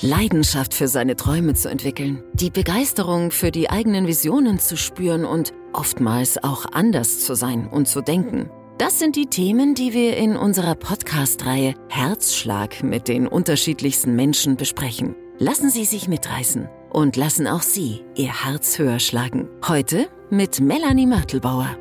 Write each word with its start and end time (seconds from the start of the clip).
Leidenschaft 0.00 0.74
für 0.74 0.88
seine 0.88 1.16
Träume 1.16 1.54
zu 1.54 1.68
entwickeln, 1.68 2.22
die 2.32 2.50
Begeisterung 2.50 3.30
für 3.30 3.50
die 3.50 3.70
eigenen 3.70 4.06
Visionen 4.06 4.58
zu 4.58 4.76
spüren 4.76 5.24
und 5.24 5.52
oftmals 5.72 6.42
auch 6.42 6.66
anders 6.72 7.20
zu 7.20 7.34
sein 7.34 7.66
und 7.66 7.88
zu 7.88 8.00
denken. 8.00 8.50
Das 8.78 9.00
sind 9.00 9.16
die 9.16 9.26
Themen, 9.26 9.74
die 9.74 9.92
wir 9.92 10.16
in 10.16 10.36
unserer 10.36 10.76
Podcast-Reihe 10.76 11.74
Herzschlag 11.88 12.84
mit 12.84 13.08
den 13.08 13.26
unterschiedlichsten 13.26 14.14
Menschen 14.14 14.56
besprechen. 14.56 15.16
Lassen 15.38 15.70
Sie 15.70 15.84
sich 15.84 16.06
mitreißen 16.06 16.68
und 16.90 17.16
lassen 17.16 17.48
auch 17.48 17.62
Sie 17.62 18.04
Ihr 18.14 18.44
Herz 18.44 18.78
höher 18.78 19.00
schlagen. 19.00 19.48
Heute 19.66 20.06
mit 20.30 20.60
Melanie 20.60 21.06
Mörtelbauer. 21.06 21.76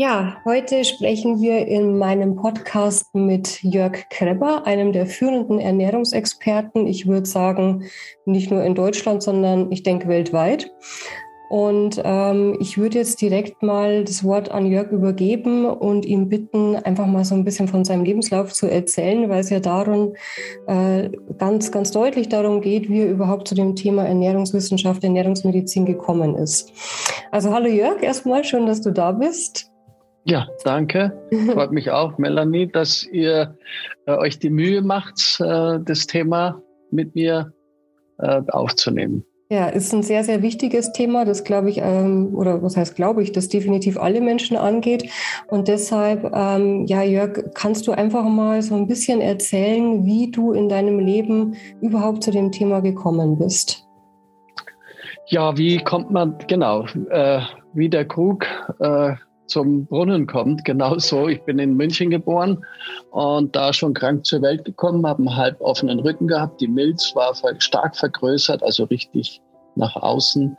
Ja, 0.00 0.36
heute 0.44 0.84
sprechen 0.84 1.40
wir 1.40 1.66
in 1.66 1.98
meinem 1.98 2.36
Podcast 2.36 3.12
mit 3.16 3.60
Jörg 3.64 4.08
Kreber, 4.10 4.64
einem 4.64 4.92
der 4.92 5.06
führenden 5.06 5.58
Ernährungsexperten. 5.58 6.86
Ich 6.86 7.08
würde 7.08 7.26
sagen, 7.26 7.82
nicht 8.24 8.48
nur 8.48 8.62
in 8.62 8.76
Deutschland, 8.76 9.24
sondern 9.24 9.72
ich 9.72 9.82
denke 9.82 10.06
weltweit. 10.06 10.70
Und 11.50 12.00
ähm, 12.04 12.56
ich 12.60 12.78
würde 12.78 12.98
jetzt 12.98 13.20
direkt 13.20 13.60
mal 13.60 14.04
das 14.04 14.22
Wort 14.22 14.52
an 14.52 14.66
Jörg 14.66 14.92
übergeben 14.92 15.64
und 15.64 16.06
ihn 16.06 16.28
bitten, 16.28 16.76
einfach 16.76 17.06
mal 17.06 17.24
so 17.24 17.34
ein 17.34 17.44
bisschen 17.44 17.66
von 17.66 17.84
seinem 17.84 18.04
Lebenslauf 18.04 18.52
zu 18.52 18.68
erzählen, 18.68 19.28
weil 19.28 19.40
es 19.40 19.50
ja 19.50 19.58
darum 19.58 20.14
äh, 20.68 21.10
ganz, 21.38 21.72
ganz 21.72 21.90
deutlich 21.90 22.28
darum 22.28 22.60
geht, 22.60 22.88
wie 22.88 23.00
er 23.00 23.10
überhaupt 23.10 23.48
zu 23.48 23.56
dem 23.56 23.74
Thema 23.74 24.06
Ernährungswissenschaft, 24.06 25.02
Ernährungsmedizin 25.02 25.86
gekommen 25.86 26.36
ist. 26.36 26.72
Also 27.32 27.52
hallo 27.52 27.66
Jörg, 27.66 28.00
erstmal 28.00 28.44
schön, 28.44 28.66
dass 28.66 28.80
du 28.80 28.92
da 28.92 29.10
bist. 29.10 29.72
Ja, 30.28 30.46
danke. 30.62 31.12
Freut 31.52 31.72
mich 31.72 31.90
auch, 31.90 32.18
Melanie, 32.18 32.66
dass 32.66 33.04
ihr 33.04 33.56
äh, 34.06 34.12
euch 34.12 34.38
die 34.38 34.50
Mühe 34.50 34.82
macht, 34.82 35.40
äh, 35.40 35.78
das 35.82 36.06
Thema 36.06 36.60
mit 36.90 37.14
mir 37.14 37.52
äh, 38.18 38.42
aufzunehmen. 38.48 39.24
Ja, 39.50 39.68
ist 39.68 39.94
ein 39.94 40.02
sehr, 40.02 40.24
sehr 40.24 40.42
wichtiges 40.42 40.92
Thema, 40.92 41.24
das 41.24 41.42
glaube 41.42 41.70
ich, 41.70 41.78
ähm, 41.78 42.34
oder 42.34 42.62
was 42.62 42.76
heißt 42.76 42.94
glaube 42.94 43.22
ich, 43.22 43.32
das 43.32 43.48
definitiv 43.48 43.98
alle 43.98 44.20
Menschen 44.20 44.58
angeht. 44.58 45.08
Und 45.48 45.68
deshalb, 45.68 46.30
ähm, 46.34 46.84
ja, 46.84 47.02
Jörg, 47.02 47.54
kannst 47.54 47.86
du 47.86 47.92
einfach 47.92 48.24
mal 48.24 48.60
so 48.60 48.74
ein 48.74 48.86
bisschen 48.86 49.22
erzählen, 49.22 50.04
wie 50.04 50.30
du 50.30 50.52
in 50.52 50.68
deinem 50.68 50.98
Leben 50.98 51.56
überhaupt 51.80 52.22
zu 52.22 52.30
dem 52.30 52.52
Thema 52.52 52.80
gekommen 52.80 53.38
bist? 53.38 53.86
Ja, 55.28 55.56
wie 55.56 55.78
kommt 55.78 56.10
man, 56.10 56.36
genau, 56.46 56.84
äh, 57.08 57.40
wie 57.72 57.88
der 57.88 58.04
Krug 58.04 58.44
äh, 58.80 59.14
zum 59.48 59.86
Brunnen 59.86 60.26
kommt. 60.26 60.64
Genau 60.68 60.98
so. 60.98 61.28
Ich 61.28 61.42
bin 61.42 61.58
in 61.58 61.74
München 61.74 62.10
geboren 62.10 62.64
und 63.10 63.56
da 63.56 63.72
schon 63.72 63.94
krank 63.94 64.26
zur 64.26 64.42
Welt 64.42 64.64
gekommen, 64.64 65.06
habe 65.06 65.20
einen 65.20 65.36
halb 65.36 65.60
offenen 65.60 65.98
Rücken 66.00 66.28
gehabt. 66.28 66.60
Die 66.60 66.68
Milz 66.68 67.14
war 67.14 67.34
stark 67.58 67.96
vergrößert, 67.96 68.62
also 68.62 68.84
richtig 68.84 69.40
nach 69.78 69.96
außen 69.96 70.56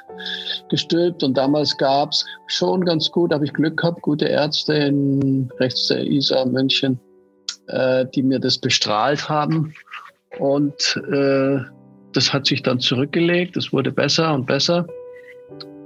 gestülpt. 0.69 1.23
Und 1.23 1.37
damals 1.37 1.77
gab 1.77 2.11
es 2.11 2.25
schon 2.47 2.85
ganz 2.85 3.11
gut, 3.11 3.31
habe 3.31 3.45
ich 3.45 3.53
Glück 3.53 3.77
gehabt, 3.77 4.01
gute 4.01 4.25
Ärzte 4.25 4.73
in 4.73 5.51
rechts 5.59 5.87
der 5.87 6.05
Isar 6.05 6.45
München, 6.47 6.99
äh, 7.67 8.05
die 8.15 8.23
mir 8.23 8.39
das 8.39 8.57
bestrahlt 8.57 9.29
haben. 9.29 9.73
Und 10.39 10.99
äh, 11.11 11.59
das 12.13 12.33
hat 12.33 12.47
sich 12.47 12.63
dann 12.63 12.79
zurückgelegt. 12.79 13.57
Es 13.57 13.71
wurde 13.71 13.91
besser 13.91 14.33
und 14.33 14.47
besser. 14.47 14.87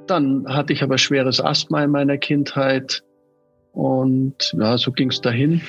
Dann 0.07 0.45
hatte 0.47 0.73
ich 0.73 0.83
aber 0.83 0.97
schweres 0.97 1.39
Asthma 1.39 1.83
in 1.83 1.91
meiner 1.91 2.17
Kindheit 2.17 3.03
und 3.71 4.53
ja, 4.57 4.77
so 4.77 4.91
ging 4.91 5.09
es 5.09 5.21
dahin. 5.21 5.61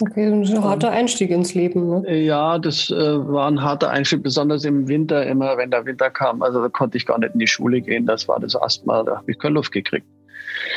Okay, 0.00 0.26
ein 0.26 0.62
harter 0.62 0.90
Einstieg 0.90 1.30
ins 1.30 1.54
Leben. 1.54 2.02
Ne? 2.02 2.18
Ja, 2.20 2.58
das 2.58 2.88
äh, 2.90 2.94
war 2.94 3.48
ein 3.48 3.60
harter 3.60 3.90
Einstieg, 3.90 4.22
besonders 4.22 4.64
im 4.64 4.86
Winter, 4.86 5.26
immer 5.26 5.56
wenn 5.56 5.72
der 5.72 5.84
Winter 5.86 6.08
kam. 6.08 6.40
Also 6.40 6.62
da 6.62 6.68
konnte 6.68 6.96
ich 6.96 7.04
gar 7.04 7.18
nicht 7.18 7.34
in 7.34 7.40
die 7.40 7.48
Schule 7.48 7.80
gehen. 7.80 8.06
Das 8.06 8.28
war 8.28 8.38
das 8.38 8.54
Asthma, 8.54 9.02
da 9.02 9.16
habe 9.16 9.30
ich 9.30 9.38
keine 9.38 9.54
Luft 9.54 9.72
gekriegt. 9.72 10.06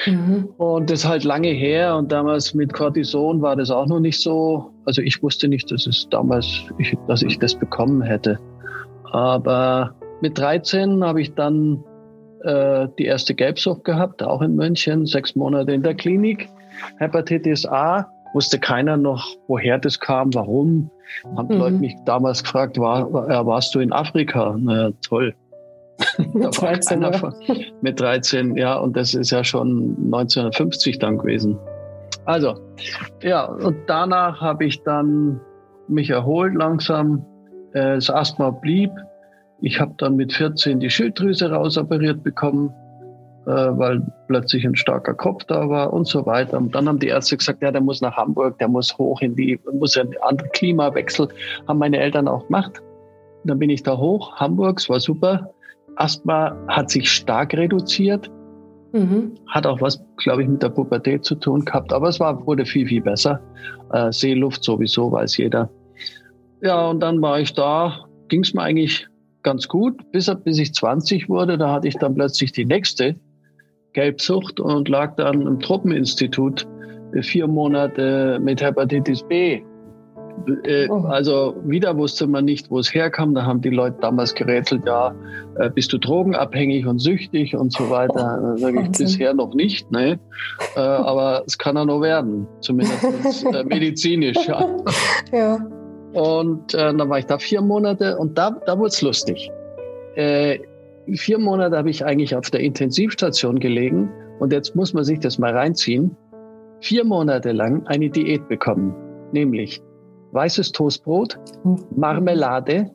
Mhm. 0.08 0.50
Und 0.58 0.90
das 0.90 1.00
ist 1.00 1.08
halt 1.08 1.24
lange 1.24 1.50
her 1.50 1.96
und 1.96 2.12
damals 2.12 2.54
mit 2.56 2.74
Cortison 2.74 3.42
war 3.42 3.56
das 3.56 3.70
auch 3.70 3.86
noch 3.86 4.00
nicht 4.00 4.20
so. 4.20 4.72
Also 4.86 5.04
ich 5.04 5.22
wusste 5.22 5.48
nicht, 5.48 5.72
dass 5.72 5.86
es 5.86 6.08
damals, 6.10 6.48
ich, 6.80 6.98
dass 7.08 7.22
ich 7.22 7.38
das 7.38 7.54
bekommen 7.54 8.02
hätte. 8.02 8.40
Aber 9.12 9.94
mit 10.22 10.38
13 10.38 11.04
habe 11.04 11.22
ich 11.22 11.34
dann 11.36 11.84
äh, 12.44 12.88
die 12.98 13.06
erste 13.06 13.34
Gelbsucht 13.34 13.84
gehabt, 13.84 14.24
auch 14.24 14.42
in 14.42 14.56
München, 14.56 15.06
sechs 15.06 15.36
Monate 15.36 15.72
in 15.72 15.84
der 15.84 15.96
Klinik. 15.96 16.50
Hepatitis 16.98 17.66
A, 17.66 18.08
wusste 18.34 18.60
keiner 18.60 18.98
noch, 18.98 19.26
woher 19.48 19.78
das 19.78 20.00
kam, 20.00 20.34
warum. 20.34 20.90
Haben 21.36 21.54
mhm. 21.54 21.60
Leute 21.60 21.76
mich 21.76 21.96
damals 22.06 22.44
gefragt, 22.44 22.80
war, 22.80 23.12
warst 23.46 23.76
du 23.76 23.80
in 23.80 23.92
Afrika? 23.92 24.56
Na 24.58 24.88
ja, 24.88 24.92
toll. 25.02 25.36
mit 26.34 26.60
13, 26.60 27.02
ja. 27.02 27.34
mit 27.82 28.00
13, 28.00 28.56
ja, 28.56 28.78
und 28.78 28.98
das 28.98 29.14
ist 29.14 29.30
ja 29.30 29.44
schon 29.44 29.96
1950 30.06 30.98
dann 31.00 31.18
gewesen. 31.20 31.60
Also, 32.26 32.56
ja, 33.22 33.46
und 33.46 33.78
danach 33.88 34.42
habe 34.42 34.66
ich 34.66 34.82
dann 34.84 35.40
mich 35.88 36.10
erholt 36.10 36.56
langsam. 36.56 37.26
Äh, 37.74 37.96
das 37.96 38.10
Asthma 38.10 38.50
blieb, 38.50 38.92
ich 39.62 39.80
habe 39.80 39.94
dann 39.98 40.16
mit 40.16 40.34
14 40.34 40.80
die 40.80 40.90
Schilddrüse 40.90 41.52
rausoperiert 41.52 42.24
bekommen, 42.24 42.74
äh, 43.46 43.52
weil 43.52 44.02
plötzlich 44.28 44.66
ein 44.66 44.76
starker 44.76 45.14
Kopf 45.14 45.46
da 45.46 45.70
war 45.70 45.94
und 45.94 46.08
so 46.08 46.26
weiter. 46.26 46.58
Und 46.58 46.74
dann 46.74 46.88
haben 46.88 47.00
die 47.00 47.08
Ärzte 47.08 47.38
gesagt, 47.38 47.62
ja, 47.62 47.72
der 47.72 47.82
muss 47.82 48.02
nach 48.02 48.18
Hamburg, 48.18 48.58
der 48.58 48.68
muss 48.68 48.98
hoch 48.98 49.22
in 49.22 49.36
die, 49.36 49.60
muss 49.74 49.96
ja 49.96 50.02
einen 50.02 50.16
anderen 50.22 50.52
Klimawechsel. 50.52 51.28
Haben 51.68 51.80
meine 51.80 52.00
Eltern 52.00 52.28
auch 52.28 52.46
gemacht. 52.48 52.82
Und 53.44 53.50
dann 53.50 53.60
bin 53.60 53.70
ich 53.70 53.84
da 53.84 53.98
hoch, 53.98 54.36
Hamburg, 54.36 54.80
es 54.80 54.90
war 54.90 55.00
super. 55.00 55.50
Asthma 55.96 56.56
hat 56.68 56.90
sich 56.90 57.12
stark 57.12 57.54
reduziert. 57.54 58.32
Mhm. 58.94 59.36
Hat 59.48 59.66
auch 59.68 59.80
was, 59.80 60.04
glaube 60.18 60.42
ich, 60.42 60.50
mit 60.50 60.62
der 60.64 60.70
Pubertät 60.70 61.24
zu 61.24 61.36
tun 61.36 61.64
gehabt. 61.66 61.94
Aber 61.94 62.10
es 62.10 62.20
war, 62.20 62.46
wurde 62.46 62.66
viel, 62.66 62.88
viel 62.88 63.02
besser. 63.02 63.40
Äh, 63.94 64.12
Seeluft 64.12 64.64
sowieso, 64.64 65.12
weiß 65.12 65.38
jeder. 65.38 65.70
Ja, 66.62 66.90
und 66.90 67.00
dann 67.00 67.22
war 67.22 67.40
ich 67.40 67.54
da, 67.54 68.06
ging 68.28 68.42
es 68.42 68.54
mir 68.54 68.62
eigentlich 68.62 69.08
ganz 69.44 69.68
gut, 69.68 70.12
bis, 70.12 70.32
bis 70.44 70.60
ich 70.60 70.74
20 70.74 71.30
wurde. 71.30 71.58
Da 71.58 71.72
hatte 71.72 71.88
ich 71.88 71.96
dann 71.96 72.16
plötzlich 72.16 72.52
die 72.52 72.66
nächste 72.66 73.16
Gelbsucht 73.94 74.60
und 74.60 74.88
lag 74.90 75.16
dann 75.16 75.42
im 75.42 75.60
Truppeninstitut 75.60 76.68
vier 77.22 77.48
Monate 77.48 78.40
mit 78.42 78.62
Hepatitis 78.62 79.24
B. 79.24 79.64
Äh, 80.64 80.88
oh. 80.90 81.04
Also 81.08 81.56
wieder 81.66 81.98
wusste 81.98 82.26
man 82.26 82.46
nicht, 82.46 82.72
wo 82.72 82.80
es 82.80 82.94
herkam. 82.94 83.34
Da 83.36 83.46
haben 83.46 83.62
die 83.62 83.70
Leute 83.70 83.98
damals 84.02 84.34
gerätselt, 84.34 84.84
ja, 84.86 85.14
äh, 85.60 85.70
bist 85.70 85.92
du 85.94 85.98
drogenabhängig 85.98 86.86
und 86.88 87.00
süchtig 87.00 87.56
und 87.56 87.74
so 87.74 87.90
weiter. 87.90 88.40
Da 88.42 88.58
sage 88.58 88.82
ich 88.82 88.92
bisher 88.98 89.34
noch 89.34 89.54
nicht, 89.54 89.92
ne? 89.92 90.20
Äh, 90.76 90.80
aber 90.80 91.44
es 91.46 91.58
kann 91.58 91.76
ja 91.76 91.86
noch 91.86 92.02
werden, 92.02 92.48
zumindest 92.62 93.46
medizinisch. 93.66 94.48
Ja. 94.48 94.68
ja. 95.32 95.60
Und 96.14 96.74
äh, 96.74 96.94
dann 96.94 97.10
war 97.10 97.20
ich 97.20 97.26
da 97.26 97.38
vier 97.38 97.62
Monate 97.62 98.18
und 98.18 98.38
da, 98.38 98.52
da 98.66 98.78
wurde 98.78 98.90
es 98.90 99.02
lustig. 99.02 99.50
Äh, 100.16 100.60
vier 101.14 101.40
Monate 101.40 101.78
habe 101.78 101.90
ich 101.90 102.06
eigentlich 102.06 102.36
auf 102.36 102.50
der 102.50 102.60
Intensivstation 102.62 103.60
gelegen 103.60 104.12
und 104.40 104.52
jetzt 104.52 104.76
muss 104.76 104.94
man 104.94 105.04
sich 105.04 105.20
das 105.20 105.40
mal 105.40 105.56
reinziehen. 105.56 106.16
Vier 106.82 107.06
Monate 107.06 107.52
lang 107.52 107.86
eine 107.88 108.10
Diät 108.10 108.48
bekommen, 108.50 108.94
nämlich 109.32 109.82
weißes 110.32 110.72
Toastbrot, 110.72 111.38
Marmelade, 111.96 112.92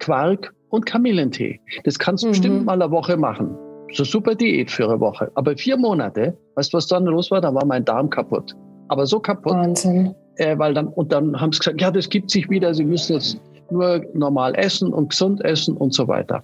Quark 0.00 0.52
und 0.70 0.86
Kamillentee. 0.86 1.60
Das 1.84 1.98
kannst 1.98 2.24
du 2.24 2.28
mhm. 2.28 2.32
bestimmt 2.32 2.64
mal 2.64 2.80
eine 2.80 2.90
Woche 2.90 3.16
machen. 3.16 3.56
So 3.92 4.02
super 4.02 4.34
Diät 4.34 4.70
für 4.70 4.88
eine 4.88 4.98
Woche. 4.98 5.30
Aber 5.34 5.56
vier 5.56 5.76
Monate, 5.76 6.36
weißt 6.56 6.72
du, 6.72 6.78
was 6.78 6.88
dann 6.88 7.04
los 7.04 7.30
war? 7.30 7.40
Da 7.40 7.54
war 7.54 7.64
mein 7.64 7.84
Darm 7.84 8.10
kaputt. 8.10 8.56
Aber 8.88 9.06
so 9.06 9.20
kaputt. 9.20 9.52
Wahnsinn 9.52 10.14
äh, 10.36 10.58
weil 10.58 10.74
dann, 10.74 10.88
und 10.88 11.12
dann 11.12 11.40
haben 11.40 11.52
sie 11.52 11.58
gesagt, 11.58 11.80
ja, 11.80 11.90
das 11.90 12.08
gibt 12.08 12.30
sich 12.30 12.48
wieder, 12.48 12.74
sie 12.74 12.84
müssen 12.84 13.14
jetzt 13.14 13.40
nur 13.70 14.04
normal 14.14 14.54
essen 14.56 14.92
und 14.92 15.10
gesund 15.10 15.44
essen 15.44 15.76
und 15.76 15.92
so 15.92 16.06
weiter. 16.08 16.42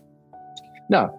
Ja, 0.89 1.15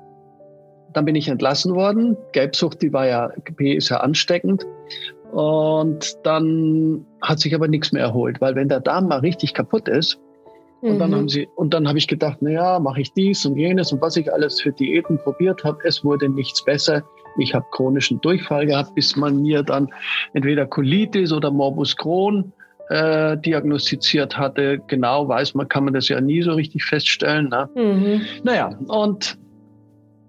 dann 0.93 1.05
bin 1.05 1.15
ich 1.15 1.27
entlassen 1.27 1.73
worden. 1.73 2.17
Gelbsucht, 2.33 2.81
die 2.81 2.93
war 2.93 3.07
ja, 3.07 3.31
B 3.55 3.73
ist 3.73 3.89
ja 3.89 3.97
ansteckend. 3.97 4.65
Und 5.31 6.15
dann 6.23 7.05
hat 7.21 7.39
sich 7.39 7.55
aber 7.55 7.67
nichts 7.67 7.91
mehr 7.91 8.03
erholt, 8.03 8.39
weil 8.39 8.55
wenn 8.55 8.69
der 8.69 8.81
Darm 8.81 9.07
mal 9.07 9.19
richtig 9.19 9.53
kaputt 9.53 9.87
ist, 9.87 10.19
und 10.83 10.99
dann 10.99 11.11
mhm. 11.11 11.15
haben 11.15 11.29
sie, 11.29 11.47
und 11.55 11.73
dann 11.73 11.87
habe 11.87 11.97
ich 11.97 12.09
gedacht, 12.09 12.39
na 12.41 12.49
ja, 12.49 12.79
mache 12.79 12.99
ich 12.99 13.13
dies 13.13 13.45
und 13.45 13.55
jenes 13.55 13.93
und 13.93 14.01
was 14.01 14.17
ich 14.17 14.31
alles 14.31 14.59
für 14.59 14.73
Diäten 14.73 15.17
probiert 15.17 15.63
habe, 15.63 15.79
es 15.85 16.03
wurde 16.03 16.27
nichts 16.27 16.61
besser. 16.65 17.03
Ich 17.37 17.55
habe 17.55 17.65
chronischen 17.71 18.19
Durchfall 18.19 18.65
gehabt, 18.65 18.93
bis 18.93 19.15
man 19.15 19.41
mir 19.41 19.63
dann 19.63 19.87
entweder 20.33 20.65
Colitis 20.65 21.31
oder 21.31 21.51
Morbus 21.51 21.95
Crohn 21.95 22.51
äh, 22.89 23.38
diagnostiziert 23.38 24.38
hatte. 24.38 24.80
Genau 24.88 25.27
weiß 25.27 25.56
man, 25.56 25.68
kann 25.68 25.85
man 25.85 25.94
das 25.94 26.09
ja 26.09 26.19
nie 26.21 26.41
so 26.41 26.53
richtig 26.53 26.83
feststellen. 26.83 27.50
Ne? 27.50 27.69
Mhm. 27.75 28.21
Naja, 28.44 28.77
und 28.88 29.38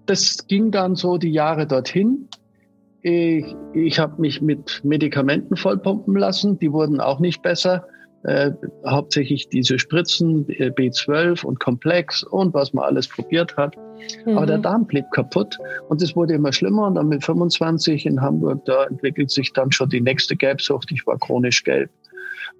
das 0.07 0.47
ging 0.47 0.71
dann 0.71 0.95
so 0.95 1.19
die 1.19 1.33
Jahre 1.33 1.67
dorthin. 1.67 2.29
Ich, 3.03 3.45
ich 3.75 3.99
habe 3.99 4.21
mich 4.21 4.41
mit 4.41 4.81
Medikamenten 4.83 5.57
vollpumpen 5.57 6.17
lassen, 6.17 6.59
die 6.59 6.73
wurden 6.73 7.01
auch 7.01 7.21
nicht 7.21 7.43
besser. 7.43 7.87
Äh, 8.23 8.53
hauptsächlich 8.87 9.51
diese 9.51 9.79
Spritzen, 9.79 10.49
äh, 10.49 10.71
B12 10.71 11.45
und 11.45 11.61
Komplex 11.61 12.23
und 12.23 12.55
was 12.55 12.73
man 12.73 12.87
alles 12.87 13.07
probiert 13.07 13.55
hat. 13.59 13.77
Mhm. 14.25 14.39
Aber 14.39 14.47
der 14.47 14.59
mhm. 14.59 14.63
Darm 14.63 14.87
blieb 14.87 15.05
kaputt 15.13 15.59
und 15.91 16.01
es 16.01 16.17
wurde 16.17 16.33
immer 16.33 16.51
schlimmer. 16.51 16.87
Und 16.87 16.95
dann 16.95 17.09
mit 17.09 17.23
25 17.23 18.07
in 18.07 18.23
Hamburg, 18.23 18.65
da 18.65 18.85
entwickelt 18.85 19.31
sich 19.31 19.53
dann 19.53 19.71
schon 19.73 19.91
die 19.91 20.01
nächste 20.01 20.37
Gelbsucht. 20.37 20.91
Ich 20.91 21.07
war 21.07 21.19
chronisch 21.19 21.65
gelb. 21.65 21.91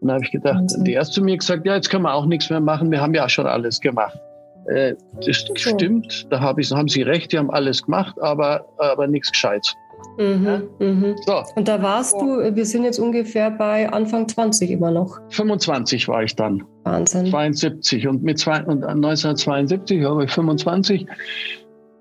Und 0.05 0.09
da 0.09 0.15
habe 0.17 0.25
ich 0.25 0.33
gedacht, 0.33 0.65
mhm. 0.77 0.85
die 0.85 0.93
erste 0.93 1.15
zu 1.15 1.23
mir 1.23 1.39
gesagt, 1.39 1.65
ja, 1.65 1.77
jetzt 1.77 1.89
können 1.89 2.03
wir 2.03 2.13
auch 2.13 2.27
nichts 2.27 2.51
mehr 2.51 2.61
machen, 2.61 2.91
wir 2.91 3.01
haben 3.01 3.15
ja 3.15 3.27
schon 3.27 3.47
alles 3.47 3.81
gemacht. 3.81 4.21
Äh, 4.67 4.97
das 5.25 5.49
okay. 5.49 5.75
stimmt, 5.75 6.27
da 6.31 6.41
hab 6.41 6.59
ich, 6.59 6.71
haben 6.71 6.89
Sie 6.89 7.01
recht, 7.01 7.33
die 7.33 7.39
haben 7.39 7.51
alles 7.51 7.83
gemacht, 7.83 8.15
aber, 8.21 8.67
aber 8.77 9.07
nichts 9.07 9.33
Gescheites. 9.33 9.75
Mhm, 10.19 10.69
mhm. 10.79 11.15
So. 11.25 11.43
Und 11.57 11.69
da 11.69 11.83
warst 11.83 12.21
du, 12.21 12.55
wir 12.55 12.67
sind 12.67 12.85
jetzt 12.85 12.99
ungefähr 12.99 13.51
bei 13.51 13.91
Anfang 13.91 14.29
20 14.29 14.73
immer 14.73 14.91
noch. 14.91 15.19
25 15.31 16.07
war 16.07 16.23
ich 16.23 16.37
dann. 16.37 16.63
Wahnsinn. 16.83 17.25
72 17.25 18.07
und 18.07 18.23
mit 18.23 18.39
zwei, 18.39 18.63
und 18.63 18.85
1972 18.85 20.05
war 20.05 20.21
ich 20.21 20.31
25. 20.31 21.07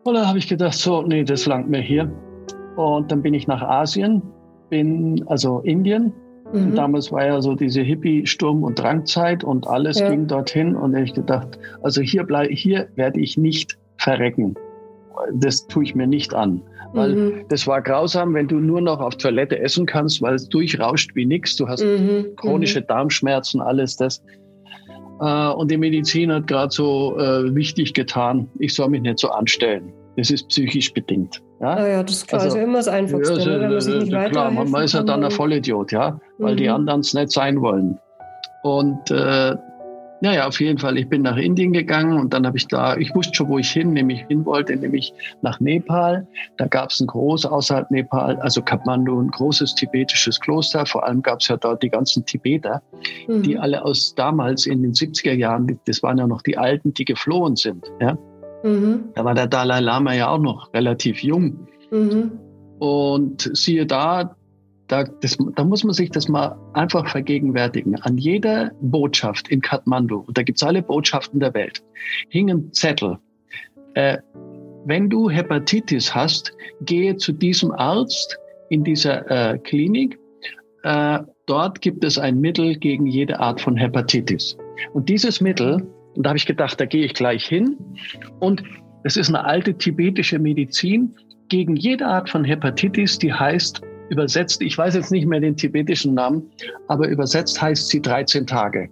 Und 0.03 0.13
dann 0.13 0.27
habe 0.27 0.39
ich 0.39 0.49
gedacht, 0.49 0.73
so, 0.73 1.03
nee, 1.03 1.23
das 1.23 1.45
langt 1.45 1.69
mir 1.69 1.79
hier. 1.79 2.11
Und 2.75 3.09
dann 3.13 3.21
bin 3.21 3.33
ich 3.33 3.47
nach 3.47 3.61
Asien, 3.61 4.21
bin 4.69 5.23
also 5.27 5.59
Indien. 5.59 6.11
Mhm. 6.53 6.75
Damals 6.75 7.11
war 7.11 7.25
ja 7.25 7.41
so 7.41 7.55
diese 7.55 7.81
Hippie-Sturm- 7.81 8.63
und 8.63 8.79
Drangzeit 8.79 9.43
und 9.43 9.67
alles 9.67 9.99
ja. 9.99 10.09
ging 10.09 10.27
dorthin. 10.27 10.75
Und 10.75 10.95
ich 10.95 11.13
gedacht, 11.13 11.57
also 11.81 12.01
hier, 12.01 12.23
bleib, 12.23 12.49
hier 12.51 12.87
werde 12.95 13.19
ich 13.19 13.37
nicht 13.37 13.77
verrecken. 13.97 14.55
Das 15.33 15.67
tue 15.67 15.83
ich 15.83 15.95
mir 15.95 16.07
nicht 16.07 16.33
an. 16.33 16.61
Weil 16.93 17.15
mhm. 17.15 17.45
das 17.49 17.65
war 17.65 17.81
grausam, 17.81 18.35
wenn 18.35 18.47
du 18.47 18.59
nur 18.59 18.79
noch 18.79 18.99
auf 18.99 19.17
Toilette 19.17 19.59
essen 19.59 19.87
kannst, 19.87 20.21
weil 20.21 20.35
es 20.35 20.47
durchrauscht 20.47 21.15
wie 21.15 21.25
nichts. 21.25 21.55
Du 21.55 21.67
hast 21.67 21.83
mhm. 21.83 22.35
chronische 22.35 22.81
mhm. 22.81 22.87
Darmschmerzen, 22.87 23.61
alles 23.61 23.95
das. 23.95 24.23
Äh, 25.19 25.49
und 25.49 25.71
die 25.71 25.77
Medizin 25.77 26.31
hat 26.31 26.47
gerade 26.47 26.71
so 26.71 27.17
äh, 27.17 27.53
wichtig 27.55 27.93
getan, 27.93 28.47
ich 28.59 28.75
soll 28.75 28.89
mich 28.89 29.01
nicht 29.01 29.17
so 29.17 29.29
anstellen. 29.29 29.91
Das 30.17 30.29
ist 30.29 30.47
psychisch 30.49 30.93
bedingt. 30.93 31.41
Ja, 31.63 31.87
ja 31.87 32.03
das 32.03 32.17
ist 32.17 32.27
klar. 32.27 32.41
Also, 32.41 32.57
also 32.57 32.67
immer 32.67 32.79
das 32.79 32.87
Einfachste. 32.89 33.39
Ja, 33.39 33.45
ne? 33.45 33.59
wenn 33.61 33.71
man 33.71 33.81
sich 33.81 33.95
nicht 33.95 34.31
klar, 34.31 34.51
man 34.51 34.83
ist 34.83 34.93
ja 34.93 35.03
dann 35.03 35.23
ein 35.23 35.31
Vollidiot, 35.31 35.91
ja, 35.93 36.19
weil 36.37 36.53
mhm. 36.53 36.57
die 36.57 36.69
anderen 36.69 36.99
es 36.99 37.13
nicht 37.13 37.31
sein 37.31 37.61
wollen. 37.61 37.97
Und 38.63 39.11
äh, 39.11 39.55
naja, 40.19 40.47
auf 40.47 40.59
jeden 40.61 40.77
Fall. 40.77 40.97
Ich 40.97 41.09
bin 41.09 41.21
nach 41.21 41.35
Indien 41.35 41.73
gegangen 41.73 42.17
und 42.17 42.33
dann 42.33 42.45
habe 42.45 42.57
ich 42.57 42.67
da, 42.67 42.95
ich 42.95 43.13
wusste 43.13 43.33
schon, 43.33 43.49
wo 43.49 43.59
ich 43.59 43.69
hin, 43.69 43.91
nämlich 43.91 44.25
hin 44.27 44.45
wollte, 44.45 44.75
nämlich 44.75 45.13
nach 45.41 45.59
Nepal. 45.59 46.25
Da 46.57 46.67
gab 46.67 46.91
es 46.91 47.01
ein 47.01 47.07
großes, 47.07 47.49
außerhalb 47.49 47.91
Nepal, 47.91 48.37
also 48.37 48.61
Kathmandu, 48.61 49.19
ein 49.19 49.29
großes 49.31 49.75
tibetisches 49.75 50.39
Kloster. 50.39 50.85
Vor 50.85 51.05
allem 51.05 51.21
gab 51.21 51.41
es 51.41 51.49
ja 51.49 51.57
dort 51.57 51.83
die 51.83 51.89
ganzen 51.89 52.25
Tibeter, 52.25 52.81
mhm. 53.27 53.43
die 53.43 53.57
alle 53.57 53.83
aus 53.83 54.15
damals 54.15 54.65
in 54.65 54.81
den 54.81 54.93
70er 54.93 55.33
Jahren, 55.33 55.79
das 55.87 56.01
waren 56.03 56.17
ja 56.17 56.27
noch 56.27 56.41
die 56.41 56.57
Alten, 56.57 56.93
die 56.93 57.03
geflohen 57.03 57.57
sind. 57.57 57.85
Ja? 57.99 58.17
Mhm. 58.63 59.09
Da 59.13 59.25
war 59.25 59.33
der 59.33 59.47
Dalai 59.47 59.79
Lama 59.79 60.13
ja 60.13 60.29
auch 60.29 60.39
noch 60.39 60.73
relativ 60.73 61.21
jung. 61.21 61.67
Mhm. 61.91 62.31
Und 62.79 63.49
siehe 63.53 63.85
da, 63.85 64.35
da, 64.87 65.03
das, 65.03 65.37
da 65.55 65.63
muss 65.63 65.83
man 65.83 65.93
sich 65.93 66.09
das 66.09 66.27
mal 66.27 66.57
einfach 66.73 67.07
vergegenwärtigen. 67.07 67.95
An 68.01 68.17
jeder 68.17 68.71
Botschaft 68.81 69.47
in 69.49 69.61
Kathmandu, 69.61 70.23
und 70.27 70.37
da 70.37 70.43
gibt 70.43 70.57
es 70.57 70.63
alle 70.63 70.81
Botschaften 70.81 71.39
der 71.39 71.53
Welt, 71.53 71.83
hingen 72.29 72.73
Zettel. 72.73 73.17
Äh, 73.93 74.17
wenn 74.85 75.09
du 75.09 75.29
Hepatitis 75.29 76.13
hast, 76.13 76.51
gehe 76.81 77.15
zu 77.15 77.31
diesem 77.31 77.71
Arzt 77.71 78.37
in 78.69 78.83
dieser 78.83 79.29
äh, 79.29 79.57
Klinik. 79.59 80.19
Äh, 80.83 81.19
dort 81.45 81.79
gibt 81.81 82.03
es 82.03 82.17
ein 82.17 82.39
Mittel 82.39 82.75
gegen 82.75 83.05
jede 83.05 83.39
Art 83.39 83.61
von 83.61 83.77
Hepatitis. 83.77 84.57
Und 84.93 85.07
dieses 85.07 85.39
Mittel, 85.39 85.87
und 86.15 86.23
da 86.23 86.29
habe 86.29 86.37
ich 86.37 86.45
gedacht, 86.45 86.79
da 86.79 86.85
gehe 86.85 87.05
ich 87.05 87.13
gleich 87.13 87.45
hin. 87.45 87.77
Und 88.39 88.63
es 89.03 89.17
ist 89.17 89.29
eine 89.29 89.45
alte 89.45 89.77
tibetische 89.77 90.39
Medizin 90.39 91.15
gegen 91.49 91.75
jede 91.75 92.05
Art 92.05 92.29
von 92.29 92.43
Hepatitis, 92.43 93.19
die 93.19 93.33
heißt 93.33 93.81
übersetzt, 94.09 94.61
ich 94.61 94.77
weiß 94.77 94.95
jetzt 94.95 95.11
nicht 95.11 95.25
mehr 95.25 95.39
den 95.39 95.55
tibetischen 95.55 96.13
Namen, 96.13 96.51
aber 96.87 97.07
übersetzt 97.07 97.61
heißt 97.61 97.89
sie 97.89 98.01
13 98.01 98.45
Tage. 98.45 98.89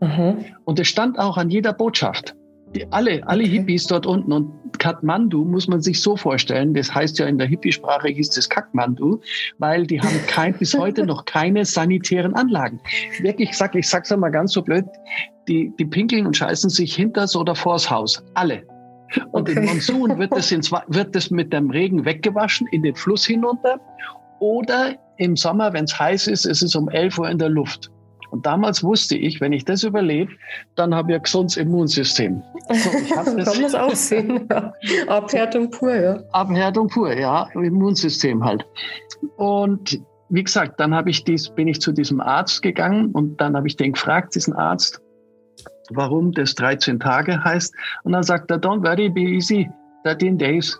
Mhm. 0.00 0.44
Und 0.64 0.78
es 0.78 0.88
stand 0.88 1.18
auch 1.18 1.36
an 1.36 1.50
jeder 1.50 1.72
Botschaft. 1.72 2.34
Die, 2.74 2.86
alle, 2.92 3.26
alle 3.26 3.44
okay. 3.44 3.52
Hippies 3.52 3.86
dort 3.86 4.06
unten 4.06 4.32
und 4.32 4.52
Kathmandu 4.78 5.44
muss 5.44 5.68
man 5.68 5.80
sich 5.80 6.00
so 6.00 6.16
vorstellen, 6.16 6.74
das 6.74 6.94
heißt 6.94 7.18
ja 7.18 7.26
in 7.26 7.38
der 7.38 7.46
Hippie-Sprache 7.46 8.08
hieß 8.08 8.36
es 8.36 8.48
Kathmandu, 8.48 9.20
weil 9.58 9.86
die 9.86 10.00
haben 10.00 10.20
kein, 10.26 10.54
bis 10.54 10.76
heute 10.76 11.04
noch 11.04 11.24
keine 11.24 11.64
sanitären 11.64 12.34
Anlagen. 12.34 12.80
Wirklich, 13.20 13.50
ich 13.50 13.56
sag, 13.56 13.74
ich 13.74 13.88
sag's 13.88 14.12
einmal 14.12 14.30
ganz 14.30 14.52
so 14.52 14.62
blöd, 14.62 14.84
die, 15.48 15.72
die 15.78 15.84
pinkeln 15.84 16.26
und 16.26 16.36
scheißen 16.36 16.70
sich 16.70 16.94
hinters 16.94 17.34
oder 17.34 17.54
vors 17.54 17.90
Haus. 17.90 18.22
Alle. 18.34 18.62
Und 19.32 19.48
okay. 19.48 19.58
im 19.58 19.64
Monsun 19.64 20.18
wird 20.18 20.32
das, 20.32 20.52
ins, 20.52 20.70
wird 20.70 21.14
das 21.16 21.30
mit 21.30 21.52
dem 21.52 21.70
Regen 21.70 22.04
weggewaschen 22.04 22.66
in 22.68 22.82
den 22.82 22.94
Fluss 22.94 23.24
hinunter 23.24 23.80
oder 24.38 24.96
im 25.16 25.36
Sommer, 25.36 25.72
wenn 25.72 25.84
es 25.84 25.98
heiß 25.98 26.26
ist, 26.28 26.44
ist 26.44 26.62
es 26.62 26.74
um 26.74 26.88
11 26.88 27.18
Uhr 27.18 27.28
in 27.28 27.38
der 27.38 27.48
Luft. 27.48 27.90
Und 28.30 28.46
damals 28.46 28.84
wusste 28.84 29.16
ich, 29.16 29.40
wenn 29.40 29.52
ich 29.52 29.64
das 29.64 29.82
überlebe, 29.82 30.32
dann 30.74 30.94
habe 30.94 31.12
ich 31.12 31.16
ein 31.16 31.22
gesundes 31.22 31.56
Immunsystem. 31.56 32.42
So, 32.68 32.90
ich 32.98 33.08
das 33.14 33.52
kann 33.52 33.62
man 33.62 33.74
auch 33.76 33.94
sehen. 33.94 34.48
Ja. 34.50 34.72
Abhärtung 35.06 35.70
pur, 35.70 35.94
ja. 35.94 36.20
Abhärtung 36.32 36.88
pur, 36.88 37.12
ja. 37.12 37.48
Immunsystem 37.54 38.44
halt. 38.44 38.66
Und 39.36 40.00
wie 40.28 40.44
gesagt, 40.44 40.78
dann 40.78 40.94
habe 40.94 41.10
ich 41.10 41.24
dies, 41.24 41.48
bin 41.48 41.68
ich 41.68 41.80
zu 41.80 41.92
diesem 41.92 42.20
Arzt 42.20 42.62
gegangen 42.62 43.12
und 43.12 43.40
dann 43.40 43.56
habe 43.56 43.66
ich 43.66 43.76
den 43.76 43.92
gefragt, 43.92 44.34
diesen 44.34 44.54
Arzt, 44.54 45.00
warum 45.90 46.32
das 46.32 46.54
13 46.54 47.00
Tage 47.00 47.42
heißt. 47.42 47.74
Und 48.04 48.12
dann 48.12 48.22
sagt 48.22 48.50
er, 48.50 48.58
don't 48.58 48.84
worry, 48.84 49.08
be 49.08 49.20
easy, 49.20 49.70
13 50.04 50.36
days. 50.36 50.78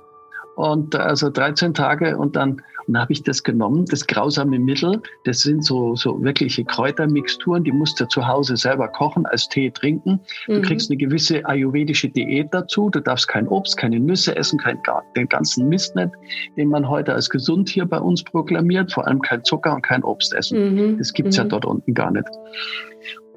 Und 0.56 0.94
also 0.96 1.30
13 1.30 1.72
Tage 1.72 2.18
und 2.18 2.36
dann 2.36 2.60
und 2.88 2.94
da 2.94 3.02
habe 3.02 3.12
ich 3.12 3.22
das 3.22 3.42
genommen, 3.42 3.84
das 3.84 4.06
grausame 4.06 4.58
Mittel. 4.58 5.02
Das 5.24 5.40
sind 5.40 5.62
so, 5.62 5.94
so 5.94 6.22
wirkliche 6.22 6.64
Kräutermixturen, 6.64 7.62
die 7.62 7.70
musst 7.70 8.00
du 8.00 8.08
zu 8.08 8.26
Hause 8.26 8.56
selber 8.56 8.88
kochen, 8.88 9.26
als 9.26 9.46
Tee 9.48 9.70
trinken. 9.70 10.20
Du 10.46 10.54
mhm. 10.54 10.62
kriegst 10.62 10.90
eine 10.90 10.96
gewisse 10.96 11.44
ayurvedische 11.44 12.08
Diät 12.08 12.48
dazu. 12.52 12.88
Du 12.88 13.00
darfst 13.00 13.28
kein 13.28 13.46
Obst, 13.46 13.76
keine 13.76 14.00
Nüsse 14.00 14.34
essen, 14.34 14.58
kein, 14.58 14.80
den 15.14 15.28
ganzen 15.28 15.68
Mist 15.68 15.94
nicht, 15.96 16.12
den 16.56 16.70
man 16.70 16.88
heute 16.88 17.12
als 17.12 17.28
gesund 17.28 17.68
hier 17.68 17.84
bei 17.84 18.00
uns 18.00 18.24
proklamiert. 18.24 18.90
Vor 18.90 19.06
allem 19.06 19.20
kein 19.20 19.44
Zucker 19.44 19.74
und 19.74 19.82
kein 19.82 20.02
Obst 20.02 20.32
essen. 20.32 20.74
Mhm. 20.74 20.98
Das 20.98 21.12
gibt's 21.12 21.36
mhm. 21.36 21.42
ja 21.42 21.48
dort 21.48 21.66
unten 21.66 21.92
gar 21.92 22.10
nicht. 22.10 22.28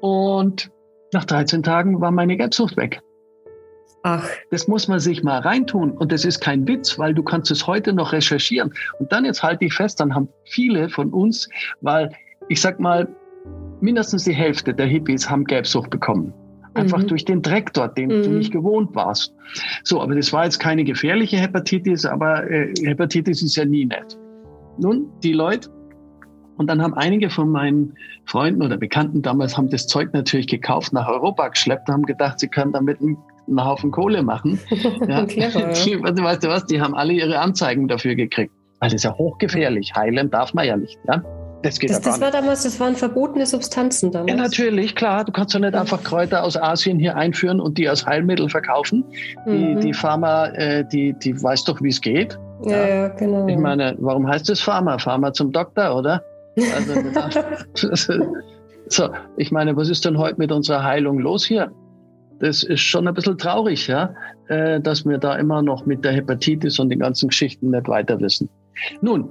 Und 0.00 0.70
nach 1.12 1.26
13 1.26 1.62
Tagen 1.62 2.00
war 2.00 2.10
meine 2.10 2.38
Gelbsucht 2.38 2.78
weg. 2.78 3.02
Ach. 4.02 4.28
Das 4.50 4.66
muss 4.66 4.88
man 4.88 5.00
sich 5.00 5.22
mal 5.22 5.38
reintun. 5.38 5.92
Und 5.92 6.12
das 6.12 6.24
ist 6.24 6.40
kein 6.40 6.66
Witz, 6.66 6.98
weil 6.98 7.14
du 7.14 7.22
kannst 7.22 7.50
es 7.50 7.66
heute 7.66 7.92
noch 7.92 8.12
recherchieren. 8.12 8.72
Und 8.98 9.12
dann 9.12 9.24
jetzt 9.24 9.42
halte 9.42 9.64
ich 9.64 9.74
fest, 9.74 10.00
dann 10.00 10.14
haben 10.14 10.28
viele 10.44 10.88
von 10.88 11.10
uns, 11.10 11.48
weil 11.80 12.10
ich 12.48 12.60
sag 12.60 12.80
mal, 12.80 13.08
mindestens 13.80 14.24
die 14.24 14.32
Hälfte 14.32 14.74
der 14.74 14.86
Hippies 14.86 15.28
haben 15.28 15.44
Gelbsucht 15.44 15.90
bekommen. 15.90 16.32
Einfach 16.74 16.98
mhm. 16.98 17.08
durch 17.08 17.24
den 17.24 17.42
Dreck 17.42 17.72
dort, 17.74 17.98
den 17.98 18.08
mhm. 18.08 18.22
du 18.22 18.30
nicht 18.30 18.52
gewohnt 18.52 18.94
warst. 18.94 19.34
So, 19.84 20.00
aber 20.00 20.14
das 20.14 20.32
war 20.32 20.44
jetzt 20.44 20.58
keine 20.58 20.84
gefährliche 20.84 21.36
Hepatitis, 21.36 22.06
aber 22.06 22.50
äh, 22.50 22.72
Hepatitis 22.82 23.42
ist 23.42 23.56
ja 23.56 23.64
nie 23.64 23.84
nett. 23.84 24.18
Nun, 24.78 25.10
die 25.22 25.32
Leute, 25.32 25.68
und 26.56 26.68
dann 26.68 26.80
haben 26.80 26.94
einige 26.94 27.28
von 27.28 27.50
meinen 27.50 27.94
Freunden 28.24 28.62
oder 28.62 28.76
Bekannten 28.76 29.20
damals 29.20 29.56
haben 29.56 29.68
das 29.68 29.86
Zeug 29.86 30.12
natürlich 30.12 30.46
gekauft, 30.46 30.92
nach 30.92 31.08
Europa 31.08 31.48
geschleppt, 31.48 31.88
haben 31.88 32.04
gedacht, 32.04 32.40
sie 32.40 32.48
können 32.48 32.72
damit 32.72 33.00
einen 33.00 33.18
einen 33.58 33.66
Haufen 33.66 33.90
Kohle 33.90 34.22
machen. 34.22 34.58
Ja. 35.08 35.22
Die, 35.24 36.02
weißt 36.02 36.44
du 36.44 36.48
was, 36.48 36.66
die 36.66 36.80
haben 36.80 36.94
alle 36.94 37.12
ihre 37.12 37.38
Anzeigen 37.38 37.88
dafür 37.88 38.14
gekriegt. 38.14 38.52
Weil 38.80 38.88
das 38.88 38.96
ist 38.96 39.04
ja 39.04 39.14
hochgefährlich. 39.14 39.92
Heilen 39.94 40.30
darf 40.30 40.54
man 40.54 40.66
ja 40.66 40.76
nicht. 40.76 40.98
Ja? 41.08 41.22
Das, 41.62 41.78
geht 41.78 41.90
das, 41.90 42.00
das 42.00 42.20
war 42.20 42.30
damals, 42.30 42.64
das 42.64 42.80
waren 42.80 42.96
verbotene 42.96 43.46
Substanzen 43.46 44.10
damals. 44.10 44.30
Ja, 44.30 44.36
natürlich, 44.36 44.96
klar. 44.96 45.24
Du 45.24 45.32
kannst 45.32 45.54
doch 45.54 45.60
nicht 45.60 45.74
einfach 45.74 46.02
Kräuter 46.02 46.42
aus 46.42 46.56
Asien 46.56 46.98
hier 46.98 47.16
einführen 47.16 47.60
und 47.60 47.78
die 47.78 47.88
als 47.88 48.04
Heilmittel 48.04 48.48
verkaufen. 48.48 49.04
Mhm. 49.46 49.76
Die, 49.76 49.86
die 49.86 49.94
Pharma, 49.94 50.46
äh, 50.48 50.84
die, 50.84 51.14
die 51.14 51.40
weiß 51.40 51.64
doch, 51.64 51.80
wie 51.80 51.90
es 51.90 52.00
geht. 52.00 52.38
Ja, 52.64 52.72
ja, 52.72 52.88
ja, 52.88 53.08
genau. 53.08 53.46
Ich 53.46 53.56
meine, 53.56 53.96
warum 54.00 54.26
heißt 54.26 54.50
es 54.50 54.60
Pharma? 54.60 54.98
Pharma 54.98 55.32
zum 55.32 55.52
Doktor, 55.52 55.96
oder? 55.96 56.22
Also, 56.56 56.94
so, 58.88 59.08
ich 59.36 59.52
meine, 59.52 59.76
was 59.76 59.88
ist 59.88 60.04
denn 60.04 60.18
heute 60.18 60.38
mit 60.38 60.50
unserer 60.50 60.82
Heilung 60.82 61.18
los 61.18 61.44
hier? 61.44 61.70
Das 62.42 62.64
ist 62.64 62.80
schon 62.80 63.06
ein 63.06 63.14
bisschen 63.14 63.38
traurig, 63.38 63.86
ja, 63.86 64.14
äh, 64.48 64.80
dass 64.80 65.06
wir 65.06 65.18
da 65.18 65.36
immer 65.36 65.62
noch 65.62 65.86
mit 65.86 66.04
der 66.04 66.10
Hepatitis 66.10 66.80
und 66.80 66.88
den 66.88 66.98
ganzen 66.98 67.28
Geschichten 67.28 67.70
nicht 67.70 67.86
weiter 67.86 68.20
wissen. 68.20 68.48
Nun, 69.00 69.30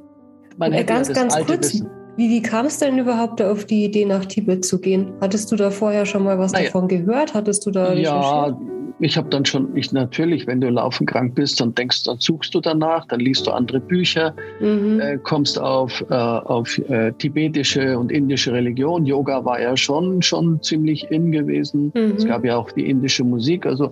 man 0.58 0.72
hätte 0.72 0.94
ganz, 0.94 1.10
ja 1.10 1.14
ganz 1.16 1.36
kurz, 1.46 1.74
Wissen. 1.74 1.90
Wie, 2.18 2.30
wie 2.30 2.42
kam 2.42 2.66
es 2.66 2.78
denn 2.78 2.98
überhaupt 2.98 3.42
auf 3.42 3.66
die 3.66 3.86
Idee, 3.86 4.06
nach 4.06 4.26
Tibet 4.26 4.66
zu 4.66 4.80
gehen? 4.80 5.12
Hattest 5.22 5.52
du 5.52 5.56
da 5.56 5.72
vorher 5.72 6.06
schon 6.06 6.24
mal 6.24 6.38
was 6.38 6.52
naja. 6.52 6.66
davon 6.66 6.88
gehört? 6.88 7.34
Hattest 7.34 7.66
du 7.66 7.72
da 7.72 7.94
Ja, 7.94 8.56
ich 9.04 9.18
habe 9.18 9.30
dann 9.30 9.46
schon, 9.46 9.76
ich 9.76 9.92
natürlich, 9.92 10.46
wenn 10.46 10.62
du 10.62 10.70
laufen 10.70 11.08
krank 11.08 11.34
bist, 11.34 11.60
dann 11.60 11.74
denkst, 11.74 12.04
dann 12.04 12.20
suchst 12.20 12.54
du 12.54 12.60
danach, 12.60 13.08
dann 13.08 13.20
liest 13.20 13.48
du 13.48 13.52
andere 13.52 13.80
Bücher, 13.80 14.36
mhm. 14.60 15.00
äh, 15.00 15.18
kommst 15.18 15.60
auf, 15.60 16.06
äh, 16.10 16.14
auf 16.14 16.78
äh, 16.78 17.12
tibetische 17.14 17.98
und 17.98 18.12
indische 18.12 18.54
Religion. 18.54 19.08
Yoga 19.08 19.44
war 19.44 19.60
ja 19.60 19.76
schon, 19.76 20.22
schon 20.22 20.62
ziemlich 20.62 21.10
in 21.10 21.32
gewesen. 21.32 21.92
Mhm. 21.96 22.14
Es 22.18 22.28
gab 22.28 22.46
ja 22.46 22.58
auch 22.58 22.72
die 22.72 22.88
indische 22.88 23.24
Musik. 23.24 23.66
Also 23.66 23.92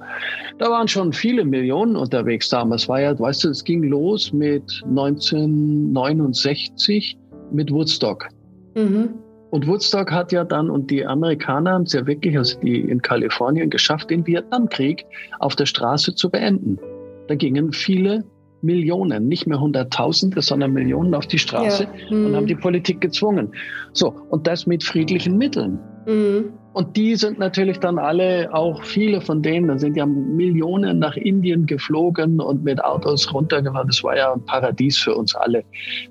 da 0.59 0.69
waren 0.69 0.87
schon 0.87 1.11
viele 1.11 1.43
Millionen 1.43 1.95
unterwegs 1.95 2.47
damals. 2.49 2.87
War 2.87 3.01
ja, 3.01 3.17
weißt 3.17 3.45
du, 3.45 3.49
es 3.49 3.63
ging 3.63 3.81
los 3.83 4.31
mit 4.31 4.83
1969 4.89 7.17
mit 7.51 7.71
Woodstock. 7.71 8.29
Mhm. 8.75 9.15
Und 9.51 9.67
Woodstock 9.67 10.11
hat 10.11 10.31
ja 10.31 10.43
dann, 10.43 10.69
und 10.69 10.91
die 10.91 11.05
Amerikaner 11.05 11.71
haben 11.71 11.83
es 11.83 11.93
ja 11.93 12.05
wirklich, 12.05 12.37
also 12.37 12.59
die 12.59 12.81
in 12.81 13.01
Kalifornien 13.01 13.69
geschafft, 13.69 14.11
den 14.11 14.25
Vietnamkrieg 14.27 15.05
auf 15.39 15.55
der 15.55 15.65
Straße 15.65 16.13
zu 16.13 16.29
beenden. 16.29 16.77
Da 17.27 17.35
gingen 17.35 17.71
viele 17.71 18.23
Millionen, 18.61 19.27
nicht 19.27 19.47
mehr 19.47 19.59
Hunderttausende, 19.59 20.41
sondern 20.41 20.73
Millionen 20.73 21.15
auf 21.15 21.25
die 21.27 21.39
Straße 21.39 21.83
ja. 21.83 22.15
mhm. 22.15 22.25
und 22.27 22.35
haben 22.35 22.47
die 22.47 22.55
Politik 22.55 23.01
gezwungen. 23.01 23.53
So, 23.93 24.13
und 24.29 24.45
das 24.45 24.67
mit 24.67 24.83
friedlichen 24.83 25.37
Mitteln. 25.37 25.79
Mhm. 26.05 26.53
Und 26.73 26.95
die 26.95 27.15
sind 27.15 27.39
natürlich 27.39 27.79
dann 27.79 27.97
alle, 27.97 28.53
auch 28.53 28.83
viele 28.83 29.21
von 29.21 29.41
denen, 29.41 29.67
da 29.67 29.79
sind 29.79 29.97
ja 29.97 30.05
Millionen 30.05 30.99
nach 30.99 31.15
Indien 31.15 31.65
geflogen 31.65 32.39
und 32.39 32.63
mit 32.63 32.83
Autos 32.83 33.33
runtergefahren. 33.33 33.87
Das 33.87 34.03
war 34.03 34.15
ja 34.15 34.31
ein 34.31 34.45
Paradies 34.45 34.97
für 34.97 35.15
uns 35.15 35.33
alle. 35.35 35.63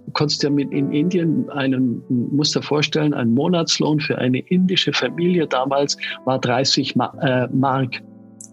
Du 0.05 0.13
konntest 0.13 0.43
ja 0.43 0.51
mit 0.51 0.73
in 0.73 0.91
Indien 0.93 1.49
einen, 1.51 2.03
musst 2.09 2.57
dir 2.57 2.63
vorstellen, 2.63 3.15
ein 3.15 3.35
Monatslohn 3.35 4.01
für 4.01 4.19
eine 4.19 4.41
indische 4.41 4.93
Familie 4.93 5.47
damals 5.47 5.97
war 6.25 6.41
30 6.41 6.97
äh, 6.97 7.47
Mark. 7.53 8.03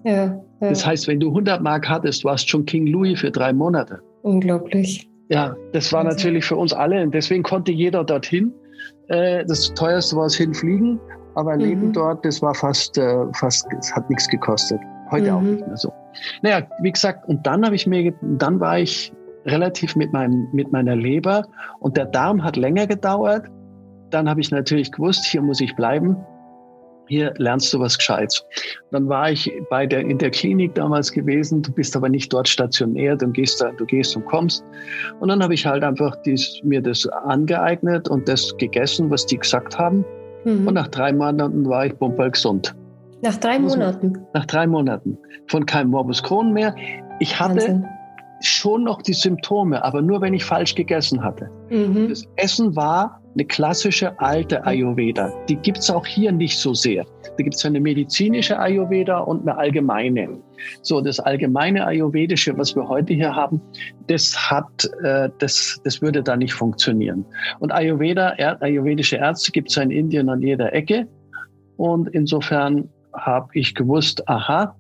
Ja, 0.03 0.13
ja. 0.13 0.41
Das 0.59 0.85
heißt, 0.85 1.07
wenn 1.07 1.19
du 1.19 1.29
100 1.29 1.61
Mark 1.63 1.89
hattest, 1.89 2.23
warst 2.23 2.47
schon 2.47 2.65
King 2.65 2.85
Louis 2.85 3.19
für 3.19 3.31
drei 3.31 3.51
Monate. 3.51 3.99
Unglaublich. 4.21 5.09
Ja, 5.29 5.55
das 5.73 5.91
war 5.91 6.03
natürlich 6.03 6.45
für 6.45 6.55
uns 6.55 6.71
alle 6.71 7.01
und 7.01 7.15
deswegen 7.15 7.41
konnte 7.41 7.71
jeder 7.71 8.03
dorthin. 8.03 8.53
Äh, 9.07 9.43
das 9.47 9.73
teuerste 9.73 10.15
war 10.15 10.27
es 10.27 10.35
hinfliegen 10.35 10.99
aber 11.35 11.55
mhm. 11.55 11.61
Leben 11.61 11.93
dort, 11.93 12.25
das 12.25 12.41
war 12.41 12.55
fast, 12.55 12.97
äh, 12.97 13.25
fast, 13.33 13.67
es 13.79 13.93
hat 13.95 14.09
nichts 14.09 14.27
gekostet. 14.27 14.79
Heute 15.11 15.31
mhm. 15.31 15.37
auch 15.37 15.41
nicht 15.41 15.67
mehr 15.67 15.77
so. 15.77 15.93
Naja, 16.41 16.65
wie 16.81 16.91
gesagt, 16.91 17.27
und 17.27 17.45
dann 17.45 17.63
habe 17.65 17.75
ich 17.75 17.85
mir, 17.85 18.13
dann 18.21 18.59
war 18.59 18.79
ich 18.79 19.13
relativ 19.45 19.95
mit 19.95 20.11
meinem, 20.11 20.47
mit 20.53 20.71
meiner 20.71 20.95
Leber 20.95 21.45
und 21.79 21.97
der 21.97 22.05
Darm 22.05 22.43
hat 22.43 22.55
länger 22.55 22.87
gedauert. 22.87 23.45
Dann 24.09 24.29
habe 24.29 24.41
ich 24.41 24.49
natürlich 24.49 24.91
gewusst, 24.91 25.25
hier 25.25 25.41
muss 25.41 25.61
ich 25.61 25.75
bleiben. 25.75 26.17
Hier 27.07 27.35
lernst 27.37 27.71
du 27.71 27.79
was 27.79 27.99
Gescheites. 27.99 28.43
Dann 28.89 29.07
war 29.07 29.29
ich 29.29 29.51
bei 29.69 29.85
der, 29.85 29.99
in 29.99 30.17
der 30.17 30.31
Klinik 30.31 30.73
damals 30.73 31.11
gewesen. 31.11 31.61
Du 31.61 31.71
bist 31.71 31.95
aber 31.95 32.09
nicht 32.09 32.33
dort 32.33 32.47
stationiert 32.47 33.21
und 33.21 33.33
gehst 33.33 33.61
da, 33.61 33.71
du 33.71 33.85
gehst 33.85 34.15
und 34.15 34.25
kommst. 34.25 34.65
Und 35.19 35.27
dann 35.27 35.43
habe 35.43 35.53
ich 35.53 35.67
halt 35.67 35.83
einfach 35.83 36.15
dies, 36.23 36.61
mir 36.63 36.81
das 36.81 37.05
angeeignet 37.07 38.09
und 38.09 38.27
das 38.27 38.57
gegessen, 38.57 39.11
was 39.11 39.27
die 39.27 39.37
gesagt 39.37 39.77
haben. 39.77 40.03
Mhm. 40.45 40.67
Und 40.67 40.73
nach 40.75 40.87
drei 40.87 41.11
Monaten 41.11 41.67
war 41.67 41.85
ich 41.85 41.95
bumperl 41.95 42.31
gesund. 42.31 42.73
Nach 43.21 43.35
drei 43.35 43.59
Monaten? 43.59 44.25
Nach 44.33 44.45
drei 44.45 44.67
Monaten. 44.67 45.17
Von 45.47 45.65
keinem 45.65 45.89
Morbus 45.89 46.21
Crohn 46.23 46.53
mehr. 46.53 46.75
Ich 47.19 47.39
hatte 47.39 47.55
Wahnsinn. 47.55 47.85
schon 48.41 48.83
noch 48.83 49.01
die 49.01 49.13
Symptome, 49.13 49.83
aber 49.83 50.01
nur 50.01 50.21
wenn 50.21 50.33
ich 50.33 50.45
falsch 50.45 50.75
gegessen 50.75 51.23
hatte. 51.23 51.49
Mhm. 51.69 52.09
Das 52.09 52.23
Essen 52.35 52.75
war 52.75 53.21
eine 53.35 53.45
klassische 53.45 54.17
alte 54.19 54.65
Ayurveda. 54.65 55.31
Die 55.49 55.57
gibt 55.57 55.79
es 55.79 55.89
auch 55.89 56.05
hier 56.05 56.31
nicht 56.31 56.57
so 56.57 56.73
sehr. 56.73 57.05
Da 57.37 57.43
gibt 57.43 57.55
es 57.55 57.65
eine 57.65 57.79
medizinische 57.79 58.57
Ayurveda 58.57 59.19
und 59.19 59.41
eine 59.41 59.57
allgemeine. 59.57 60.29
So, 60.81 61.01
das 61.01 61.19
allgemeine 61.19 61.85
Ayurvedische, 61.85 62.57
was 62.57 62.75
wir 62.75 62.87
heute 62.87 63.13
hier 63.13 63.35
haben, 63.35 63.61
das 64.07 64.49
hat, 64.49 64.89
äh, 65.03 65.29
das, 65.39 65.79
das 65.83 66.01
würde 66.01 66.23
da 66.23 66.37
nicht 66.37 66.53
funktionieren. 66.53 67.25
Und 67.59 67.73
Ayurveda, 67.73 68.35
ayurvedische 68.61 69.17
Ärzte 69.17 69.51
gibt 69.51 69.69
es 69.69 69.77
in 69.77 69.91
Indien 69.91 70.29
an 70.29 70.41
jeder 70.41 70.73
Ecke. 70.73 71.07
Und 71.75 72.07
insofern 72.09 72.89
habe 73.13 73.49
ich 73.53 73.75
gewusst, 73.75 74.27
aha, 74.29 74.75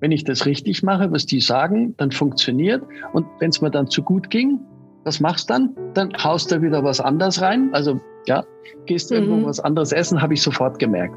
wenn 0.00 0.12
ich 0.12 0.24
das 0.24 0.44
richtig 0.44 0.82
mache, 0.82 1.10
was 1.10 1.24
die 1.24 1.40
sagen, 1.40 1.94
dann 1.96 2.10
funktioniert. 2.10 2.82
Und 3.14 3.26
wenn 3.38 3.48
es 3.48 3.62
mir 3.62 3.70
dann 3.70 3.88
zu 3.88 4.02
gut 4.02 4.28
ging, 4.28 4.60
was 5.04 5.20
machst 5.20 5.50
dann? 5.50 5.74
Dann 5.94 6.12
haust 6.22 6.50
du 6.50 6.62
wieder 6.62 6.82
was 6.82 7.00
anderes 7.00 7.40
rein. 7.40 7.70
Also 7.72 8.00
ja, 8.26 8.44
gehst 8.86 9.10
mhm. 9.10 9.16
irgendwo 9.16 9.48
was 9.48 9.60
anderes 9.60 9.92
essen, 9.92 10.20
habe 10.20 10.34
ich 10.34 10.42
sofort 10.42 10.78
gemerkt. 10.78 11.14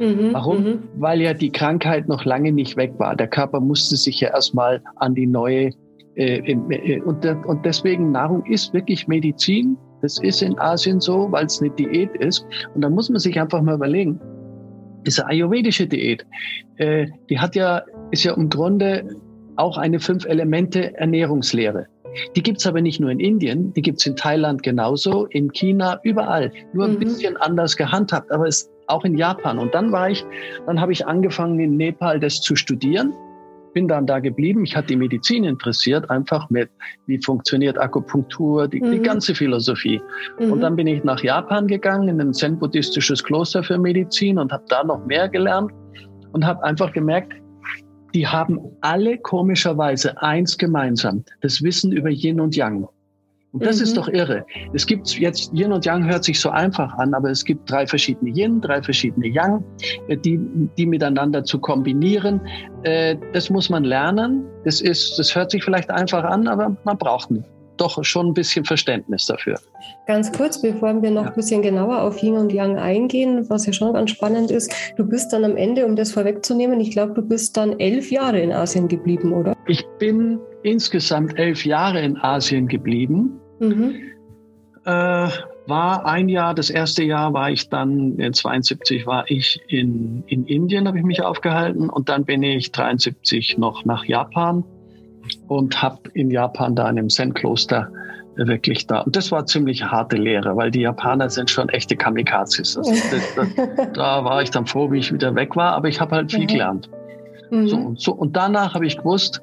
Mhm, 0.00 0.30
Warum? 0.32 0.62
Mhm. 0.62 0.78
Weil 0.96 1.20
ja 1.22 1.34
die 1.34 1.50
Krankheit 1.50 2.08
noch 2.08 2.24
lange 2.24 2.52
nicht 2.52 2.76
weg 2.76 2.94
war. 2.98 3.16
Der 3.16 3.28
Körper 3.28 3.60
musste 3.60 3.96
sich 3.96 4.20
ja 4.20 4.28
erstmal 4.30 4.82
an 4.96 5.14
die 5.14 5.26
neue 5.26 5.70
äh, 6.16 6.38
äh, 6.38 7.00
und, 7.02 7.24
und 7.26 7.64
deswegen 7.64 8.10
Nahrung 8.10 8.44
ist 8.46 8.72
wirklich 8.72 9.06
Medizin. 9.06 9.76
Das 10.02 10.18
ist 10.18 10.42
in 10.42 10.58
Asien 10.58 11.00
so, 11.00 11.30
weil 11.30 11.46
es 11.46 11.60
eine 11.60 11.70
Diät 11.70 12.14
ist. 12.16 12.46
Und 12.74 12.82
da 12.82 12.90
muss 12.90 13.08
man 13.10 13.18
sich 13.18 13.38
einfach 13.38 13.62
mal 13.62 13.74
überlegen, 13.74 14.20
diese 15.06 15.26
ayurvedische 15.26 15.86
Diät, 15.86 16.26
äh, 16.76 17.06
die 17.30 17.38
hat 17.38 17.54
ja, 17.54 17.82
ist 18.10 18.24
ja 18.24 18.34
im 18.34 18.48
Grunde 18.48 19.06
auch 19.56 19.78
eine 19.78 20.00
Fünf-Elemente-Ernährungslehre. 20.00 21.86
Die 22.34 22.42
gibt's 22.42 22.66
aber 22.66 22.80
nicht 22.80 23.00
nur 23.00 23.10
in 23.10 23.20
Indien, 23.20 23.72
die 23.72 23.82
gibt's 23.82 24.06
in 24.06 24.16
Thailand 24.16 24.62
genauso, 24.62 25.26
in 25.26 25.52
China, 25.52 26.00
überall. 26.02 26.52
Nur 26.72 26.86
ein 26.86 26.94
mhm. 26.94 27.00
bisschen 27.00 27.36
anders 27.36 27.76
gehandhabt, 27.76 28.30
aber 28.32 28.46
es 28.46 28.70
auch 28.88 29.04
in 29.04 29.16
Japan. 29.16 29.58
Und 29.58 29.74
dann 29.74 29.92
war 29.92 30.10
ich, 30.10 30.24
dann 30.66 30.80
habe 30.80 30.92
ich 30.92 31.06
angefangen 31.06 31.58
in 31.60 31.76
Nepal 31.76 32.20
das 32.20 32.40
zu 32.40 32.56
studieren. 32.56 33.12
Bin 33.74 33.88
dann 33.88 34.06
da 34.06 34.20
geblieben. 34.20 34.64
Ich 34.64 34.74
hatte 34.74 34.88
die 34.88 34.96
Medizin 34.96 35.44
interessiert, 35.44 36.08
einfach 36.08 36.48
mit, 36.48 36.70
wie 37.06 37.20
funktioniert 37.22 37.78
Akupunktur, 37.78 38.68
die, 38.68 38.80
mhm. 38.80 38.92
die 38.92 39.00
ganze 39.00 39.34
Philosophie. 39.34 40.00
Mhm. 40.38 40.52
Und 40.52 40.60
dann 40.60 40.76
bin 40.76 40.86
ich 40.86 41.04
nach 41.04 41.22
Japan 41.22 41.66
gegangen, 41.66 42.08
in 42.08 42.20
ein 42.20 42.32
zen-buddhistisches 42.32 43.22
Kloster 43.22 43.62
für 43.62 43.76
Medizin 43.76 44.38
und 44.38 44.52
habe 44.52 44.64
da 44.68 44.82
noch 44.82 45.04
mehr 45.04 45.28
gelernt 45.28 45.72
und 46.32 46.46
habe 46.46 46.62
einfach 46.64 46.92
gemerkt, 46.92 47.34
die 48.16 48.26
haben 48.26 48.58
alle 48.80 49.18
komischerweise 49.18 50.22
eins 50.22 50.56
gemeinsam, 50.56 51.22
das 51.42 51.62
Wissen 51.62 51.92
über 51.92 52.08
Yin 52.08 52.40
und 52.40 52.56
Yang. 52.56 52.88
Und 53.52 53.62
das 53.62 53.76
mhm. 53.76 53.82
ist 53.82 53.96
doch 53.98 54.08
irre. 54.08 54.46
Es 54.72 54.86
gibt 54.86 55.18
jetzt, 55.18 55.52
Yin 55.52 55.70
und 55.70 55.84
Yang 55.84 56.06
hört 56.06 56.24
sich 56.24 56.40
so 56.40 56.48
einfach 56.48 56.94
an, 56.94 57.12
aber 57.12 57.30
es 57.30 57.44
gibt 57.44 57.70
drei 57.70 57.86
verschiedene 57.86 58.30
Yin, 58.30 58.62
drei 58.62 58.82
verschiedene 58.82 59.26
Yang, 59.26 59.62
äh, 60.08 60.16
die, 60.16 60.40
die 60.78 60.86
miteinander 60.86 61.44
zu 61.44 61.58
kombinieren. 61.58 62.40
Äh, 62.84 63.16
das 63.34 63.50
muss 63.50 63.68
man 63.68 63.84
lernen. 63.84 64.46
Das 64.64 64.80
ist, 64.80 65.18
das 65.18 65.36
hört 65.36 65.50
sich 65.50 65.62
vielleicht 65.62 65.90
einfach 65.90 66.24
an, 66.24 66.48
aber 66.48 66.74
man 66.84 66.96
braucht 66.96 67.30
nicht 67.30 67.44
doch 67.76 68.02
schon 68.04 68.28
ein 68.28 68.34
bisschen 68.34 68.64
Verständnis 68.64 69.26
dafür. 69.26 69.58
Ganz 70.06 70.32
kurz, 70.32 70.60
bevor 70.60 71.02
wir 71.02 71.10
noch 71.10 71.24
ja. 71.24 71.28
ein 71.28 71.34
bisschen 71.34 71.62
genauer 71.62 72.02
auf 72.02 72.22
Yin 72.22 72.34
und 72.34 72.52
Yang 72.52 72.78
eingehen, 72.78 73.48
was 73.48 73.66
ja 73.66 73.72
schon 73.72 73.92
ganz 73.92 74.10
spannend 74.10 74.50
ist, 74.50 74.72
du 74.96 75.04
bist 75.04 75.32
dann 75.32 75.44
am 75.44 75.56
Ende, 75.56 75.86
um 75.86 75.96
das 75.96 76.12
vorwegzunehmen, 76.12 76.80
ich 76.80 76.90
glaube, 76.90 77.14
du 77.14 77.22
bist 77.22 77.56
dann 77.56 77.78
elf 77.80 78.10
Jahre 78.10 78.40
in 78.40 78.52
Asien 78.52 78.88
geblieben, 78.88 79.32
oder? 79.32 79.54
Ich 79.66 79.84
bin 79.98 80.38
insgesamt 80.62 81.38
elf 81.38 81.64
Jahre 81.64 82.00
in 82.00 82.16
Asien 82.16 82.68
geblieben. 82.68 83.40
Mhm. 83.58 83.94
Äh, 84.84 85.28
war 85.68 86.06
ein 86.06 86.28
Jahr, 86.28 86.54
das 86.54 86.70
erste 86.70 87.02
Jahr 87.02 87.32
war 87.32 87.50
ich 87.50 87.68
dann, 87.68 88.18
in 88.18 88.32
72 88.32 89.06
war 89.06 89.24
ich 89.28 89.60
in, 89.68 90.22
in 90.28 90.46
Indien, 90.46 90.86
habe 90.86 90.98
ich 90.98 91.04
mich 91.04 91.22
aufgehalten 91.22 91.90
und 91.90 92.08
dann 92.08 92.24
bin 92.24 92.42
ich 92.42 92.70
73 92.70 93.58
noch 93.58 93.84
nach 93.84 94.04
Japan 94.04 94.64
und 95.48 95.82
habe 95.82 95.98
in 96.14 96.30
Japan 96.30 96.74
da 96.74 96.84
in 96.84 96.98
einem 96.98 97.08
Zen-Kloster 97.08 97.90
wirklich 98.36 98.86
da. 98.86 99.00
Und 99.00 99.16
das 99.16 99.32
war 99.32 99.46
ziemlich 99.46 99.82
harte 99.82 100.16
Lehre, 100.16 100.56
weil 100.56 100.70
die 100.70 100.80
Japaner 100.80 101.30
sind 101.30 101.50
schon 101.50 101.68
echte 101.70 101.96
Kamikazes. 101.96 102.76
Also 102.76 102.92
das, 102.92 103.34
das, 103.34 103.92
da 103.94 104.24
war 104.24 104.42
ich 104.42 104.50
dann 104.50 104.66
froh, 104.66 104.90
wie 104.90 104.98
ich 104.98 105.12
wieder 105.12 105.34
weg 105.34 105.56
war, 105.56 105.72
aber 105.72 105.88
ich 105.88 106.00
habe 106.00 106.16
halt 106.16 106.30
viel 106.30 106.42
mhm. 106.42 106.46
gelernt. 106.46 106.90
Mhm. 107.50 107.68
So, 107.68 107.76
und, 107.76 108.00
so, 108.00 108.12
und 108.12 108.36
danach 108.36 108.74
habe 108.74 108.86
ich 108.86 108.98
gewusst, 108.98 109.40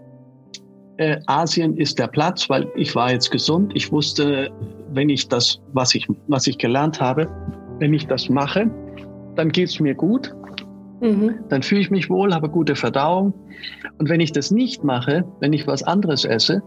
äh, 0.97 1.19
Asien 1.25 1.75
ist 1.77 1.97
der 1.97 2.07
Platz, 2.07 2.49
weil 2.49 2.67
ich 2.75 2.93
war 2.93 3.11
jetzt 3.11 3.31
gesund. 3.31 3.71
Ich 3.75 3.91
wusste, 3.91 4.51
wenn 4.91 5.09
ich 5.09 5.27
das, 5.27 5.59
was 5.73 5.95
ich, 5.95 6.07
was 6.27 6.45
ich 6.45 6.57
gelernt 6.57 7.01
habe, 7.01 7.27
wenn 7.79 7.93
ich 7.93 8.05
das 8.05 8.29
mache, 8.29 8.69
dann 9.35 9.49
geht 9.49 9.69
es 9.69 9.79
mir 9.79 9.95
gut. 9.95 10.35
Mhm. 11.03 11.35
Dann 11.49 11.61
fühle 11.61 11.81
ich 11.81 11.91
mich 11.91 12.09
wohl, 12.09 12.33
habe 12.33 12.49
gute 12.49 12.75
Verdauung. 12.75 13.33
Und 13.99 14.09
wenn 14.09 14.21
ich 14.21 14.31
das 14.31 14.51
nicht 14.51 14.83
mache, 14.83 15.25
wenn 15.41 15.53
ich 15.53 15.67
was 15.67 15.83
anderes 15.83 16.23
esse, 16.23 16.61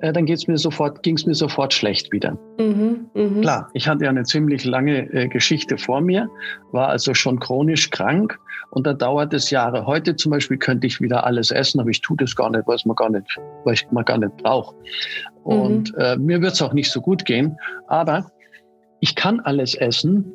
äh, 0.00 0.12
dann 0.12 0.26
geht's 0.26 0.46
mir 0.46 0.58
sofort, 0.58 1.02
ging 1.02 1.16
es 1.16 1.26
mir 1.26 1.34
sofort 1.34 1.72
schlecht 1.72 2.12
wieder. 2.12 2.38
Mhm, 2.58 3.06
mh. 3.14 3.40
Klar, 3.40 3.70
ich 3.72 3.88
hatte 3.88 4.04
ja 4.04 4.10
eine 4.10 4.24
ziemlich 4.24 4.64
lange 4.64 5.10
äh, 5.12 5.28
Geschichte 5.28 5.78
vor 5.78 6.00
mir, 6.00 6.28
war 6.70 6.88
also 6.88 7.14
schon 7.14 7.40
chronisch 7.40 7.90
krank 7.90 8.38
und 8.70 8.86
da 8.86 8.92
dauert 8.92 9.34
es 9.34 9.50
Jahre. 9.50 9.86
Heute 9.86 10.14
zum 10.14 10.30
Beispiel 10.30 10.58
könnte 10.58 10.86
ich 10.86 11.00
wieder 11.00 11.24
alles 11.24 11.50
essen, 11.50 11.80
aber 11.80 11.90
ich 11.90 12.00
tue 12.00 12.16
das 12.16 12.36
gar 12.36 12.50
nicht, 12.50 12.66
was 12.66 12.84
man 12.84 12.94
gar 12.94 13.10
nicht, 13.10 13.26
weil 13.64 13.74
ich 13.74 13.90
man 13.90 14.04
gar 14.04 14.18
nicht 14.18 14.36
braucht. 14.36 14.76
Und 15.42 15.92
mhm. 15.94 16.00
äh, 16.00 16.16
mir 16.16 16.42
wird 16.42 16.52
es 16.52 16.62
auch 16.62 16.74
nicht 16.74 16.90
so 16.90 17.00
gut 17.00 17.24
gehen. 17.24 17.56
Aber 17.88 18.30
ich 19.00 19.14
kann 19.14 19.40
alles 19.40 19.74
essen, 19.74 20.32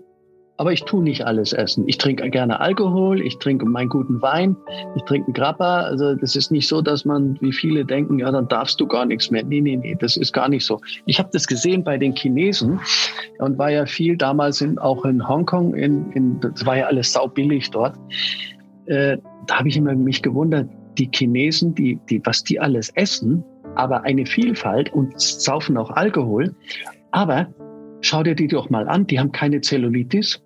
aber 0.57 0.71
ich 0.71 0.83
tue 0.83 1.03
nicht 1.03 1.25
alles 1.25 1.51
essen. 1.51 1.85
Ich 1.87 1.97
trinke 1.97 2.29
gerne 2.29 2.59
Alkohol, 2.59 3.21
ich 3.21 3.37
trinke 3.39 3.65
meinen 3.65 3.89
guten 3.89 4.21
Wein, 4.21 4.55
ich 4.95 5.03
trinke 5.03 5.27
einen 5.27 5.33
Grappa. 5.33 5.81
Also 5.81 6.13
das 6.15 6.35
ist 6.35 6.51
nicht 6.51 6.67
so, 6.67 6.81
dass 6.81 7.05
man, 7.05 7.37
wie 7.41 7.51
viele 7.51 7.85
denken, 7.85 8.19
ja, 8.19 8.31
dann 8.31 8.47
darfst 8.47 8.79
du 8.79 8.87
gar 8.87 9.05
nichts 9.05 9.31
mehr. 9.31 9.43
Nee, 9.43 9.61
nee, 9.61 9.75
nee, 9.75 9.95
das 9.99 10.15
ist 10.15 10.31
gar 10.31 10.49
nicht 10.49 10.65
so. 10.65 10.79
Ich 11.05 11.17
habe 11.17 11.29
das 11.33 11.47
gesehen 11.47 11.83
bei 11.83 11.97
den 11.97 12.15
Chinesen 12.15 12.79
und 13.39 13.57
war 13.57 13.71
ja 13.71 13.85
viel 13.85 14.15
damals 14.15 14.61
in, 14.61 14.77
auch 14.77 15.05
in 15.05 15.27
Hongkong, 15.27 15.73
in, 15.73 16.11
in, 16.11 16.39
das 16.39 16.65
war 16.65 16.77
ja 16.77 16.85
alles 16.85 17.13
saubillig 17.13 17.71
dort. 17.71 17.95
Äh, 18.85 19.17
da 19.47 19.59
habe 19.59 19.69
ich 19.69 19.77
immer 19.77 19.95
mich 19.95 20.21
gewundert, 20.21 20.69
die 20.97 21.09
Chinesen, 21.11 21.73
die, 21.73 21.99
die, 22.09 22.21
was 22.23 22.43
die 22.43 22.59
alles 22.59 22.89
essen, 22.91 23.43
aber 23.75 24.03
eine 24.03 24.25
Vielfalt 24.25 24.93
und 24.93 25.19
saufen 25.19 25.77
auch 25.77 25.89
Alkohol. 25.89 26.53
Aber 27.11 27.47
schau 28.01 28.21
dir 28.21 28.35
die 28.35 28.47
doch 28.47 28.69
mal 28.69 28.87
an, 28.87 29.07
die 29.07 29.19
haben 29.19 29.31
keine 29.31 29.61
Zellulitis, 29.61 30.42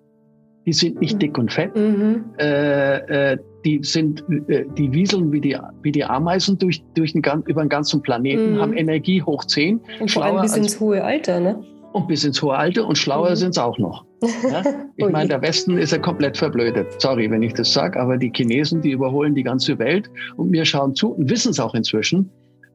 die 0.68 0.74
sind 0.74 1.00
nicht 1.00 1.22
dick 1.22 1.38
und 1.38 1.50
fett, 1.50 1.74
mhm. 1.74 2.26
äh, 2.38 3.32
äh, 3.32 3.38
die 3.64 3.80
sind, 3.82 4.22
äh, 4.48 4.66
die 4.76 4.92
wieseln 4.92 5.32
wie 5.32 5.40
die, 5.40 5.56
wie 5.80 5.92
die 5.92 6.04
Ameisen 6.04 6.58
durch, 6.58 6.84
durch 6.94 7.14
den, 7.14 7.22
über 7.46 7.62
den 7.62 7.70
ganzen 7.70 8.02
Planeten, 8.02 8.52
mhm. 8.52 8.60
haben 8.60 8.72
Energie 8.74 9.22
hoch 9.22 9.46
10. 9.46 9.80
Und 9.98 10.10
vor 10.10 10.26
allem 10.26 10.42
bis 10.42 10.58
ins 10.58 10.78
hohe 10.78 11.02
Alter, 11.02 11.40
ne? 11.40 11.58
Und 11.94 12.06
bis 12.06 12.22
ins 12.22 12.42
hohe 12.42 12.54
Alter 12.54 12.86
und 12.86 12.98
schlauer 12.98 13.30
mhm. 13.30 13.36
sind 13.36 13.54
sie 13.54 13.64
auch 13.64 13.78
noch. 13.78 14.04
Ja? 14.50 14.62
Ich 14.96 15.06
oh 15.06 15.08
meine, 15.08 15.30
der 15.30 15.40
Westen 15.40 15.78
ist 15.78 15.92
ja 15.92 15.98
komplett 15.98 16.36
verblödet. 16.36 17.00
Sorry, 17.00 17.30
wenn 17.30 17.42
ich 17.42 17.54
das 17.54 17.72
sage, 17.72 17.98
aber 17.98 18.18
die 18.18 18.30
Chinesen, 18.30 18.82
die 18.82 18.90
überholen 18.90 19.34
die 19.34 19.44
ganze 19.44 19.78
Welt 19.78 20.10
und 20.36 20.52
wir 20.52 20.66
schauen 20.66 20.94
zu 20.94 21.14
und 21.14 21.30
wissen 21.30 21.52
es 21.52 21.60
auch 21.60 21.74
inzwischen. 21.74 22.30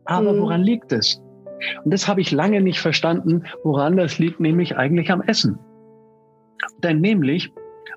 Aber 0.05 0.33
mhm. 0.33 0.39
woran 0.39 0.63
liegt 0.63 0.91
es? 0.91 1.21
Und 1.85 1.93
das 1.93 2.07
habe 2.07 2.21
ich 2.21 2.31
lange 2.31 2.59
nicht 2.59 2.79
verstanden, 2.79 3.43
woran 3.63 3.97
das 3.97 4.17
liegt, 4.17 4.39
nämlich 4.39 4.77
eigentlich 4.77 5.11
am 5.11 5.21
Essen. 5.21 5.59
Denn 6.83 7.01
nämlich, 7.01 7.51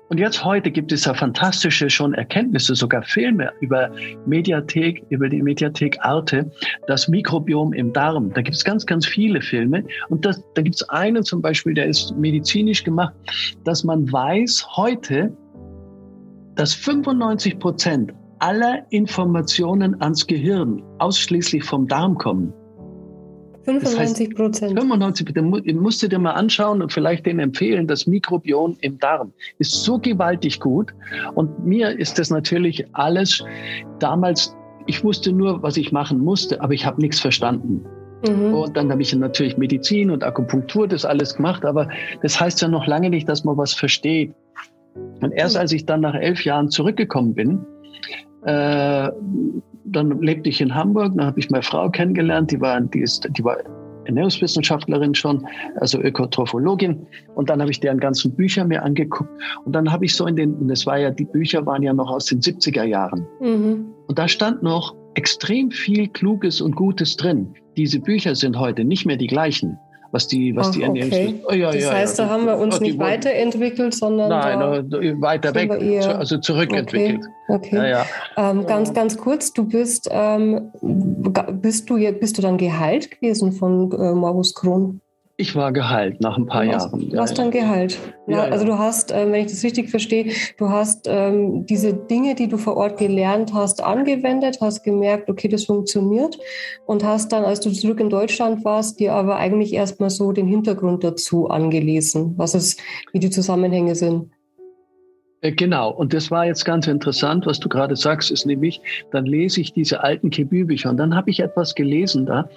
und 0.09 0.19
jetzt 0.19 0.43
heute 0.43 0.71
gibt 0.71 0.91
es 0.91 1.05
ja 1.05 1.13
fantastische 1.13 1.89
schon 1.89 2.13
Erkenntnisse, 2.13 2.75
sogar 2.75 3.03
Filme 3.03 3.51
über 3.59 3.91
Mediathek, 4.25 5.03
über 5.09 5.27
die 5.27 5.41
Mediathek 5.41 5.97
Arte, 6.01 6.49
das 6.87 7.07
Mikrobiom 7.07 7.73
im 7.73 7.91
Darm. 7.91 8.31
Da 8.33 8.41
gibt 8.41 8.55
es 8.55 8.63
ganz, 8.63 8.85
ganz 8.85 9.05
viele 9.05 9.41
Filme. 9.41 9.83
Und 10.09 10.25
das, 10.25 10.41
da 10.55 10.61
gibt 10.61 10.75
es 10.75 10.89
einen 10.89 11.23
zum 11.23 11.41
Beispiel, 11.41 11.73
der 11.73 11.87
ist 11.87 12.15
medizinisch 12.17 12.83
gemacht, 12.83 13.13
dass 13.65 13.83
man 13.83 14.09
weiß 14.11 14.65
heute, 14.77 15.35
dass 16.55 16.73
95 16.73 17.59
Prozent 17.59 18.13
aller 18.39 18.85
Informationen 18.91 19.99
ans 20.01 20.25
Gehirn 20.25 20.81
ausschließlich 20.99 21.63
vom 21.63 21.87
Darm 21.87 22.17
kommen. 22.17 22.53
95 23.67 24.35
Prozent. 24.35 24.77
Das 24.77 24.85
heißt, 24.85 24.87
95 24.87 25.25
Prozent. 25.25 25.81
Musst 25.81 26.01
du 26.01 26.07
dir 26.07 26.19
mal 26.19 26.31
anschauen 26.31 26.81
und 26.81 26.91
vielleicht 26.93 27.25
den 27.25 27.39
empfehlen. 27.39 27.85
Das 27.85 28.07
Mikrobiom 28.07 28.77
im 28.81 28.97
Darm 28.99 29.33
ist 29.59 29.83
so 29.83 29.99
gewaltig 29.99 30.59
gut. 30.59 30.93
Und 31.35 31.65
mir 31.65 31.97
ist 31.99 32.17
das 32.17 32.29
natürlich 32.29 32.85
alles 32.93 33.43
damals, 33.99 34.55
ich 34.85 35.03
wusste 35.03 35.33
nur, 35.33 35.61
was 35.61 35.75
ich 35.75 35.91
machen 35.91 36.19
musste, 36.19 36.61
aber 36.61 36.73
ich 36.73 36.85
habe 36.85 37.01
nichts 37.01 37.19
verstanden. 37.19 37.83
Mhm. 38.25 38.53
Und 38.53 38.77
dann 38.77 38.89
habe 38.89 39.01
ich 39.01 39.13
natürlich 39.13 39.57
Medizin 39.57 40.09
und 40.09 40.23
Akupunktur 40.23 40.87
das 40.87 41.05
alles 41.05 41.35
gemacht, 41.35 41.65
aber 41.65 41.89
das 42.21 42.39
heißt 42.39 42.61
ja 42.61 42.67
noch 42.67 42.87
lange 42.87 43.09
nicht, 43.09 43.27
dass 43.27 43.43
man 43.43 43.57
was 43.57 43.73
versteht. 43.73 44.33
Und 45.21 45.31
erst 45.33 45.55
mhm. 45.55 45.61
als 45.61 45.71
ich 45.73 45.85
dann 45.85 46.01
nach 46.01 46.15
elf 46.15 46.43
Jahren 46.45 46.69
zurückgekommen 46.69 47.35
bin, 47.35 47.65
äh, 48.45 49.09
dann 49.91 50.21
lebte 50.21 50.49
ich 50.49 50.61
in 50.61 50.73
Hamburg, 50.73 51.13
dann 51.15 51.27
habe 51.27 51.39
ich 51.39 51.49
meine 51.49 51.63
Frau 51.63 51.89
kennengelernt, 51.89 52.51
die 52.51 52.61
war, 52.61 52.79
die 52.81 52.99
ist, 52.99 53.27
die 53.37 53.43
war 53.43 53.57
Ernährungswissenschaftlerin 54.05 55.13
schon, 55.13 55.45
also 55.79 55.99
Ökotrophologin. 55.99 57.05
Und 57.35 57.49
dann 57.49 57.61
habe 57.61 57.71
ich 57.71 57.79
deren 57.79 57.99
ganzen 57.99 58.33
Bücher 58.35 58.65
mir 58.65 58.83
angeguckt. 58.83 59.29
Und 59.65 59.73
dann 59.73 59.91
habe 59.91 60.05
ich 60.05 60.15
so 60.15 60.25
in 60.25 60.35
den, 60.35 60.67
das 60.67 60.85
war 60.85 60.97
ja, 60.97 61.11
die 61.11 61.25
Bücher 61.25 61.65
waren 61.65 61.83
ja 61.83 61.93
noch 61.93 62.09
aus 62.09 62.25
den 62.25 62.39
70er 62.39 62.83
Jahren. 62.83 63.27
Mhm. 63.41 63.85
Und 64.07 64.17
da 64.17 64.27
stand 64.27 64.63
noch 64.63 64.95
extrem 65.15 65.71
viel 65.71 66.07
Kluges 66.07 66.61
und 66.61 66.75
Gutes 66.75 67.17
drin. 67.17 67.53
Diese 67.75 67.99
Bücher 67.99 68.35
sind 68.35 68.57
heute 68.57 68.83
nicht 68.83 69.05
mehr 69.05 69.17
die 69.17 69.27
gleichen 69.27 69.77
was 70.11 70.27
die, 70.27 70.55
was 70.55 70.67
Ach, 70.67 70.71
die 70.71 70.85
okay. 70.85 71.41
Oh, 71.47 71.53
ja, 71.53 71.71
das 71.71 71.83
ja, 71.83 71.91
heißt, 71.91 72.19
ja. 72.19 72.25
da 72.25 72.31
haben 72.31 72.45
wir 72.45 72.57
uns 72.57 72.79
nicht 72.79 72.97
weiterentwickelt, 72.99 73.93
sondern 73.93 74.29
nein, 74.29 74.91
weiter 75.21 75.53
weg, 75.55 75.71
also 75.71 76.37
zurückentwickelt. 76.37 77.25
Okay. 77.47 77.77
okay. 77.77 78.03
Ähm, 78.37 78.65
ganz, 78.65 78.93
ganz 78.93 79.17
kurz, 79.17 79.53
du 79.53 79.65
bist, 79.65 80.09
ähm, 80.11 80.71
bist 80.81 81.89
du 81.89 81.97
bist 82.13 82.37
du 82.37 82.41
dann 82.41 82.57
geheilt 82.57 83.11
gewesen 83.11 83.51
von 83.51 83.91
äh, 83.91 84.13
Morbus 84.13 84.53
Crohn? 84.53 85.01
Ich 85.39 85.55
war 85.55 85.71
geheilt 85.71 86.19
nach 86.19 86.35
ein 86.35 86.47
paar 86.47 86.63
du 86.63 86.71
Jahren. 86.71 87.09
Du 87.11 87.19
hast 87.19 87.37
dann 87.37 87.51
geheilt. 87.51 87.99
Ja, 88.25 88.45
also 88.45 88.65
du 88.65 88.79
hast, 88.79 89.11
ähm, 89.11 89.31
wenn 89.31 89.45
ich 89.45 89.51
das 89.51 89.63
richtig 89.63 89.91
verstehe, 89.91 90.33
du 90.57 90.69
hast 90.69 91.07
ähm, 91.07 91.63
diese 91.67 91.93
Dinge, 91.93 92.33
die 92.33 92.47
du 92.47 92.57
vor 92.57 92.75
Ort 92.75 92.97
gelernt 92.97 93.53
hast, 93.53 93.83
angewendet, 93.83 94.57
hast 94.61 94.83
gemerkt, 94.83 95.29
okay, 95.29 95.47
das 95.47 95.65
funktioniert 95.65 96.39
und 96.87 97.03
hast 97.03 97.31
dann, 97.31 97.45
als 97.45 97.59
du 97.59 97.69
zurück 97.69 97.99
in 97.99 98.09
Deutschland 98.09 98.65
warst, 98.65 98.99
dir 98.99 99.13
aber 99.13 99.37
eigentlich 99.37 99.73
erstmal 99.73 100.09
so 100.09 100.31
den 100.31 100.47
Hintergrund 100.47 101.03
dazu 101.03 101.49
angelesen, 101.49 102.33
was 102.37 102.55
es, 102.55 102.77
wie 103.13 103.19
die 103.19 103.29
Zusammenhänge 103.29 103.93
sind. 103.93 104.31
Äh, 105.41 105.51
genau, 105.51 105.91
und 105.91 106.13
das 106.13 106.31
war 106.31 106.45
jetzt 106.45 106.65
ganz 106.65 106.87
interessant, 106.87 107.45
was 107.45 107.59
du 107.59 107.69
gerade 107.69 107.95
sagst, 107.95 108.31
ist 108.31 108.45
nämlich, 108.45 108.81
dann 109.11 109.25
lese 109.25 109.61
ich 109.61 109.71
diese 109.71 110.03
alten 110.03 110.31
Chemie-Bücher 110.31 110.89
und 110.89 110.97
dann 110.97 111.15
habe 111.15 111.29
ich 111.29 111.39
etwas 111.39 111.75
gelesen 111.75 112.25
da. 112.25 112.49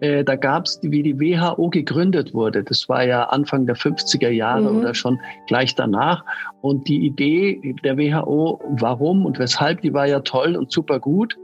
Äh, 0.00 0.24
da 0.24 0.34
gab 0.34 0.66
es, 0.66 0.80
wie 0.82 1.02
die 1.02 1.18
WHO 1.20 1.70
gegründet 1.70 2.34
wurde. 2.34 2.64
Das 2.64 2.88
war 2.88 3.04
ja 3.04 3.24
Anfang 3.24 3.66
der 3.66 3.76
50er 3.76 4.30
Jahre 4.30 4.70
mhm. 4.70 4.78
oder 4.78 4.94
schon 4.94 5.20
gleich 5.46 5.74
danach. 5.74 6.24
Und 6.60 6.88
die 6.88 7.06
Idee 7.06 7.74
der 7.84 7.96
WHO, 7.96 8.60
warum 8.80 9.26
und 9.26 9.38
weshalb, 9.38 9.82
die 9.82 9.92
war 9.92 10.06
ja 10.06 10.20
toll 10.20 10.56
und 10.56 10.72
super 10.72 10.98
gut 10.98 11.36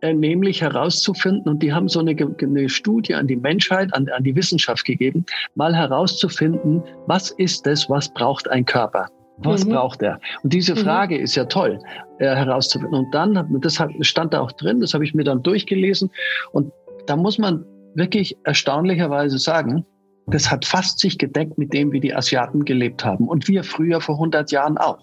äh, 0.00 0.12
nämlich 0.12 0.60
herauszufinden, 0.60 1.50
und 1.50 1.62
die 1.62 1.72
haben 1.72 1.88
so 1.88 2.00
eine, 2.00 2.14
eine 2.40 2.68
Studie 2.68 3.14
an 3.14 3.26
die 3.26 3.36
Menschheit, 3.36 3.92
an, 3.94 4.08
an 4.10 4.22
die 4.22 4.36
Wissenschaft 4.36 4.84
gegeben, 4.84 5.24
mal 5.54 5.74
herauszufinden, 5.74 6.82
was 7.06 7.30
ist 7.32 7.66
es, 7.66 7.88
was 7.88 8.12
braucht 8.12 8.50
ein 8.50 8.66
Körper? 8.66 9.08
Was 9.38 9.64
mhm. 9.64 9.70
braucht 9.70 10.02
er? 10.02 10.20
Und 10.42 10.52
diese 10.52 10.74
mhm. 10.74 10.78
Frage 10.78 11.16
mhm. 11.16 11.24
ist 11.24 11.34
ja 11.34 11.44
toll 11.44 11.78
äh, 12.18 12.26
herauszufinden. 12.26 12.98
Und 12.98 13.14
dann, 13.14 13.60
das 13.60 13.82
stand 14.00 14.34
da 14.34 14.40
auch 14.40 14.52
drin, 14.52 14.80
das 14.80 14.94
habe 14.94 15.04
ich 15.04 15.14
mir 15.14 15.24
dann 15.24 15.42
durchgelesen. 15.42 16.10
Und 16.52 16.72
da 17.06 17.16
muss 17.16 17.38
man 17.38 17.64
wirklich 17.94 18.36
erstaunlicherweise 18.44 19.38
sagen, 19.38 19.84
das 20.26 20.50
hat 20.50 20.64
fast 20.64 21.00
sich 21.00 21.18
gedeckt 21.18 21.58
mit 21.58 21.72
dem, 21.72 21.92
wie 21.92 22.00
die 22.00 22.14
Asiaten 22.14 22.64
gelebt 22.64 23.04
haben. 23.04 23.28
Und 23.28 23.48
wir 23.48 23.62
früher 23.62 24.00
vor 24.00 24.16
100 24.16 24.50
Jahren 24.52 24.78
auch. 24.78 24.98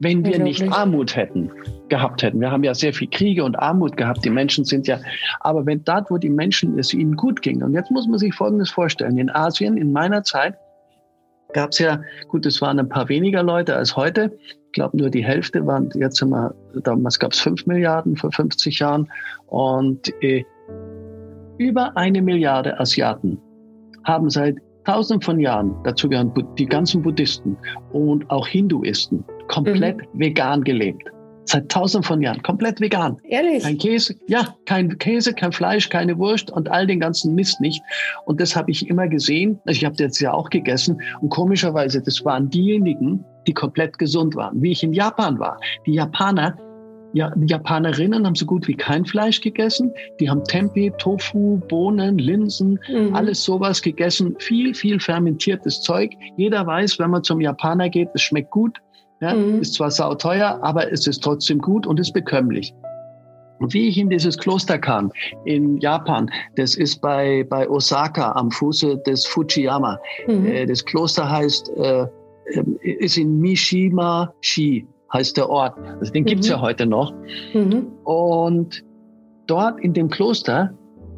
Wenn 0.00 0.24
wir 0.24 0.38
nicht 0.38 0.72
Armut 0.72 1.16
hätten, 1.16 1.50
gehabt 1.90 2.22
hätten. 2.22 2.40
Wir 2.40 2.50
haben 2.50 2.64
ja 2.64 2.74
sehr 2.74 2.94
viel 2.94 3.08
Kriege 3.08 3.44
und 3.44 3.56
Armut 3.56 3.96
gehabt. 3.96 4.24
Die 4.24 4.30
Menschen 4.30 4.64
sind 4.64 4.86
ja, 4.86 4.98
aber 5.40 5.66
wenn 5.66 5.84
dort, 5.84 6.10
wo 6.10 6.16
die 6.16 6.30
Menschen 6.30 6.78
es 6.78 6.94
ihnen 6.94 7.14
gut 7.14 7.42
ging, 7.42 7.62
und 7.62 7.74
jetzt 7.74 7.90
muss 7.90 8.08
man 8.08 8.18
sich 8.18 8.34
Folgendes 8.34 8.70
vorstellen. 8.70 9.18
In 9.18 9.28
Asien, 9.28 9.76
in 9.76 9.92
meiner 9.92 10.22
Zeit, 10.22 10.54
gab 11.52 11.70
es 11.70 11.78
ja, 11.78 12.00
gut, 12.28 12.46
es 12.46 12.60
waren 12.60 12.78
ein 12.78 12.88
paar 12.88 13.08
weniger 13.08 13.42
Leute 13.42 13.76
als 13.76 13.96
heute. 13.96 14.36
Ich 14.66 14.72
glaube, 14.72 14.96
nur 14.96 15.10
die 15.10 15.24
Hälfte 15.24 15.66
waren, 15.66 15.90
jetzt 15.94 16.18
sind 16.18 16.30
wir, 16.30 16.54
damals 16.82 17.18
gab 17.18 17.32
es 17.32 17.40
fünf 17.40 17.66
Milliarden 17.66 18.16
vor 18.16 18.30
50 18.32 18.78
Jahren. 18.78 19.08
Und 19.46 20.12
äh, 20.22 20.44
über 21.58 21.96
eine 21.96 22.20
Milliarde 22.20 22.78
Asiaten 22.78 23.38
haben 24.04 24.28
seit 24.28 24.56
tausend 24.84 25.24
von 25.24 25.40
Jahren, 25.40 25.74
dazu 25.84 26.08
gehören 26.08 26.32
die 26.58 26.66
ganzen 26.66 27.02
Buddhisten 27.02 27.56
und 27.92 28.28
auch 28.30 28.46
Hinduisten, 28.46 29.24
komplett 29.48 29.98
mhm. 29.98 30.20
vegan 30.20 30.62
gelebt. 30.62 31.10
Seit 31.46 31.68
tausend 31.68 32.04
von 32.04 32.20
Jahren. 32.20 32.42
Komplett 32.42 32.80
vegan. 32.80 33.18
Ehrlich? 33.22 33.62
Kein 33.62 33.78
Käse, 33.78 34.14
ja, 34.26 34.54
kein 34.64 34.98
Käse, 34.98 35.32
kein 35.32 35.52
Fleisch, 35.52 35.88
keine 35.88 36.18
Wurst 36.18 36.50
und 36.50 36.68
all 36.70 36.86
den 36.86 37.00
ganzen 37.00 37.34
Mist 37.34 37.60
nicht. 37.60 37.80
Und 38.24 38.40
das 38.40 38.56
habe 38.56 38.70
ich 38.72 38.88
immer 38.88 39.06
gesehen. 39.06 39.58
Also 39.64 39.78
ich 39.78 39.84
habe 39.84 39.96
das 39.96 40.18
ja 40.18 40.32
auch 40.32 40.50
gegessen. 40.50 41.00
Und 41.20 41.28
komischerweise, 41.30 42.02
das 42.02 42.24
waren 42.24 42.50
diejenigen, 42.50 43.24
die 43.46 43.54
komplett 43.54 43.96
gesund 43.98 44.34
waren. 44.34 44.60
Wie 44.60 44.72
ich 44.72 44.82
in 44.82 44.92
Japan 44.92 45.38
war. 45.38 45.60
Die 45.86 45.94
Japaner, 45.94 46.56
ja, 47.12 47.32
die 47.36 47.46
Japanerinnen 47.46 48.26
haben 48.26 48.34
so 48.34 48.44
gut 48.44 48.66
wie 48.66 48.74
kein 48.74 49.04
Fleisch 49.04 49.40
gegessen. 49.40 49.92
Die 50.20 50.28
haben 50.28 50.42
Tempeh, 50.44 50.90
Tofu, 50.98 51.60
Bohnen, 51.68 52.18
Linsen, 52.18 52.78
mhm. 52.88 53.14
alles 53.14 53.44
sowas 53.44 53.80
gegessen. 53.80 54.34
Viel, 54.40 54.74
viel 54.74 54.98
fermentiertes 54.98 55.80
Zeug. 55.80 56.10
Jeder 56.36 56.66
weiß, 56.66 56.98
wenn 56.98 57.10
man 57.10 57.22
zum 57.22 57.40
Japaner 57.40 57.88
geht, 57.88 58.08
es 58.14 58.22
schmeckt 58.22 58.50
gut. 58.50 58.78
Ja, 59.20 59.34
mhm. 59.34 59.60
Ist 59.60 59.74
zwar 59.74 59.90
sauteuer, 59.90 60.58
aber 60.62 60.92
es 60.92 61.06
ist 61.06 61.22
trotzdem 61.22 61.58
gut 61.58 61.86
und 61.86 61.98
ist 61.98 62.12
bekömmlich. 62.12 62.74
Und 63.58 63.72
wie 63.72 63.88
ich 63.88 63.98
in 63.98 64.10
dieses 64.10 64.36
Kloster 64.36 64.78
kam, 64.78 65.10
in 65.44 65.78
Japan, 65.78 66.30
das 66.56 66.74
ist 66.74 67.00
bei, 67.00 67.46
bei 67.48 67.68
Osaka 67.68 68.32
am 68.32 68.50
Fuße 68.50 68.98
des 69.06 69.24
Fujiyama. 69.26 69.98
Mhm. 70.26 70.46
Äh, 70.46 70.66
das 70.66 70.84
Kloster 70.84 71.30
heißt, 71.30 71.70
äh, 71.76 72.06
ist 72.82 73.16
in 73.16 73.40
Mishima-shi, 73.40 74.86
heißt 75.12 75.36
der 75.36 75.48
Ort. 75.48 75.74
Also 76.00 76.12
den 76.12 76.24
gibt's 76.24 76.48
mhm. 76.48 76.52
ja 76.52 76.60
heute 76.60 76.86
noch. 76.86 77.12
Mhm. 77.54 77.86
Und 78.04 78.84
dort 79.46 79.80
in 79.80 79.94
dem 79.94 80.10
Kloster, 80.10 80.72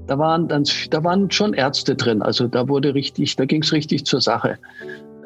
da 0.07 0.19
waren 0.19 0.49
dann, 0.49 0.65
da 0.91 1.03
waren 1.03 1.31
schon 1.31 1.55
Ärzte 1.55 1.97
drin. 1.97 2.23
Also 2.23 2.47
da 2.47 2.69
wurde 2.69 2.95
richtig, 2.95 3.35
da 3.37 3.45
ging's 3.45 3.73
richtig 3.73 4.07
zur 4.07 4.21
Sache. 4.21 4.59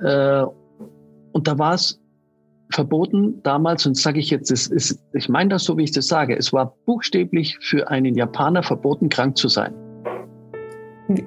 Äh, 0.02 0.44
und 1.32 1.46
da 1.46 1.58
war 1.58 1.74
es 1.74 2.01
verboten 2.72 3.40
damals, 3.42 3.86
und 3.86 3.96
sage 3.96 4.18
ich 4.20 4.30
jetzt, 4.30 4.50
es 4.50 4.66
ist, 4.66 4.98
ich 5.12 5.28
meine 5.28 5.50
das 5.50 5.64
so, 5.64 5.76
wie 5.76 5.84
ich 5.84 5.92
das 5.92 6.08
sage, 6.08 6.36
es 6.36 6.52
war 6.52 6.74
buchstäblich 6.86 7.58
für 7.60 7.88
einen 7.88 8.14
Japaner 8.14 8.62
verboten, 8.62 9.08
krank 9.08 9.36
zu 9.36 9.48
sein. 9.48 9.74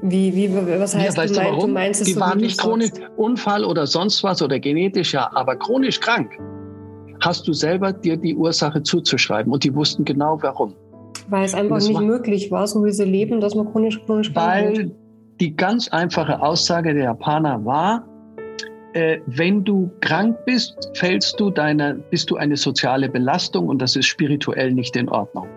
Wie, 0.01 0.33
wie, 0.33 0.49
was 0.79 0.95
heißt 0.95 1.17
ja, 1.17 1.23
weißt 1.23 1.35
du, 1.35 1.39
du, 1.39 1.45
warum? 1.45 1.67
du 1.67 1.73
meinst 1.73 2.01
es 2.01 2.07
Die 2.07 2.13
so, 2.13 2.19
waren 2.21 2.39
nicht 2.39 2.59
chronisch? 2.59 2.89
Unfall 3.17 3.63
oder 3.63 3.85
sonst 3.85 4.23
was 4.23 4.41
oder 4.41 4.59
genetisch, 4.59 5.13
ja, 5.13 5.29
aber 5.33 5.55
chronisch 5.57 5.99
krank. 5.99 6.31
Hast 7.21 7.47
du 7.47 7.53
selber 7.53 7.93
dir 7.93 8.17
die 8.17 8.35
Ursache 8.35 8.81
zuzuschreiben 8.81 9.51
und 9.53 9.63
die 9.63 9.73
wussten 9.75 10.03
genau 10.03 10.39
warum. 10.41 10.73
Weil 11.29 11.45
es 11.45 11.53
einfach 11.53 11.77
nicht 11.77 11.93
war- 11.93 12.01
möglich 12.01 12.51
war, 12.51 12.67
so 12.67 12.83
wie 12.83 12.91
sie 12.91 13.05
leben, 13.05 13.39
dass 13.41 13.53
man 13.55 13.71
chronisch, 13.71 14.03
chronisch. 14.05 14.33
Weil 14.35 14.91
die 15.39 15.55
ganz 15.55 15.87
einfache 15.89 16.41
Aussage 16.41 16.93
der 16.93 17.03
Japaner 17.03 17.63
war, 17.65 18.07
äh, 18.95 19.19
wenn 19.27 19.63
du 19.63 19.91
krank 19.99 20.37
bist, 20.45 20.73
fällst 20.93 21.39
du 21.39 21.49
deiner, 21.49 21.93
bist 21.93 22.29
du 22.31 22.37
eine 22.37 22.55
soziale 22.55 23.09
Belastung 23.09 23.67
und 23.67 23.81
das 23.81 23.95
ist 23.95 24.05
spirituell 24.07 24.71
nicht 24.71 24.95
in 24.95 25.09
Ordnung. 25.09 25.47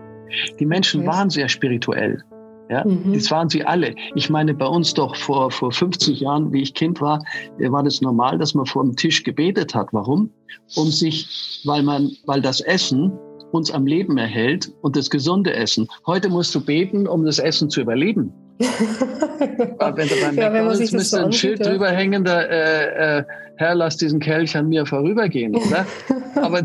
Die 0.59 0.67
Menschen 0.67 1.01
Okay. 1.01 1.09
waren 1.09 1.31
sehr 1.31 1.49
spirituell. 1.49 2.23
Ja, 2.69 2.85
Mhm. 2.85 3.15
das 3.15 3.31
waren 3.31 3.49
sie 3.49 3.65
alle. 3.65 3.95
Ich 4.15 4.29
meine, 4.29 4.53
bei 4.53 4.67
uns 4.67 4.93
doch 4.93 5.17
vor, 5.17 5.51
vor 5.51 5.73
50 5.73 6.21
Jahren, 6.21 6.53
wie 6.53 6.61
ich 6.63 6.75
Kind 6.75 7.01
war, 7.01 7.23
äh, 7.59 7.71
war 7.71 7.83
das 7.83 8.03
normal, 8.03 8.37
dass 8.39 8.55
man 8.55 8.67
vor 8.67 8.83
dem 8.83 8.95
Tisch 8.95 9.23
gebetet 9.25 9.75
hat. 9.75 9.89
Warum? 9.93 10.31
Um 10.77 10.89
sich, 10.89 11.63
weil 11.65 11.83
man, 11.83 12.11
weil 12.27 12.43
das 12.43 12.61
Essen 12.61 13.13
uns 13.53 13.71
am 13.71 13.87
Leben 13.87 14.19
erhält 14.19 14.71
und 14.83 14.97
das 14.97 15.09
gesunde 15.09 15.55
Essen. 15.55 15.89
Heute 16.07 16.29
musst 16.29 16.55
du 16.55 16.61
beten, 16.63 17.07
um 17.07 17.25
das 17.25 17.39
Essen 17.39 17.71
zu 17.71 17.81
überleben. 17.81 18.33
Aber 19.79 19.97
wenn 19.97 20.37
Ja, 20.37 20.53
wenn 20.53 20.67
man 20.67 20.77
sich 20.77 20.93
müsste 20.93 21.09
so 21.09 21.17
ein 21.19 21.25
ansieht, 21.27 21.41
Schild 21.41 21.59
ja. 21.61 21.71
drüber 21.71 21.91
hängen, 21.91 22.25
da, 22.25 22.43
äh, 22.43 23.19
äh, 23.19 23.25
Herr, 23.57 23.75
lass 23.75 23.97
diesen 23.97 24.21
Kelch 24.21 24.57
an 24.57 24.69
mir 24.69 24.87
vorübergehen, 24.87 25.55
oder? 25.55 25.87
Aber 26.37 26.61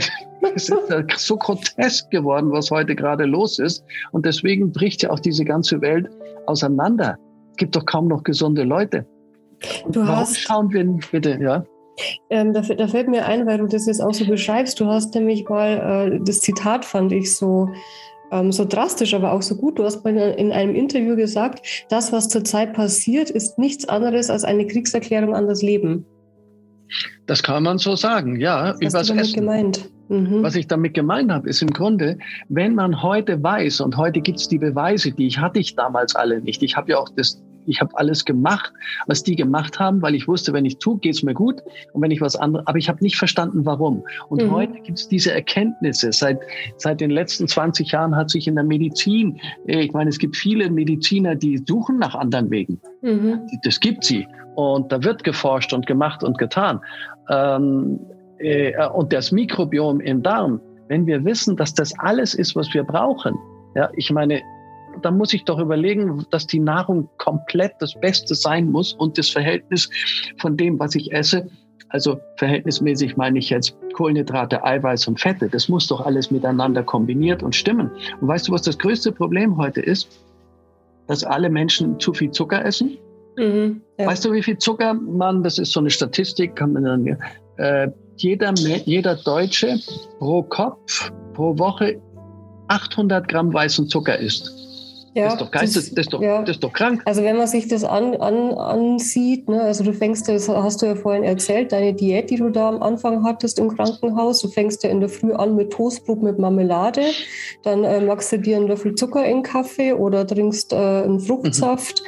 es 0.55 0.69
ist 0.69 0.73
so 1.17 1.37
grotesk 1.37 2.09
geworden, 2.11 2.51
was 2.51 2.69
heute 2.71 2.95
gerade 2.95 3.25
los 3.25 3.59
ist. 3.59 3.83
Und 4.11 4.25
deswegen 4.25 4.71
bricht 4.71 5.03
ja 5.03 5.09
auch 5.11 5.19
diese 5.19 5.45
ganze 5.45 5.81
Welt 5.81 6.09
auseinander. 6.45 7.17
Es 7.51 7.57
gibt 7.57 7.75
doch 7.75 7.85
kaum 7.85 8.07
noch 8.07 8.23
gesunde 8.23 8.63
Leute. 8.63 9.05
Und 9.85 9.95
Du 9.95 10.01
warum 10.01 10.15
hast- 10.17 10.39
schauen 10.39 10.71
wir 10.73 10.83
bitte, 11.11 11.37
ja? 11.41 11.65
Ähm, 12.31 12.53
da, 12.53 12.63
fällt- 12.63 12.79
da 12.79 12.87
fällt 12.87 13.07
mir 13.07 13.25
ein, 13.25 13.45
weil 13.45 13.59
du 13.59 13.67
das 13.67 13.85
jetzt 13.85 14.01
auch 14.01 14.13
so 14.13 14.25
beschreibst. 14.25 14.79
Du 14.79 14.87
hast 14.87 15.13
nämlich 15.13 15.47
mal, 15.47 16.11
äh, 16.13 16.19
das 16.25 16.39
Zitat 16.41 16.85
fand 16.85 17.11
ich 17.11 17.35
so, 17.35 17.69
so 18.49 18.65
drastisch, 18.65 19.13
aber 19.13 19.31
auch 19.31 19.41
so 19.41 19.55
gut. 19.55 19.77
Du 19.77 19.83
hast 19.83 20.03
mal 20.03 20.15
in 20.15 20.51
einem 20.51 20.75
Interview 20.75 21.15
gesagt, 21.15 21.85
das, 21.89 22.11
was 22.11 22.29
zurzeit 22.29 22.73
passiert, 22.73 23.29
ist 23.29 23.59
nichts 23.59 23.87
anderes 23.87 24.29
als 24.29 24.43
eine 24.43 24.65
Kriegserklärung 24.65 25.35
an 25.35 25.47
das 25.47 25.61
Leben. 25.61 26.05
Das 27.25 27.41
kann 27.41 27.63
man 27.63 27.77
so 27.77 27.95
sagen, 27.95 28.39
ja, 28.39 28.75
Was 28.81 28.93
hast 28.93 29.09
du 29.09 29.13
damit 29.13 29.25
Essen. 29.25 29.39
gemeint? 29.39 29.89
Mhm. 30.09 30.43
Was 30.43 30.55
ich 30.55 30.67
damit 30.67 30.93
gemeint 30.93 31.31
habe, 31.31 31.49
ist 31.49 31.61
im 31.61 31.69
Grunde, 31.69 32.17
wenn 32.49 32.75
man 32.75 33.01
heute 33.01 33.41
weiß, 33.41 33.81
und 33.81 33.97
heute 33.97 34.19
gibt's 34.21 34.47
die 34.47 34.57
Beweise, 34.57 35.11
die 35.11 35.27
ich 35.27 35.39
hatte 35.39 35.59
ich 35.59 35.75
damals 35.75 36.15
alle 36.15 36.41
nicht. 36.41 36.61
Ich 36.61 36.75
habe 36.75 36.91
ja 36.91 36.97
auch 36.97 37.09
das, 37.15 37.41
ich 37.65 37.81
habe 37.81 37.91
alles 37.97 38.25
gemacht, 38.25 38.71
was 39.07 39.23
die 39.23 39.35
gemacht 39.35 39.79
haben, 39.79 40.01
weil 40.01 40.15
ich 40.15 40.27
wusste, 40.27 40.53
wenn 40.53 40.65
ich 40.65 40.77
tue, 40.77 40.97
geht's 40.99 41.23
mir 41.23 41.33
gut. 41.33 41.61
Und 41.93 42.01
wenn 42.01 42.11
ich 42.11 42.21
was 42.21 42.35
anderes, 42.35 42.67
aber 42.67 42.77
ich 42.77 42.89
habe 42.89 43.03
nicht 43.03 43.17
verstanden, 43.17 43.65
warum. 43.65 44.03
Und 44.29 44.43
Mhm. 44.43 44.51
heute 44.51 44.79
gibt's 44.81 45.07
diese 45.07 45.31
Erkenntnisse. 45.33 46.11
Seit, 46.11 46.39
seit 46.77 47.01
den 47.01 47.09
letzten 47.09 47.47
20 47.47 47.91
Jahren 47.91 48.15
hat 48.15 48.29
sich 48.29 48.47
in 48.47 48.55
der 48.55 48.63
Medizin, 48.63 49.39
äh, 49.67 49.81
ich 49.81 49.93
meine, 49.93 50.09
es 50.09 50.19
gibt 50.19 50.35
viele 50.35 50.69
Mediziner, 50.69 51.35
die 51.35 51.61
suchen 51.67 51.97
nach 51.99 52.15
anderen 52.15 52.49
Wegen. 52.51 52.79
Mhm. 53.01 53.41
Das 53.63 53.79
gibt 53.79 54.03
sie. 54.03 54.27
Und 54.55 54.91
da 54.91 55.03
wird 55.03 55.23
geforscht 55.23 55.73
und 55.73 55.87
gemacht 55.87 56.23
und 56.23 56.37
getan. 56.37 56.79
Ähm, 57.29 57.99
äh, 58.39 58.73
und 58.89 59.13
das 59.13 59.31
Mikrobiom 59.31 59.99
im 60.01 60.21
Darm, 60.21 60.59
wenn 60.89 61.07
wir 61.07 61.23
wissen, 61.25 61.55
dass 61.55 61.73
das 61.73 61.97
alles 61.99 62.33
ist, 62.35 62.55
was 62.55 62.73
wir 62.73 62.83
brauchen, 62.83 63.35
ja, 63.75 63.89
ich 63.95 64.11
meine, 64.11 64.41
da 65.01 65.11
muss 65.11 65.33
ich 65.33 65.43
doch 65.45 65.59
überlegen, 65.59 66.25
dass 66.31 66.47
die 66.47 66.59
Nahrung 66.59 67.09
komplett 67.17 67.73
das 67.79 67.93
Beste 67.99 68.35
sein 68.35 68.71
muss 68.71 68.93
und 68.93 69.17
das 69.17 69.29
Verhältnis 69.29 69.89
von 70.37 70.57
dem, 70.57 70.79
was 70.79 70.95
ich 70.95 71.11
esse, 71.11 71.47
also 71.93 72.19
verhältnismäßig 72.37 73.17
meine 73.17 73.37
ich 73.37 73.51
jetzt 73.51 73.75
Kohlenhydrate, 73.93 74.63
Eiweiß 74.63 75.07
und 75.07 75.19
Fette, 75.19 75.47
das 75.47 75.69
muss 75.69 75.87
doch 75.87 76.01
alles 76.01 76.31
miteinander 76.31 76.81
kombiniert 76.81 77.43
und 77.43 77.55
stimmen. 77.55 77.91
Und 78.19 78.27
weißt 78.27 78.47
du, 78.47 78.51
was 78.51 78.63
das 78.63 78.79
größte 78.79 79.11
Problem 79.11 79.57
heute 79.57 79.79
ist? 79.79 80.09
Dass 81.07 81.23
alle 81.23 81.51
Menschen 81.51 81.99
zu 81.99 82.11
viel 82.13 82.31
Zucker 82.31 82.65
essen. 82.65 82.97
Mhm. 83.37 83.81
Ja. 83.99 84.07
Weißt 84.07 84.25
du, 84.25 84.33
wie 84.33 84.41
viel 84.41 84.57
Zucker 84.57 84.95
man, 84.95 85.43
das 85.43 85.59
ist 85.59 85.71
so 85.71 85.79
eine 85.79 85.91
Statistik, 85.91 86.55
kann 86.55 86.73
man 86.73 86.83
dann, 86.83 87.17
äh, 87.57 87.91
jeder, 88.17 88.53
jeder 88.55 89.15
Deutsche 89.15 89.77
pro 90.17 90.41
Kopf, 90.41 91.11
pro 91.33 91.57
Woche 91.59 92.01
800 92.69 93.27
Gramm 93.27 93.53
weißen 93.53 93.87
Zucker 93.87 94.17
isst. 94.17 94.51
Ja, 95.15 95.25
das 95.25 95.33
ist 95.33 95.41
doch 95.41 95.51
geistes, 95.51 95.89
das, 95.89 96.05
ist 96.05 96.13
doch, 96.13 96.21
ja. 96.21 96.41
das 96.41 96.55
ist 96.55 96.63
doch 96.63 96.73
krank. 96.73 97.01
Also 97.05 97.23
wenn 97.23 97.37
man 97.37 97.47
sich 97.47 97.67
das 97.67 97.83
an, 97.83 98.15
an, 98.15 98.51
ansieht, 98.53 99.47
ne, 99.47 99.61
also 99.61 99.83
du 99.83 99.93
fängst, 99.93 100.27
das 100.27 100.49
hast 100.49 100.81
du 100.81 100.87
ja 100.87 100.95
vorhin 100.95 101.23
erzählt, 101.23 101.71
deine 101.71 101.93
Diät, 101.93 102.29
die 102.29 102.37
du 102.37 102.49
da 102.49 102.69
am 102.69 102.81
Anfang 102.81 103.23
hattest 103.23 103.59
im 103.59 103.75
Krankenhaus, 103.75 104.41
du 104.41 104.47
fängst 104.47 104.83
ja 104.83 104.89
in 104.89 104.99
der 104.99 105.09
Früh 105.09 105.33
an 105.33 105.55
mit 105.55 105.71
Toastbrot 105.71 106.23
mit 106.23 106.39
Marmelade, 106.39 107.03
dann 107.63 107.83
äh, 107.83 108.01
machst 108.01 108.31
du 108.31 108.39
dir 108.39 108.57
einen 108.57 108.67
Löffel 108.67 108.95
Zucker 108.95 109.23
in 109.25 109.37
den 109.37 109.43
Kaffee 109.43 109.93
oder 109.93 110.25
trinkst 110.25 110.73
äh, 110.73 110.75
einen 110.75 111.19
Fruchtsaft. 111.19 112.01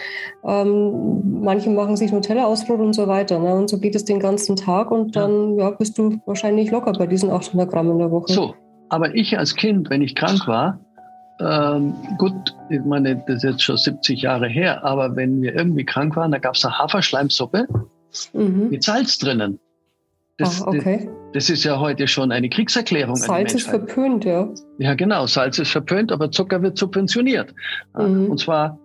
Ähm, 0.43 1.41
manche 1.41 1.69
machen 1.69 1.97
sich 1.97 2.11
Nutella 2.11 2.45
aus 2.45 2.65
Brot 2.65 2.79
und 2.79 2.93
so 2.93 3.07
weiter. 3.07 3.39
Ne? 3.39 3.53
Und 3.55 3.69
so 3.69 3.79
geht 3.79 3.95
es 3.95 4.05
den 4.05 4.19
ganzen 4.19 4.55
Tag 4.55 4.91
und 4.91 5.15
Ja. 5.15 5.21
dann 5.21 5.57
ja. 5.57 5.71
bist 5.71 5.97
du 5.97 6.17
wahrscheinlich 6.25 6.71
locker 6.71 6.93
bei 6.93 7.07
diesen 7.07 7.29
800 7.29 7.69
Gramm 7.69 7.91
in 7.91 7.99
der 7.99 8.11
Woche. 8.11 8.31
So, 8.31 8.53
aber 8.89 9.15
ich 9.15 9.37
als 9.37 9.55
Kind, 9.55 9.89
wenn 9.89 10.01
ich 10.01 10.15
krank 10.15 10.47
war, 10.47 10.79
ähm, 11.39 11.93
gut, 12.17 12.33
ich 12.69 12.83
meine, 12.85 13.23
das 13.27 13.37
ist 13.37 13.43
jetzt 13.43 13.63
schon 13.63 13.77
70 13.77 14.21
Jahre 14.21 14.47
her, 14.47 14.83
aber 14.83 15.15
wenn 15.15 15.41
wir 15.41 15.55
irgendwie 15.55 15.85
krank 15.85 16.15
waren, 16.15 16.31
da 16.31 16.37
gab 16.37 16.55
es 16.55 16.65
eine 16.65 16.77
Haferschleimsuppe 16.77 17.67
Mhm. 18.33 18.69
mit 18.69 18.83
Salz 18.83 19.17
drinnen. 19.17 19.59
Das, 20.37 20.61
ah, 20.61 20.67
okay. 20.67 21.09
das, 21.33 21.47
das 21.47 21.49
ist 21.49 21.63
ja 21.63 21.79
heute 21.79 22.07
schon 22.07 22.31
eine 22.31 22.49
Kriegserklärung 22.49 23.15
Salz 23.15 23.53
ist 23.53 23.69
verpönt, 23.69 24.25
ja. 24.25 24.49
Ja, 24.79 24.93
genau. 24.93 25.27
Salz 25.27 25.59
ist 25.59 25.71
verpönt, 25.71 26.11
aber 26.11 26.29
Zucker 26.31 26.61
wird 26.61 26.77
subventioniert. 26.77 27.53
Mhm. 27.97 28.29
Und 28.29 28.39
zwar 28.39 28.77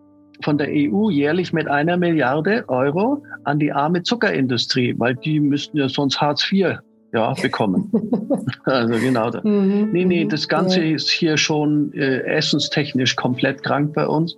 von 0.45 0.59
der 0.59 0.69
EU 0.71 1.11
jährlich 1.11 1.53
mit 1.53 1.67
einer 1.67 1.97
Milliarde 1.97 2.65
Euro 2.69 3.23
an 3.45 3.59
die 3.59 3.73
arme 3.73 4.03
Zuckerindustrie, 4.05 4.95
weil 4.99 5.17
die 5.17 5.41
müssten 5.41 5.77
ja 5.77 5.89
sonst 5.89 6.21
Hartz 6.21 6.51
IV 6.51 6.79
ja, 7.13 7.35
bekommen. 7.35 7.91
also 8.65 8.95
genau. 8.95 9.31
Da. 9.31 9.41
Mhm, 9.43 9.91
Nee, 9.93 10.05
nee, 10.05 10.25
mhm. 10.25 10.29
das 10.29 10.49
Ganze 10.49 10.83
Ja. 10.83 10.95
ist 10.95 11.11
hier 11.11 11.37
schon 11.37 11.93
äh, 11.95 12.21
essenstechnisch 12.25 13.17
komplett 13.17 13.63
krank 13.63 13.95
bei 13.95 14.07
uns. 14.07 14.37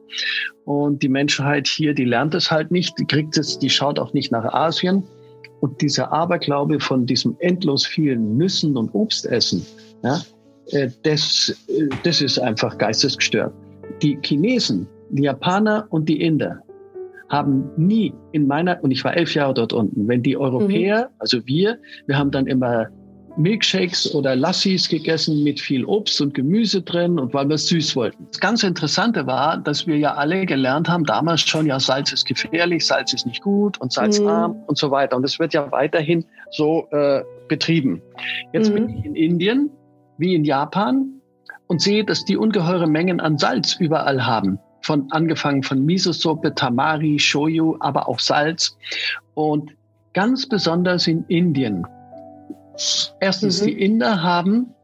Und 0.64 1.02
die 1.02 1.08
Menschheit 1.08 1.66
hier, 1.66 1.92
die 1.94 2.04
lernt 2.04 2.35
es 2.35 2.50
halt 2.50 2.70
nicht, 2.70 2.98
die 2.98 3.04
kriegt 3.04 3.37
es, 3.37 3.58
die 3.58 3.70
schaut 3.70 3.98
auch 3.98 4.12
nicht 4.12 4.30
nach 4.32 4.44
Asien. 4.52 5.02
Und 5.61 5.80
dieser 5.80 6.12
Aberglaube 6.12 6.80
von 6.80 7.06
diesem 7.06 7.37
endlos 7.38 7.87
vielen 7.87 8.37
Nüssen 8.37 8.76
und 8.76 8.94
Obstessen, 8.94 9.64
ja, 10.02 10.20
äh, 10.70 10.88
das, 11.02 11.54
äh, 11.68 11.88
das 12.02 12.20
ist 12.20 12.38
einfach 12.38 12.78
geistesgestört. 12.78 13.52
Die 14.02 14.18
Chinesen, 14.22 14.88
die 15.11 15.24
Japaner 15.24 15.87
und 15.90 16.08
die 16.08 16.20
Inder 16.20 16.62
haben 17.33 17.71
nie 17.77 18.12
in 18.33 18.47
meiner, 18.47 18.79
und 18.85 18.90
ich 18.90 19.03
war 19.05 19.16
elf 19.16 19.35
Jahre 19.35 19.55
dort 19.55 19.73
unten, 19.73 20.07
wenn 20.07 20.23
die 20.23 20.37
Europäer, 20.37 21.11
also 21.18 21.45
wir, 21.47 21.79
wir 22.07 22.18
haben 22.18 22.31
dann 22.31 22.47
immer 22.47 22.88
Milkshakes 23.38 24.14
oder 24.14 24.37
Lassis 24.37 24.87
gegessen 24.90 25.42
mit 25.42 25.59
viel 25.59 25.87
Obst 25.87 26.21
und 26.21 26.35
Gemüse 26.35 26.83
drin 26.83 27.18
und 27.18 27.33
weil 27.33 27.49
wir 27.49 27.55
es 27.55 27.66
süß 27.68 27.97
wollten. 27.97 28.27
Das 28.31 28.40
ganz 28.40 28.62
Interessante 28.62 29.27
war, 29.27 29.57
dass 29.57 29.87
wir 29.87 29.97
ja 29.97 30.14
alle 30.14 30.45
gelernt 30.45 30.90
haben, 30.90 31.05
damals 31.05 31.40
schon, 31.40 31.64
ja, 31.64 31.81
Salz 31.81 32.12
ist 32.12 32.27
gefährlich, 32.27 32.87
Salz 32.87 33.14
ist 33.14 33.27
nicht 33.27 33.40
gut 33.42 33.81
und 33.81 33.90
salzarm 33.90 34.57
und 34.66 34.77
so 34.77 34.90
weiter. 34.90 35.16
Und 35.16 35.23
das 35.23 35.38
wird 35.38 35.55
ja 35.55 35.73
weiterhin 35.73 36.27
so 36.51 36.87
äh, 36.90 37.23
betrieben. 37.49 38.03
Jetzt 38.53 38.68
Mhm. 38.68 38.75
bin 38.75 38.88
ich 38.90 39.05
in 39.07 39.14
Indien 39.16 39.71
wie 40.18 40.35
in 40.35 40.45
Japan 40.45 41.09
und 41.68 41.81
sehe, 41.81 42.05
dass 42.05 42.27
die 42.27 42.37
ungeheure 42.37 42.87
Mengen 42.87 43.18
an 43.21 43.38
Salz 43.38 43.77
überall 43.81 44.27
haben. 44.27 44.59
Von 44.83 45.11
angefangen 45.11 45.62
von 45.62 45.85
Miso-Suppe, 45.85 46.55
Tamari, 46.55 47.18
Shoyu, 47.18 47.77
aber 47.81 48.09
auch 48.09 48.18
Salz. 48.18 48.77
Und 49.35 49.75
ganz 50.12 50.49
besonders 50.49 51.07
in 51.07 51.25
Indien. 51.29 51.87
Erstens, 53.21 53.61
Mhm. 53.62 53.66
die 53.66 53.83
Inder 53.85 54.23
haben 54.23 54.75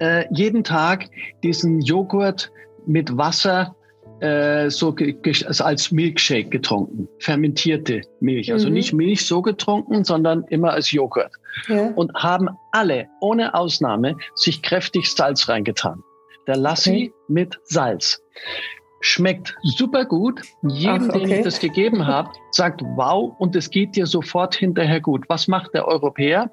äh, 0.00 0.26
jeden 0.30 0.64
Tag 0.64 1.08
diesen 1.42 1.80
Joghurt 1.80 2.50
mit 2.86 3.16
Wasser 3.16 3.74
äh, 4.20 4.70
so 4.70 4.94
also 4.94 5.64
als 5.64 5.90
Milkshake 5.92 6.48
getrunken. 6.48 7.08
Fermentierte 7.18 8.02
Milch. 8.20 8.52
Also 8.52 8.68
Mhm. 8.68 8.74
nicht 8.74 8.92
Milch 8.92 9.26
so 9.26 9.42
getrunken, 9.42 10.04
sondern 10.04 10.44
immer 10.48 10.72
als 10.72 10.90
Joghurt 10.92 11.32
Ja. 11.68 11.90
und 11.94 12.12
haben 12.14 12.48
alle, 12.72 13.06
ohne 13.20 13.54
Ausnahme, 13.54 14.16
sich 14.34 14.62
kräftig 14.62 15.10
Salz 15.12 15.48
reingetan. 15.48 16.02
Der 16.46 16.56
Lassi 16.56 16.90
Okay. 16.90 17.12
mit 17.28 17.58
Salz. 17.64 18.22
Schmeckt 19.00 19.54
super 19.62 20.04
gut. 20.04 20.40
Jedem, 20.62 21.08
Ach, 21.10 21.12
den 21.12 21.22
okay. 21.22 21.38
ich 21.38 21.44
das 21.44 21.60
gegeben 21.60 22.06
habe, 22.06 22.30
sagt 22.52 22.82
wow 22.96 23.34
und 23.38 23.54
es 23.54 23.70
geht 23.70 23.96
dir 23.96 24.06
sofort 24.06 24.54
hinterher 24.54 25.00
gut. 25.00 25.24
Was 25.28 25.48
macht 25.48 25.74
der 25.74 25.86
Europäer? 25.86 26.50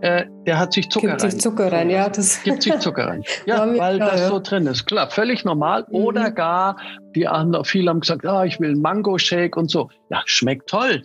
äh, 0.00 0.26
der 0.46 0.58
hat 0.58 0.72
sich 0.72 0.88
Zucker 0.90 1.08
gibt 1.08 1.22
rein. 1.22 1.30
Sich 1.30 1.40
Zucker 1.40 1.72
rein, 1.72 1.90
ja. 1.90 2.08
Das 2.08 2.42
gibt 2.42 2.62
sich 2.62 2.78
Zucker 2.78 3.06
rein. 3.08 3.24
Ja, 3.46 3.66
weil 3.66 3.96
klar, 3.96 4.10
das 4.12 4.20
ja. 4.20 4.28
so 4.28 4.38
drin 4.40 4.66
ist. 4.66 4.86
Klar, 4.86 5.10
völlig 5.10 5.44
normal. 5.44 5.86
Mhm. 5.88 5.94
Oder 5.94 6.30
gar, 6.30 6.76
die 7.14 7.26
anderen, 7.26 7.64
viele 7.64 7.90
haben 7.90 8.00
gesagt, 8.00 8.24
ah, 8.26 8.44
ich 8.44 8.60
will 8.60 8.70
einen 8.70 8.82
Mango-Shake 8.82 9.56
und 9.56 9.70
so. 9.70 9.88
Ja, 10.10 10.22
schmeckt 10.26 10.68
toll. 10.68 11.02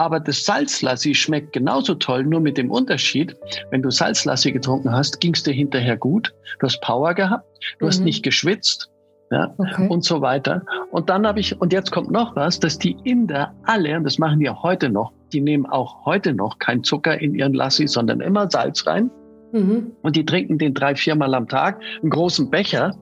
Aber 0.00 0.18
das 0.18 0.46
Salzlassi 0.46 1.14
schmeckt 1.14 1.52
genauso 1.52 1.94
toll, 1.94 2.24
nur 2.24 2.40
mit 2.40 2.56
dem 2.56 2.70
Unterschied, 2.70 3.36
wenn 3.70 3.82
du 3.82 3.90
Salzlassi 3.90 4.50
getrunken 4.50 4.90
hast, 4.90 5.20
ging 5.20 5.34
es 5.34 5.42
dir 5.42 5.52
hinterher 5.52 5.98
gut. 5.98 6.32
Du 6.58 6.66
hast 6.66 6.80
Power 6.80 7.12
gehabt, 7.12 7.44
du 7.78 7.84
mhm. 7.84 7.88
hast 7.88 8.00
nicht 8.00 8.22
geschwitzt, 8.22 8.88
ja, 9.30 9.54
okay. 9.58 9.88
und 9.88 10.02
so 10.02 10.22
weiter. 10.22 10.64
Und 10.90 11.10
dann 11.10 11.26
habe 11.26 11.40
ich, 11.40 11.60
und 11.60 11.74
jetzt 11.74 11.92
kommt 11.92 12.10
noch 12.10 12.34
was, 12.34 12.58
dass 12.58 12.78
die 12.78 12.96
Inder 13.04 13.52
alle, 13.64 13.94
und 13.94 14.04
das 14.04 14.16
machen 14.16 14.40
die 14.40 14.48
auch 14.48 14.62
heute 14.62 14.88
noch, 14.88 15.12
die 15.34 15.42
nehmen 15.42 15.66
auch 15.66 16.06
heute 16.06 16.32
noch 16.32 16.58
kein 16.58 16.82
Zucker 16.82 17.20
in 17.20 17.34
ihren 17.34 17.52
Lassi, 17.52 17.86
sondern 17.86 18.22
immer 18.22 18.50
Salz 18.50 18.86
rein. 18.86 19.10
Mhm. 19.52 19.92
Und 20.00 20.16
die 20.16 20.24
trinken 20.24 20.56
den 20.56 20.72
drei, 20.72 20.94
viermal 20.94 21.34
am 21.34 21.46
Tag, 21.46 21.78
einen 22.00 22.08
großen 22.08 22.48
Becher. 22.48 22.94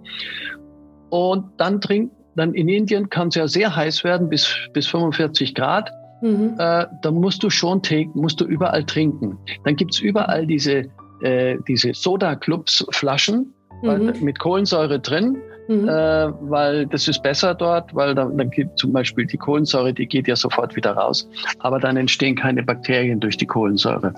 Und 1.10 1.44
dann 1.58 1.80
trinken, 1.80 2.10
dann 2.34 2.54
in 2.54 2.68
Indien 2.68 3.08
kann 3.08 3.28
es 3.28 3.36
ja 3.36 3.46
sehr 3.46 3.76
heiß 3.76 4.02
werden, 4.02 4.28
bis, 4.28 4.52
bis 4.72 4.88
45 4.88 5.54
Grad. 5.54 5.92
Mhm. 6.22 6.54
Äh, 6.58 6.86
dann 7.02 7.14
musst 7.14 7.42
du 7.42 7.50
schon 7.50 7.82
musst 8.14 8.40
du 8.40 8.44
überall 8.44 8.84
trinken. 8.84 9.38
Dann 9.64 9.76
gibt's 9.76 10.00
überall 10.00 10.46
diese, 10.46 10.84
äh, 11.22 11.56
diese 11.66 11.94
Soda-Clubs-Flaschen 11.94 13.52
mhm. 13.82 14.12
mit 14.20 14.38
Kohlensäure 14.38 14.98
drin 15.00 15.38
mhm. 15.68 15.88
äh, 15.88 16.50
weil 16.50 16.86
das 16.86 17.06
ist 17.06 17.22
besser 17.22 17.54
dort, 17.54 17.94
weil 17.94 18.14
dann, 18.14 18.36
dann 18.36 18.50
gibt 18.50 18.78
zum 18.78 18.92
Beispiel 18.92 19.26
die 19.26 19.36
Kohlensäure, 19.36 19.92
die 19.92 20.06
geht 20.06 20.26
ja 20.26 20.34
sofort 20.34 20.74
wieder 20.74 20.92
raus, 20.92 21.28
aber 21.60 21.78
dann 21.78 21.96
entstehen 21.96 22.34
keine 22.34 22.62
Bakterien 22.62 23.20
durch 23.20 23.36
die 23.36 23.46
Kohlensäure. 23.46 24.12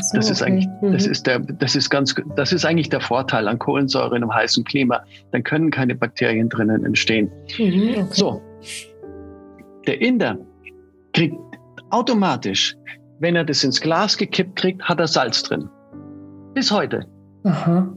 So, 0.00 0.16
das 0.16 0.30
ist 0.30 0.40
okay. 0.40 0.52
eigentlich, 0.52 0.68
mhm. 0.80 0.92
das 0.92 1.06
ist 1.06 1.26
der, 1.26 1.40
das 1.40 1.76
ist 1.76 1.90
ganz, 1.90 2.14
das 2.36 2.52
ist 2.52 2.64
eigentlich 2.64 2.88
der 2.88 3.00
Vorteil 3.00 3.48
an 3.48 3.58
Kohlensäure 3.58 4.16
in 4.16 4.22
einem 4.22 4.34
heißen 4.34 4.64
Klima. 4.64 5.02
Dann 5.32 5.42
können 5.42 5.70
keine 5.70 5.94
Bakterien 5.94 6.48
drinnen 6.48 6.84
entstehen. 6.84 7.30
Mhm, 7.58 7.90
okay. 7.90 8.06
So. 8.10 8.40
Der 9.86 10.00
Inder 10.00 10.38
kriegt 11.12 11.34
automatisch, 11.92 12.74
wenn 13.20 13.36
er 13.36 13.44
das 13.44 13.62
ins 13.62 13.80
Glas 13.80 14.16
gekippt 14.16 14.56
kriegt, 14.56 14.82
hat 14.82 14.98
er 14.98 15.06
Salz 15.06 15.42
drin. 15.42 15.68
Bis 16.54 16.70
heute. 16.70 17.06
Aha. 17.44 17.94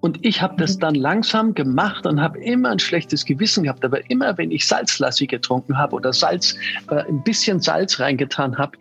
Und 0.00 0.18
ich 0.24 0.42
habe 0.42 0.56
das 0.56 0.78
dann 0.78 0.94
langsam 0.94 1.54
gemacht 1.54 2.06
und 2.06 2.20
habe 2.20 2.38
immer 2.40 2.70
ein 2.70 2.78
schlechtes 2.78 3.24
Gewissen 3.24 3.64
gehabt. 3.64 3.84
Aber 3.84 3.98
immer, 4.10 4.36
wenn 4.36 4.50
ich 4.50 4.66
Salzlassi 4.66 5.26
getrunken 5.26 5.78
habe 5.78 5.96
oder 5.96 6.12
Salz, 6.12 6.54
äh, 6.90 7.02
ein 7.08 7.22
bisschen 7.22 7.60
Salz 7.60 7.98
reingetan 7.98 8.58
habe, 8.58 8.76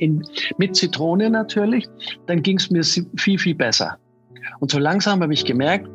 mit 0.57 0.75
Zitrone 0.75 1.29
natürlich, 1.29 1.87
dann 2.27 2.41
ging 2.41 2.57
es 2.57 2.69
mir 2.69 2.83
viel, 2.83 3.39
viel 3.39 3.55
besser. 3.55 3.97
Und 4.59 4.71
so 4.71 4.79
langsam 4.79 5.21
habe 5.21 5.33
ich 5.33 5.45
gemerkt, 5.45 5.89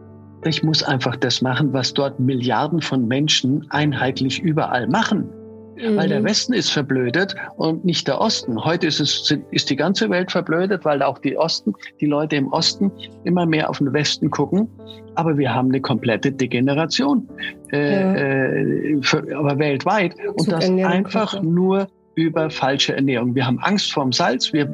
ich 0.44 0.62
muss 0.62 0.82
einfach 0.82 1.16
das 1.16 1.40
machen, 1.42 1.72
was 1.72 1.92
dort 1.94 2.20
Milliarden 2.20 2.80
von 2.80 3.06
Menschen 3.06 3.66
einheitlich 3.70 4.40
überall 4.40 4.86
machen. 4.88 5.28
Mhm. 5.76 5.96
Weil 5.96 6.08
der 6.08 6.20
mhm. 6.20 6.24
Westen 6.24 6.52
ist 6.52 6.70
verblödet 6.70 7.34
und 7.56 7.84
nicht 7.84 8.06
der 8.08 8.20
Osten. 8.20 8.64
Heute 8.64 8.86
ist, 8.86 9.00
es, 9.00 9.34
ist 9.50 9.70
die 9.70 9.76
ganze 9.76 10.08
Welt 10.10 10.30
verblödet, 10.30 10.84
weil 10.84 11.02
auch 11.02 11.18
die 11.18 11.36
Osten, 11.36 11.72
die 12.00 12.06
Leute 12.06 12.36
im 12.36 12.48
Osten 12.48 12.90
immer 13.24 13.46
mehr 13.46 13.70
auf 13.70 13.78
den 13.78 13.92
Westen 13.92 14.30
gucken. 14.30 14.68
Aber 15.16 15.36
wir 15.38 15.54
haben 15.54 15.68
eine 15.68 15.80
komplette 15.80 16.32
Degeneration, 16.32 17.28
äh, 17.72 17.92
ja. 17.92 18.14
äh, 18.14 19.02
für, 19.02 19.36
aber 19.36 19.58
weltweit. 19.58 20.14
Und 20.34 20.50
das 20.50 20.68
einfach 20.68 21.40
nur 21.42 21.88
über 22.16 22.50
falsche 22.50 22.94
Ernährung. 22.94 23.34
Wir 23.34 23.46
haben 23.46 23.58
Angst 23.60 23.92
vorm 23.92 24.12
Salz, 24.12 24.52
wir 24.52 24.70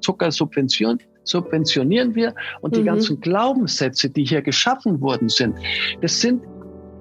Zucker 0.00 0.30
subventionieren, 0.30 0.98
subventionieren 1.24 2.14
wir 2.14 2.34
und 2.60 2.76
die 2.76 2.80
mhm. 2.80 2.86
ganzen 2.86 3.20
Glaubenssätze, 3.20 4.08
die 4.08 4.24
hier 4.24 4.42
geschaffen 4.42 5.00
worden 5.00 5.28
sind, 5.28 5.56
das 6.00 6.20
sind 6.20 6.42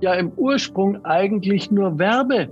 ja 0.02 0.14
im 0.14 0.32
Ursprung 0.34 1.04
eigentlich 1.06 1.72
nur 1.72 1.98
Werbe. 1.98 2.50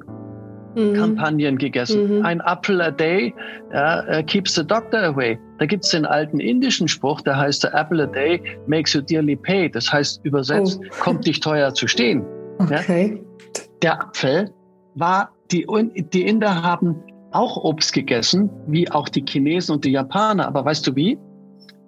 Kampagnen 0.94 1.58
gegessen. 1.58 2.20
Mhm. 2.20 2.26
Ein 2.26 2.42
Apfel 2.42 2.82
a 2.82 2.92
day 2.92 3.34
ja, 3.74 4.20
uh, 4.20 4.24
keeps 4.24 4.56
the 4.56 4.66
doctor 4.66 5.04
away. 5.04 5.38
Da 5.60 5.66
gibt's 5.66 5.90
den 5.90 6.06
alten 6.06 6.40
indischen 6.40 6.88
Spruch, 6.88 7.22
der 7.22 7.38
heißt, 7.38 7.62
the 7.62 7.70
apple 7.74 8.04
a 8.04 8.06
day 8.06 8.42
makes 8.68 8.94
you 8.94 9.02
dearly 9.02 9.36
pay. 9.36 9.70
Das 9.70 9.92
heißt 9.92 10.24
übersetzt, 10.24 10.80
oh. 10.82 11.04
kommt 11.04 11.26
dich 11.26 11.40
teuer 11.40 11.74
zu 11.74 11.88
stehen. 11.88 12.24
Okay. 12.60 13.20
Ja? 13.20 13.63
Der 13.82 14.02
Apfel 14.02 14.52
war, 14.96 15.32
die, 15.52 15.66
die 16.13 16.28
Inder 16.28 16.63
haben 16.63 16.96
auch 17.32 17.58
Obst 17.58 17.94
gegessen, 17.94 18.50
wie 18.68 18.90
auch 18.90 19.10
die 19.10 19.24
Chinesen 19.28 19.76
und 19.76 19.86
die 19.86 19.92
Japaner. 19.92 20.48
Aber 20.48 20.66
weißt 20.66 20.88
du 20.88 20.96
wie? 20.96 21.18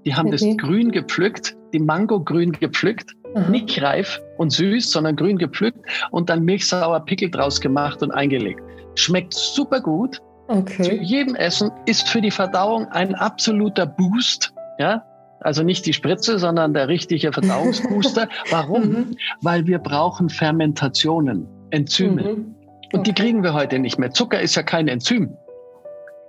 Die 0.05 0.15
haben 0.15 0.27
okay. 0.27 0.55
das 0.55 0.57
grün 0.57 0.91
gepflückt, 0.91 1.55
die 1.73 1.79
Mango 1.79 2.19
grün 2.23 2.51
gepflückt 2.51 3.15
Mhm. 3.35 3.51
Nicht 3.51 3.81
reif 3.81 4.21
und 4.37 4.51
süß, 4.51 4.91
sondern 4.91 5.15
grün 5.15 5.37
gepflückt 5.37 5.79
und 6.11 6.29
dann 6.29 6.43
milchsauer 6.43 6.99
Pickel 7.01 7.29
draus 7.29 7.61
gemacht 7.61 8.01
und 8.01 8.11
eingelegt. 8.11 8.61
Schmeckt 8.99 9.33
super 9.33 9.79
gut. 9.79 10.21
Okay. 10.47 10.83
Zu 10.83 10.93
jedem 10.95 11.35
Essen 11.35 11.71
ist 11.85 12.09
für 12.09 12.21
die 12.21 12.31
Verdauung 12.31 12.87
ein 12.87 13.15
absoluter 13.15 13.85
Boost. 13.85 14.53
Ja, 14.77 15.05
also 15.39 15.63
nicht 15.63 15.85
die 15.85 15.93
Spritze, 15.93 16.37
sondern 16.37 16.73
der 16.73 16.89
richtige 16.89 17.31
Verdauungsbooster. 17.31 18.27
Warum? 18.49 18.83
Mhm. 18.83 19.17
Weil 19.41 19.67
wir 19.67 19.79
brauchen 19.79 20.29
Fermentationen, 20.29 21.47
Enzyme. 21.69 22.23
Mhm. 22.23 22.55
Okay. 22.87 22.97
Und 22.97 23.07
die 23.07 23.13
kriegen 23.13 23.41
wir 23.41 23.53
heute 23.53 23.79
nicht 23.79 23.99
mehr. 23.99 24.11
Zucker 24.11 24.41
ist 24.41 24.55
ja 24.55 24.63
kein 24.63 24.87
Enzym. 24.89 25.29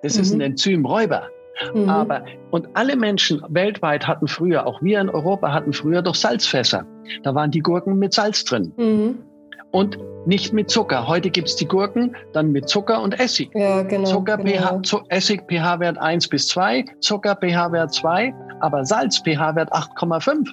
Das 0.02 0.14
mhm. 0.14 0.22
ist 0.22 0.32
ein 0.32 0.38
mhm. 0.38 0.44
Enzymräuber. 0.44 1.28
Mhm. 1.74 1.88
Aber, 1.88 2.24
und 2.52 2.68
alle 2.74 2.94
Menschen 2.94 3.42
weltweit 3.48 4.06
hatten 4.06 4.28
früher, 4.28 4.64
auch 4.66 4.80
wir 4.80 5.00
in 5.00 5.10
Europa 5.10 5.52
hatten 5.52 5.72
früher 5.72 6.02
doch 6.02 6.14
Salzfässer. 6.14 6.86
Da 7.24 7.34
waren 7.34 7.50
die 7.50 7.60
Gurken 7.60 7.98
mit 7.98 8.14
Salz 8.14 8.44
drin. 8.44 8.72
Und 9.72 9.98
nicht 10.26 10.52
mit 10.52 10.70
Zucker. 10.70 11.06
Heute 11.08 11.30
gibt's 11.30 11.56
die 11.56 11.66
Gurken 11.66 12.14
dann 12.32 12.52
mit 12.52 12.68
Zucker 12.68 13.00
und 13.02 13.18
Essig. 13.18 13.50
Ja, 13.54 13.82
genau. 13.82 14.08
Zucker, 14.08 14.36
genau. 14.36 14.80
pH, 14.82 15.02
Essig, 15.08 15.42
pH-Wert 15.48 15.98
1 15.98 16.28
bis 16.28 16.48
2, 16.48 16.84
Zucker, 17.00 17.36
pH-Wert 17.36 17.94
2, 17.94 18.34
aber 18.60 18.84
Salz, 18.84 19.18
pH-Wert 19.18 19.72
8,5. 19.72 20.50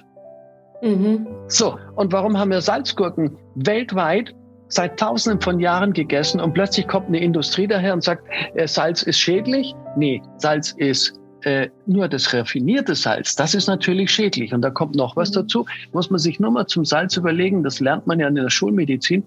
Mhm. 0.82 1.26
So, 1.48 1.76
und 1.96 2.12
warum 2.12 2.38
haben 2.38 2.50
wir 2.50 2.60
Salzgurken 2.60 3.36
weltweit 3.56 4.34
seit 4.68 4.98
tausenden 4.98 5.40
von 5.40 5.60
Jahren 5.60 5.92
gegessen 5.92 6.40
und 6.40 6.52
plötzlich 6.52 6.86
kommt 6.86 7.08
eine 7.08 7.20
Industrie 7.20 7.66
daher 7.66 7.94
und 7.94 8.04
sagt, 8.04 8.24
äh, 8.54 8.68
Salz 8.68 9.02
ist 9.02 9.18
schädlich. 9.18 9.74
Nee, 9.96 10.22
Salz 10.36 10.72
ist 10.72 11.17
äh, 11.42 11.68
nur 11.86 12.08
das 12.08 12.32
raffinierte 12.32 12.94
Salz, 12.94 13.36
das 13.36 13.54
ist 13.54 13.66
natürlich 13.66 14.10
schädlich. 14.10 14.52
Und 14.52 14.62
da 14.62 14.70
kommt 14.70 14.96
noch 14.96 15.16
was 15.16 15.30
mhm. 15.30 15.34
dazu. 15.34 15.66
Muss 15.92 16.10
man 16.10 16.18
sich 16.18 16.40
nur 16.40 16.50
mal 16.50 16.66
zum 16.66 16.84
Salz 16.84 17.16
überlegen, 17.16 17.62
das 17.62 17.80
lernt 17.80 18.06
man 18.06 18.20
ja 18.20 18.28
in 18.28 18.34
der 18.34 18.50
Schulmedizin, 18.50 19.24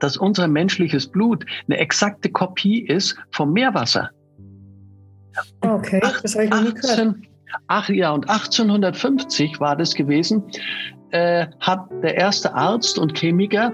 dass 0.00 0.16
unser 0.16 0.46
menschliches 0.48 1.06
Blut 1.06 1.44
eine 1.68 1.78
exakte 1.78 2.30
Kopie 2.30 2.80
ist 2.80 3.16
vom 3.30 3.52
Meerwasser. 3.52 4.10
Okay, 5.60 6.00
das 6.22 6.34
habe 6.34 6.44
ich 6.44 6.50
noch 6.50 6.62
nie 6.62 6.74
gehört. 6.74 7.16
Ach 7.68 7.88
ja, 7.88 8.10
und 8.10 8.28
1850 8.28 9.60
war 9.60 9.76
das 9.76 9.94
gewesen, 9.94 10.42
äh, 11.10 11.46
hat 11.60 11.88
der 12.02 12.16
erste 12.16 12.52
Arzt 12.54 12.98
und 12.98 13.16
Chemiker 13.16 13.72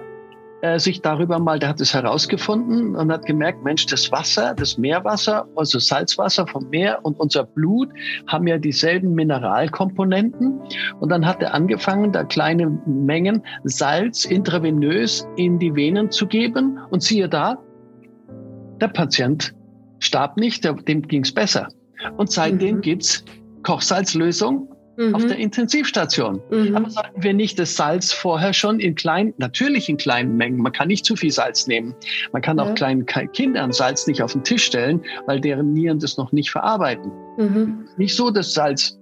äh, 0.62 0.78
sich 0.78 1.02
darüber 1.02 1.40
mal, 1.40 1.58
der 1.58 1.68
hat 1.70 1.80
es 1.80 1.92
herausgefunden 1.92 2.94
und 2.94 3.10
hat 3.12 3.26
gemerkt, 3.26 3.64
Mensch, 3.64 3.84
das 3.86 4.12
Wasser, 4.12 4.54
das 4.54 4.78
Meerwasser, 4.78 5.46
also 5.56 5.80
Salzwasser 5.80 6.46
vom 6.46 6.70
Meer 6.70 7.00
und 7.02 7.18
unser 7.18 7.44
Blut 7.44 7.88
haben 8.28 8.46
ja 8.46 8.58
dieselben 8.58 9.12
Mineralkomponenten. 9.12 10.60
Und 11.00 11.08
dann 11.08 11.26
hat 11.26 11.42
er 11.42 11.52
angefangen, 11.52 12.12
da 12.12 12.22
kleine 12.22 12.68
Mengen 12.86 13.42
Salz 13.64 14.24
intravenös 14.24 15.26
in 15.36 15.58
die 15.58 15.74
Venen 15.74 16.12
zu 16.12 16.28
geben. 16.28 16.78
Und 16.90 17.02
siehe 17.02 17.28
da, 17.28 17.58
der 18.80 18.88
Patient 18.88 19.54
starb 19.98 20.36
nicht, 20.36 20.64
dem 20.64 21.02
ging 21.02 21.24
es 21.24 21.34
besser. 21.34 21.68
Und 22.16 22.30
seitdem 22.30 22.76
mhm. 22.76 22.80
gibt's 22.82 23.24
Kochsalzlösung 23.64 24.71
mhm. 24.96 25.14
auf 25.14 25.26
der 25.26 25.36
Intensivstation. 25.36 26.40
Mhm. 26.50 26.76
Aber 26.76 26.90
sollten 26.90 27.22
wir 27.22 27.34
nicht 27.34 27.58
das 27.58 27.76
Salz 27.76 28.12
vorher 28.12 28.52
schon 28.52 28.80
in 28.80 28.94
kleinen, 28.94 29.34
natürlich 29.38 29.88
in 29.88 29.96
kleinen 29.96 30.36
Mengen, 30.36 30.58
man 30.58 30.72
kann 30.72 30.88
nicht 30.88 31.04
zu 31.04 31.16
viel 31.16 31.30
Salz 31.30 31.66
nehmen. 31.66 31.94
Man 32.32 32.42
kann 32.42 32.58
ja. 32.58 32.64
auch 32.64 32.74
kleinen 32.74 33.06
Kindern 33.06 33.72
Salz 33.72 34.06
nicht 34.06 34.22
auf 34.22 34.32
den 34.32 34.44
Tisch 34.44 34.64
stellen, 34.64 35.02
weil 35.26 35.40
deren 35.40 35.72
Nieren 35.72 35.98
das 35.98 36.16
noch 36.16 36.32
nicht 36.32 36.50
verarbeiten. 36.50 37.10
Mhm. 37.38 37.86
Nicht 37.96 38.16
so, 38.16 38.30
dass 38.30 38.52
Salz 38.54 38.98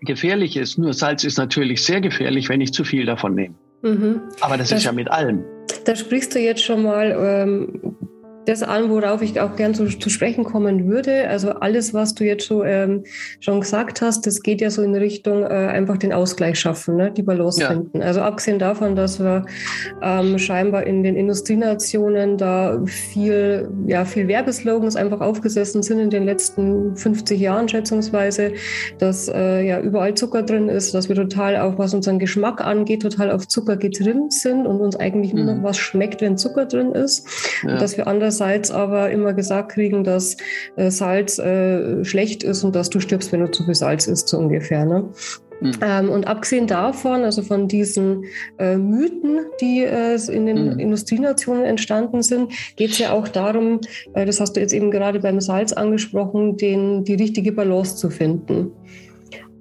gefährlich 0.00 0.56
ist, 0.56 0.78
nur 0.78 0.92
Salz 0.92 1.24
ist 1.24 1.38
natürlich 1.38 1.84
sehr 1.84 2.00
gefährlich, 2.00 2.48
wenn 2.48 2.60
ich 2.60 2.72
zu 2.72 2.84
viel 2.84 3.06
davon 3.06 3.34
nehme. 3.34 3.54
Mhm. 3.82 4.20
Aber 4.40 4.56
das, 4.56 4.70
das, 4.70 4.78
ist 4.78 4.84
ja 4.84 4.92
mit 4.92 5.10
allem. 5.10 5.44
Da 5.84 5.96
sprichst 5.96 6.34
du 6.34 6.38
jetzt 6.38 6.62
schon 6.62 6.82
mal 6.82 7.16
ähm, 7.18 7.96
das 8.46 8.62
an, 8.62 8.90
worauf 8.90 9.22
ich 9.22 9.40
auch 9.40 9.56
gern 9.56 9.74
zu, 9.74 9.86
zu 9.86 10.10
sprechen 10.10 10.44
kommen 10.44 10.88
würde. 10.88 11.28
Also 11.28 11.50
alles, 11.50 11.94
was 11.94 12.14
du 12.14 12.24
jetzt 12.24 12.46
schon, 12.46 12.62
ähm, 12.66 13.04
schon 13.40 13.60
gesagt 13.60 14.02
hast, 14.02 14.26
das 14.26 14.42
geht 14.42 14.60
ja 14.60 14.70
so 14.70 14.82
in 14.82 14.94
Richtung 14.94 15.42
äh, 15.44 15.46
einfach 15.46 15.96
den 15.96 16.12
Ausgleich 16.12 16.58
schaffen, 16.58 16.96
ne? 16.96 17.12
die 17.12 17.22
Balance 17.22 17.60
ja. 17.60 17.68
finden. 17.68 18.02
Also 18.02 18.20
abgesehen 18.20 18.58
davon, 18.58 18.96
dass 18.96 19.20
wir 19.20 19.44
ähm, 20.02 20.38
scheinbar 20.38 20.86
in 20.86 21.02
den 21.02 21.16
Industrienationen 21.16 22.36
da 22.36 22.80
viel, 22.86 23.68
ja, 23.86 24.04
viel 24.04 24.26
Werbeslogans 24.26 24.96
einfach 24.96 25.20
aufgesessen 25.20 25.82
sind 25.82 26.00
in 26.00 26.10
den 26.10 26.24
letzten 26.24 26.96
50 26.96 27.40
Jahren 27.40 27.68
schätzungsweise, 27.68 28.52
dass 28.98 29.28
äh, 29.28 29.62
ja 29.66 29.80
überall 29.80 30.14
Zucker 30.14 30.42
drin 30.42 30.68
ist, 30.68 30.94
dass 30.94 31.08
wir 31.08 31.16
total 31.16 31.56
auch, 31.56 31.78
was 31.78 31.94
unseren 31.94 32.18
Geschmack 32.18 32.60
angeht, 32.60 33.02
total 33.02 33.30
auf 33.30 33.46
Zucker 33.46 33.76
getrimmt 33.76 34.32
sind 34.32 34.66
und 34.66 34.80
uns 34.80 34.96
eigentlich 34.96 35.32
mhm. 35.32 35.44
nur 35.44 35.54
noch 35.54 35.62
was 35.62 35.78
schmeckt, 35.78 36.20
wenn 36.20 36.36
Zucker 36.36 36.66
drin 36.66 36.92
ist. 36.92 37.26
Ja. 37.62 37.72
Und 37.72 37.82
dass 37.82 37.96
wir 37.96 38.06
anders 38.06 38.31
andererseits 38.32 38.70
aber 38.70 39.10
immer 39.10 39.32
gesagt 39.34 39.72
kriegen, 39.72 40.04
dass 40.04 40.36
äh, 40.76 40.90
Salz 40.90 41.38
äh, 41.38 42.04
schlecht 42.04 42.42
ist 42.42 42.64
und 42.64 42.74
dass 42.74 42.88
du 42.90 43.00
stirbst, 43.00 43.32
wenn 43.32 43.40
du 43.40 43.50
zu 43.50 43.64
viel 43.64 43.74
Salz 43.74 44.06
isst, 44.06 44.28
so 44.28 44.38
ungefähr. 44.38 44.84
Ne? 44.84 45.08
Mhm. 45.60 45.72
Ähm, 45.82 46.08
und 46.08 46.26
abgesehen 46.26 46.66
davon, 46.66 47.24
also 47.24 47.42
von 47.42 47.68
diesen 47.68 48.24
äh, 48.58 48.76
Mythen, 48.76 49.40
die 49.60 49.84
äh, 49.84 50.18
in 50.30 50.46
den 50.46 50.72
mhm. 50.72 50.78
Industrienationen 50.78 51.64
entstanden 51.64 52.22
sind, 52.22 52.52
geht 52.76 52.90
es 52.92 52.98
ja 52.98 53.12
auch 53.12 53.28
darum, 53.28 53.80
äh, 54.14 54.24
das 54.24 54.40
hast 54.40 54.54
du 54.54 54.60
jetzt 54.60 54.72
eben 54.72 54.90
gerade 54.90 55.20
beim 55.20 55.40
Salz 55.40 55.72
angesprochen, 55.72 56.56
den, 56.56 57.04
die 57.04 57.14
richtige 57.14 57.52
Balance 57.52 57.96
zu 57.96 58.10
finden. 58.10 58.72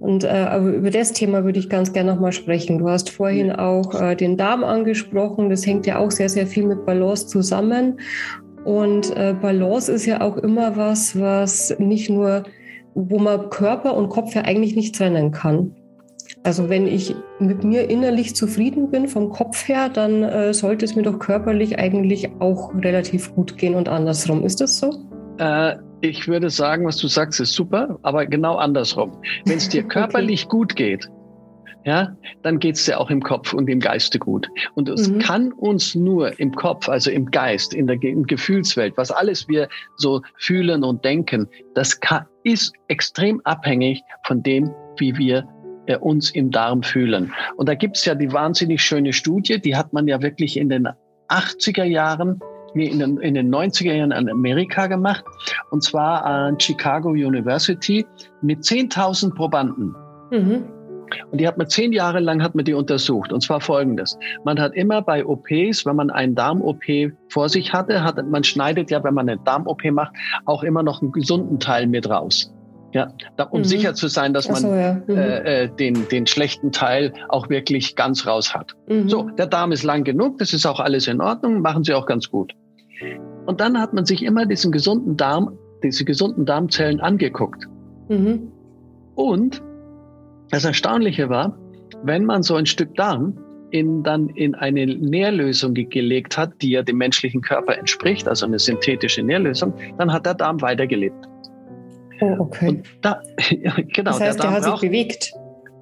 Und 0.02 0.24
äh, 0.24 0.58
über 0.58 0.90
das 0.90 1.14
Thema 1.14 1.44
würde 1.44 1.60
ich 1.60 1.70
ganz 1.70 1.94
gerne 1.94 2.12
nochmal 2.12 2.32
sprechen. 2.32 2.80
Du 2.80 2.90
hast 2.90 3.12
vorhin 3.12 3.52
auch 3.52 3.94
äh, 3.94 4.16
den 4.16 4.36
Darm 4.36 4.64
angesprochen. 4.64 5.52
Das 5.52 5.64
hängt 5.68 5.86
ja 5.86 6.00
auch 6.00 6.10
sehr, 6.10 6.28
sehr 6.28 6.48
viel 6.48 6.66
mit 6.66 6.88
Balance 6.88 7.28
zusammen. 7.28 8.00
Und 8.64 9.16
äh, 9.16 9.34
Balance 9.40 9.92
ist 9.92 10.06
ja 10.06 10.22
auch 10.22 10.38
immer 10.38 10.78
was, 10.78 11.20
was 11.20 11.76
nicht 11.80 12.10
nur, 12.10 12.44
wo 12.94 13.20
man 13.20 13.50
Körper 13.50 13.96
und 13.96 14.10
Kopf 14.10 14.36
ja 14.36 14.44
eigentlich 14.44 14.76
nicht 14.76 14.96
trennen 14.96 15.32
kann. 15.32 15.76
Also 16.44 16.70
wenn 16.70 16.88
ich 16.88 17.16
mit 17.40 17.64
mir 17.64 17.90
innerlich 17.90 18.36
zufrieden 18.36 18.90
bin 18.90 19.08
vom 19.08 19.30
Kopf 19.30 19.68
her, 19.68 19.90
dann 19.90 20.24
äh, 20.24 20.54
sollte 20.54 20.86
es 20.86 20.96
mir 20.96 21.04
doch 21.04 21.20
körperlich 21.20 21.78
eigentlich 21.78 22.30
auch 22.40 22.74
relativ 22.74 23.36
gut 23.36 23.58
gehen 23.58 23.76
und 23.76 23.90
andersrum. 23.90 24.44
Ist 24.44 24.62
das 24.62 24.80
so? 24.80 24.92
Äh, 25.38 25.76
ich 26.02 26.28
würde 26.28 26.50
sagen, 26.50 26.86
was 26.86 26.98
du 26.98 27.08
sagst, 27.08 27.40
ist 27.40 27.54
super, 27.54 28.00
aber 28.02 28.26
genau 28.26 28.56
andersrum. 28.56 29.12
Wenn 29.46 29.58
es 29.58 29.70
dir 29.70 29.84
körperlich 29.88 30.46
okay. 30.46 30.50
gut 30.50 30.76
geht, 30.76 31.10
ja, 31.84 32.16
dann 32.44 32.60
geht's 32.60 32.86
dir 32.86 33.00
auch 33.00 33.10
im 33.10 33.22
Kopf 33.22 33.54
und 33.54 33.70
im 33.70 33.80
Geiste 33.80 34.20
gut. 34.20 34.48
Und 34.76 34.90
es 34.90 35.10
mhm. 35.10 35.20
kann 35.20 35.52
uns 35.54 35.96
nur 35.96 36.40
im 36.40 36.54
Kopf, 36.54 36.88
also 36.88 37.10
im 37.10 37.30
Geist, 37.32 37.74
in 37.74 37.88
der 37.88 38.02
in 38.02 38.24
Gefühlswelt, 38.24 38.94
was 38.98 39.12
alles 39.12 39.48
wir 39.48 39.68
so 39.98 40.22
fühlen 40.38 40.84
und 40.84 41.04
denken, 41.04 41.48
das 41.74 42.00
kann, 42.00 42.26
ist 42.44 42.74
extrem 42.88 43.42
abhängig 43.46 44.02
von 44.26 44.44
dem, 44.44 44.72
wie 44.98 45.18
wir 45.18 45.48
äh, 45.88 45.98
uns 45.98 46.32
im 46.32 46.52
Darm 46.52 46.84
fühlen. 46.84 47.34
Und 47.58 47.68
da 47.68 47.76
gibt's 47.76 48.06
ja 48.06 48.16
die 48.16 48.32
wahnsinnig 48.32 48.82
schöne 48.82 49.14
Studie, 49.14 49.60
die 49.60 49.76
hat 49.76 49.92
man 49.94 50.08
ja 50.08 50.22
wirklich 50.22 50.58
in 50.58 50.70
den 50.70 50.88
80er 51.30 51.84
Jahren 51.84 52.40
nee, 52.74 52.88
in 52.88 53.00
den, 53.00 53.18
in 53.18 53.34
den 53.34 53.54
90er 53.54 53.94
Jahren 53.94 54.12
in 54.12 54.30
Amerika 54.30 54.88
gemacht, 54.88 55.24
und 55.72 55.84
zwar 55.84 56.26
an 56.26 56.60
Chicago 56.60 57.10
University 57.10 58.06
mit 58.42 58.60
10.000 58.60 59.34
Probanden. 59.34 59.96
Mhm. 60.32 60.64
Und 61.32 61.40
die 61.40 61.48
hat 61.48 61.58
man 61.58 61.68
zehn 61.68 61.92
Jahre 61.94 62.20
lang 62.20 62.42
hat 62.44 62.56
man 62.56 62.66
die 62.66 62.74
untersucht. 62.74 63.32
Und 63.32 63.42
zwar 63.42 63.62
folgendes. 63.62 64.18
Man 64.44 64.60
hat 64.60 64.74
immer 64.74 65.02
bei 65.02 65.26
OPs, 65.26 65.86
wenn 65.86 65.96
man 65.96 66.10
einen 66.10 66.36
Darm-OP 66.36 66.84
vor 67.30 67.50
sich 67.50 67.74
hatte, 67.74 68.04
hat, 68.04 68.24
man 68.28 68.44
schneidet 68.44 68.92
ja, 68.92 69.04
wenn 69.04 69.14
man 69.14 69.30
eine 69.30 69.40
Darm-OP 69.44 69.84
macht, 69.92 70.14
auch 70.46 70.64
immer 70.64 70.84
noch 70.84 71.02
einen 71.02 71.12
gesunden 71.12 71.60
Teil 71.60 71.88
mit 71.88 72.10
raus. 72.10 72.54
Ja, 72.94 73.08
um 73.52 73.60
mhm. 73.60 73.64
sicher 73.64 73.94
zu 73.94 74.10
sein, 74.10 74.34
dass 74.34 74.50
man 74.50 74.62
so, 74.62 74.76
ja. 74.76 75.02
mhm. 75.08 75.18
äh, 75.18 75.70
den, 75.70 76.10
den 76.10 76.28
schlechten 76.28 76.74
Teil 76.74 77.14
auch 77.30 77.50
wirklich 77.50 77.96
ganz 77.96 78.28
raus 78.28 78.54
hat. 78.54 78.76
Mhm. 78.88 79.08
So, 79.08 79.30
der 79.30 79.48
Darm 79.48 79.72
ist 79.72 79.84
lang 79.84 80.04
genug, 80.04 80.40
das 80.40 80.52
ist 80.52 80.66
auch 80.66 80.82
alles 80.82 81.08
in 81.08 81.22
Ordnung, 81.22 81.62
machen 81.62 81.86
sie 81.86 81.94
auch 81.94 82.06
ganz 82.06 82.30
gut. 82.30 82.54
Und 83.46 83.62
dann 83.62 83.80
hat 83.80 83.94
man 83.94 84.06
sich 84.06 84.24
immer 84.24 84.46
diesen 84.46 84.72
gesunden 84.72 85.16
Darm, 85.16 85.58
diese 85.84 86.04
gesunden 86.04 86.46
Darmzellen 86.46 87.00
angeguckt. 87.00 87.66
Mhm. 88.10 88.52
Und 89.16 89.62
das 90.52 90.66
Erstaunliche 90.66 91.30
war, 91.30 91.58
wenn 92.04 92.26
man 92.26 92.44
so 92.44 92.56
ein 92.56 92.66
Stück 92.66 92.96
Darm 92.96 93.38
in, 93.72 94.04
dann 94.04 94.30
in 94.30 94.54
eine 94.56 94.86
Nährlösung 94.86 95.74
gelegt 95.74 96.38
hat, 96.38 96.52
die 96.62 96.72
ja 96.72 96.84
dem 96.84 96.98
menschlichen 96.98 97.42
Körper 97.42 97.78
entspricht, 97.78 98.28
also 98.28 98.46
eine 98.46 98.60
synthetische 98.60 99.24
Nährlösung, 99.24 99.74
dann 99.98 100.12
hat 100.12 100.26
der 100.26 100.34
Darm 100.34 100.62
weitergelebt. 100.62 101.26
Oh, 102.20 102.36
okay. 102.40 102.84
Da, 103.02 103.22
genau, 103.58 104.12
das 104.12 104.20
heißt, 104.20 104.40
der, 104.40 104.52
Darm 104.52 104.62
der 104.62 104.72
hat 104.72 104.80
sich 104.80 104.90
bewegt. 104.90 105.34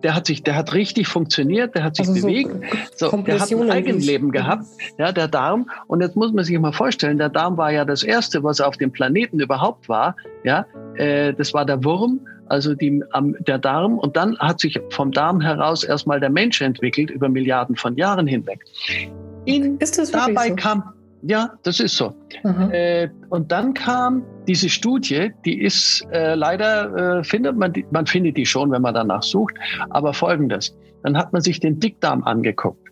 Der 0.03 0.15
hat 0.15 0.25
sich, 0.27 0.43
der 0.43 0.55
hat 0.55 0.73
richtig 0.73 1.07
funktioniert, 1.07 1.75
der 1.75 1.83
hat 1.83 1.97
sich 1.97 2.07
also 2.07 2.21
bewegt, 2.21 2.55
so, 2.95 3.09
so 3.09 3.17
der 3.17 3.39
hat 3.39 3.51
ein 3.51 3.69
Eigenleben 3.69 4.31
gehabt, 4.31 4.65
ja, 4.97 5.11
der 5.11 5.27
Darm. 5.27 5.69
Und 5.87 6.01
jetzt 6.01 6.15
muss 6.15 6.31
man 6.31 6.45
sich 6.45 6.57
mal 6.57 6.71
vorstellen, 6.71 7.17
der 7.17 7.29
Darm 7.29 7.57
war 7.57 7.71
ja 7.71 7.83
das 7.83 8.03
erste, 8.03 8.43
was 8.43 8.61
auf 8.61 8.77
dem 8.77 8.91
Planeten 8.91 9.39
überhaupt 9.39 9.89
war, 9.89 10.15
ja, 10.43 10.65
äh, 10.95 11.33
das 11.33 11.53
war 11.53 11.65
der 11.65 11.83
Wurm 11.83 12.21
also 12.49 12.73
die, 12.73 13.03
ähm, 13.15 13.35
der 13.39 13.57
Darm. 13.57 13.97
Und 13.97 14.17
dann 14.17 14.37
hat 14.39 14.59
sich 14.59 14.79
vom 14.89 15.11
Darm 15.11 15.39
heraus 15.39 15.83
erstmal 15.83 16.19
der 16.19 16.29
Mensch 16.29 16.61
entwickelt 16.61 17.09
über 17.09 17.29
Milliarden 17.29 17.75
von 17.75 17.95
Jahren 17.95 18.27
hinweg. 18.27 18.65
In, 19.45 19.77
ist 19.77 19.97
das 19.97 20.11
dabei 20.11 20.49
so? 20.49 20.55
kam, 20.55 20.83
ja, 21.21 21.51
das 21.63 21.79
ist 21.79 21.95
so. 21.95 22.13
Äh, 22.71 23.09
und 23.29 23.51
dann 23.51 23.73
kam 23.73 24.23
diese 24.49 24.67
Studie, 24.67 25.31
die 25.45 25.61
ist 25.61 26.05
äh, 26.11 26.33
leider, 26.33 27.19
äh, 27.19 27.23
findet 27.23 27.55
man, 27.55 27.71
die, 27.71 27.85
man 27.91 28.07
findet 28.07 28.35
die 28.35 28.47
schon, 28.47 28.71
wenn 28.71 28.81
man 28.81 28.95
danach 28.95 29.21
sucht, 29.21 29.53
aber 29.91 30.11
folgendes. 30.11 30.75
Dann 31.03 31.15
hat 31.15 31.31
man 31.31 31.43
sich 31.43 31.59
den 31.59 31.79
Dickdarm 31.79 32.23
angeguckt. 32.23 32.89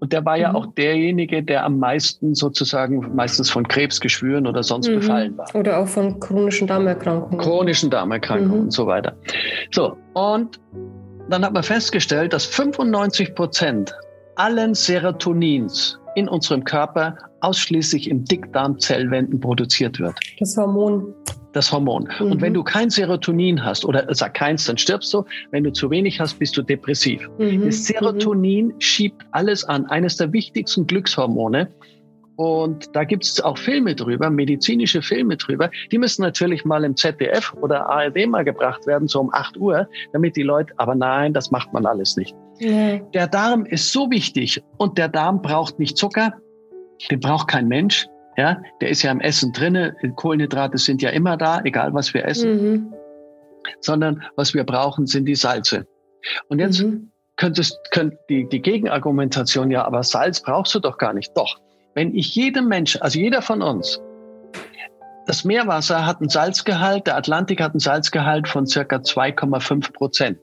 Und 0.00 0.12
der 0.12 0.24
war 0.24 0.36
mhm. 0.36 0.42
ja 0.42 0.54
auch 0.54 0.66
derjenige, 0.74 1.44
der 1.44 1.64
am 1.64 1.78
meisten 1.78 2.34
sozusagen 2.34 3.14
meistens 3.14 3.50
von 3.50 3.68
Krebsgeschwüren 3.68 4.48
oder 4.48 4.64
sonst 4.64 4.88
mhm. 4.88 4.96
befallen 4.96 5.38
war. 5.38 5.46
Oder 5.54 5.78
auch 5.78 5.86
von 5.86 6.18
chronischen 6.18 6.66
Darmerkrankungen. 6.66 7.38
Chronischen 7.38 7.88
Darmerkrankungen 7.90 8.56
mhm. 8.56 8.64
und 8.64 8.72
so 8.72 8.86
weiter. 8.86 9.14
So, 9.70 9.96
und 10.14 10.58
dann 11.28 11.44
hat 11.44 11.52
man 11.52 11.62
festgestellt, 11.62 12.32
dass 12.32 12.44
95 12.46 13.36
Prozent 13.36 13.94
allen 14.34 14.74
Serotonins 14.74 16.00
in 16.14 16.28
unserem 16.28 16.64
Körper 16.64 17.16
ausschließlich 17.40 18.10
im 18.10 18.24
Dickdarmzellwänden 18.24 19.40
produziert 19.40 19.98
wird. 19.98 20.14
Das 20.38 20.56
Hormon 20.56 21.14
das 21.52 21.72
Hormon. 21.72 22.08
Mhm. 22.18 22.32
Und 22.32 22.40
wenn 22.40 22.54
du 22.54 22.62
kein 22.62 22.90
Serotonin 22.90 23.64
hast 23.64 23.84
oder 23.84 24.06
sag 24.14 24.34
keins, 24.34 24.64
dann 24.64 24.78
stirbst 24.78 25.12
du. 25.12 25.24
Wenn 25.50 25.64
du 25.64 25.72
zu 25.72 25.90
wenig 25.90 26.20
hast, 26.20 26.38
bist 26.38 26.56
du 26.56 26.62
depressiv. 26.62 27.28
Mhm. 27.38 27.66
Das 27.66 27.84
Serotonin 27.86 28.66
mhm. 28.66 28.80
schiebt 28.80 29.22
alles 29.32 29.64
an, 29.64 29.86
eines 29.86 30.16
der 30.16 30.32
wichtigsten 30.32 30.86
Glückshormone. 30.86 31.68
Und 32.36 32.96
da 32.96 33.04
gibt 33.04 33.24
es 33.24 33.38
auch 33.42 33.58
Filme 33.58 33.94
drüber, 33.94 34.30
medizinische 34.30 35.02
Filme 35.02 35.36
drüber. 35.36 35.70
Die 35.92 35.98
müssen 35.98 36.22
natürlich 36.22 36.64
mal 36.64 36.84
im 36.84 36.96
ZDF 36.96 37.52
oder 37.60 37.86
ARD 37.86 38.26
mal 38.28 38.44
gebracht 38.44 38.86
werden, 38.86 39.08
so 39.08 39.20
um 39.20 39.30
8 39.34 39.58
Uhr, 39.58 39.86
damit 40.14 40.36
die 40.36 40.42
Leute, 40.42 40.72
aber 40.78 40.94
nein, 40.94 41.34
das 41.34 41.50
macht 41.50 41.70
man 41.74 41.84
alles 41.84 42.16
nicht. 42.16 42.34
Ja. 42.60 42.98
Der 42.98 43.26
Darm 43.26 43.64
ist 43.64 43.90
so 43.90 44.10
wichtig 44.10 44.62
und 44.76 44.98
der 44.98 45.08
Darm 45.08 45.40
braucht 45.40 45.78
nicht 45.78 45.96
Zucker, 45.96 46.34
den 47.10 47.20
braucht 47.20 47.48
kein 47.48 47.68
Mensch. 47.68 48.06
Ja, 48.36 48.62
der 48.80 48.90
ist 48.90 49.02
ja 49.02 49.10
im 49.10 49.20
Essen 49.20 49.52
drinne. 49.52 49.96
Kohlenhydrate 50.16 50.78
sind 50.78 51.02
ja 51.02 51.10
immer 51.10 51.36
da, 51.36 51.60
egal 51.64 51.92
was 51.94 52.14
wir 52.14 52.24
essen. 52.24 52.50
Mhm. 52.52 52.94
Sondern 53.80 54.22
was 54.36 54.54
wir 54.54 54.64
brauchen, 54.64 55.06
sind 55.06 55.26
die 55.26 55.34
Salze. 55.34 55.86
Und 56.48 56.58
jetzt 56.58 56.82
mhm. 56.82 57.10
könntest, 57.36 57.78
könnt 57.90 58.14
die, 58.28 58.48
die 58.48 58.62
Gegenargumentation, 58.62 59.70
ja, 59.70 59.84
aber 59.84 60.02
Salz 60.02 60.40
brauchst 60.40 60.74
du 60.74 60.80
doch 60.80 60.98
gar 60.98 61.12
nicht. 61.12 61.36
Doch. 61.36 61.58
Wenn 61.94 62.14
ich 62.14 62.34
jedem 62.34 62.68
Menschen, 62.68 63.02
also 63.02 63.18
jeder 63.18 63.42
von 63.42 63.62
uns, 63.62 64.00
das 65.26 65.44
Meerwasser 65.44 66.06
hat 66.06 66.20
einen 66.20 66.28
Salzgehalt, 66.28 67.06
der 67.06 67.16
Atlantik 67.16 67.60
hat 67.60 67.72
einen 67.72 67.80
Salzgehalt 67.80 68.48
von 68.48 68.66
circa 68.66 68.96
2,5 68.96 69.92
Prozent. 69.92 70.38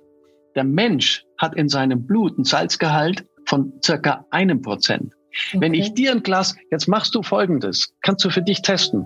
Der 0.57 0.63
Mensch 0.63 1.23
hat 1.37 1.55
in 1.55 1.69
seinem 1.69 2.07
Blut 2.07 2.35
einen 2.35 2.43
Salzgehalt 2.43 3.23
von 3.45 3.71
circa 3.85 4.25
einem 4.31 4.63
Prozent. 4.63 5.13
Okay. 5.49 5.61
Wenn 5.61 5.75
ich 5.75 5.93
dir 5.93 6.11
ein 6.11 6.23
Glas, 6.23 6.55
jetzt 6.71 6.87
machst 6.87 7.13
du 7.13 7.21
Folgendes, 7.21 7.93
kannst 8.01 8.25
du 8.25 8.31
für 8.31 8.41
dich 8.41 8.63
testen. 8.63 9.05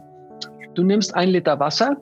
Du 0.75 0.83
nimmst 0.83 1.13
ein 1.13 1.27
Liter 1.27 1.59
Wasser, 1.59 1.97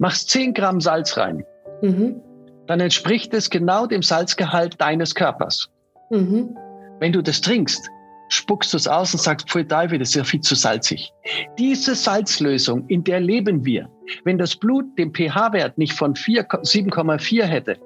machst 0.00 0.30
10 0.30 0.54
Gramm 0.54 0.80
Salz 0.80 1.16
rein. 1.16 1.44
Mhm. 1.82 2.20
Dann 2.66 2.80
entspricht 2.80 3.32
es 3.32 3.48
genau 3.48 3.86
dem 3.86 4.02
Salzgehalt 4.02 4.80
deines 4.80 5.14
Körpers. 5.14 5.70
Mhm. 6.10 6.58
Wenn 6.98 7.12
du 7.12 7.22
das 7.22 7.40
trinkst, 7.40 7.88
spuckst 8.28 8.72
du 8.72 8.76
es 8.76 8.88
aus 8.88 9.14
und 9.14 9.20
sagst, 9.20 9.48
pfui 9.48 9.68
Teufel, 9.68 10.00
das 10.00 10.08
ist 10.08 10.14
ja 10.16 10.24
viel 10.24 10.40
zu 10.40 10.56
salzig. 10.56 11.12
Diese 11.58 11.94
Salzlösung, 11.94 12.88
in 12.88 13.04
der 13.04 13.20
leben 13.20 13.64
wir. 13.64 13.88
Wenn 14.24 14.36
das 14.36 14.56
Blut 14.56 14.98
den 14.98 15.14
pH-Wert 15.14 15.78
nicht 15.78 15.92
von 15.92 16.14
7,4 16.14 17.44
hätte, 17.44 17.78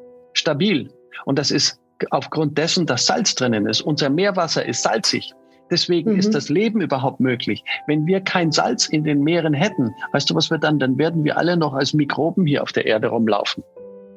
stabil, 0.43 0.91
und 1.25 1.39
das 1.39 1.51
ist 1.51 1.81
aufgrund 2.11 2.59
dessen, 2.59 2.87
dass 2.87 3.07
Salz 3.07 3.35
drinnen 3.35 3.67
ist, 3.67 3.81
unser 3.81 4.11
Meerwasser 4.11 4.67
ist 4.67 4.83
salzig, 4.83 5.35
Deswegen 5.73 6.13
mhm. 6.13 6.19
ist 6.19 6.35
das 6.35 6.51
Leben 6.51 6.83
überhaupt 6.83 7.19
möglich. 7.19 7.65
Wenn 7.87 8.07
wir 8.07 8.21
kein 8.21 8.53
Salz 8.53 8.87
in 8.87 9.05
den 9.05 9.23
Meeren 9.23 9.55
hätten, 9.55 9.95
weißt 10.13 10.29
du, 10.29 10.35
was 10.35 10.51
wir 10.51 10.59
dann? 10.59 10.79
Dann 10.79 10.99
werden 10.99 11.25
wir 11.25 11.39
alle 11.39 11.57
noch 11.57 11.73
als 11.73 11.95
Mikroben 11.95 12.45
hier 12.45 12.63
auf 12.63 12.73
der 12.73 12.85
Erde 12.85 13.09
rumlaufen. 13.09 13.65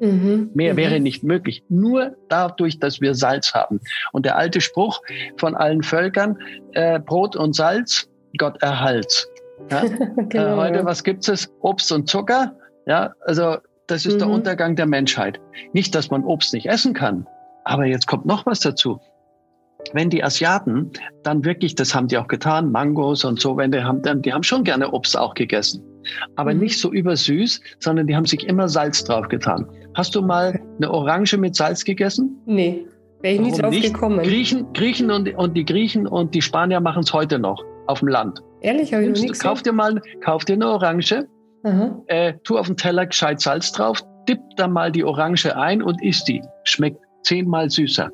Mhm. 0.02 0.52
Mehr 0.54 0.74
mhm. 0.74 0.78
wäre 0.78 1.00
nicht 1.00 1.24
möglich. 1.24 1.64
Nur 1.70 2.18
dadurch, 2.28 2.80
dass 2.80 3.00
wir 3.00 3.16
Salz 3.16 3.54
haben. 3.54 3.80
Und 4.12 4.26
der 4.26 4.36
alte 4.36 4.60
Spruch 4.60 5.02
von 5.38 5.56
allen 5.56 5.82
Völkern, 5.82 6.38
äh, 6.74 7.00
Brot 7.00 7.38
und 7.38 7.56
Salz, 7.56 8.10
Gott 8.38 8.62
erhalt. 8.62 9.30
Ja? 9.72 9.86
genau, 10.30 10.62
äh, 10.62 10.70
heute, 10.70 10.84
was 10.84 11.06
gibt 11.06 11.26
es? 11.30 11.50
Obst 11.62 11.90
und 11.94 12.10
Zucker. 12.10 12.54
Ja, 12.86 13.14
also 13.22 13.60
das 13.88 14.06
ist 14.06 14.16
mhm. 14.16 14.20
der 14.20 14.30
Untergang 14.30 14.76
der 14.76 14.86
Menschheit. 14.86 15.40
Nicht, 15.74 15.96
dass 15.96 16.10
man 16.10 16.24
Obst 16.24 16.54
nicht 16.54 16.68
essen 16.68 16.94
kann, 16.94 17.28
aber 17.64 17.86
jetzt 17.86 18.08
kommt 18.08 18.26
noch 18.26 18.46
was 18.46 18.60
dazu. 18.60 19.00
Wenn 19.94 20.10
die 20.10 20.24
Asiaten 20.24 20.92
dann 21.24 21.46
wirklich, 21.46 21.76
das 21.76 21.94
haben 21.94 22.08
die 22.08 22.18
auch 22.18 22.28
getan, 22.28 22.72
Mangos 22.72 23.24
und 23.24 23.40
so, 23.40 23.56
wenn 23.58 23.72
die 23.72 23.84
haben, 23.84 24.02
dann, 24.02 24.22
die 24.24 24.34
haben 24.34 24.42
schon 24.42 24.64
gerne 24.64 24.92
Obst 24.92 25.18
auch 25.18 25.36
gegessen. 25.36 25.84
Aber 26.36 26.54
mhm. 26.54 26.62
nicht 26.62 26.80
so 26.80 26.92
übersüß, 26.92 27.62
sondern 27.80 28.08
die 28.08 28.16
haben 28.16 28.26
sich 28.26 28.48
immer 28.48 28.68
Salz 28.68 29.04
drauf 29.04 29.28
getan. 29.28 29.68
Hast 29.94 30.16
du 30.16 30.22
mal 30.22 30.60
eine 30.78 30.92
Orange 30.92 31.38
mit 31.38 31.56
Salz 31.56 31.84
gegessen? 31.84 32.42
Nee, 32.46 32.88
wäre 33.22 33.36
ich 33.36 33.42
nie 33.42 33.52
drauf 33.52 33.72
nicht? 33.72 33.94
gekommen. 33.94 34.24
Griechen, 34.24 34.74
Griechen 34.74 35.12
und, 35.12 35.34
und 35.36 35.56
die 35.56 35.66
Griechen 35.66 36.08
und 36.08 36.34
die 36.34 36.42
Spanier 36.42 36.80
machen 36.80 37.04
es 37.04 37.14
heute 37.14 37.38
noch 37.38 37.64
auf 37.88 38.00
dem 38.00 38.08
Land. 38.08 38.42
Ehrlich, 38.62 38.94
habe 38.94 39.04
ich 39.04 39.10
noch 39.10 39.22
nicht 39.22 39.40
kauf 39.40 39.62
dir 39.62 39.74
mal, 39.74 40.02
kauf 40.24 40.46
dir 40.46 40.54
eine 40.54 40.68
Orange, 40.68 41.28
äh, 42.07 42.34
tu 42.43 42.57
auf 42.57 42.68
den 42.68 42.78
Teller 42.78 43.05
gescheit 43.05 43.41
Salz 43.41 43.72
drauf, 43.72 44.01
dipp 44.28 44.39
da 44.57 44.68
mal 44.68 44.91
die 44.91 45.03
Orange 45.03 45.55
ein 45.55 45.82
und 45.82 46.01
isst 46.03 46.28
die. 46.28 46.41
Schmeckt 46.63 46.99
zehnmal 47.24 47.70
süßer. 47.70 48.11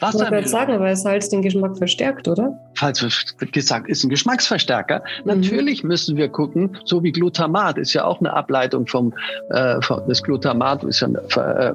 Wasser. 0.00 0.24
Ich 0.24 0.30
wollte 0.30 0.48
sagen, 0.48 0.80
weil 0.80 0.96
Salz 0.96 1.28
den 1.28 1.42
Geschmack 1.42 1.78
verstärkt, 1.78 2.28
oder? 2.28 2.58
Falls 2.74 3.04
gesagt, 3.52 3.88
ist 3.88 4.04
ein 4.04 4.10
Geschmacksverstärker. 4.10 5.02
Mhm. 5.24 5.40
Natürlich 5.40 5.84
müssen 5.84 6.16
wir 6.16 6.28
gucken, 6.28 6.76
so 6.84 7.02
wie 7.02 7.12
Glutamat 7.12 7.78
ist 7.78 7.92
ja 7.92 8.04
auch 8.04 8.20
eine 8.20 8.32
Ableitung 8.32 8.86
vom, 8.86 9.14
äh, 9.50 9.80
vom 9.80 10.02
das 10.08 10.22
Glutamat 10.22 10.84
ist 10.84 11.00
ja 11.00 11.08
eine, 11.08 11.20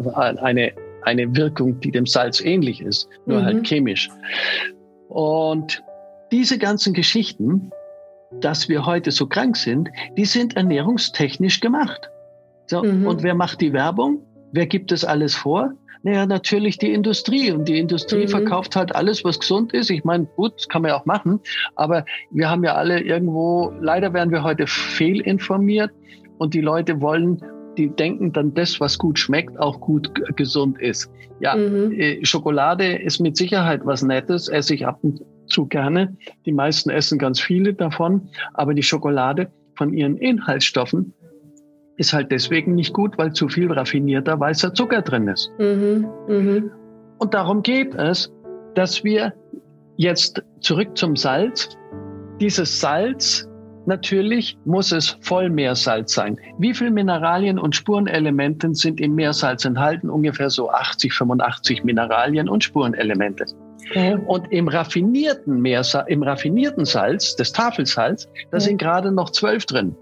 äh, 0.06 0.38
eine, 0.40 0.72
eine 1.04 1.36
Wirkung, 1.36 1.80
die 1.80 1.92
dem 1.92 2.06
Salz 2.06 2.42
ähnlich 2.42 2.82
ist, 2.82 3.08
nur 3.26 3.44
halt 3.44 3.54
mhm. 3.54 3.58
halt 3.60 3.68
chemisch. 3.68 4.10
Und 5.08 5.82
diese 6.32 6.58
ganzen 6.58 6.94
Geschichten, 6.94 7.72
dass 8.32 8.70
wir 8.70 8.86
heute 8.86 9.12
so 9.12 9.28
krank 9.28 9.58
sind, 9.58 9.90
die 10.18 10.26
sind 10.26 10.56
ernährungstechnisch 10.56 11.60
gemacht. 11.60 12.10
So, 12.68 12.84
mhm. 12.84 13.08
Und 13.08 13.24
wer 13.24 13.36
macht 13.36 13.62
die 13.62 13.74
Werbung? 13.74 14.20
Wer 14.52 14.68
gibt 14.68 14.92
das 14.92 15.06
alles 15.06 15.36
vor? 15.36 15.74
Naja, 16.04 16.26
natürlich 16.26 16.78
die 16.78 16.94
Industrie. 16.94 17.52
Und 17.52 17.68
die 17.68 17.80
Industrie 17.80 18.24
mhm. 18.24 18.30
verkauft 18.30 18.76
halt 18.76 18.96
alles, 18.96 19.24
was 19.24 19.40
gesund 19.40 19.74
ist. 19.74 19.90
Ich 19.90 20.04
meine, 20.04 20.26
gut, 20.36 20.54
das 20.56 20.68
kann 20.68 20.82
man 20.82 20.90
ja 20.90 21.00
auch 21.00 21.06
machen. 21.06 21.40
Aber 21.76 22.06
wir 22.32 22.50
haben 22.50 22.64
ja 22.64 22.76
alle 22.76 23.02
irgendwo, 23.02 23.74
leider 23.82 24.14
werden 24.14 24.32
wir 24.32 24.44
heute 24.44 24.68
fehlinformiert. 24.68 25.92
Und 26.38 26.54
die 26.54 26.62
Leute 26.62 27.02
wollen, 27.02 27.42
die 27.78 27.90
denken 27.90 28.32
dann, 28.34 28.54
das, 28.54 28.80
was 28.80 28.98
gut 28.98 29.18
schmeckt, 29.18 29.60
auch 29.60 29.80
gut 29.80 30.12
gesund 30.36 30.80
ist. 30.80 31.12
Ja, 31.40 31.56
mhm. 31.56 31.92
Äh, 31.94 32.26
Schokolade 32.26 32.96
ist 32.96 33.20
mit 33.20 33.38
Sicherheit 33.38 33.82
was 33.86 34.02
Nettes, 34.02 34.48
esse 34.50 34.74
ich 34.76 34.86
ab 34.86 35.00
und 35.02 35.22
zu 35.48 35.66
gerne. 35.66 36.16
Die 36.46 36.52
meisten 36.52 36.90
essen 36.90 37.18
ganz 37.20 37.40
viele 37.40 37.74
davon. 37.74 38.30
Aber 38.54 38.74
die 38.74 38.84
Schokolade 38.84 39.52
von 39.76 39.94
ihren 39.94 40.18
Inhaltsstoffen 40.18 41.14
ist 41.98 42.14
halt 42.14 42.32
deswegen 42.32 42.76
nicht 42.76 42.94
gut, 42.94 43.18
weil 43.18 43.34
zu 43.34 43.50
viel 43.50 43.72
raffinierter 43.72 44.40
weißer 44.40 44.74
Zucker 44.74 45.02
drin 45.02 45.28
ist. 45.28 45.52
Mhm, 45.58 46.08
mh. 46.28 46.64
Und 47.20 47.34
darum 47.34 47.64
geht 47.64 47.96
es, 47.96 48.32
dass 48.76 49.04
wir 49.04 49.34
jetzt 49.98 50.44
zurück 50.60 50.96
zum 50.96 51.16
Salz. 51.16 51.76
Dieses 52.40 52.80
Salz, 52.80 53.50
natürlich 53.88 54.56
muss 54.66 54.92
es 54.92 55.18
Vollmeersalz 55.22 56.14
sein. 56.14 56.38
Wie 56.60 56.76
viel 56.76 56.92
Mineralien 56.92 57.58
und 57.58 57.76
Spurenelemente 57.76 58.76
sind 58.76 59.02
im 59.02 59.16
Meersalz 59.16 59.66
enthalten? 59.66 60.12
Ungefähr 60.12 60.52
so 60.52 60.70
80, 60.70 61.14
85 61.14 61.84
Mineralien 61.84 62.48
und 62.48 62.64
Spurenelemente. 62.64 63.46
Okay. 63.90 64.18
Und 64.26 64.52
im 64.52 64.68
raffinierten 64.68 65.62
Meersalz, 65.62 66.10
im 66.10 66.24
raffinierten 66.24 66.86
Salz, 66.86 67.36
das 67.36 67.52
Tafelsalz, 67.52 68.28
da 68.52 68.58
ja. 68.58 68.60
sind 68.60 68.78
gerade 68.78 69.12
noch 69.12 69.32
zwölf 69.32 69.66
drin. 69.66 69.96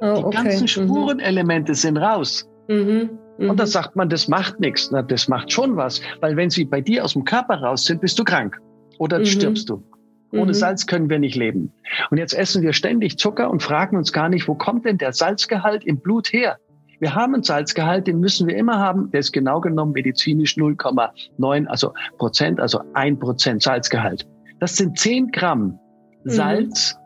Oh, 0.00 0.14
die 0.16 0.24
okay. 0.24 0.36
ganzen 0.36 0.62
mhm. 0.62 0.68
Spurenelemente 0.68 1.72
mhm. 1.72 1.76
sind 1.76 1.96
raus. 1.96 2.48
Mhm. 2.68 3.10
Mhm. 3.38 3.50
Und 3.50 3.60
da 3.60 3.66
sagt 3.66 3.96
man, 3.96 4.08
das 4.08 4.28
macht 4.28 4.60
nichts. 4.60 4.90
Na, 4.90 5.02
das 5.02 5.28
macht 5.28 5.52
schon 5.52 5.76
was, 5.76 6.00
weil 6.20 6.36
wenn 6.36 6.50
sie 6.50 6.64
bei 6.64 6.80
dir 6.80 7.04
aus 7.04 7.12
dem 7.14 7.24
Körper 7.24 7.60
raus 7.60 7.84
sind, 7.84 8.00
bist 8.00 8.18
du 8.18 8.24
krank 8.24 8.60
oder 8.98 9.18
mhm. 9.18 9.26
stirbst 9.26 9.68
du. 9.68 9.82
Ohne 10.30 10.48
mhm. 10.48 10.54
Salz 10.54 10.86
können 10.86 11.08
wir 11.08 11.18
nicht 11.18 11.36
leben. 11.36 11.72
Und 12.10 12.18
jetzt 12.18 12.34
essen 12.34 12.62
wir 12.62 12.74
ständig 12.74 13.18
Zucker 13.18 13.50
und 13.50 13.62
fragen 13.62 13.96
uns 13.96 14.12
gar 14.12 14.28
nicht, 14.28 14.46
wo 14.46 14.54
kommt 14.54 14.84
denn 14.84 14.98
der 14.98 15.12
Salzgehalt 15.12 15.84
im 15.84 16.00
Blut 16.00 16.32
her? 16.32 16.58
Wir 17.00 17.14
haben 17.14 17.34
einen 17.34 17.42
Salzgehalt, 17.42 18.06
den 18.06 18.20
müssen 18.20 18.48
wir 18.48 18.56
immer 18.56 18.78
haben. 18.78 19.10
Der 19.10 19.20
ist 19.20 19.32
genau 19.32 19.60
genommen 19.60 19.92
medizinisch 19.92 20.56
0,9, 20.56 21.66
also 21.66 21.92
Prozent, 22.18 22.60
also 22.60 22.80
ein 22.94 23.18
Prozent 23.18 23.62
Salzgehalt. 23.62 24.26
Das 24.60 24.76
sind 24.76 24.98
10 24.98 25.30
Gramm 25.30 25.78
mhm. 26.24 26.30
Salz 26.30 26.96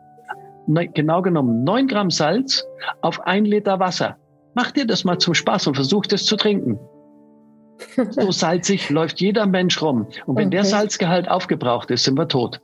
genau 0.65 1.21
genommen 1.21 1.63
9 1.63 1.87
Gramm 1.87 2.09
Salz 2.09 2.65
auf 3.01 3.21
ein 3.21 3.45
Liter 3.45 3.79
Wasser. 3.79 4.17
Mach 4.55 4.71
dir 4.71 4.85
das 4.85 5.03
mal 5.03 5.17
zum 5.17 5.33
Spaß 5.33 5.67
und 5.67 5.75
versuch 5.75 6.05
das 6.05 6.25
zu 6.25 6.35
trinken. 6.35 6.79
So 8.11 8.31
salzig 8.31 8.89
läuft 8.91 9.19
jeder 9.19 9.45
Mensch 9.45 9.81
rum. 9.81 10.07
Und 10.25 10.37
wenn 10.37 10.47
okay. 10.47 10.57
der 10.57 10.63
Salzgehalt 10.63 11.29
aufgebraucht 11.29 11.91
ist, 11.91 12.03
sind 12.03 12.17
wir 12.17 12.27
tot. 12.27 12.61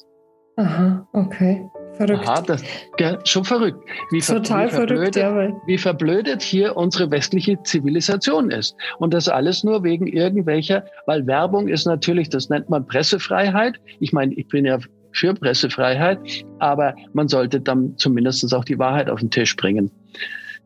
Aha, 0.56 1.08
okay. 1.14 1.68
Verrückt. 2.00 2.30
Aha, 2.30 2.42
das, 2.42 2.64
ja, 2.98 3.20
schon 3.26 3.44
verrückt. 3.44 3.84
Wie, 4.10 4.22
Total 4.22 4.70
ver, 4.70 4.84
wie 4.84 4.88
verrückt, 4.88 5.16
ja. 5.18 5.62
Wie 5.66 5.78
verblödet 5.78 6.42
hier 6.42 6.78
unsere 6.78 7.12
westliche 7.12 7.62
Zivilisation 7.64 8.52
ist. 8.52 8.74
Und 9.00 9.14
das 9.14 9.28
alles 9.28 9.66
nur 9.66 9.84
wegen 9.84 10.08
irgendwelcher, 10.08 10.86
weil 11.08 11.28
Werbung 11.28 11.68
ist 11.68 11.86
natürlich, 11.86 12.30
das 12.30 12.48
nennt 12.48 12.70
man 12.70 12.88
Pressefreiheit. 12.88 13.82
Ich 14.00 14.14
meine, 14.14 14.34
ich 14.36 14.48
bin 14.48 14.64
ja 14.64 14.80
für 15.12 15.34
Pressefreiheit, 15.34 16.20
aber 16.60 16.96
man 17.12 17.28
sollte 17.28 17.60
dann 17.60 17.98
zumindest 17.98 18.54
auch 18.54 18.64
die 18.64 18.80
Wahrheit 18.80 19.10
auf 19.10 19.20
den 19.20 19.30
Tisch 19.30 19.58
bringen. 19.58 19.92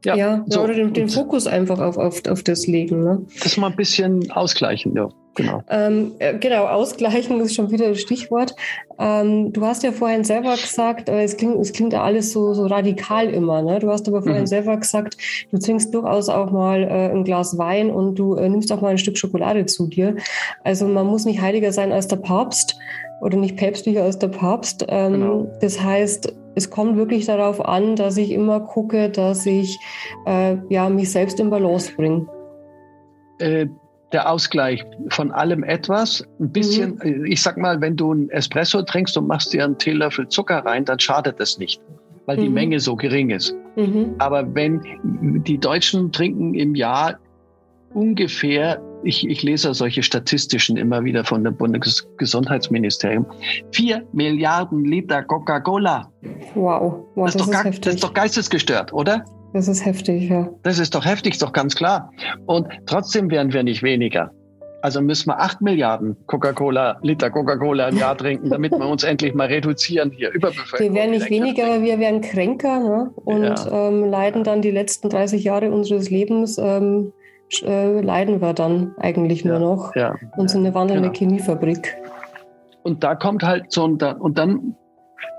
Ja, 0.06 0.16
ja 0.16 0.46
so, 0.48 0.62
oder 0.62 0.74
den, 0.74 0.94
den 0.94 1.10
Fokus 1.10 1.48
einfach 1.48 1.80
auf, 1.80 1.98
auf, 1.98 2.22
auf 2.28 2.44
das 2.44 2.68
legen. 2.68 3.04
Ne? 3.04 3.26
Das 3.42 3.58
mal 3.58 3.70
ein 3.70 3.76
bisschen 3.76 4.32
ausgleichen, 4.32 4.96
ja. 4.96 5.10
Genau. 5.36 5.64
Ähm, 5.70 6.12
äh, 6.20 6.38
genau, 6.38 6.66
ausgleichen 6.66 7.40
ist 7.40 7.56
schon 7.56 7.72
wieder 7.72 7.90
das 7.90 8.02
Stichwort. 8.02 8.56
Ähm, 9.00 9.52
du 9.52 9.66
hast 9.66 9.82
ja 9.82 9.92
vorhin 9.92 10.24
selber 10.24 10.52
gesagt, 10.52 11.10
äh, 11.10 11.24
es, 11.24 11.38
klingt, 11.38 11.60
es 11.60 11.74
klingt 11.74 11.94
ja 11.94 12.04
alles 12.04 12.32
so, 12.32 12.54
so 12.54 12.68
radikal 12.68 13.30
immer. 13.30 13.64
Ne? 13.64 13.80
Du 13.80 13.90
hast 13.90 14.08
aber 14.08 14.22
vorhin 14.22 14.42
mhm. 14.42 14.48
selber 14.48 14.78
gesagt, 14.78 15.18
du 15.52 15.58
trinkst 15.58 15.94
durchaus 15.94 16.30
auch 16.30 16.52
mal 16.52 16.84
äh, 16.84 17.10
ein 17.10 17.24
Glas 17.24 17.58
Wein 17.58 17.90
und 17.90 18.16
du 18.16 18.36
äh, 18.36 18.48
nimmst 18.48 18.72
auch 18.72 18.82
mal 18.82 18.90
ein 18.90 18.98
Stück 19.00 19.18
Schokolade 19.18 19.66
zu 19.66 19.88
dir. 19.88 20.16
Also 20.64 20.88
man 20.88 21.08
muss 21.08 21.26
nicht 21.26 21.42
heiliger 21.42 21.72
sein 21.72 21.92
als 21.92 22.08
der 22.08 22.18
Papst 22.18 22.78
oder 23.22 23.38
nicht 23.38 23.58
päpstlicher 23.58 24.04
als 24.04 24.20
der 24.20 24.28
Papst. 24.28 24.86
Ähm, 24.88 25.14
genau. 25.14 25.52
Das 25.62 25.82
heißt, 25.82 26.32
es 26.56 26.70
kommt 26.70 26.98
wirklich 26.98 27.26
darauf 27.26 27.64
an, 27.64 27.96
dass 27.96 28.18
ich 28.18 28.32
immer 28.32 28.60
gucke, 28.60 29.10
dass 29.10 29.46
ich 29.46 29.80
äh, 30.26 30.58
ja, 30.70 30.90
mich 30.90 31.12
selbst 31.12 31.40
in 31.40 31.50
Balance 31.50 31.94
bringe. 31.96 32.28
Äh, 33.40 33.68
der 34.12 34.30
Ausgleich 34.30 34.86
von 35.10 35.32
allem 35.32 35.64
etwas, 35.64 36.24
ein 36.40 36.52
bisschen, 36.52 37.00
mhm. 37.04 37.26
ich 37.26 37.42
sag 37.42 37.58
mal, 37.58 37.82
wenn 37.82 37.96
du 37.96 38.14
ein 38.14 38.30
Espresso 38.30 38.84
trinkst 38.84 39.18
und 39.18 39.28
machst 39.28 39.54
dir 39.54 39.64
einen 39.64 39.78
Teelöffel 39.78 40.28
Zucker 40.28 40.60
rein, 40.60 40.86
dann 40.86 41.00
schadet 41.00 41.40
es 41.40 41.58
nicht, 41.58 41.82
weil 42.28 42.38
mhm. 42.38 42.42
die 42.42 42.50
Menge 42.50 42.80
so 42.80 42.96
gering 42.96 43.32
ist. 43.32 43.56
Mhm. 43.76 44.14
Aber 44.20 44.54
wenn 44.54 44.82
die 45.46 45.58
Deutschen 45.58 46.12
trinken 46.12 46.54
im 46.54 46.76
Jahr 46.76 47.18
ungefähr 47.96 48.80
ich, 49.04 49.28
ich 49.28 49.44
lese 49.44 49.74
solche 49.74 50.04
statistischen 50.04 50.78
immer 50.78 51.04
wieder 51.04 51.24
von 51.24 51.44
dem 51.44 51.56
Bundesgesundheitsministerium. 51.56 53.26
Vier 53.72 54.06
Milliarden 54.14 54.86
Liter 54.86 55.24
Coca-Cola. 55.24 56.12
Wow, 56.56 57.06
wow 57.16 57.26
das, 57.26 57.36
ist 57.36 57.48
doch 57.48 57.64
heftig. 57.64 57.82
das 57.82 57.96
ist 57.96 58.04
doch 58.04 58.14
geistesgestört, 58.14 58.94
oder? 58.94 59.24
Das 59.54 59.68
ist 59.68 59.86
heftig, 59.86 60.30
ja. 60.30 60.50
Das 60.64 60.80
ist 60.80 60.96
doch 60.96 61.06
heftig, 61.06 61.34
ist 61.34 61.42
doch 61.42 61.54
ganz 61.54 61.76
klar. 61.76 62.12
Und 62.48 62.68
trotzdem 62.88 63.30
werden 63.30 63.54
wir 63.54 63.64
nicht 63.64 63.84
weniger. 63.84 64.32
Also 64.82 65.00
müssen 65.00 65.30
wir 65.30 65.40
acht 65.40 65.62
Milliarden 65.62 66.18
Coca-Cola, 66.28 67.00
Liter 67.04 67.30
Coca-Cola 67.30 67.88
im 67.88 67.98
Jahr 67.98 68.18
trinken, 68.18 68.50
damit 68.50 68.74
wir 68.74 68.86
uns 68.86 69.04
endlich 69.04 69.34
mal 69.34 69.48
reduzieren 69.48 70.12
hier. 70.12 70.30
Überbevölkerung. 70.32 70.94
Wir 70.94 71.02
werden 71.02 71.12
nicht 71.12 71.30
weniger, 71.30 71.66
aber 71.68 71.84
wir 71.84 72.00
werden 72.00 72.20
kränker 72.20 72.80
ne? 72.80 73.12
und 73.16 73.44
ja. 73.44 73.88
ähm, 73.88 74.04
leiden 74.04 74.44
dann 74.44 74.62
die 74.62 74.72
letzten 74.72 75.10
30 75.10 75.42
Jahre 75.42 75.72
unseres 75.72 76.10
Lebens 76.10 76.58
ähm, 76.58 77.14
äh, 77.64 78.02
leiden 78.02 78.42
wir 78.42 78.54
dann 78.54 78.96
eigentlich 78.98 79.46
nur 79.46 79.60
noch 79.60 79.96
ja, 79.96 80.16
und 80.38 80.50
sind 80.50 80.66
eine 80.66 80.74
wandelnde 80.74 81.10
genau. 81.10 81.18
Chemiefabrik. 81.18 81.96
Und 82.84 83.04
da 83.04 83.16
kommt 83.16 83.44
halt 83.44 83.72
so 83.72 83.88
ein, 83.88 83.98
und 84.20 84.38
dann 84.38 84.76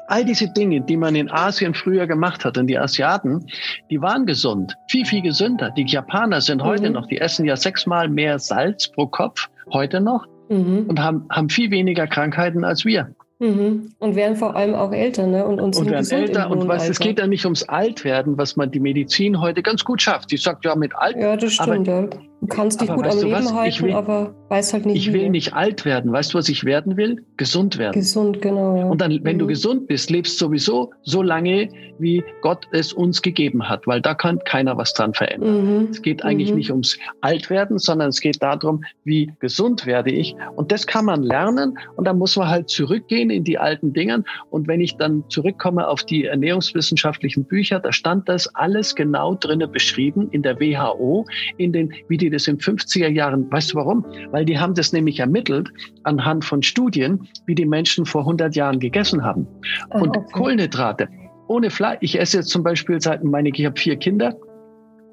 all 0.07 0.25
diese 0.25 0.49
Dinge, 0.49 0.81
die 0.81 0.97
man 0.97 1.15
in 1.15 1.31
Asien 1.31 1.75
früher 1.75 2.07
gemacht 2.07 2.45
hat 2.45 2.59
und 2.59 2.67
die 2.67 2.79
Asiaten, 2.79 3.47
die 3.91 4.01
waren 4.01 4.27
gesund, 4.27 4.77
viel, 4.89 5.05
viel 5.05 5.23
gesünder. 5.23 5.71
Die 5.77 5.85
Japaner 5.87 6.41
sind 6.41 6.59
mhm. 6.59 6.67
heute 6.67 6.91
noch, 6.91 7.07
die 7.07 7.21
essen 7.21 7.45
ja 7.45 7.57
sechsmal 7.57 8.09
mehr 8.09 8.39
Salz 8.39 8.89
pro 8.89 9.07
Kopf, 9.07 9.49
heute 9.73 10.01
noch, 10.01 10.27
mhm. 10.49 10.87
und 10.89 11.01
haben, 11.01 11.27
haben 11.31 11.49
viel 11.49 11.71
weniger 11.71 12.07
Krankheiten 12.07 12.65
als 12.65 12.85
wir. 12.85 13.15
Mhm. 13.45 13.93
Und 13.99 14.17
werden 14.17 14.37
vor 14.37 14.57
allem 14.57 14.75
auch 14.75 14.93
älter, 14.93 15.27
ne? 15.27 15.45
Und, 15.45 15.61
und, 15.61 15.77
und 15.77 15.91
werden 15.91 16.11
älter. 16.11 16.51
Und 16.51 16.67
was, 16.67 16.89
es 16.89 16.99
geht 16.99 17.19
ja 17.19 17.27
nicht 17.27 17.45
ums 17.45 17.63
Altwerden, 17.65 18.39
was 18.39 18.57
man 18.57 18.71
die 18.71 18.81
Medizin 18.81 19.41
heute 19.41 19.63
ganz 19.63 19.85
gut 19.85 20.01
schafft. 20.01 20.31
Die 20.31 20.37
sagt 20.37 20.65
ja 20.65 20.75
mit 20.75 20.95
Alter. 20.95 21.21
Ja, 21.21 21.37
das 21.37 21.53
stimmt. 21.53 21.89
Aber, 21.89 22.03
ja. 22.03 22.09
Du 22.45 22.55
kannst 22.55 22.83
dich 22.83 22.91
gut 22.91 23.07
am 23.07 23.19
Leben 23.19 23.33
was? 23.33 23.55
halten, 23.55 23.85
will, 23.85 23.93
aber 23.95 24.35
weiß 24.51 24.75
halt 24.75 24.85
nicht. 24.85 24.97
Ich 24.99 25.15
will 25.15 25.23
wie. 25.23 25.31
nicht 25.31 25.55
alt 25.55 25.87
werden. 25.87 26.13
Weißt 26.13 26.35
du, 26.35 26.39
was 26.39 26.51
ich 26.51 26.65
werden 26.65 26.99
will? 26.99 27.25
Gesund 27.39 27.79
werden. 27.79 27.95
Gesund, 27.95 28.43
genau. 28.43 28.77
Ja. 28.77 28.85
Und 28.85 29.01
dann, 29.01 29.19
wenn 29.23 29.37
mhm. 29.37 29.41
du 29.41 29.47
gesund 29.47 29.87
bist, 29.87 30.11
lebst 30.11 30.39
sowieso 30.39 30.93
so 31.03 31.23
lange, 31.23 31.71
wie 31.99 32.23
Gott 32.43 32.69
es 32.73 32.93
uns 32.93 33.23
gegeben 33.23 33.67
hat, 33.67 33.87
weil 33.87 34.03
da 34.03 34.13
kann 34.13 34.41
keiner 34.45 34.77
was 34.77 34.93
dran 34.93 35.15
verändern. 35.15 35.85
Mhm. 35.85 35.89
Es 35.91 36.03
geht 36.03 36.23
eigentlich 36.23 36.51
mhm. 36.51 36.57
nicht 36.57 36.71
ums 36.71 36.99
Altwerden, 37.23 37.79
sondern 37.79 38.11
es 38.11 38.21
geht 38.21 38.43
darum, 38.43 38.85
wie 39.05 39.33
gesund 39.41 39.87
werde 39.87 40.11
ich. 40.11 40.37
Und 40.55 40.71
das 40.71 40.87
kann 40.87 41.07
man 41.07 41.23
lernen. 41.23 41.79
Und 41.97 42.07
dann 42.07 42.19
muss 42.19 42.37
man 42.37 42.49
halt 42.49 42.69
zurückgehen 42.69 43.31
in 43.31 43.45
die 43.45 43.59
alten 43.59 43.95
Dingen. 43.95 44.27
Und 44.51 44.69
wenn 44.69 44.83
ich 44.83 44.99
dann 44.99 45.25
zurückkomme 45.31 45.89
auf 45.89 46.05
die 46.05 46.27
ernährungswissenschaftlichen 46.27 47.45
Bücher, 47.45 47.81
da 47.81 47.91
stand 47.91 48.29
das 48.29 48.55
alles 48.55 48.95
genau 48.95 49.35
drinnen 49.35 49.73
beschrieben 49.73 50.29
in 50.31 50.43
der 50.43 50.61
WHO, 50.61 51.25
in 51.57 51.73
den, 51.73 51.95
wie 52.09 52.19
die 52.19 52.34
das 52.35 52.47
in 52.47 52.59
50er 52.59 53.09
Jahren. 53.09 53.51
Weißt 53.51 53.73
du 53.73 53.77
warum? 53.77 54.05
Weil 54.31 54.45
die 54.45 54.59
haben 54.59 54.75
das 54.75 54.93
nämlich 54.93 55.21
ermittelt 55.21 55.71
anhand 56.03 56.45
von 56.45 56.63
Studien, 56.63 57.29
wie 57.47 57.55
die 57.55 57.67
Menschen 57.67 58.05
vor 58.07 58.23
100 58.23 58.55
Jahren 58.55 58.79
gegessen 58.79 59.25
haben. 59.25 59.47
Ah, 59.91 60.01
Und 60.01 60.17
okay. 60.17 60.33
Kohlenhydrate 60.33 61.09
ohne 61.49 61.71
Fleisch. 61.71 61.99
Ich 62.01 62.19
esse 62.19 62.39
jetzt 62.39 62.51
zum 62.51 62.63
Beispiel 62.63 63.01
seit, 63.01 63.23
meine 63.25 63.49
ich, 63.49 63.59
ich 63.59 63.67
habe 63.67 63.79
vier 63.79 63.97
Kinder. 63.97 64.37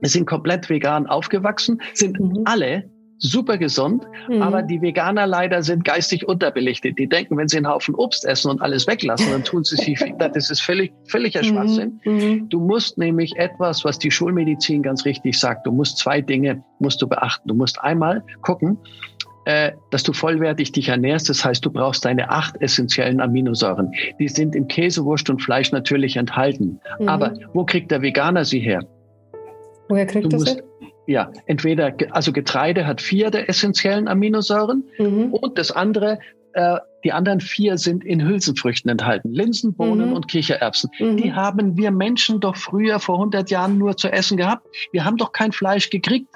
Wir 0.01 0.09
sind 0.09 0.25
komplett 0.25 0.69
vegan 0.69 1.05
aufgewachsen, 1.07 1.81
sind 1.93 2.19
mhm. 2.19 2.41
alle 2.45 2.89
super 3.21 3.57
gesund, 3.57 4.03
mhm. 4.27 4.41
aber 4.41 4.63
die 4.63 4.81
Veganer 4.81 5.27
leider 5.27 5.61
sind 5.61 5.85
geistig 5.85 6.27
unterbelichtet. 6.27 6.97
Die 6.97 7.07
denken, 7.07 7.37
wenn 7.37 7.47
sie 7.47 7.57
einen 7.57 7.69
Haufen 7.69 7.95
Obst 7.95 8.25
essen 8.25 8.49
und 8.49 8.61
alles 8.61 8.87
weglassen, 8.87 9.31
dann 9.31 9.43
tun 9.43 9.63
sie 9.63 9.77
sich, 9.77 10.03
das 10.17 10.49
ist 10.49 10.61
völlig, 10.61 10.91
völliger 11.07 11.41
mhm. 11.41 11.45
Schwachsinn. 11.45 12.01
Mhm. 12.03 12.49
Du 12.49 12.59
musst 12.59 12.97
nämlich 12.97 13.35
etwas, 13.37 13.85
was 13.85 13.99
die 13.99 14.11
Schulmedizin 14.11 14.81
ganz 14.81 15.05
richtig 15.05 15.39
sagt, 15.39 15.67
du 15.67 15.71
musst 15.71 15.99
zwei 15.99 16.19
Dinge, 16.19 16.63
musst 16.79 17.01
du 17.01 17.07
beachten. 17.07 17.47
Du 17.47 17.53
musst 17.53 17.79
einmal 17.81 18.23
gucken, 18.41 18.77
äh, 19.45 19.71
dass 19.91 20.03
du 20.03 20.13
vollwertig 20.13 20.71
dich 20.71 20.89
ernährst. 20.89 21.29
Das 21.29 21.45
heißt, 21.45 21.63
du 21.63 21.71
brauchst 21.71 22.05
deine 22.05 22.29
acht 22.29 22.59
essentiellen 22.59 23.21
Aminosäuren. 23.21 23.91
Die 24.19 24.27
sind 24.27 24.55
im 24.55 24.67
Käse, 24.67 25.05
Wurst 25.05 25.29
und 25.29 25.41
Fleisch 25.41 25.71
natürlich 25.71 26.17
enthalten. 26.17 26.79
Mhm. 26.99 27.07
Aber 27.07 27.33
wo 27.53 27.65
kriegt 27.65 27.91
der 27.91 28.01
Veganer 28.01 28.45
sie 28.45 28.59
her? 28.59 28.83
Woher 29.89 30.05
kriegt 30.05 30.31
du 30.31 30.37
das? 30.37 30.57
Ja, 31.07 31.31
entweder, 31.45 31.93
also 32.11 32.31
Getreide 32.31 32.85
hat 32.85 33.01
vier 33.01 33.31
der 33.31 33.49
essentiellen 33.49 34.07
Aminosäuren 34.07 34.83
mhm. 34.97 35.33
und 35.33 35.57
das 35.57 35.71
andere, 35.71 36.19
äh, 36.53 36.77
die 37.03 37.11
anderen 37.11 37.41
vier 37.41 37.77
sind 37.77 38.03
in 38.03 38.23
Hülsenfrüchten 38.23 38.89
enthalten. 38.91 39.33
Linsen, 39.33 39.73
Bohnen 39.73 40.09
mhm. 40.09 40.15
und 40.15 40.27
Kichererbsen. 40.27 40.91
Mhm. 40.99 41.17
Die 41.17 41.33
haben 41.33 41.77
wir 41.77 41.91
Menschen 41.91 42.39
doch 42.39 42.55
früher 42.55 42.99
vor 42.99 43.15
100 43.15 43.49
Jahren 43.49 43.77
nur 43.77 43.97
zu 43.97 44.11
essen 44.11 44.37
gehabt. 44.37 44.67
Wir 44.91 45.03
haben 45.03 45.17
doch 45.17 45.31
kein 45.31 45.51
Fleisch 45.51 45.89
gekriegt. 45.89 46.27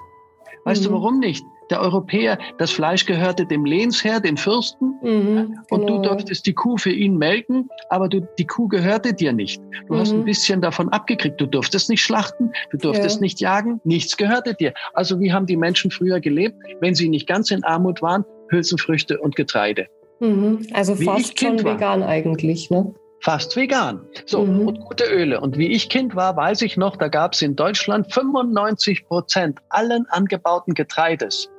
Weißt 0.63 0.84
du 0.84 0.89
mhm. 0.89 0.93
warum 0.93 1.20
nicht? 1.20 1.45
Der 1.70 1.82
Europäer, 1.82 2.38
das 2.57 2.72
Fleisch 2.72 3.05
gehörte 3.05 3.45
dem 3.45 3.66
Lehnsherr, 3.66 4.20
den 4.20 4.38
Fürsten, 4.38 4.95
mhm, 5.01 5.59
und 5.70 5.86
genau. 5.86 6.01
du 6.01 6.09
durftest 6.09 6.45
die 6.45 6.53
Kuh 6.53 6.78
für 6.78 6.91
ihn 6.91 7.18
melken, 7.18 7.70
aber 7.89 8.07
du, 8.07 8.28
die 8.38 8.45
Kuh 8.45 8.68
gehörte 8.68 9.13
dir 9.13 9.34
nicht. 9.34 9.61
Du 9.88 9.93
mhm. 9.93 9.99
hast 9.99 10.11
ein 10.11 10.26
bisschen 10.26 10.61
davon 10.61 10.89
abgekriegt. 10.89 11.39
Du 11.39 11.45
durftest 11.45 11.89
nicht 11.89 12.01
schlachten, 12.01 12.51
du 12.72 12.78
durftest 12.78 13.18
ja. 13.18 13.22
nicht 13.22 13.39
jagen, 13.39 13.82
nichts 13.84 14.18
gehörte 14.18 14.53
dir. 14.53 14.74
Also 14.93 15.20
wie 15.20 15.34
haben 15.34 15.45
die 15.45 15.57
Menschen 15.57 15.91
früher 15.91 16.20
gelebt, 16.20 16.55
wenn 16.80 16.95
sie 16.95 17.09
nicht 17.09 17.28
ganz 17.28 17.51
in 17.51 17.63
Armut 17.63 18.01
waren? 18.01 18.26
Hülsenfrüchte 18.49 19.20
und 19.20 19.36
Getreide. 19.36 19.88
Mhm. 20.20 20.68
Also 20.74 20.99
wie 20.99 21.05
fast 21.05 21.39
schon 21.39 21.63
war. 21.63 21.76
vegan 21.76 22.03
eigentlich, 22.03 22.70
ne? 22.70 22.93
fast 23.22 23.55
vegan. 23.55 24.01
So, 24.28 24.45
mhm. 24.45 24.68
und 24.68 24.80
gute 24.82 25.05
Öle. 25.05 25.41
Und 25.41 25.57
wie 25.57 25.72
ich 25.72 25.89
Kind 25.89 26.16
war, 26.16 26.38
weiß 26.38 26.61
ich 26.61 26.78
noch, 26.78 26.95
da 26.95 27.07
gab 27.07 27.34
es 27.34 27.41
in 27.41 27.55
Deutschland 27.55 28.13
95 28.13 29.07
Prozent 29.07 29.59
allen 29.70 30.05
angebauten 30.09 30.76
Getreides 30.76 31.49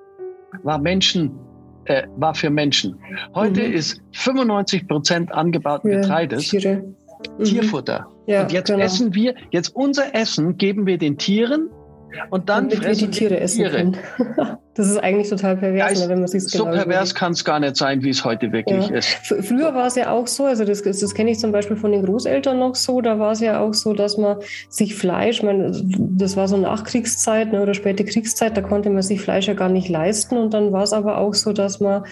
war 0.62 0.78
Menschen, 0.78 1.32
äh, 1.84 2.04
war 2.16 2.34
für 2.34 2.50
Menschen. 2.50 2.98
Heute 3.34 3.66
mhm. 3.66 3.74
ist 3.74 4.00
95 4.12 4.88
Prozent 4.88 5.32
angebauten 5.32 5.90
ja, 5.90 6.00
Getreides 6.00 6.48
Tiere. 6.48 6.84
Mhm. 7.38 7.44
Tierfutter. 7.44 8.06
Ja, 8.26 8.42
und 8.42 8.52
jetzt 8.52 8.68
genau. 8.68 8.84
essen 8.84 9.14
wir, 9.14 9.34
jetzt 9.50 9.74
unser 9.74 10.14
Essen 10.14 10.58
geben 10.58 10.86
wir 10.86 10.98
den 10.98 11.16
Tieren 11.16 11.70
und 12.30 12.48
dann 12.48 12.68
Damit 12.68 12.84
fressen 12.84 13.00
wir 13.00 13.08
die 13.08 13.18
Tiere 13.18 13.40
essen. 13.40 13.96
Das 14.76 14.90
ist 14.90 14.98
eigentlich 14.98 15.30
total 15.30 15.56
pervers, 15.56 16.02
ja, 16.02 16.08
wenn 16.10 16.18
man 16.18 16.28
sich 16.28 16.44
So 16.44 16.64
genau 16.64 16.76
pervers 16.76 17.14
kann 17.14 17.32
es 17.32 17.46
gar 17.46 17.58
nicht 17.58 17.76
sein, 17.76 18.02
wie 18.02 18.10
es 18.10 18.26
heute 18.26 18.52
wirklich 18.52 18.88
ja. 18.88 18.96
ist. 18.96 19.08
Früher 19.24 19.74
war 19.74 19.86
es 19.86 19.94
ja 19.94 20.10
auch 20.10 20.26
so, 20.26 20.44
also 20.44 20.66
das, 20.66 20.82
das 20.82 21.14
kenne 21.14 21.30
ich 21.30 21.38
zum 21.38 21.50
Beispiel 21.50 21.76
von 21.78 21.92
den 21.92 22.04
Großeltern 22.04 22.58
noch 22.58 22.74
so, 22.74 23.00
da 23.00 23.18
war 23.18 23.32
es 23.32 23.40
ja 23.40 23.60
auch 23.60 23.72
so, 23.72 23.94
dass 23.94 24.18
man 24.18 24.36
sich 24.68 24.94
Fleisch, 24.94 25.42
man, 25.42 25.72
das 26.18 26.36
war 26.36 26.46
so 26.46 26.58
Nachkriegszeit 26.58 27.52
ne, 27.52 27.62
oder 27.62 27.72
späte 27.72 28.04
Kriegszeit, 28.04 28.54
da 28.54 28.60
konnte 28.60 28.90
man 28.90 29.00
sich 29.00 29.22
Fleisch 29.22 29.48
ja 29.48 29.54
gar 29.54 29.70
nicht 29.70 29.88
leisten 29.88 30.36
und 30.36 30.52
dann 30.52 30.72
war 30.72 30.82
es 30.82 30.92
aber 30.92 31.16
auch 31.16 31.32
so, 31.32 31.54
dass 31.54 31.80
man 31.80 32.04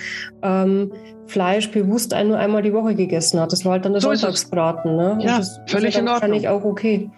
ähm, 0.42 0.90
Fleisch 1.26 1.70
bewusst 1.70 2.14
nur 2.24 2.38
einmal 2.38 2.62
die 2.62 2.72
Woche 2.72 2.94
gegessen 2.94 3.40
hat. 3.40 3.52
Das 3.52 3.64
war 3.64 3.72
halt 3.72 3.84
dann 3.84 3.92
der 3.92 4.00
so 4.00 4.14
Sonntagsbraten. 4.14 4.96
Ne? 4.96 5.18
Ja, 5.20 5.38
das 5.38 5.60
völlig 5.66 5.96
in 5.96 6.00
Ordnung. 6.00 6.14
Wahrscheinlich 6.14 6.48
auch 6.48 6.64
okay. 6.64 7.10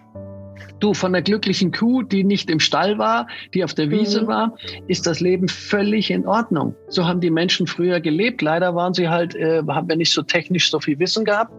Du, 0.81 0.95
von 0.95 1.13
der 1.13 1.23
glücklichen 1.23 1.73
Kuh, 1.73 2.03
die 2.03 2.25
nicht 2.25 2.51
im 2.51 2.61
Stall 2.61 2.99
war, 2.99 3.27
die 3.55 3.65
auf 3.65 3.75
der 3.75 3.91
Wiese 3.91 4.23
mhm. 4.23 4.27
war, 4.27 4.57
ist 4.89 5.07
das 5.07 5.21
Leben 5.21 5.49
völlig 5.49 6.11
in 6.11 6.27
Ordnung. 6.27 6.75
So 6.89 7.07
haben 7.07 7.21
die 7.21 7.31
Menschen 7.31 7.67
früher 7.67 8.01
gelebt. 8.01 8.43
Leider 8.43 8.75
waren 8.75 8.95
sie 8.95 9.09
halt, 9.09 9.35
äh, 9.35 9.63
haben 9.69 9.89
wir 9.89 9.97
nicht 9.97 10.13
so 10.13 10.23
technisch 10.23 10.71
so 10.71 10.81
viel 10.81 10.99
Wissen 10.99 11.25
gehabt. 11.25 11.53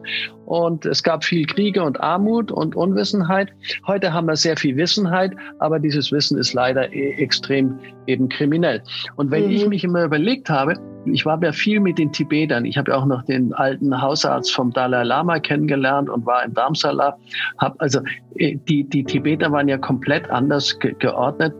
Und 0.45 0.85
es 0.85 1.03
gab 1.03 1.23
viel 1.23 1.45
Kriege 1.45 1.83
und 1.83 1.99
Armut 1.99 2.51
und 2.51 2.75
Unwissenheit. 2.75 3.49
Heute 3.85 4.13
haben 4.13 4.27
wir 4.27 4.35
sehr 4.35 4.55
viel 4.55 4.75
Wissenheit, 4.77 5.33
aber 5.59 5.79
dieses 5.79 6.11
Wissen 6.11 6.37
ist 6.37 6.53
leider 6.53 6.91
e 6.93 7.13
extrem 7.17 7.79
eben 8.05 8.29
kriminell. 8.29 8.81
Und 9.15 9.31
wenn 9.31 9.45
mhm. 9.45 9.51
ich 9.51 9.67
mich 9.67 9.83
immer 9.83 10.03
überlegt 10.03 10.49
habe, 10.49 10.75
ich 11.13 11.25
war 11.25 11.41
ja 11.43 11.51
viel 11.51 11.79
mit 11.79 11.97
den 11.97 12.11
Tibetern. 12.11 12.65
Ich 12.65 12.77
habe 12.77 12.91
ja 12.91 12.97
auch 12.97 13.05
noch 13.05 13.23
den 13.23 13.53
alten 13.53 14.01
Hausarzt 14.01 14.53
vom 14.53 14.71
Dalai 14.71 15.03
Lama 15.03 15.39
kennengelernt 15.39 16.09
und 16.09 16.25
war 16.25 16.43
in 16.43 16.53
Darmsala. 16.53 17.17
Hab 17.57 17.79
also 17.81 17.99
äh, 18.35 18.57
die, 18.67 18.83
die 18.83 19.03
Tibeter 19.03 19.51
waren 19.51 19.67
ja 19.67 19.77
komplett 19.77 20.29
anders 20.29 20.77
ge 20.79 20.95
geordnet. 20.99 21.53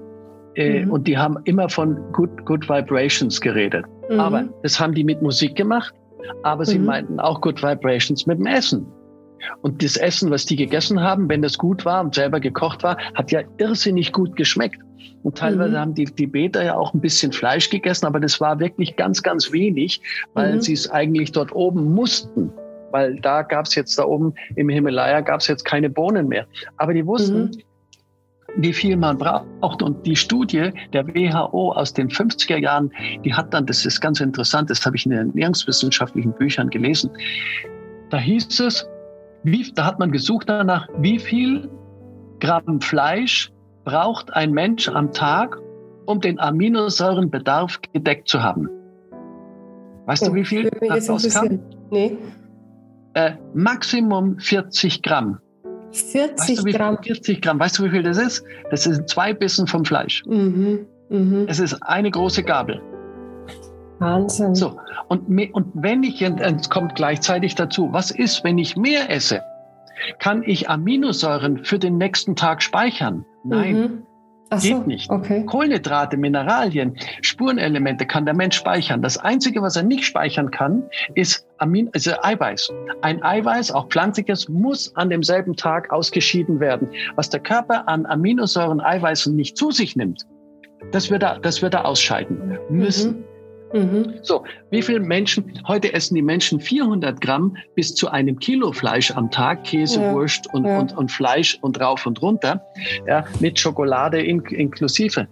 Äh, 0.56 0.86
mhm. 0.86 0.92
Und 0.92 1.08
die 1.08 1.18
haben 1.18 1.38
immer 1.46 1.70
von 1.70 1.98
Good, 2.14 2.46
Good 2.46 2.68
Vibrations 2.68 3.40
geredet. 3.40 3.86
Mhm. 4.10 4.20
Aber 4.20 4.44
das 4.64 4.80
haben 4.80 4.94
die 4.94 5.04
mit 5.04 5.22
Musik 5.22 5.56
gemacht. 5.56 5.94
Aber 6.44 6.66
sie 6.66 6.80
mhm. 6.80 6.86
meinten 6.86 7.20
auch 7.20 7.42
Good 7.42 7.62
Vibrations 7.62 8.26
mit 8.26 8.40
dem 8.40 8.48
Essen. 8.48 8.86
Und 9.62 9.84
das 9.84 9.98
Essen, 9.98 10.32
was 10.32 10.46
die 10.46 10.56
gegessen 10.56 11.02
haben, 11.02 11.30
wenn 11.30 11.42
das 11.42 11.58
gut 11.58 11.86
war 11.86 12.02
und 12.02 12.16
selber 12.16 12.40
gekocht 12.40 12.84
war, 12.84 12.98
hat 13.16 13.32
ja 13.32 13.42
irrsinnig 13.58 14.12
gut 14.12 14.36
geschmeckt. 14.36 14.80
Und 15.24 15.38
teilweise 15.38 15.72
mhm. 15.72 15.80
haben 15.80 15.94
die 15.94 16.06
Tibeter 16.06 16.64
ja 16.64 16.76
auch 16.76 16.94
ein 16.94 17.02
bisschen 17.02 17.32
Fleisch 17.32 17.70
gegessen, 17.70 18.06
aber 18.06 18.20
das 18.20 18.40
war 18.40 18.60
wirklich 18.60 18.96
ganz, 18.96 19.22
ganz 19.24 19.52
wenig, 19.52 20.02
weil 20.34 20.56
mhm. 20.56 20.62
sie 20.62 20.74
es 20.74 20.90
eigentlich 20.90 21.32
dort 21.32 21.54
oben 21.54 21.94
mussten. 21.94 22.52
Weil 22.92 23.20
da 23.20 23.42
gab 23.42 23.66
es 23.66 23.76
jetzt 23.76 24.00
da 24.00 24.06
oben 24.06 24.34
im 24.56 24.70
Himalaya 24.70 25.22
gab 25.22 25.42
es 25.42 25.48
jetzt 25.48 25.66
keine 25.66 25.90
Bohnen 25.90 26.28
mehr. 26.28 26.46
Aber 26.78 26.94
die 26.94 27.06
wussten, 27.06 27.42
mhm. 27.42 27.52
wie 28.56 28.72
viel 28.72 28.96
man 28.96 29.18
braucht. 29.18 29.82
Und 29.82 30.06
die 30.06 30.16
Studie 30.16 30.72
der 30.94 31.06
WHO 31.08 31.74
aus 31.74 31.94
den 31.94 32.08
50er 32.08 32.58
Jahren, 32.58 32.92
die 33.26 33.34
hat 33.34 33.54
dann, 33.54 33.66
das 33.66 33.86
ist 33.86 34.00
ganz 34.00 34.22
interessant, 34.22 34.70
das 34.70 34.86
habe 34.86 34.96
ich 34.96 35.06
in 35.06 35.12
den 35.12 35.30
ernährungswissenschaftlichen 35.30 36.32
Büchern 36.34 36.70
gelesen. 36.70 37.12
Da 38.10 38.18
hieß 38.18 38.62
es, 38.62 38.88
wie, 39.52 39.72
da 39.74 39.86
hat 39.86 40.00
man 40.00 40.12
gesucht 40.12 40.50
danach, 40.50 40.88
wie 41.00 41.20
viel 41.20 41.70
Gramm 42.40 42.82
Fleisch 42.82 43.52
braucht 43.86 44.34
ein 44.34 44.52
Mensch 44.52 44.90
am 44.90 45.14
Tag, 45.14 45.58
um 46.06 46.20
den 46.20 46.40
Aminosäurenbedarf 46.40 47.80
gedeckt 47.94 48.28
zu 48.28 48.44
haben. 48.44 48.70
Weißt 50.06 50.24
oh, 50.24 50.28
du, 50.28 50.36
wie 50.36 50.46
viel 50.46 50.70
das 50.88 51.10
rauskam? 51.10 51.60
Nee. 51.92 52.18
Äh, 53.14 53.32
Maximum 53.54 54.38
40 54.38 55.02
Gramm. 55.02 55.40
40 55.92 56.38
weißt 56.38 56.68
du, 56.68 56.72
Gramm? 56.72 56.98
40 57.02 57.42
Gramm. 57.42 57.60
Weißt 57.60 57.80
du, 57.80 57.86
wie 57.86 57.90
viel 57.90 58.04
das 58.04 58.18
ist? 58.18 58.44
Das 58.70 58.84
sind 58.84 59.08
zwei 59.08 59.34
Bissen 59.34 59.66
vom 59.68 59.86
Fleisch. 59.86 60.24
Mhm. 60.26 60.86
Mhm. 61.10 61.46
Es 61.48 61.60
ist 61.60 61.82
eine 61.84 62.12
große 62.12 62.44
Gabel. 62.44 62.82
Wahnsinn. 64.00 64.56
So, 64.56 64.80
und, 65.08 65.28
und 65.54 65.72
wenn 65.74 66.04
ich, 66.04 66.22
es 66.22 66.70
kommt 66.70 66.96
gleichzeitig 66.96 67.56
dazu, 67.56 67.90
was 67.92 68.12
ist, 68.12 68.44
wenn 68.44 68.58
ich 68.58 68.76
mehr 68.76 69.10
esse? 69.10 69.42
Kann 70.20 70.44
ich 70.44 70.70
Aminosäuren 70.70 71.64
für 71.64 71.80
den 71.80 71.98
nächsten 71.98 72.36
Tag 72.36 72.62
speichern? 72.62 73.26
Nein. 73.44 73.76
Mhm. 73.76 74.04
Ach 74.50 74.62
Geht 74.62 74.78
so, 74.78 74.84
nicht. 74.84 75.10
Okay. 75.10 75.46
Kohlenhydrate, 75.46 76.16
Mineralien, 76.16 76.96
Spurenelemente 77.22 78.06
kann 78.06 78.26
der 78.26 78.34
Mensch 78.34 78.56
speichern. 78.56 79.02
Das 79.02 79.18
Einzige, 79.18 79.62
was 79.62 79.76
er 79.76 79.84
nicht 79.84 80.06
speichern 80.06 80.52
kann, 80.52 80.84
ist 81.16 81.46
Amin 81.58 81.90
also 81.94 82.12
Eiweiß. 82.22 82.72
Ein 83.02 83.22
Eiweiß, 83.24 83.72
auch 83.72 83.90
pflanzliches, 83.90 84.48
muss 84.48 84.96
an 84.96 85.10
demselben 85.10 85.58
Tag 85.58 85.92
ausgeschieden 85.92 86.62
werden. 86.62 86.90
Was 87.16 87.30
der 87.30 87.42
Körper 87.42 87.90
an 87.90 88.06
Aminosäuren, 88.06 88.80
Eiweißen 88.80 89.36
nicht 89.36 89.58
zu 89.58 89.72
sich 89.72 89.98
nimmt, 89.98 90.26
das 90.92 91.10
wird 91.10 91.24
er, 91.24 91.40
das 91.40 91.62
wird 91.62 91.74
er 91.74 91.86
ausscheiden 91.86 92.58
müssen. 92.70 93.18
Mhm. 93.18 93.24
Mhm. 93.74 94.14
So, 94.22 94.44
wie 94.70 94.82
viele 94.82 95.00
Menschen, 95.00 95.62
heute 95.68 95.94
essen 95.94 96.16
die 96.16 96.22
Menschen 96.22 96.60
400 96.60 97.20
Gramm 97.20 97.58
bis 97.76 97.94
zu 97.96 98.10
einem 98.10 98.40
Kilo 98.40 98.72
Fleisch 98.72 99.12
am 99.12 99.30
Tag, 99.30 99.64
Käse, 99.64 100.02
ja. 100.02 100.14
Wurst 100.14 100.54
und, 100.54 100.66
ja. 100.66 100.80
und, 100.80 100.98
und 100.98 101.12
Fleisch 101.12 101.58
und 101.62 101.80
rauf 101.80 102.06
und 102.06 102.22
runter, 102.22 102.62
ja, 103.08 103.26
mit 103.40 103.60
Schokolade 103.60 104.22
in, 104.22 104.42
inklusive. 104.42 105.28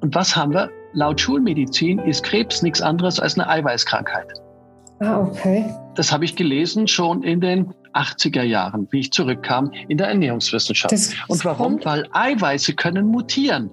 Und 0.00 0.14
was 0.14 0.36
haben 0.36 0.52
wir? 0.52 0.70
Laut 0.94 1.20
Schulmedizin 1.20 1.98
ist 2.00 2.22
Krebs 2.22 2.62
nichts 2.62 2.82
anderes 2.82 3.18
als 3.18 3.38
eine 3.38 3.48
Eiweißkrankheit. 3.48 4.26
Ah, 5.00 5.20
okay. 5.20 5.64
Das 5.94 6.12
habe 6.12 6.24
ich 6.24 6.36
gelesen 6.36 6.86
schon 6.86 7.22
in 7.22 7.40
den 7.40 7.72
80er 7.94 8.42
Jahren, 8.42 8.86
wie 8.90 9.00
ich 9.00 9.12
zurückkam 9.12 9.72
in 9.88 9.98
der 9.98 10.08
Ernährungswissenschaft. 10.08 10.92
Das, 10.92 11.14
und 11.28 11.44
warum? 11.44 11.84
Weil 11.84 12.06
Eiweiße 12.12 12.74
können 12.74 13.06
mutieren. 13.06 13.70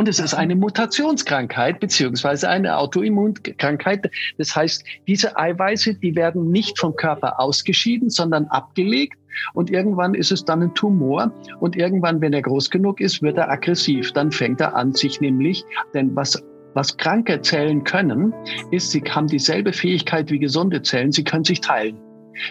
Und 0.00 0.08
es 0.08 0.18
ist 0.18 0.32
eine 0.32 0.56
Mutationskrankheit 0.56 1.78
beziehungsweise 1.78 2.48
eine 2.48 2.78
Autoimmunkrankheit. 2.78 4.10
Das 4.38 4.56
heißt, 4.56 4.82
diese 5.06 5.36
Eiweiße, 5.36 5.96
die 5.96 6.16
werden 6.16 6.50
nicht 6.50 6.78
vom 6.78 6.96
Körper 6.96 7.38
ausgeschieden, 7.38 8.08
sondern 8.08 8.46
abgelegt. 8.46 9.18
Und 9.52 9.68
irgendwann 9.68 10.14
ist 10.14 10.32
es 10.32 10.46
dann 10.46 10.62
ein 10.62 10.74
Tumor. 10.74 11.30
Und 11.58 11.76
irgendwann, 11.76 12.22
wenn 12.22 12.32
er 12.32 12.40
groß 12.40 12.70
genug 12.70 12.98
ist, 12.98 13.20
wird 13.20 13.36
er 13.36 13.50
aggressiv. 13.50 14.12
Dann 14.12 14.32
fängt 14.32 14.62
er 14.62 14.74
an, 14.74 14.94
sich 14.94 15.20
nämlich, 15.20 15.66
denn 15.92 16.16
was 16.16 16.42
was 16.72 16.96
kranke 16.96 17.42
Zellen 17.42 17.84
können, 17.84 18.32
ist, 18.70 18.92
sie 18.92 19.02
haben 19.02 19.26
dieselbe 19.26 19.74
Fähigkeit 19.74 20.30
wie 20.30 20.38
gesunde 20.38 20.80
Zellen. 20.80 21.12
Sie 21.12 21.24
können 21.24 21.44
sich 21.44 21.60
teilen. 21.60 22.00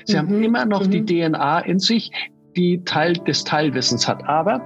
Sie 0.06 0.14
mhm. 0.14 0.18
haben 0.20 0.44
immer 0.44 0.66
noch 0.66 0.86
mhm. 0.86 0.92
die 0.92 1.24
DNA 1.24 1.62
in 1.62 1.80
sich, 1.80 2.12
die 2.56 2.84
Teil 2.84 3.14
des 3.14 3.44
Teilwissens 3.44 4.08
hat. 4.08 4.24
Aber 4.26 4.62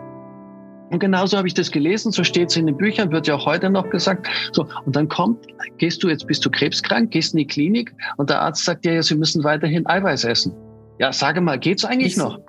und 0.90 1.00
genauso 1.00 1.38
habe 1.38 1.48
ich 1.48 1.54
das 1.54 1.72
gelesen, 1.72 2.12
so 2.12 2.24
steht 2.24 2.50
es 2.50 2.58
in 2.58 2.68
den 2.68 2.78
Büchern, 2.78 3.12
wird 3.12 3.28
ja 3.28 3.36
auch 3.36 3.46
heute 3.46 3.70
noch 3.70 3.90
gesagt. 3.90 4.28
So, 4.52 4.68
und 4.86 4.96
dann 4.96 5.10
kommt, 5.10 5.46
gehst 5.78 6.04
du 6.04 6.10
jetzt, 6.10 6.28
bist 6.28 6.46
du 6.46 6.52
krebskrank, 6.52 7.12
gehst 7.12 7.34
in 7.34 7.40
die 7.40 7.48
Klinik 7.48 7.94
und 8.18 8.30
der 8.30 8.42
Arzt 8.42 8.64
sagt 8.64 8.86
dir, 8.86 8.94
ja, 8.94 9.02
Sie 9.02 9.16
müssen 9.16 9.44
weiterhin 9.44 9.88
Eiweiß 9.88 10.24
essen. 10.26 10.54
Ja, 11.00 11.12
sage 11.12 11.42
mal, 11.42 11.58
geht's 11.58 11.84
eigentlich 11.84 12.16
das, 12.16 12.24
noch? 12.24 12.40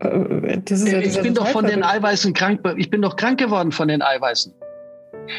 Äh, 0.00 0.60
ja, 0.68 0.98
ich 0.98 1.20
bin 1.20 1.34
doch 1.34 1.46
von 1.48 1.66
den 1.66 1.82
Eiweißen 1.82 2.32
krank, 2.34 2.60
ich 2.76 2.90
bin 2.90 3.02
doch 3.02 3.16
krank 3.16 3.38
geworden 3.38 3.70
von 3.70 3.88
den 3.88 4.02
Eiweißen. 4.02 4.52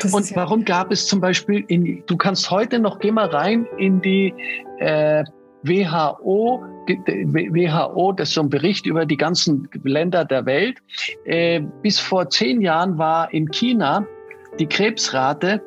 Das 0.01 0.13
und 0.13 0.29
ja 0.29 0.35
warum 0.37 0.65
gab 0.65 0.91
es 0.91 1.07
zum 1.07 1.21
Beispiel, 1.21 1.63
in, 1.67 2.03
du 2.07 2.17
kannst 2.17 2.49
heute 2.49 2.79
noch, 2.79 2.99
geh 2.99 3.11
mal 3.11 3.27
rein 3.27 3.67
in 3.77 4.01
die 4.01 4.33
äh, 4.79 5.23
WHO 5.67 6.63
WHO, 6.87 8.11
das 8.11 8.29
ist 8.29 8.35
so 8.35 8.41
ein 8.41 8.49
Bericht 8.49 8.85
über 8.85 9.05
die 9.05 9.17
ganzen 9.17 9.67
Länder 9.83 10.25
der 10.25 10.45
Welt. 10.45 10.77
Äh, 11.25 11.61
bis 11.81 11.99
vor 11.99 12.29
zehn 12.29 12.61
Jahren 12.61 12.97
war 12.97 13.33
in 13.33 13.49
China 13.49 14.05
die 14.59 14.67
Krebsrate, 14.67 15.61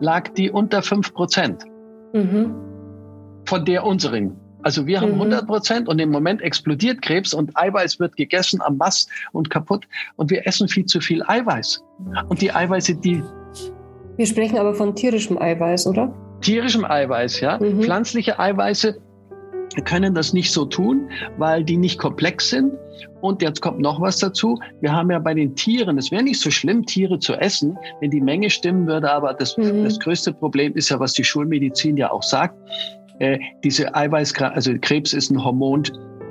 lag 0.00 0.28
die 0.30 0.50
unter 0.50 0.82
fünf 0.82 1.14
Prozent 1.14 1.64
mhm. 2.12 2.54
von 3.46 3.64
der 3.64 3.84
unseren. 3.84 4.36
Also 4.62 4.86
wir 4.86 5.00
haben 5.00 5.12
mhm. 5.12 5.20
100 5.20 5.46
Prozent 5.46 5.88
und 5.88 5.98
im 5.98 6.10
Moment 6.10 6.40
explodiert 6.40 7.02
Krebs 7.02 7.34
und 7.34 7.54
Eiweiß 7.54 8.00
wird 8.00 8.16
gegessen 8.16 8.62
am 8.62 8.78
Mast 8.78 9.10
und 9.32 9.50
kaputt 9.50 9.86
und 10.16 10.30
wir 10.30 10.46
essen 10.46 10.68
viel 10.68 10.86
zu 10.86 11.00
viel 11.00 11.22
Eiweiß. 11.22 11.84
Und 12.28 12.40
die 12.40 12.50
Eiweiße, 12.50 12.96
die... 12.96 13.22
Wir 14.16 14.26
sprechen 14.26 14.56
aber 14.56 14.74
von 14.74 14.94
tierischem 14.94 15.36
Eiweiß, 15.38 15.86
oder? 15.86 16.14
Tierischem 16.40 16.84
Eiweiß, 16.84 17.40
ja. 17.40 17.58
Mhm. 17.58 17.82
Pflanzliche 17.82 18.38
Eiweiße 18.38 18.98
können 19.82 20.14
das 20.14 20.32
nicht 20.32 20.52
so 20.52 20.64
tun, 20.64 21.08
weil 21.38 21.64
die 21.64 21.76
nicht 21.76 21.98
komplex 21.98 22.50
sind. 22.50 22.72
Und 23.20 23.42
jetzt 23.42 23.60
kommt 23.60 23.80
noch 23.80 24.00
was 24.00 24.18
dazu. 24.18 24.58
Wir 24.80 24.92
haben 24.92 25.10
ja 25.10 25.18
bei 25.18 25.34
den 25.34 25.54
Tieren, 25.56 25.98
es 25.98 26.10
wäre 26.10 26.22
nicht 26.22 26.40
so 26.40 26.50
schlimm, 26.50 26.84
Tiere 26.84 27.18
zu 27.18 27.34
essen, 27.34 27.76
wenn 28.00 28.10
die 28.10 28.20
Menge 28.20 28.50
stimmen 28.50 28.86
würde. 28.86 29.10
Aber 29.10 29.34
das, 29.34 29.56
mhm. 29.56 29.84
das 29.84 29.98
größte 29.98 30.32
Problem 30.32 30.74
ist 30.74 30.90
ja, 30.90 31.00
was 31.00 31.12
die 31.14 31.24
Schulmedizin 31.24 31.96
ja 31.96 32.10
auch 32.10 32.22
sagt. 32.22 32.56
Äh, 33.20 33.38
diese 33.62 33.94
Eiweißkrankheit, 33.94 34.56
also 34.56 34.72
Krebs 34.80 35.12
ist 35.12 35.30
ein 35.30 35.42
Hormon, 35.42 35.84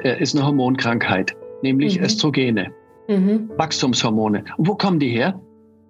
äh, 0.04 0.22
ist 0.22 0.36
eine 0.36 0.46
Hormonkrankheit, 0.46 1.34
nämlich 1.62 1.98
mhm. 1.98 2.06
Östrogene, 2.06 2.72
mhm. 3.08 3.50
Wachstumshormone. 3.58 4.44
Und 4.58 4.68
wo 4.68 4.76
kommen 4.76 5.00
die 5.00 5.10
her? 5.10 5.40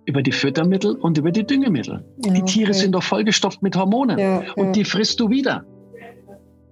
Über 0.05 0.21
die 0.21 0.33
Füttermittel 0.33 0.95
und 0.97 1.17
über 1.17 1.31
die 1.31 1.45
Düngemittel. 1.45 2.03
Ja, 2.25 2.33
die 2.33 2.41
Tiere 2.43 2.71
okay. 2.71 2.79
sind 2.79 2.91
doch 2.91 3.03
vollgestopft 3.03 3.63
mit 3.63 3.75
Hormonen. 3.75 4.19
Ja, 4.19 4.43
und 4.57 4.67
ja. 4.67 4.71
die 4.73 4.83
frisst 4.83 5.19
du 5.19 5.29
wieder. 5.29 5.65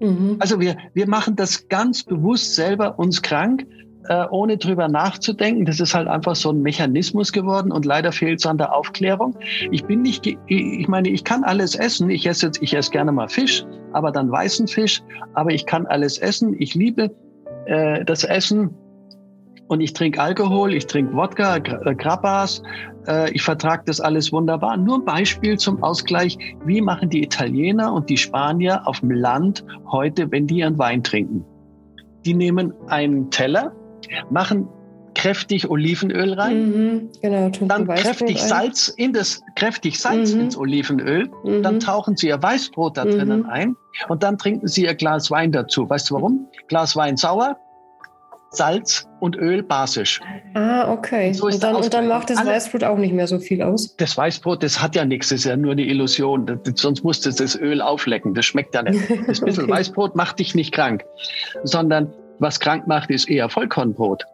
Mhm. 0.02 0.38
Also 0.40 0.60
wir, 0.60 0.78
wir 0.94 1.08
machen 1.08 1.36
das 1.36 1.68
ganz 1.70 2.04
bewusst 2.04 2.56
selber 2.56 2.98
uns 3.00 3.22
krank, 3.22 3.66
äh, 4.08 4.26
ohne 4.32 4.58
drüber 4.58 4.88
nachzudenken. 4.88 5.66
Das 5.66 5.80
ist 5.80 5.94
halt 5.94 6.08
einfach 6.08 6.36
so 6.36 6.50
ein 6.50 6.62
Mechanismus 6.62 7.32
geworden 7.32 7.72
und 7.72 7.86
leider 7.86 8.12
fehlt 8.12 8.40
es 8.40 8.46
an 8.46 8.58
der 8.58 8.74
Aufklärung. 8.74 9.36
Ich 9.70 9.86
bin 9.86 10.02
nicht, 10.02 10.26
ich 10.48 10.88
meine, 10.88 11.10
ich 11.10 11.24
kann 11.24 11.44
alles 11.44 11.76
essen. 11.76 12.10
Ich 12.10 12.26
esse 12.26 12.48
jetzt, 12.48 12.62
ich 12.62 12.74
esse 12.74 12.92
gerne 12.92 13.12
mal 13.12 13.30
Fisch, 13.30 13.64
aber 13.94 14.12
dann 14.12 14.32
weißen 14.32 14.68
Fisch. 14.68 15.04
Aber 15.34 15.52
ich 15.52 15.66
kann 15.66 15.86
alles 15.86 16.18
essen. 16.18 16.56
Ich 16.58 16.74
liebe 16.74 17.12
äh, 17.66 18.04
das 18.04 18.24
Essen 18.24 18.72
und 19.72 19.80
ich 19.80 19.94
trinke 19.94 20.20
Alkohol, 20.20 20.74
ich 20.74 20.86
trinke 20.86 21.14
Wodka, 21.16 21.56
äh, 21.56 21.96
Grappas, 21.96 22.62
äh, 23.08 23.32
ich 23.32 23.42
vertrage 23.42 23.84
das 23.86 24.02
alles 24.02 24.34
wunderbar. 24.34 24.76
Nur 24.76 24.98
ein 24.98 25.06
Beispiel 25.06 25.58
zum 25.58 25.82
Ausgleich, 25.82 26.38
wie 26.66 26.82
machen 26.82 27.10
die 27.10 27.24
Italiener 27.24 27.94
und 27.94 28.10
die 28.10 28.18
Spanier 28.18 28.86
auf 28.86 29.00
dem 29.00 29.12
Land 29.12 29.64
heute, 29.90 30.30
wenn 30.30 30.46
die 30.46 30.58
ihren 30.58 30.78
Wein 30.78 31.02
trinken. 31.04 31.46
Die 32.26 32.34
nehmen 32.34 32.74
einen 32.88 33.32
Teller, 33.32 33.72
machen 34.30 34.68
kräftig 35.16 35.70
Olivenöl 35.70 36.34
rein, 36.34 36.70
mhm, 36.70 37.10
genau, 37.22 37.50
dann 37.62 37.88
kräftig 37.88 38.42
Salz 38.42 38.90
in 38.90 39.14
das 39.14 39.42
kräftig 39.56 39.98
Salz 40.00 40.34
mhm. 40.34 40.42
ins 40.42 40.58
Olivenöl, 40.58 41.30
mhm. 41.46 41.64
dann 41.64 41.80
tauchen 41.80 42.18
sie 42.18 42.28
ihr 42.28 42.44
Weißbrot 42.44 42.98
da 42.98 43.06
drinnen 43.06 43.44
mhm. 43.44 43.50
ein 43.50 43.76
und 44.10 44.22
dann 44.22 44.38
trinken 44.38 44.68
sie 44.68 44.84
ihr 44.84 44.96
Glas 44.96 45.32
Wein 45.32 45.54
dazu. 45.54 45.90
Weißt 45.90 46.10
du 46.10 46.16
warum? 46.16 46.48
Glas 46.68 46.96
Wein 46.98 47.16
sauer, 47.16 47.58
Salz 48.54 49.08
und 49.22 49.38
Öl 49.38 49.64
basisch. 49.64 50.20
Ah, 50.56 50.92
okay. 50.92 51.32
So 51.32 51.46
und, 51.46 51.64
dann, 51.64 51.76
und, 51.76 51.94
dann, 51.94 52.08
macht 52.10 52.30
das 52.30 52.38
Alle, 52.38 52.52
Weißbrot 52.52 52.84
auch 52.84 52.98
nicht 52.98 53.14
mehr 53.14 53.28
so 53.28 53.40
viel 53.40 53.62
aus? 53.64 53.96
Das 53.96 54.18
Weißbrot, 54.18 54.62
das 54.62 54.82
hat 54.82 54.94
ja 54.94 55.06
nichts, 55.06 55.30
das 55.30 55.40
ist 55.40 55.46
ja 55.46 55.56
nur 55.56 55.72
eine 55.72 55.84
Illusion. 55.84 56.46
Das, 56.46 56.60
sonst 56.76 57.04
muss 57.04 57.22
das, 57.22 57.36
das 57.38 57.56
Öl 57.56 57.82
auflecken, 57.82 58.34
das 58.34 58.46
schmeckt 58.46 58.76
ja 58.76 58.84
nicht. 58.84 59.00
Das 59.28 59.40
bisschen 59.46 59.64
okay. 59.64 59.72
Weißbrot 59.72 60.18
macht 60.18 60.40
dich 60.40 60.54
nicht 60.54 60.74
krank, 60.74 61.06
sondern 61.64 62.14
was 62.40 62.60
krank 62.60 62.88
macht, 62.88 63.10
ist 63.10 63.30
eher 63.30 63.50
Vollkornbrot. 63.50 64.26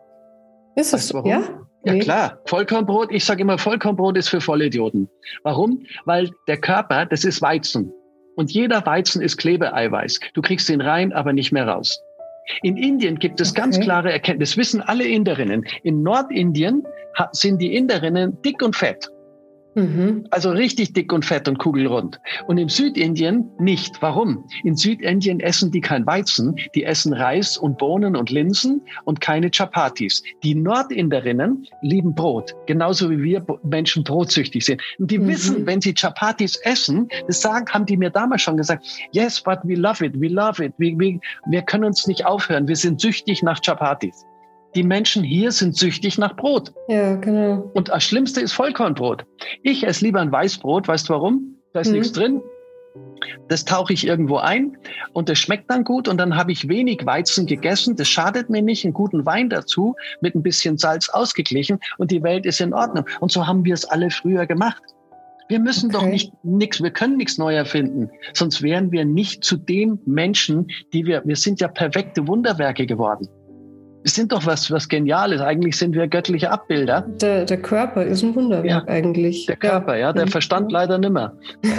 Ist 0.76 0.94
das 0.94 1.08
so? 1.10 1.24
Ja? 1.24 1.44
Ja 1.86 1.94
nee. 1.94 2.00
klar, 2.00 2.40
Vollkornbrot, 2.46 3.12
ich 3.12 3.24
sage 3.24 3.42
immer, 3.42 3.60
Vollkornbrot 3.60 4.18
ist 4.18 4.30
für 4.30 4.42
Vollidioten. 4.42 5.10
Warum? 5.44 5.86
Weil 6.06 6.32
der 6.48 6.58
Körper, 6.58 7.06
das 7.06 7.24
ist 7.24 7.42
Weizen. 7.44 7.94
Und 8.36 8.52
jeder 8.52 8.86
Weizen 8.86 9.22
ist 9.22 9.38
Klebeeiweiß. 9.38 10.20
Du 10.34 10.42
kriegst 10.42 10.70
ihn 10.70 10.82
rein, 10.82 11.14
aber 11.14 11.34
nicht 11.34 11.52
mehr 11.52 11.68
raus. 11.68 12.00
In 12.62 12.78
Indien 12.78 13.20
gibt 13.20 13.42
es 13.42 13.52
okay. 13.52 13.62
ganz 13.62 13.80
klare 13.80 14.12
Erkenntnis, 14.12 14.58
wissen 14.58 14.82
alle 14.82 15.08
Inderinnen. 15.08 15.66
In 15.84 16.02
Nordindien 16.02 16.84
sind 17.32 17.62
die 17.62 17.76
Inderinnen 17.76 18.42
dick 18.42 18.62
und 18.62 18.76
fett. 18.76 19.10
Mhm. 19.78 20.26
Also 20.32 20.50
richtig 20.50 20.94
dick 20.94 21.14
und 21.14 21.24
fett 21.24 21.48
und 21.48 21.60
kugelrund. 21.60 22.20
Und 22.48 22.58
im 22.58 22.68
Südindien 22.68 23.48
nicht. 23.60 24.02
Warum? 24.02 24.44
In 24.64 24.76
Südindien 24.76 25.40
essen 25.40 25.72
die 25.72 25.82
kein 25.82 26.04
Weizen, 26.08 26.56
die 26.74 26.84
essen 26.84 27.14
Reis 27.14 27.58
und 27.58 27.78
Bohnen 27.78 28.16
und 28.16 28.32
Linsen 28.32 28.82
und 29.06 29.22
keine 29.22 29.52
Chapatis. 29.52 30.24
Die 30.42 30.56
Nordinderinnen 30.56 31.68
lieben 31.84 32.16
Brot, 32.16 32.56
genauso 32.66 33.12
wie 33.12 33.22
wir 33.22 33.46
Menschen 33.64 34.04
brotsüchtig 34.04 34.66
sind. 34.66 34.82
Und 34.98 35.12
die 35.12 35.20
mhm. 35.20 35.28
wissen, 35.28 35.68
wenn 35.68 35.80
sie 35.80 35.94
Chapatis 35.94 36.56
essen, 36.64 37.08
das 37.28 37.42
sagen, 37.42 37.68
haben 37.70 37.86
die 37.86 37.98
mir 37.98 38.10
damals 38.10 38.42
schon 38.42 38.58
gesagt, 38.58 38.84
yes, 39.12 39.40
but 39.40 39.60
we 39.62 39.76
love 39.76 40.04
it, 40.04 40.20
we 40.20 40.28
love 40.28 40.64
it. 40.64 40.74
Wir, 40.80 40.98
wir, 40.98 41.20
wir 41.46 41.62
können 41.62 41.84
uns 41.84 42.08
nicht 42.08 42.26
aufhören, 42.26 42.68
wir 42.68 42.76
sind 42.76 43.00
süchtig 43.00 43.44
nach 43.44 43.62
Chapatis 43.64 44.26
die 44.78 44.84
Menschen 44.84 45.24
hier 45.24 45.52
sind 45.52 45.76
süchtig 45.76 46.20
nach 46.20 46.36
Brot. 46.36 46.72
Ja, 46.88 47.16
genau. 47.16 47.72
Und 47.74 47.90
das 47.90 48.04
Schlimmste 48.04 48.42
ist 48.42 48.54
Vollkornbrot. 48.54 49.26
Ich 49.64 49.84
esse 49.84 50.06
lieber 50.06 50.22
ein 50.22 50.32
Weißbrot. 50.32 50.88
Weißt 50.88 51.10
du 51.10 51.14
warum? 51.14 51.56
Da 51.74 51.80
ist 51.80 51.88
mhm. 51.88 51.94
nichts 51.96 52.12
drin. 52.12 52.42
Das 53.50 53.66
tauche 53.66 53.94
ich 53.94 54.06
irgendwo 54.06 54.38
ein 54.38 54.78
und 55.14 55.30
das 55.30 55.40
schmeckt 55.40 55.72
dann 55.72 55.84
gut 55.84 56.08
und 56.08 56.18
dann 56.18 56.36
habe 56.36 56.52
ich 56.52 56.68
wenig 56.68 57.06
Weizen 57.06 57.48
gegessen. 57.48 57.96
Das 57.96 58.08
schadet 58.08 58.52
mir 58.52 58.62
nicht. 58.62 58.86
Einen 58.86 58.94
guten 58.94 59.26
Wein 59.26 59.50
dazu 59.50 59.96
mit 60.22 60.36
ein 60.36 60.44
bisschen 60.44 60.78
Salz 60.78 61.10
ausgeglichen 61.10 61.80
und 61.98 62.12
die 62.12 62.22
Welt 62.22 62.46
ist 62.46 62.62
in 62.62 62.74
Ordnung. 62.74 63.06
Und 63.20 63.32
so 63.32 63.48
haben 63.48 63.66
wir 63.66 63.74
es 63.74 63.86
alle 63.86 64.12
früher 64.12 64.46
gemacht. 64.46 64.84
Wir 65.50 65.60
müssen 65.60 65.90
okay. 65.90 66.06
doch 66.06 66.12
nicht 66.12 66.34
nichts, 66.44 66.84
wir 66.84 66.92
können 66.92 67.18
nichts 67.18 67.38
neu 67.38 67.56
erfinden, 67.56 68.12
sonst 68.34 68.62
wären 68.62 68.92
wir 68.92 69.06
nicht 69.06 69.44
zu 69.44 69.56
dem 69.56 69.98
Menschen, 70.06 70.68
die 70.92 71.06
wir, 71.06 71.24
wir 71.26 71.38
sind 71.38 71.62
ja 71.62 71.70
perfekte 71.70 72.28
Wunderwerke 72.28 72.86
geworden. 72.86 73.30
Wir 74.04 74.12
sind 74.12 74.32
doch 74.32 74.46
was, 74.46 74.72
was 74.72 74.88
Geniales. 74.88 75.42
Eigentlich 75.42 75.78
sind 75.78 75.94
wir 75.94 76.08
göttliche 76.08 76.50
Abbilder. 76.50 77.02
Der, 77.22 77.46
der 77.46 77.62
Körper 77.62 78.04
ist 78.04 78.24
ein 78.24 78.36
Wunderwerk 78.36 78.88
ja, 78.88 78.94
eigentlich. 78.94 79.46
Der 79.48 79.58
Körper, 79.58 79.98
ja, 79.98 80.14
der 80.14 80.26
mhm. 80.26 80.30
Verstand 80.30 80.72
leider 80.72 80.98
nimmer. 80.98 81.34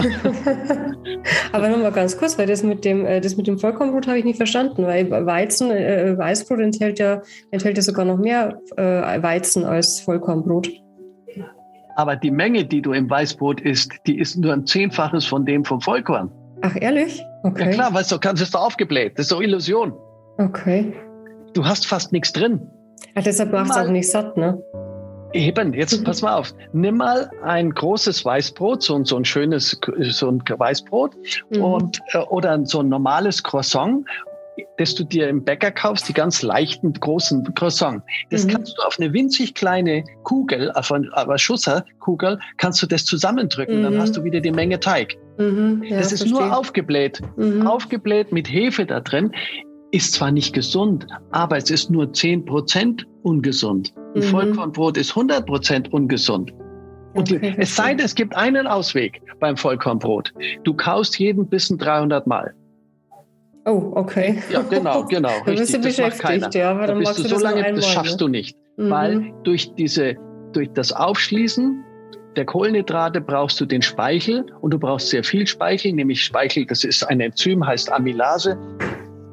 Aber 1.52 1.68
nochmal 1.68 1.92
ganz 1.92 2.18
kurz, 2.18 2.38
weil 2.38 2.46
das 2.46 2.62
mit 2.62 2.84
dem, 2.84 3.06
äh, 3.06 3.20
das 3.20 3.36
mit 3.36 3.46
dem 3.46 3.58
Vollkornbrot 3.58 4.06
habe 4.08 4.18
ich 4.18 4.24
nicht 4.24 4.36
verstanden, 4.36 4.84
weil 4.86 5.10
Weizen, 5.10 5.70
äh, 5.70 6.18
Weißbrot 6.18 6.60
enthält 6.60 6.98
ja, 6.98 7.22
enthält 7.50 7.76
ja 7.76 7.82
sogar 7.82 8.04
noch 8.04 8.18
mehr 8.18 8.60
äh, 8.76 9.22
Weizen 9.22 9.64
als 9.64 10.00
Vollkornbrot. 10.00 10.68
Aber 11.96 12.14
die 12.14 12.30
Menge, 12.30 12.64
die 12.64 12.82
du 12.82 12.92
im 12.92 13.08
Weißbrot 13.10 13.60
isst, 13.60 13.92
die 14.06 14.18
ist 14.18 14.36
nur 14.36 14.52
ein 14.52 14.66
Zehnfaches 14.66 15.24
von 15.24 15.44
dem 15.44 15.64
vom 15.64 15.80
Vollkorn. 15.80 16.30
Ach, 16.62 16.76
ehrlich? 16.80 17.24
Okay. 17.42 17.66
Ja 17.66 17.70
klar, 17.70 17.94
weißt 17.94 18.12
du, 18.12 18.18
kannst 18.18 18.42
es 18.42 18.50
da 18.50 18.58
aufgebläht. 18.58 19.18
Das 19.18 19.24
ist 19.24 19.32
doch 19.32 19.40
Illusion. 19.40 19.92
Okay. 20.38 20.92
Du 21.58 21.64
hast 21.64 21.88
fast 21.88 22.12
nichts 22.12 22.32
drin. 22.32 22.70
Ja, 23.16 23.22
deshalb 23.22 23.50
macht 23.50 23.70
es 23.70 23.76
auch 23.76 23.88
nicht 23.88 24.08
satt, 24.08 24.36
ne? 24.36 24.62
Eben, 25.32 25.74
jetzt 25.74 26.04
pass 26.04 26.22
mal 26.22 26.36
auf. 26.36 26.54
Nimm 26.72 26.98
mal 26.98 27.28
ein 27.42 27.74
großes 27.74 28.24
Weißbrot, 28.24 28.80
so, 28.80 29.02
so 29.02 29.16
ein 29.16 29.24
schönes, 29.24 29.76
so 30.10 30.28
ein 30.28 30.40
Weißbrot 30.40 31.16
mhm. 31.50 31.64
und, 31.64 31.98
äh, 32.12 32.18
oder 32.18 32.64
so 32.64 32.78
ein 32.78 32.88
normales 32.88 33.42
Croissant 33.42 34.06
das 34.76 34.94
du 34.94 35.04
dir 35.04 35.28
im 35.28 35.44
Bäcker 35.44 35.70
kaufst, 35.70 36.08
die 36.08 36.12
ganz 36.12 36.42
leichten, 36.42 36.92
großen 36.92 37.54
Croissant. 37.54 38.02
Das 38.30 38.44
mhm. 38.44 38.50
kannst 38.50 38.76
du 38.76 38.82
auf 38.82 38.98
eine 38.98 39.12
winzig 39.12 39.54
kleine 39.54 40.04
Kugel, 40.24 40.72
auf 40.72 40.90
eine, 40.92 41.08
auf 41.12 41.28
eine 41.28 41.38
Schusserkugel, 41.38 42.38
kannst 42.56 42.82
du 42.82 42.86
das 42.86 43.04
zusammendrücken, 43.04 43.78
mhm. 43.78 43.82
dann 43.84 44.00
hast 44.00 44.16
du 44.16 44.24
wieder 44.24 44.40
die 44.40 44.50
Menge 44.50 44.80
Teig. 44.80 45.16
Mhm, 45.38 45.84
ja, 45.84 45.98
das 45.98 46.12
ist 46.12 46.22
verstehe. 46.22 46.46
nur 46.46 46.56
aufgebläht. 46.56 47.20
Mhm. 47.36 47.66
Aufgebläht 47.66 48.32
mit 48.32 48.50
Hefe 48.50 48.86
da 48.86 49.00
drin. 49.00 49.32
Ist 49.90 50.12
zwar 50.12 50.30
nicht 50.30 50.52
gesund, 50.52 51.06
aber 51.30 51.56
es 51.56 51.70
ist 51.70 51.90
nur 51.90 52.06
10% 52.06 53.04
ungesund. 53.22 53.94
Ein 54.14 54.20
mhm. 54.20 54.24
Vollkornbrot 54.24 54.96
ist 54.98 55.12
100% 55.12 55.90
ungesund. 55.90 56.52
Und 57.14 57.32
okay, 57.32 57.54
es 57.56 57.74
sei 57.74 57.94
denn, 57.94 58.04
es 58.04 58.14
gibt 58.14 58.36
einen 58.36 58.66
Ausweg 58.66 59.22
beim 59.40 59.56
Vollkornbrot. 59.56 60.32
Du 60.64 60.74
kaust 60.74 61.18
jeden 61.18 61.48
Bissen 61.48 61.78
300 61.78 62.26
Mal. 62.26 62.54
Oh, 63.64 63.92
okay. 63.94 64.42
Ja, 64.50 64.62
genau, 64.62 65.04
genau. 65.08 65.30
da 65.44 65.52
bist 65.52 65.74
du 65.74 65.78
beschäftigt, 65.78 66.54
ja. 66.54 66.70
Aber 66.70 66.86
da 66.86 66.94
bist 66.94 67.18
du 67.18 67.22
so 67.28 67.38
lange, 67.38 67.64
einmal, 67.64 67.80
das 67.80 67.88
schaffst 67.88 68.12
ne? 68.12 68.18
du 68.18 68.28
nicht. 68.28 68.56
Mhm. 68.76 68.90
Weil 68.90 69.32
durch 69.44 69.74
diese, 69.74 70.16
durch 70.52 70.70
das 70.74 70.92
Aufschließen 70.92 71.84
der 72.36 72.44
Kohlenhydrate 72.44 73.20
brauchst 73.20 73.60
du 73.60 73.66
den 73.66 73.82
Speichel 73.82 74.46
und 74.60 74.72
du 74.72 74.78
brauchst 74.78 75.08
sehr 75.08 75.24
viel 75.24 75.46
Speichel, 75.46 75.92
nämlich 75.92 76.22
Speichel, 76.22 76.66
das 76.66 76.84
ist 76.84 77.02
ein 77.02 77.20
Enzym, 77.20 77.66
heißt 77.66 77.90
Amylase. 77.90 78.58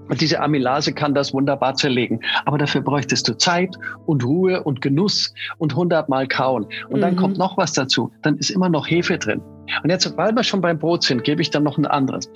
Und 0.09 0.21
diese 0.21 0.39
Amylase 0.39 0.93
kann 0.93 1.13
das 1.13 1.33
wunderbar 1.33 1.75
zerlegen. 1.75 2.19
Aber 2.45 2.57
dafür 2.57 2.81
bräuchtest 2.81 3.27
du 3.27 3.37
Zeit 3.37 3.75
und 4.05 4.23
Ruhe 4.23 4.63
und 4.63 4.81
Genuss 4.81 5.33
und 5.57 5.75
hundertmal 5.75 6.27
kauen. 6.27 6.67
Und 6.89 7.01
dann 7.01 7.13
mhm. 7.13 7.19
kommt 7.19 7.37
noch 7.37 7.57
was 7.57 7.73
dazu. 7.73 8.11
Dann 8.21 8.37
ist 8.37 8.49
immer 8.49 8.69
noch 8.69 8.87
Hefe 8.87 9.17
drin. 9.17 9.41
Und 9.83 9.89
jetzt, 9.89 10.15
weil 10.17 10.31
wir 10.33 10.43
schon 10.43 10.61
beim 10.61 10.77
Brot 10.77 11.03
sind, 11.03 11.23
gebe 11.23 11.41
ich 11.41 11.49
dann 11.49 11.63
noch 11.63 11.77
ein 11.77 11.85
anderes. 11.85 12.29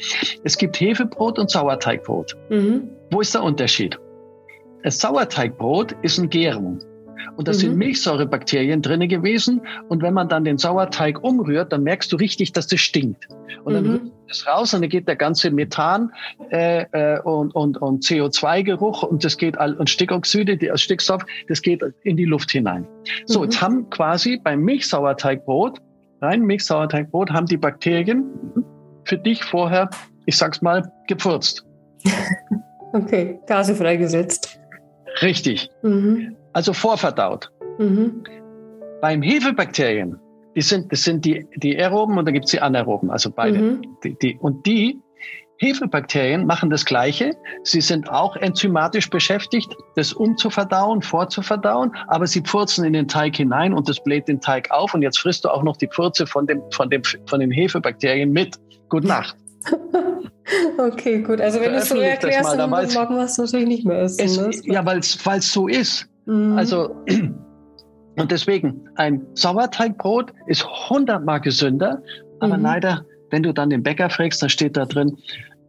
Es 0.43 0.57
gibt 0.57 0.79
Hefebrot 0.79 1.37
und 1.37 1.49
Sauerteigbrot. 1.49 2.35
Mhm. 2.49 2.89
Wo 3.11 3.21
ist 3.21 3.33
der 3.35 3.43
Unterschied? 3.43 3.99
Das 4.83 4.99
Sauerteigbrot 4.99 5.95
ist 6.01 6.17
ein 6.17 6.29
Gärung. 6.29 6.79
Und 7.35 7.47
da 7.47 7.51
mhm. 7.51 7.57
sind 7.57 7.77
Milchsäurebakterien 7.77 8.81
drinne 8.81 9.07
gewesen. 9.07 9.61
Und 9.87 10.01
wenn 10.01 10.13
man 10.13 10.29
dann 10.29 10.43
den 10.43 10.57
Sauerteig 10.57 11.23
umrührt, 11.23 11.71
dann 11.71 11.83
merkst 11.83 12.11
du 12.11 12.15
richtig, 12.15 12.53
dass 12.53 12.67
das 12.67 12.79
stinkt. 12.79 13.27
Und 13.63 13.73
dann 13.73 13.83
mhm. 13.83 13.91
rührt 13.91 14.11
es 14.29 14.47
raus 14.47 14.73
und 14.73 14.81
dann 14.81 14.89
geht 14.89 15.07
der 15.07 15.15
ganze 15.15 15.51
Methan 15.51 16.11
äh, 16.51 16.85
äh, 16.91 17.19
und, 17.21 17.55
und, 17.55 17.77
und 17.77 18.03
CO2-Geruch 18.03 19.03
und 19.03 19.23
das 19.23 19.37
geht 19.37 19.57
all, 19.57 19.73
und 19.75 19.89
Stickoxide, 19.89 20.57
die, 20.57 20.69
also 20.69 20.81
Stickstoff, 20.81 21.25
das 21.47 21.61
geht 21.61 21.81
in 22.03 22.17
die 22.17 22.25
Luft 22.25 22.51
hinein. 22.51 22.87
So, 23.25 23.39
mhm. 23.39 23.45
jetzt 23.45 23.61
haben 23.61 23.89
quasi 23.89 24.37
beim 24.37 24.61
Milchsauerteigbrot, 24.61 25.79
rein 26.21 26.41
Milchsauerteigbrot, 26.41 27.31
haben 27.31 27.47
die 27.47 27.57
Bakterien 27.57 28.25
für 29.05 29.17
dich 29.17 29.43
vorher, 29.43 29.89
ich 30.25 30.37
sag's 30.37 30.61
mal, 30.61 30.91
gepfurzt. 31.07 31.65
okay, 32.93 33.39
Gase 33.47 33.75
freigesetzt. 33.75 34.59
Richtig. 35.21 35.69
Mhm 35.81 36.35
also 36.53 36.73
vorverdaut. 36.73 37.51
Mhm. 37.77 38.23
Beim 39.01 39.21
Hefebakterien, 39.21 40.19
die 40.55 40.61
sind, 40.61 40.91
das 40.91 41.03
sind 41.03 41.23
die, 41.25 41.47
die 41.55 41.77
aeroben 41.77 42.17
und 42.17 42.25
dann 42.25 42.33
gibt 42.33 42.45
es 42.45 42.51
die 42.51 42.59
anaeroben, 42.59 43.09
also 43.09 43.31
beide. 43.31 43.59
Mhm. 43.59 43.81
Die, 44.03 44.17
die, 44.19 44.37
und 44.39 44.65
die 44.65 45.01
Hefebakterien 45.59 46.45
machen 46.45 46.69
das 46.69 46.85
Gleiche. 46.85 47.35
Sie 47.63 47.81
sind 47.81 48.09
auch 48.09 48.35
enzymatisch 48.37 49.09
beschäftigt, 49.09 49.75
das 49.95 50.13
umzuverdauen, 50.13 51.01
vorzuverdauen, 51.01 51.91
aber 52.07 52.27
sie 52.27 52.41
purzen 52.41 52.85
in 52.85 52.93
den 52.93 53.07
Teig 53.07 53.35
hinein 53.35 53.73
und 53.73 53.89
das 53.89 54.01
bläht 54.01 54.27
den 54.27 54.39
Teig 54.39 54.71
auf 54.71 54.93
und 54.93 55.01
jetzt 55.01 55.19
frisst 55.19 55.45
du 55.45 55.49
auch 55.49 55.63
noch 55.63 55.77
die 55.77 55.87
Purze 55.87 56.25
von, 56.25 56.47
dem, 56.47 56.61
von, 56.71 56.89
dem, 56.89 57.03
von 57.25 57.39
den 57.39 57.51
Hefebakterien 57.51 58.31
mit. 58.31 58.57
Gute 58.87 59.07
Nacht. 59.07 59.35
okay, 60.77 61.21
gut. 61.21 61.41
Also 61.41 61.59
wenn 61.59 61.73
du 61.73 61.79
es 61.79 61.89
so 61.89 61.97
erklärst, 61.97 62.57
dann, 62.57 62.69
man 62.69 62.85
es 62.85 63.37
natürlich 63.37 63.67
nicht 63.67 63.85
mehr 63.85 64.01
essen. 64.01 64.49
Es, 64.49 64.63
ne? 64.65 64.73
Ja, 64.73 64.85
weil 64.85 64.99
es 64.99 65.19
so 65.51 65.67
ist. 65.67 66.08
Mhm. 66.29 66.57
Also, 66.57 66.95
und 68.15 68.31
deswegen, 68.31 68.87
ein 68.95 69.25
Sauerteigbrot 69.33 70.31
ist 70.45 70.65
hundertmal 70.89 71.41
gesünder, 71.41 72.03
aber 72.39 72.57
mhm. 72.57 72.63
leider, 72.63 73.05
wenn 73.31 73.43
du 73.43 73.53
dann 73.53 73.69
den 73.69 73.83
Bäcker 73.83 74.09
fragst, 74.09 74.41
dann 74.41 74.49
steht 74.49 74.77
da 74.77 74.85
drin, 74.85 75.17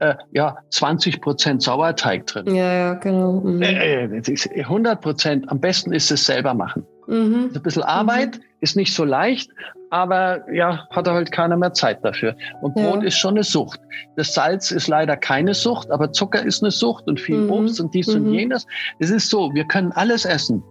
äh, 0.01 0.15
ja, 0.33 0.57
20 0.71 1.21
Prozent 1.21 1.63
Sauerteig 1.63 2.27
drin. 2.27 2.55
Ja, 2.55 2.73
ja, 2.73 2.95
genau. 2.95 3.41
Mhm. 3.41 3.63
Äh, 3.63 4.23
100 4.59 4.93
äh, 4.93 4.97
Prozent. 5.01 5.51
Am 5.51 5.61
besten 5.61 5.93
ist 5.93 6.11
es 6.11 6.27
selber 6.27 6.55
machen. 6.55 6.87
Mhm. 7.07 7.51
Ein 7.55 7.63
bisschen 7.63 7.83
Arbeit 7.83 8.39
mhm. 8.39 8.43
ist 8.61 8.77
nicht 8.77 8.95
so 8.95 9.05
leicht, 9.05 9.51
aber 9.91 10.51
ja, 10.53 10.87
hat 10.91 11.07
halt 11.07 11.33
keiner 11.33 11.57
mehr 11.57 11.75
Zeit 11.75 12.05
dafür. 12.05 12.35
Und 12.63 12.75
Brot 12.75 13.03
ja. 13.03 13.09
ist 13.09 13.19
schon 13.19 13.35
eine 13.35 13.45
Sucht. 13.45 13.81
Das 14.17 14.35
Salz 14.35 14.71
ist 14.71 14.89
leider 14.89 15.17
keine 15.17 15.55
Sucht, 15.55 15.91
aber 15.91 16.13
Zucker 16.13 16.45
ist 16.45 16.63
eine 16.63 16.71
Sucht 16.71 17.07
und 17.07 17.21
viel 17.21 17.39
mhm. 17.39 17.51
Obst 17.51 17.81
und 17.81 17.95
dies 17.95 18.09
und 18.09 18.27
mhm. 18.27 18.35
jenes. 18.35 18.67
Es 19.01 19.11
ist 19.11 19.29
so, 19.29 19.53
wir 19.55 19.65
können 19.65 19.93
alles 19.93 20.25
essen 20.25 20.63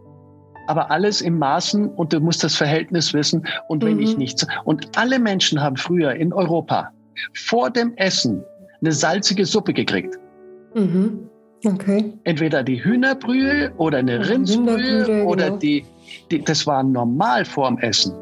aber 0.67 0.91
alles 0.91 1.21
im 1.21 1.39
Maßen 1.39 1.89
und 1.95 2.13
du 2.13 2.19
musst 2.19 2.43
das 2.43 2.55
Verhältnis 2.55 3.11
wissen 3.11 3.43
und 3.69 3.83
wenn 3.83 3.95
mhm. 3.95 4.01
ich 4.01 4.17
nichts. 4.17 4.45
Und 4.65 4.99
alle 4.99 5.17
Menschen 5.17 5.59
haben 5.59 5.77
früher 5.77 6.13
in 6.13 6.31
Europa 6.31 6.91
vor 7.33 7.71
dem 7.71 7.95
Essen 7.95 8.43
eine 8.81 8.91
salzige 8.91 9.45
Suppe 9.45 9.73
gekriegt. 9.73 10.15
Mhm. 10.75 11.29
Okay. 11.65 12.13
Entweder 12.23 12.63
die 12.63 12.83
Hühnerbrühe 12.83 13.71
oder 13.77 13.97
eine 13.97 14.29
Rindsbrühe 14.29 15.25
oder 15.25 15.45
genau. 15.45 15.57
die, 15.57 15.85
die, 16.31 16.41
das 16.43 16.65
war 16.65 16.83
normal 16.83 17.43
vorm 17.43 17.77
Essen. 17.79 18.13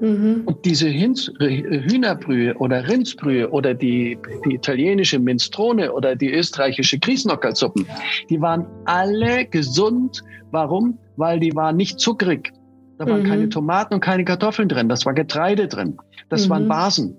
Mhm. 0.00 0.42
Und 0.46 0.64
diese 0.64 0.88
Hühnerbrühe 0.88 2.54
oder 2.54 2.88
Rindsbrühe 2.88 3.50
oder 3.50 3.74
die, 3.74 4.16
die 4.44 4.54
italienische 4.54 5.18
Minstrone 5.18 5.92
oder 5.92 6.16
die 6.16 6.32
österreichische 6.32 6.98
Grießnockersuppen, 6.98 7.86
die 8.30 8.40
waren 8.40 8.66
alle 8.86 9.44
gesund. 9.44 10.22
Warum? 10.50 10.98
Weil 11.16 11.40
die 11.40 11.54
waren 11.54 11.76
nicht 11.76 11.98
zuckrig. 12.00 12.52
Da 12.98 13.06
waren 13.06 13.22
mhm. 13.22 13.28
keine 13.28 13.48
Tomaten 13.48 13.94
und 13.94 14.00
keine 14.00 14.24
Kartoffeln 14.24 14.68
drin. 14.68 14.88
Das 14.88 15.04
war 15.04 15.14
Getreide 15.14 15.68
drin. 15.68 15.98
Das 16.30 16.46
mhm. 16.46 16.50
waren 16.50 16.68
Basen. 16.68 17.16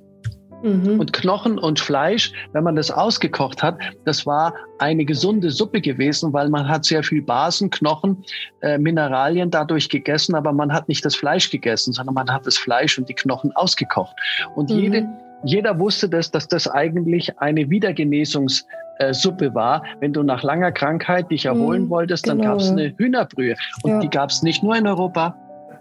Mhm. 0.63 0.99
Und 0.99 1.13
Knochen 1.13 1.57
und 1.57 1.79
Fleisch, 1.79 2.31
wenn 2.53 2.63
man 2.63 2.75
das 2.75 2.91
ausgekocht 2.91 3.63
hat, 3.63 3.77
das 4.05 4.25
war 4.25 4.53
eine 4.79 5.05
gesunde 5.05 5.51
Suppe 5.51 5.81
gewesen, 5.81 6.33
weil 6.33 6.49
man 6.49 6.67
hat 6.67 6.85
sehr 6.85 7.03
viel 7.03 7.21
Basen, 7.21 7.69
Knochen, 7.69 8.23
äh, 8.61 8.77
Mineralien 8.77 9.49
dadurch 9.51 9.89
gegessen, 9.89 10.35
aber 10.35 10.51
man 10.51 10.73
hat 10.73 10.87
nicht 10.87 11.05
das 11.05 11.15
Fleisch 11.15 11.49
gegessen, 11.49 11.93
sondern 11.93 12.15
man 12.15 12.31
hat 12.31 12.45
das 12.45 12.57
Fleisch 12.57 12.97
und 12.97 13.07
die 13.09 13.13
Knochen 13.13 13.51
ausgekocht. 13.55 14.15
Und 14.55 14.69
mhm. 14.69 14.79
jede, 14.79 15.07
jeder 15.43 15.79
wusste 15.79 16.09
das, 16.09 16.31
dass 16.31 16.47
das 16.47 16.67
eigentlich 16.67 17.39
eine 17.39 17.69
Wiedergenesungssuppe 17.69 19.53
war. 19.53 19.83
Wenn 19.99 20.13
du 20.13 20.23
nach 20.23 20.43
langer 20.43 20.71
Krankheit 20.71 21.31
dich 21.31 21.45
erholen 21.45 21.83
mhm, 21.83 21.89
wolltest, 21.89 22.27
dann 22.27 22.39
genau. 22.39 22.51
gab 22.51 22.59
es 22.59 22.69
eine 22.69 22.93
Hühnerbrühe. 22.97 23.55
Und 23.83 23.91
ja. 23.91 23.99
die 23.99 24.09
gab 24.09 24.29
es 24.29 24.43
nicht 24.43 24.63
nur 24.63 24.75
in 24.75 24.87
Europa, 24.87 25.35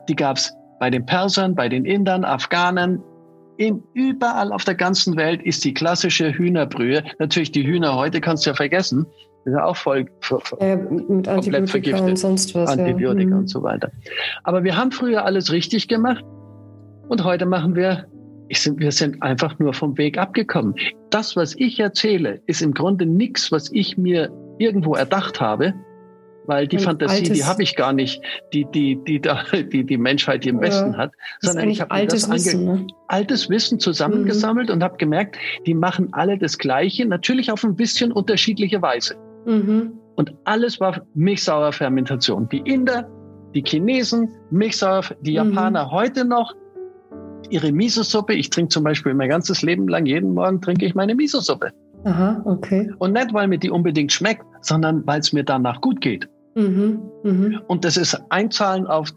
die 0.08 0.16
gab 0.16 0.36
es 0.36 0.54
bei 0.78 0.90
den 0.90 1.04
Persern, 1.04 1.54
bei 1.54 1.68
den 1.68 1.84
Indern, 1.84 2.24
Afghanen, 2.24 3.02
in, 3.58 3.82
überall 3.92 4.52
auf 4.52 4.64
der 4.64 4.76
ganzen 4.76 5.16
Welt 5.16 5.42
ist 5.42 5.64
die 5.64 5.74
klassische 5.74 6.32
Hühnerbrühe. 6.32 7.02
Natürlich 7.18 7.52
die 7.52 7.66
Hühner 7.66 7.96
heute 7.96 8.20
kannst 8.20 8.46
du 8.46 8.50
ja 8.50 8.54
vergessen. 8.54 9.04
Das 9.44 9.52
ist 9.52 9.58
ja 9.58 9.64
auch 9.64 9.76
voll, 9.76 10.06
voll 10.20 10.40
äh, 10.60 10.76
mit 10.76 11.26
komplett 11.26 11.68
vergiftet. 11.68 12.08
und 12.08 12.16
sonst 12.16 12.54
was. 12.54 12.70
Antibiotika 12.70 13.30
ja. 13.30 13.36
und 13.36 13.48
so 13.48 13.62
weiter. 13.62 13.90
Aber 14.44 14.62
wir 14.62 14.76
haben 14.76 14.92
früher 14.92 15.24
alles 15.24 15.50
richtig 15.50 15.88
gemacht 15.88 16.24
und 17.08 17.24
heute 17.24 17.46
machen 17.46 17.74
wir, 17.74 18.06
sind, 18.52 18.78
wir 18.78 18.92
sind 18.92 19.20
einfach 19.22 19.58
nur 19.58 19.74
vom 19.74 19.98
Weg 19.98 20.18
abgekommen. 20.18 20.74
Das, 21.10 21.34
was 21.34 21.56
ich 21.56 21.80
erzähle, 21.80 22.40
ist 22.46 22.62
im 22.62 22.74
Grunde 22.74 23.06
nichts, 23.06 23.50
was 23.50 23.70
ich 23.72 23.98
mir 23.98 24.30
irgendwo 24.58 24.94
erdacht 24.94 25.40
habe, 25.40 25.74
weil 26.48 26.66
die 26.66 26.78
Fantasie, 26.78 27.16
altes, 27.16 27.38
die 27.38 27.44
habe 27.44 27.62
ich 27.62 27.76
gar 27.76 27.92
nicht, 27.92 28.20
die 28.52 28.64
die 28.64 28.98
die 29.06 29.20
die 29.72 29.84
die 29.84 29.98
Menschheit 29.98 30.42
hier 30.42 30.52
im 30.52 30.60
Westen 30.60 30.96
hat, 30.96 31.12
sondern 31.40 31.68
ich 31.68 31.80
habe 31.80 31.90
altes 31.90 32.30
Wissen, 32.30 32.64
ne? 32.64 32.86
altes 33.06 33.48
Wissen 33.48 33.78
zusammengesammelt 33.78 34.68
mhm. 34.68 34.74
und 34.74 34.82
habe 34.82 34.96
gemerkt, 34.96 35.36
die 35.66 35.74
machen 35.74 36.08
alle 36.12 36.38
das 36.38 36.58
Gleiche, 36.58 37.06
natürlich 37.06 37.52
auf 37.52 37.62
ein 37.64 37.76
bisschen 37.76 38.10
unterschiedliche 38.12 38.82
Weise. 38.82 39.14
Mhm. 39.46 39.92
Und 40.16 40.34
alles 40.44 40.80
war 40.80 41.02
Milchsauerfermentation. 41.14 42.48
Die 42.48 42.58
Inder, 42.58 43.08
die 43.54 43.62
Chinesen, 43.62 44.28
Milchsauer, 44.50 45.04
die 45.20 45.32
mhm. 45.32 45.52
Japaner 45.52 45.86
mhm. 45.86 45.90
heute 45.90 46.24
noch 46.24 46.54
ihre 47.50 47.72
Miso-Suppe. 47.72 48.34
Ich 48.34 48.50
trinke 48.50 48.70
zum 48.70 48.84
Beispiel 48.84 49.14
mein 49.14 49.28
ganzes 49.28 49.62
Leben 49.62 49.86
lang, 49.88 50.06
jeden 50.06 50.34
Morgen 50.34 50.60
trinke 50.60 50.86
ich 50.86 50.94
meine 50.94 51.14
Miso-Suppe. 51.14 51.70
Aha, 52.04 52.42
okay. 52.44 52.90
Und 52.98 53.12
nicht, 53.12 53.32
weil 53.32 53.48
mir 53.48 53.58
die 53.58 53.70
unbedingt 53.70 54.12
schmeckt, 54.12 54.44
sondern 54.60 55.06
weil 55.06 55.20
es 55.20 55.32
mir 55.32 55.44
danach 55.44 55.80
gut 55.80 56.00
geht. 56.00 56.28
Mhm, 56.58 57.02
mh. 57.22 57.60
Und 57.68 57.84
das 57.84 57.96
ist 57.96 58.20
Einzahlen 58.30 58.88
auf 58.88 59.14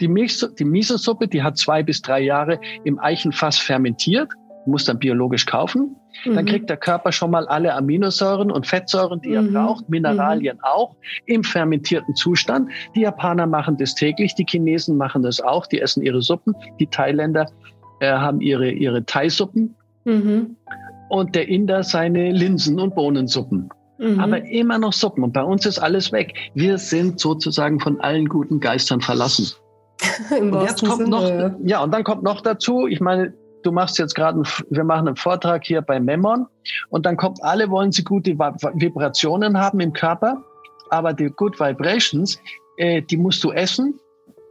die, 0.00 0.06
Milch, 0.06 0.46
die 0.60 0.64
Miso-Suppe, 0.64 1.26
die 1.26 1.42
hat 1.42 1.58
zwei 1.58 1.82
bis 1.82 2.00
drei 2.02 2.20
Jahre 2.20 2.60
im 2.84 3.00
Eichenfass 3.00 3.58
fermentiert, 3.58 4.30
muss 4.66 4.84
dann 4.84 5.00
biologisch 5.00 5.44
kaufen. 5.44 5.96
Mhm. 6.24 6.34
Dann 6.34 6.46
kriegt 6.46 6.70
der 6.70 6.76
Körper 6.76 7.10
schon 7.10 7.32
mal 7.32 7.48
alle 7.48 7.74
Aminosäuren 7.74 8.52
und 8.52 8.68
Fettsäuren, 8.68 9.20
die 9.20 9.30
mhm. 9.30 9.34
er 9.34 9.42
braucht, 9.42 9.88
Mineralien 9.88 10.58
mhm. 10.58 10.64
auch 10.64 10.94
im 11.26 11.42
fermentierten 11.42 12.14
Zustand. 12.14 12.70
Die 12.94 13.00
Japaner 13.00 13.48
machen 13.48 13.76
das 13.76 13.96
täglich, 13.96 14.36
die 14.36 14.46
Chinesen 14.48 14.96
machen 14.96 15.22
das 15.22 15.40
auch, 15.40 15.66
die 15.66 15.80
essen 15.80 16.00
ihre 16.00 16.22
Suppen, 16.22 16.54
die 16.78 16.86
Thailänder 16.86 17.50
äh, 17.98 18.12
haben 18.12 18.40
ihre, 18.40 18.70
ihre 18.70 19.04
Thai-Suppen 19.04 19.74
mhm. 20.04 20.56
und 21.08 21.34
der 21.34 21.48
Inder 21.48 21.82
seine 21.82 22.30
Linsen- 22.30 22.78
und 22.78 22.94
Bohnensuppen. 22.94 23.68
Mhm. 23.98 24.20
Aber 24.20 24.44
immer 24.44 24.78
noch 24.78 24.92
Suppen. 24.92 25.22
Und 25.22 25.32
bei 25.32 25.42
uns 25.42 25.66
ist 25.66 25.78
alles 25.78 26.12
weg. 26.12 26.34
Wir 26.54 26.78
sind 26.78 27.20
sozusagen 27.20 27.80
von 27.80 28.00
allen 28.00 28.28
guten 28.28 28.60
Geistern 28.60 29.00
verlassen. 29.00 29.52
Im 30.38 30.52
und 30.52 30.62
jetzt 30.62 30.84
kommt 30.84 31.04
Sinne, 31.04 31.10
noch, 31.10 31.52
ja. 31.64 31.82
und 31.82 31.92
dann 31.92 32.04
kommt 32.04 32.22
noch 32.22 32.40
dazu, 32.40 32.86
ich 32.86 33.00
meine, 33.00 33.32
du 33.62 33.72
machst 33.72 33.98
jetzt 33.98 34.14
gerade, 34.14 34.42
wir 34.70 34.84
machen 34.84 35.08
einen 35.08 35.16
Vortrag 35.16 35.64
hier 35.64 35.82
bei 35.82 36.00
Memon 36.00 36.46
und 36.90 37.06
dann 37.06 37.16
kommt, 37.16 37.42
alle 37.42 37.70
wollen 37.70 37.92
sie 37.92 38.04
gute 38.04 38.32
Vibrationen 38.32 39.58
haben 39.58 39.80
im 39.80 39.92
Körper, 39.92 40.42
aber 40.90 41.12
die 41.12 41.30
Good 41.30 41.58
Vibrations, 41.60 42.38
äh, 42.76 43.02
die 43.02 43.16
musst 43.16 43.42
du 43.44 43.52
essen 43.52 43.98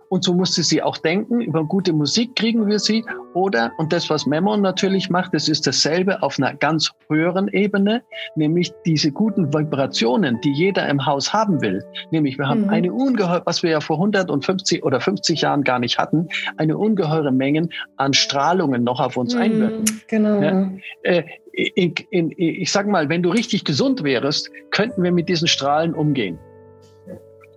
und 0.10 0.24
so 0.24 0.34
musste 0.34 0.64
sie 0.64 0.82
auch 0.82 0.98
denken. 0.98 1.42
Über 1.42 1.64
gute 1.64 1.94
Musik 1.94 2.36
kriegen 2.36 2.68
wir 2.68 2.80
sie. 2.80 3.04
Oder, 3.34 3.72
und 3.78 3.92
das, 3.92 4.10
was 4.10 4.26
Memon 4.26 4.62
natürlich 4.62 5.10
macht, 5.10 5.34
das 5.34 5.48
ist 5.48 5.66
dasselbe 5.66 6.22
auf 6.22 6.38
einer 6.38 6.54
ganz 6.54 6.92
höheren 7.10 7.48
Ebene, 7.48 8.04
nämlich 8.36 8.72
diese 8.86 9.12
guten 9.12 9.54
Vibrationen, 9.54 10.40
die 10.42 10.52
jeder 10.52 10.88
im 10.88 11.06
Haus 11.06 11.34
haben 11.34 11.62
will. 11.62 11.84
Nämlich, 12.12 12.38
wir 12.38 12.48
haben 12.48 12.64
mhm. 12.64 12.70
eine 12.70 12.94
ungeheure, 12.94 13.44
was 13.46 13.64
wir 13.64 13.72
ja 13.72 13.80
vor 13.82 13.98
150 13.98 14.84
oder 14.84 15.00
50 15.00 15.42
Jahren 15.42 15.64
gar 15.64 15.80
nicht 15.80 15.98
hatten, 15.98 16.28
eine 16.58 16.78
ungeheure 16.78 17.32
Mengen 17.32 17.70
an 17.98 18.14
Strahlungen 18.14 18.84
noch 18.84 19.00
auf 19.00 19.18
uns 19.18 19.36
mhm, 19.36 19.42
einwirken. 19.42 20.02
Genau. 20.08 20.42
Ja? 20.42 20.70
Äh, 21.04 21.24
in, 21.54 21.94
in, 22.10 22.34
ich 22.36 22.72
sag 22.72 22.88
mal, 22.88 23.10
wenn 23.10 23.22
du 23.22 23.30
richtig 23.30 23.64
gesund 23.64 24.04
wärst, 24.04 24.50
könnten 24.72 25.04
wir 25.04 25.12
mit 25.12 25.30
diesen 25.30 25.48
Strahlen 25.48 25.94
umgehen. 25.94 26.40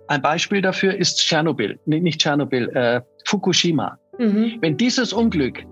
Ein 0.07 0.21
Beispiel 0.21 0.61
dafür 0.61 0.95
ist 0.95 1.17
Tschernobyl, 1.17 1.79
nee, 1.85 1.99
nicht 1.99 2.21
Tschernobyl, 2.21 2.69
äh, 2.69 3.01
Fukushima. 3.25 3.99
Mhm. 4.17 4.57
Wenn 4.61 4.77
dieses 4.77 5.13
Unglück 5.13 5.63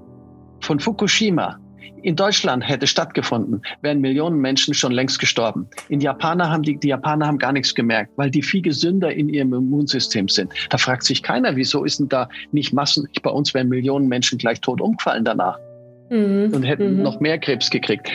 von 0.62 0.80
Fukushima 0.80 1.60
in 2.06 2.16
Deutschland 2.16 2.68
hätte 2.68 2.86
stattgefunden, 2.86 3.62
wären 3.82 4.00
Millionen 4.00 4.40
Menschen 4.40 4.74
schon 4.74 4.92
längst 4.92 5.20
gestorben. 5.20 5.68
In 5.90 6.02
Japaner 6.02 6.52
haben 6.52 6.62
die, 6.62 6.78
die 6.78 6.90
Japaner 6.90 7.26
haben 7.26 7.40
gar 7.40 7.52
nichts 7.52 7.74
gemerkt, 7.74 8.12
weil 8.16 8.30
die 8.30 8.44
viel 8.44 8.62
gesünder 8.62 9.12
in 9.12 9.28
ihrem 9.28 9.54
Immunsystem 9.54 10.28
sind. 10.30 10.54
Da 10.70 10.78
fragt 10.78 11.04
sich 11.04 11.24
keiner, 11.24 11.56
wieso 11.56 11.84
ist 11.84 12.00
denn 12.00 12.10
da 12.10 12.30
nicht 12.52 12.74
Massen? 12.74 13.08
Bei 13.24 13.32
uns 13.32 13.54
wären 13.54 13.70
Millionen 13.70 14.08
Menschen 14.08 14.38
gleich 14.38 14.62
tot 14.62 14.82
umgefallen 14.82 15.26
danach. 15.26 15.58
Mhm. 16.12 16.52
Und 16.54 16.62
hätten 16.62 16.98
mhm. 16.98 17.02
noch 17.04 17.20
mehr 17.20 17.40
Krebs 17.40 17.72
gekriegt. 17.72 18.08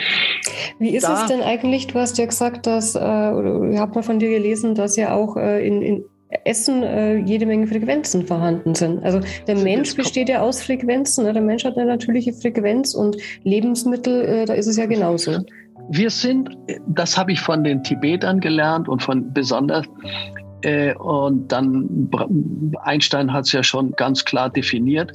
Wie 0.79 0.95
ist 0.95 1.03
da, 1.03 1.21
es 1.21 1.25
denn 1.25 1.41
eigentlich? 1.41 1.87
Du 1.87 1.95
hast 1.95 2.17
ja 2.17 2.25
gesagt, 2.25 2.65
dass, 2.65 2.95
äh, 2.95 2.99
oder 2.99 3.69
ich 3.69 3.77
habe 3.77 3.95
mal 3.95 4.03
von 4.03 4.19
dir 4.19 4.29
gelesen, 4.29 4.75
dass 4.75 4.95
ja 4.95 5.13
auch 5.13 5.35
äh, 5.35 5.67
in, 5.67 5.81
in 5.81 6.05
Essen 6.45 6.83
äh, 6.83 7.17
jede 7.17 7.45
Menge 7.45 7.67
Frequenzen 7.67 8.25
vorhanden 8.25 8.73
sind. 8.75 9.03
Also 9.03 9.19
der 9.47 9.57
Mensch 9.57 9.95
besteht 9.95 10.29
ja 10.29 10.41
aus 10.41 10.61
Frequenzen. 10.61 11.25
Ne? 11.25 11.33
Der 11.33 11.41
Mensch 11.41 11.65
hat 11.65 11.77
eine 11.77 11.87
natürliche 11.87 12.33
Frequenz 12.33 12.93
und 12.93 13.17
Lebensmittel, 13.43 14.21
äh, 14.25 14.45
da 14.45 14.53
ist 14.53 14.67
es 14.67 14.77
ja 14.77 14.85
genauso. 14.85 15.43
Wir 15.89 16.09
sind, 16.09 16.49
das 16.87 17.17
habe 17.17 17.33
ich 17.33 17.41
von 17.41 17.63
den 17.63 17.83
Tibetern 17.83 18.39
gelernt 18.39 18.87
und 18.87 19.03
von 19.03 19.33
besonders, 19.33 19.85
äh, 20.61 20.93
und 20.95 21.51
dann 21.51 22.09
Einstein 22.83 23.33
hat 23.33 23.45
es 23.45 23.51
ja 23.51 23.63
schon 23.63 23.91
ganz 23.93 24.23
klar 24.23 24.49
definiert, 24.49 25.11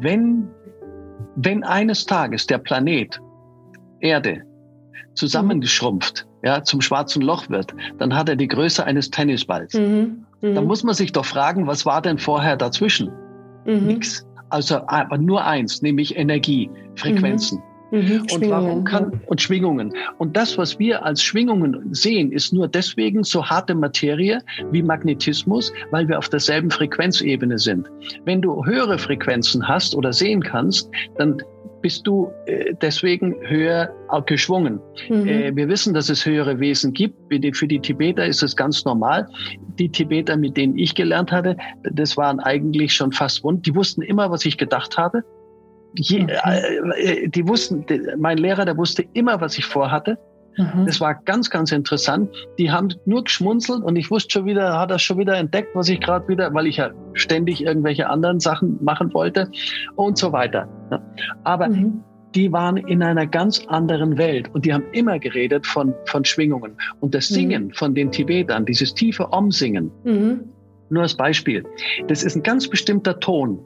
wenn, 0.00 0.48
wenn 1.36 1.64
eines 1.64 2.04
Tages 2.04 2.46
der 2.46 2.58
Planet 2.58 3.20
Erde 4.00 4.42
zusammengeschrumpft, 5.14 6.26
ja, 6.42 6.62
zum 6.62 6.80
schwarzen 6.80 7.22
Loch 7.22 7.48
wird, 7.48 7.74
dann 7.98 8.14
hat 8.14 8.28
er 8.28 8.36
die 8.36 8.48
Größe 8.48 8.84
eines 8.84 9.10
Tennisballs. 9.10 9.74
Mhm. 9.74 10.24
Mhm. 10.40 10.54
Da 10.54 10.60
muss 10.60 10.84
man 10.84 10.94
sich 10.94 11.12
doch 11.12 11.24
fragen, 11.24 11.66
was 11.66 11.86
war 11.86 12.02
denn 12.02 12.18
vorher 12.18 12.56
dazwischen? 12.56 13.10
Mhm. 13.64 13.86
Nix. 13.86 14.26
Also 14.48 14.80
aber 14.86 15.18
nur 15.18 15.44
eins, 15.44 15.82
nämlich 15.82 16.16
Energie, 16.16 16.70
Frequenzen. 16.94 17.58
Mhm. 17.58 17.98
mhm. 17.98 18.26
Und 18.32 18.50
warum 18.50 18.84
kann 18.84 19.20
und 19.26 19.40
Schwingungen. 19.40 19.92
Und 20.18 20.36
das, 20.36 20.58
was 20.58 20.78
wir 20.78 21.04
als 21.04 21.22
Schwingungen 21.22 21.94
sehen, 21.94 22.32
ist 22.32 22.52
nur 22.52 22.68
deswegen 22.68 23.22
so 23.22 23.44
harte 23.44 23.74
Materie 23.74 24.42
wie 24.72 24.82
Magnetismus, 24.82 25.72
weil 25.92 26.08
wir 26.08 26.18
auf 26.18 26.28
derselben 26.28 26.70
Frequenzebene 26.70 27.58
sind. 27.58 27.88
Wenn 28.24 28.42
du 28.42 28.64
höhere 28.64 28.98
Frequenzen 28.98 29.66
hast 29.66 29.94
oder 29.94 30.12
sehen 30.12 30.42
kannst, 30.42 30.90
dann 31.16 31.40
bist 31.86 32.04
du 32.04 32.32
äh, 32.46 32.74
deswegen 32.82 33.36
höher 33.42 33.94
geschwungen. 34.26 34.80
Mhm. 35.08 35.28
Äh, 35.28 35.54
wir 35.54 35.68
wissen, 35.68 35.94
dass 35.94 36.08
es 36.08 36.26
höhere 36.26 36.58
Wesen 36.58 36.92
gibt. 36.92 37.14
Für 37.56 37.68
die 37.68 37.78
Tibeter 37.78 38.26
ist 38.26 38.42
es 38.42 38.56
ganz 38.56 38.84
normal. 38.84 39.28
Die 39.78 39.88
Tibeter, 39.88 40.36
mit 40.36 40.56
denen 40.56 40.76
ich 40.76 40.96
gelernt 40.96 41.30
hatte, 41.30 41.56
das 41.92 42.16
waren 42.16 42.40
eigentlich 42.40 42.92
schon 42.92 43.12
fast 43.12 43.44
wund. 43.44 43.64
Die 43.66 43.74
wussten 43.76 44.02
immer, 44.02 44.32
was 44.32 44.44
ich 44.44 44.58
gedacht 44.58 44.98
habe. 44.98 45.22
Je, 45.94 46.24
okay. 46.24 46.34
äh, 46.96 47.28
die 47.28 47.46
wussten, 47.46 47.86
mein 48.18 48.38
Lehrer, 48.38 48.64
der 48.64 48.76
wusste 48.76 49.04
immer, 49.12 49.40
was 49.40 49.56
ich 49.56 49.64
vorhatte. 49.64 50.18
Mhm. 50.56 50.86
Das 50.86 51.00
war 51.00 51.14
ganz, 51.14 51.50
ganz 51.50 51.72
interessant. 51.72 52.30
Die 52.58 52.70
haben 52.70 52.88
nur 53.04 53.24
geschmunzelt 53.24 53.82
und 53.82 53.96
ich 53.96 54.10
wusste 54.10 54.32
schon 54.32 54.46
wieder, 54.46 54.78
hat 54.78 54.90
er 54.90 54.98
schon 54.98 55.18
wieder 55.18 55.36
entdeckt, 55.36 55.74
was 55.74 55.88
ich 55.88 56.00
gerade 56.00 56.26
wieder, 56.28 56.52
weil 56.54 56.66
ich 56.66 56.78
ja 56.78 56.90
ständig 57.12 57.62
irgendwelche 57.62 58.08
anderen 58.08 58.40
Sachen 58.40 58.82
machen 58.82 59.12
wollte 59.12 59.50
und 59.96 60.16
so 60.18 60.32
weiter. 60.32 60.68
Aber 61.44 61.68
mhm. 61.68 62.02
die 62.34 62.52
waren 62.52 62.76
in 62.76 63.02
einer 63.02 63.26
ganz 63.26 63.64
anderen 63.68 64.16
Welt 64.18 64.50
und 64.54 64.64
die 64.64 64.72
haben 64.72 64.84
immer 64.92 65.18
geredet 65.18 65.66
von, 65.66 65.94
von 66.06 66.24
Schwingungen. 66.24 66.76
Und 67.00 67.14
das 67.14 67.28
Singen 67.28 67.66
mhm. 67.66 67.72
von 67.72 67.94
den 67.94 68.10
Tibetern, 68.10 68.64
dieses 68.64 68.94
tiefe 68.94 69.32
Om-Singen, 69.32 69.90
mhm. 70.04 70.40
nur 70.88 71.02
als 71.02 71.14
Beispiel, 71.14 71.64
das 72.08 72.22
ist 72.22 72.36
ein 72.36 72.42
ganz 72.42 72.68
bestimmter 72.68 73.20
Ton, 73.20 73.60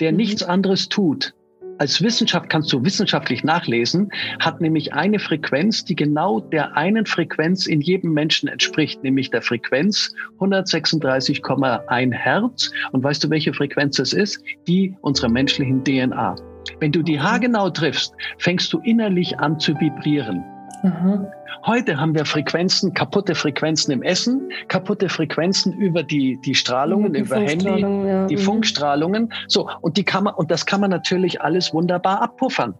der 0.00 0.12
mhm. 0.12 0.18
nichts 0.18 0.42
anderes 0.42 0.88
tut, 0.88 1.34
als 1.80 2.02
Wissenschaft 2.02 2.50
kannst 2.50 2.70
du 2.74 2.84
wissenschaftlich 2.84 3.42
nachlesen, 3.42 4.10
hat 4.38 4.60
nämlich 4.60 4.92
eine 4.92 5.18
Frequenz, 5.18 5.82
die 5.82 5.96
genau 5.96 6.38
der 6.38 6.76
einen 6.76 7.06
Frequenz 7.06 7.66
in 7.66 7.80
jedem 7.80 8.12
Menschen 8.12 8.50
entspricht, 8.50 9.02
nämlich 9.02 9.30
der 9.30 9.40
Frequenz 9.40 10.14
136,1 10.40 12.12
Hertz. 12.12 12.70
Und 12.92 13.02
weißt 13.02 13.24
du, 13.24 13.30
welche 13.30 13.54
Frequenz 13.54 13.98
es 13.98 14.12
ist? 14.12 14.44
Die 14.68 14.94
unserer 15.00 15.30
menschlichen 15.30 15.82
DNA. 15.82 16.36
Wenn 16.80 16.92
du 16.92 17.02
die 17.02 17.18
haargenau 17.18 17.70
triffst, 17.70 18.12
fängst 18.36 18.70
du 18.74 18.80
innerlich 18.80 19.40
an 19.40 19.58
zu 19.58 19.72
vibrieren. 19.80 20.44
Mhm. 20.82 21.26
Heute 21.66 22.00
haben 22.00 22.14
wir 22.14 22.24
Frequenzen, 22.24 22.94
kaputte 22.94 23.34
Frequenzen 23.34 23.92
im 23.92 24.02
Essen, 24.02 24.50
kaputte 24.68 25.08
Frequenzen 25.08 25.74
über 25.74 26.02
die, 26.02 26.38
die 26.42 26.54
Strahlungen, 26.54 27.12
die 27.12 27.20
über 27.20 27.36
Handy, 27.36 27.80
ja. 27.80 28.26
die 28.26 28.36
mhm. 28.36 28.40
Funkstrahlungen. 28.40 29.32
So, 29.48 29.68
und 29.82 29.96
die 29.96 30.04
kann 30.04 30.24
man, 30.24 30.34
und 30.34 30.50
das 30.50 30.64
kann 30.64 30.80
man 30.80 30.90
natürlich 30.90 31.40
alles 31.42 31.74
wunderbar 31.74 32.22
abpuffern. 32.22 32.74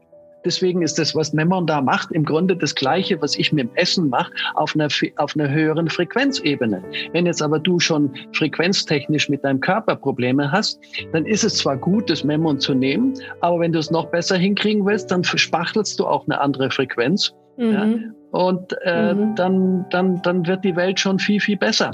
Deswegen 0.44 0.80
ist 0.80 0.98
das, 0.98 1.14
was 1.14 1.34
Memon 1.34 1.66
da 1.66 1.82
macht, 1.82 2.10
im 2.12 2.24
Grunde 2.24 2.56
das 2.56 2.74
Gleiche, 2.74 3.20
was 3.20 3.36
ich 3.36 3.52
mit 3.52 3.68
dem 3.68 3.74
Essen 3.74 4.08
mache, 4.08 4.32
auf 4.54 4.74
einer, 4.74 4.88
auf 5.16 5.36
einer 5.36 5.50
höheren 5.50 5.88
Frequenzebene. 5.90 6.82
Wenn 7.12 7.26
jetzt 7.26 7.42
aber 7.42 7.58
du 7.58 7.78
schon 7.78 8.10
frequenztechnisch 8.32 9.28
mit 9.28 9.44
deinem 9.44 9.60
Körper 9.60 9.96
Probleme 9.96 10.50
hast, 10.50 10.80
dann 11.12 11.26
ist 11.26 11.44
es 11.44 11.58
zwar 11.58 11.76
gut, 11.76 12.08
das 12.08 12.24
Memon 12.24 12.58
zu 12.58 12.72
nehmen, 12.72 13.12
aber 13.40 13.60
wenn 13.60 13.72
du 13.72 13.78
es 13.78 13.90
noch 13.90 14.06
besser 14.06 14.36
hinkriegen 14.36 14.86
willst, 14.86 15.10
dann 15.10 15.22
spachtelst 15.24 16.00
du 16.00 16.06
auch 16.06 16.24
eine 16.26 16.40
andere 16.40 16.70
Frequenz. 16.70 17.34
Mhm. 17.60 17.72
Ja? 17.72 18.38
Und 18.38 18.76
äh, 18.82 19.14
mhm. 19.14 19.34
dann, 19.34 19.86
dann, 19.90 20.22
dann 20.22 20.46
wird 20.46 20.64
die 20.64 20.76
Welt 20.76 20.98
schon 20.98 21.18
viel, 21.18 21.40
viel 21.40 21.56
besser. 21.56 21.92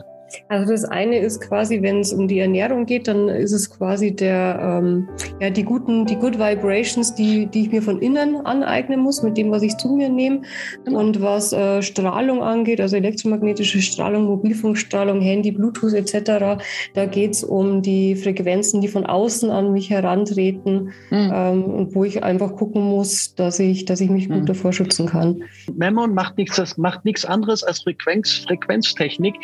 Also 0.49 0.73
das 0.73 0.85
eine 0.85 1.19
ist 1.19 1.41
quasi, 1.41 1.83
wenn 1.83 2.01
es 2.01 2.13
um 2.13 2.29
die 2.29 2.39
Ernährung 2.39 2.87
geht, 2.87 3.09
dann 3.09 3.29
ist 3.29 3.53
es 3.53 3.71
quasi 3.71 4.15
der, 4.15 4.81
ähm, 4.83 5.09
ja, 5.41 5.51
die 5.51 5.63
guten, 5.63 6.07
die 6.07 6.17
Good 6.17 6.39
Vibrations, 6.39 7.15
die, 7.15 7.47
die 7.47 7.63
ich 7.63 7.73
mir 7.73 7.83
von 7.83 8.01
innen 8.01 8.45
aneignen 8.45 9.01
muss, 9.01 9.23
mit 9.23 9.37
dem, 9.37 9.51
was 9.51 9.63
ich 9.63 9.77
zu 9.77 9.89
mir 9.89 10.09
nehme. 10.09 10.43
Genau. 10.85 11.01
Und 11.01 11.21
was 11.21 11.53
äh, 11.53 11.83
Strahlung 11.83 12.43
angeht, 12.43 12.81
also 12.81 12.97
elektromagnetische 12.97 13.81
Strahlung, 13.81 14.25
Mobilfunkstrahlung, 14.25 15.21
Handy, 15.21 15.53
Bluetooth 15.53 15.95
etc., 15.95 16.63
da 16.95 17.07
geht 17.07 17.33
es 17.33 17.45
um 17.45 17.83
die 17.83 18.17
Frequenzen, 18.17 18.81
die 18.81 18.89
von 18.89 19.07
außen 19.07 19.51
an 19.51 19.73
mich 19.73 19.91
herantreten 19.91 20.93
mhm. 21.11 21.33
ähm, 21.33 21.65
und 21.65 21.95
wo 21.95 22.05
ich 22.05 22.23
einfach 22.23 22.57
gucken 22.57 22.83
muss, 22.83 23.35
dass 23.35 23.59
ich, 23.59 23.85
dass 23.85 24.01
ich 24.01 24.11
mich 24.11 24.29
gut 24.29 24.43
mhm. 24.43 24.47
davor 24.47 24.73
schützen 24.73 25.07
kann. 25.07 25.43
Memon 25.75 26.15
macht 26.15 26.37
nichts, 26.37 26.57
das 26.57 26.77
macht 26.77 27.05
nichts 27.05 27.25
anderes 27.25 27.63
als 27.63 27.81
Frequenz, 27.81 28.45
Frequenztechnik, 28.47 29.35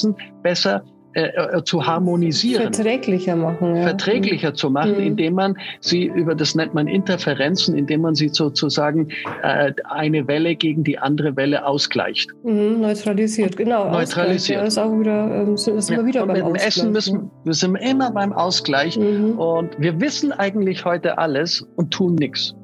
Frequenzen 0.00 0.16
besser 0.42 0.84
äh, 1.12 1.22
äh, 1.22 1.64
zu 1.64 1.84
harmonisieren. 1.84 2.72
Verträglicher 2.72 3.34
machen. 3.34 3.74
Ja. 3.74 3.82
Verträglicher 3.82 4.50
mhm. 4.50 4.54
zu 4.54 4.70
machen, 4.70 4.94
mhm. 4.94 5.06
indem 5.06 5.34
man 5.34 5.56
sie, 5.80 6.04
über 6.04 6.36
das 6.36 6.54
nennt 6.54 6.72
man 6.72 6.86
Interferenzen, 6.86 7.76
indem 7.76 8.02
man 8.02 8.14
sie 8.14 8.28
sozusagen 8.28 9.08
äh, 9.42 9.72
eine 9.88 10.28
Welle 10.28 10.54
gegen 10.54 10.84
die 10.84 10.98
andere 10.98 11.34
Welle 11.34 11.66
ausgleicht. 11.66 12.30
Mhm, 12.44 12.82
neutralisiert, 12.82 13.56
genau. 13.56 13.90
Neutralisiert. 13.90 14.60
Ja, 14.60 14.66
ist 14.66 14.78
auch 14.78 14.96
wieder, 15.00 15.34
ähm, 15.34 15.56
sind 15.56 15.90
wir 15.90 16.06
wieder 16.06 16.24
beim 16.24 16.42
Ausgleich. 16.42 16.66
Essen 16.66 16.92
müssen, 16.92 17.30
wir 17.42 17.54
sind 17.54 17.74
immer 17.74 18.12
beim 18.12 18.32
Ausgleich 18.32 18.96
mhm. 18.96 19.36
und 19.36 19.80
wir 19.80 20.00
wissen 20.00 20.30
eigentlich 20.30 20.84
heute 20.84 21.18
alles 21.18 21.66
und 21.74 21.90
tun 21.90 22.14
nichts. 22.14 22.54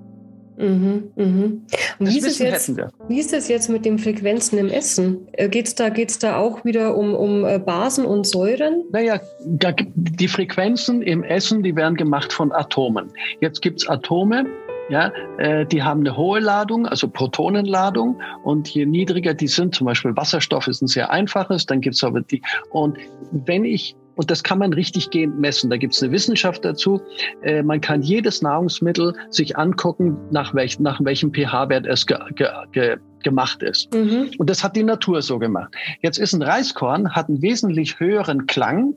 Mhm, 0.56 1.10
mhm. 1.16 1.66
Und 1.98 2.08
wie 2.08 2.18
ist, 2.18 2.26
es 2.26 2.38
jetzt, 2.38 2.76
wie 3.08 3.18
ist 3.18 3.32
es 3.32 3.48
jetzt 3.48 3.68
mit 3.68 3.84
den 3.84 3.98
Frequenzen 3.98 4.58
im 4.58 4.68
Essen? 4.68 5.28
Äh, 5.32 5.48
Geht 5.48 5.66
es 5.66 5.74
da, 5.74 5.88
geht's 5.88 6.18
da 6.18 6.36
auch 6.38 6.64
wieder 6.64 6.96
um, 6.96 7.14
um 7.14 7.44
äh, 7.44 7.58
Basen 7.58 8.06
und 8.06 8.26
Säuren? 8.26 8.84
Naja, 8.90 9.20
die 9.44 10.28
Frequenzen 10.28 11.02
im 11.02 11.22
Essen, 11.22 11.62
die 11.62 11.76
werden 11.76 11.96
gemacht 11.96 12.32
von 12.32 12.52
Atomen. 12.52 13.10
Jetzt 13.40 13.60
gibt 13.60 13.82
es 13.82 13.88
Atome, 13.88 14.46
ja, 14.88 15.12
äh, 15.38 15.66
die 15.66 15.82
haben 15.82 16.00
eine 16.00 16.16
hohe 16.16 16.40
Ladung, 16.40 16.86
also 16.86 17.08
Protonenladung. 17.08 18.20
Und 18.44 18.68
je 18.68 18.86
niedriger 18.86 19.34
die 19.34 19.48
sind, 19.48 19.74
zum 19.74 19.86
Beispiel 19.86 20.16
Wasserstoff 20.16 20.68
ist 20.68 20.82
ein 20.82 20.86
sehr 20.86 21.10
einfaches, 21.10 21.66
dann 21.66 21.80
gibt 21.80 21.96
es 21.96 22.04
aber 22.04 22.20
die. 22.20 22.42
Und 22.70 22.96
wenn 23.32 23.64
ich 23.64 23.96
und 24.16 24.30
das 24.30 24.42
kann 24.42 24.58
man 24.58 24.72
richtig 24.72 25.10
gehend 25.10 25.38
messen. 25.38 25.70
Da 25.70 25.76
gibt 25.76 25.94
es 25.94 26.02
eine 26.02 26.12
Wissenschaft 26.12 26.64
dazu. 26.64 27.00
Äh, 27.42 27.62
man 27.62 27.80
kann 27.80 28.02
jedes 28.02 28.42
Nahrungsmittel 28.42 29.14
sich 29.30 29.56
angucken, 29.56 30.18
nach, 30.30 30.54
welch, 30.54 30.80
nach 30.80 31.00
welchem 31.04 31.32
pH-Wert 31.32 31.86
es 31.86 32.06
ge, 32.06 32.18
ge, 32.34 32.48
ge, 32.72 32.96
gemacht 33.22 33.62
ist. 33.62 33.92
Mhm. 33.94 34.30
Und 34.38 34.50
das 34.50 34.64
hat 34.64 34.74
die 34.74 34.82
Natur 34.82 35.22
so 35.22 35.38
gemacht. 35.38 35.74
Jetzt 36.00 36.18
ist 36.18 36.32
ein 36.32 36.42
Reiskorn, 36.42 37.14
hat 37.14 37.28
einen 37.28 37.42
wesentlich 37.42 38.00
höheren 38.00 38.46
Klang 38.46 38.94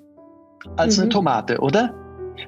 als 0.77 0.97
mhm. 0.97 1.03
eine 1.03 1.09
Tomate, 1.09 1.59
oder? 1.59 1.93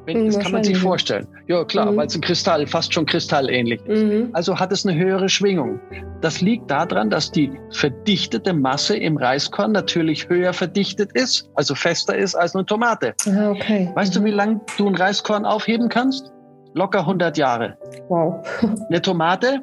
Wenn, 0.05 0.27
das 0.27 0.39
kann 0.39 0.51
man 0.51 0.63
sich 0.63 0.77
vorstellen. 0.77 1.27
Ja, 1.47 1.63
klar, 1.63 1.91
mhm. 1.91 1.97
weil 1.97 2.07
es 2.07 2.15
ein 2.15 2.21
Kristall, 2.21 2.67
fast 2.67 2.93
schon 2.93 3.05
kristallähnlich 3.05 3.81
ist. 3.85 4.03
Mhm. 4.03 4.29
Also 4.33 4.59
hat 4.59 4.71
es 4.71 4.85
eine 4.85 4.97
höhere 4.97 5.29
Schwingung. 5.29 5.79
Das 6.21 6.41
liegt 6.41 6.69
daran, 6.69 7.09
dass 7.09 7.31
die 7.31 7.51
verdichtete 7.71 8.53
Masse 8.53 8.95
im 8.95 9.17
Reiskorn 9.17 9.71
natürlich 9.71 10.29
höher 10.29 10.53
verdichtet 10.53 11.11
ist, 11.13 11.49
also 11.55 11.75
fester 11.75 12.15
ist 12.15 12.35
als 12.35 12.55
eine 12.55 12.65
Tomate. 12.65 13.13
Ah, 13.27 13.51
okay. 13.51 13.89
Weißt 13.95 14.15
mhm. 14.15 14.19
du, 14.19 14.25
wie 14.25 14.31
lange 14.31 14.61
du 14.77 14.87
ein 14.87 14.95
Reiskorn 14.95 15.45
aufheben 15.45 15.89
kannst? 15.89 16.31
Locker 16.73 16.99
100 16.99 17.37
Jahre. 17.37 17.77
Wow. 18.07 18.45
Eine 18.89 19.01
Tomate 19.01 19.61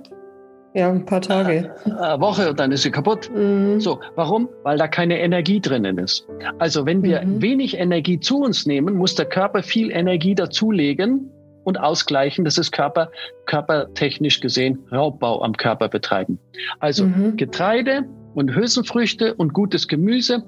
ja, 0.74 0.90
ein 0.90 1.04
paar 1.04 1.20
Tage. 1.20 1.74
Eine 1.84 2.20
Woche 2.20 2.50
und 2.50 2.60
dann 2.60 2.72
ist 2.72 2.82
sie 2.82 2.90
kaputt. 2.90 3.30
Mhm. 3.34 3.80
So, 3.80 4.00
warum? 4.14 4.48
Weil 4.62 4.78
da 4.78 4.86
keine 4.86 5.18
Energie 5.18 5.60
drinnen 5.60 5.98
ist. 5.98 6.26
Also 6.58 6.86
wenn 6.86 7.02
wir 7.02 7.22
mhm. 7.22 7.42
wenig 7.42 7.78
Energie 7.78 8.20
zu 8.20 8.40
uns 8.40 8.66
nehmen, 8.66 8.94
muss 8.94 9.14
der 9.14 9.26
Körper 9.26 9.62
viel 9.62 9.90
Energie 9.90 10.34
dazulegen 10.34 11.30
und 11.64 11.80
ausgleichen. 11.80 12.44
Das 12.44 12.58
ist 12.58 12.70
Körper, 12.72 13.10
körpertechnisch 13.46 14.40
gesehen 14.40 14.78
Raubbau 14.92 15.42
am 15.42 15.54
Körper 15.54 15.88
betreiben. 15.88 16.38
Also 16.80 17.06
mhm. 17.06 17.36
Getreide 17.36 18.04
und 18.34 18.54
Hülsenfrüchte 18.54 19.34
und 19.34 19.54
gutes 19.54 19.88
Gemüse 19.88 20.44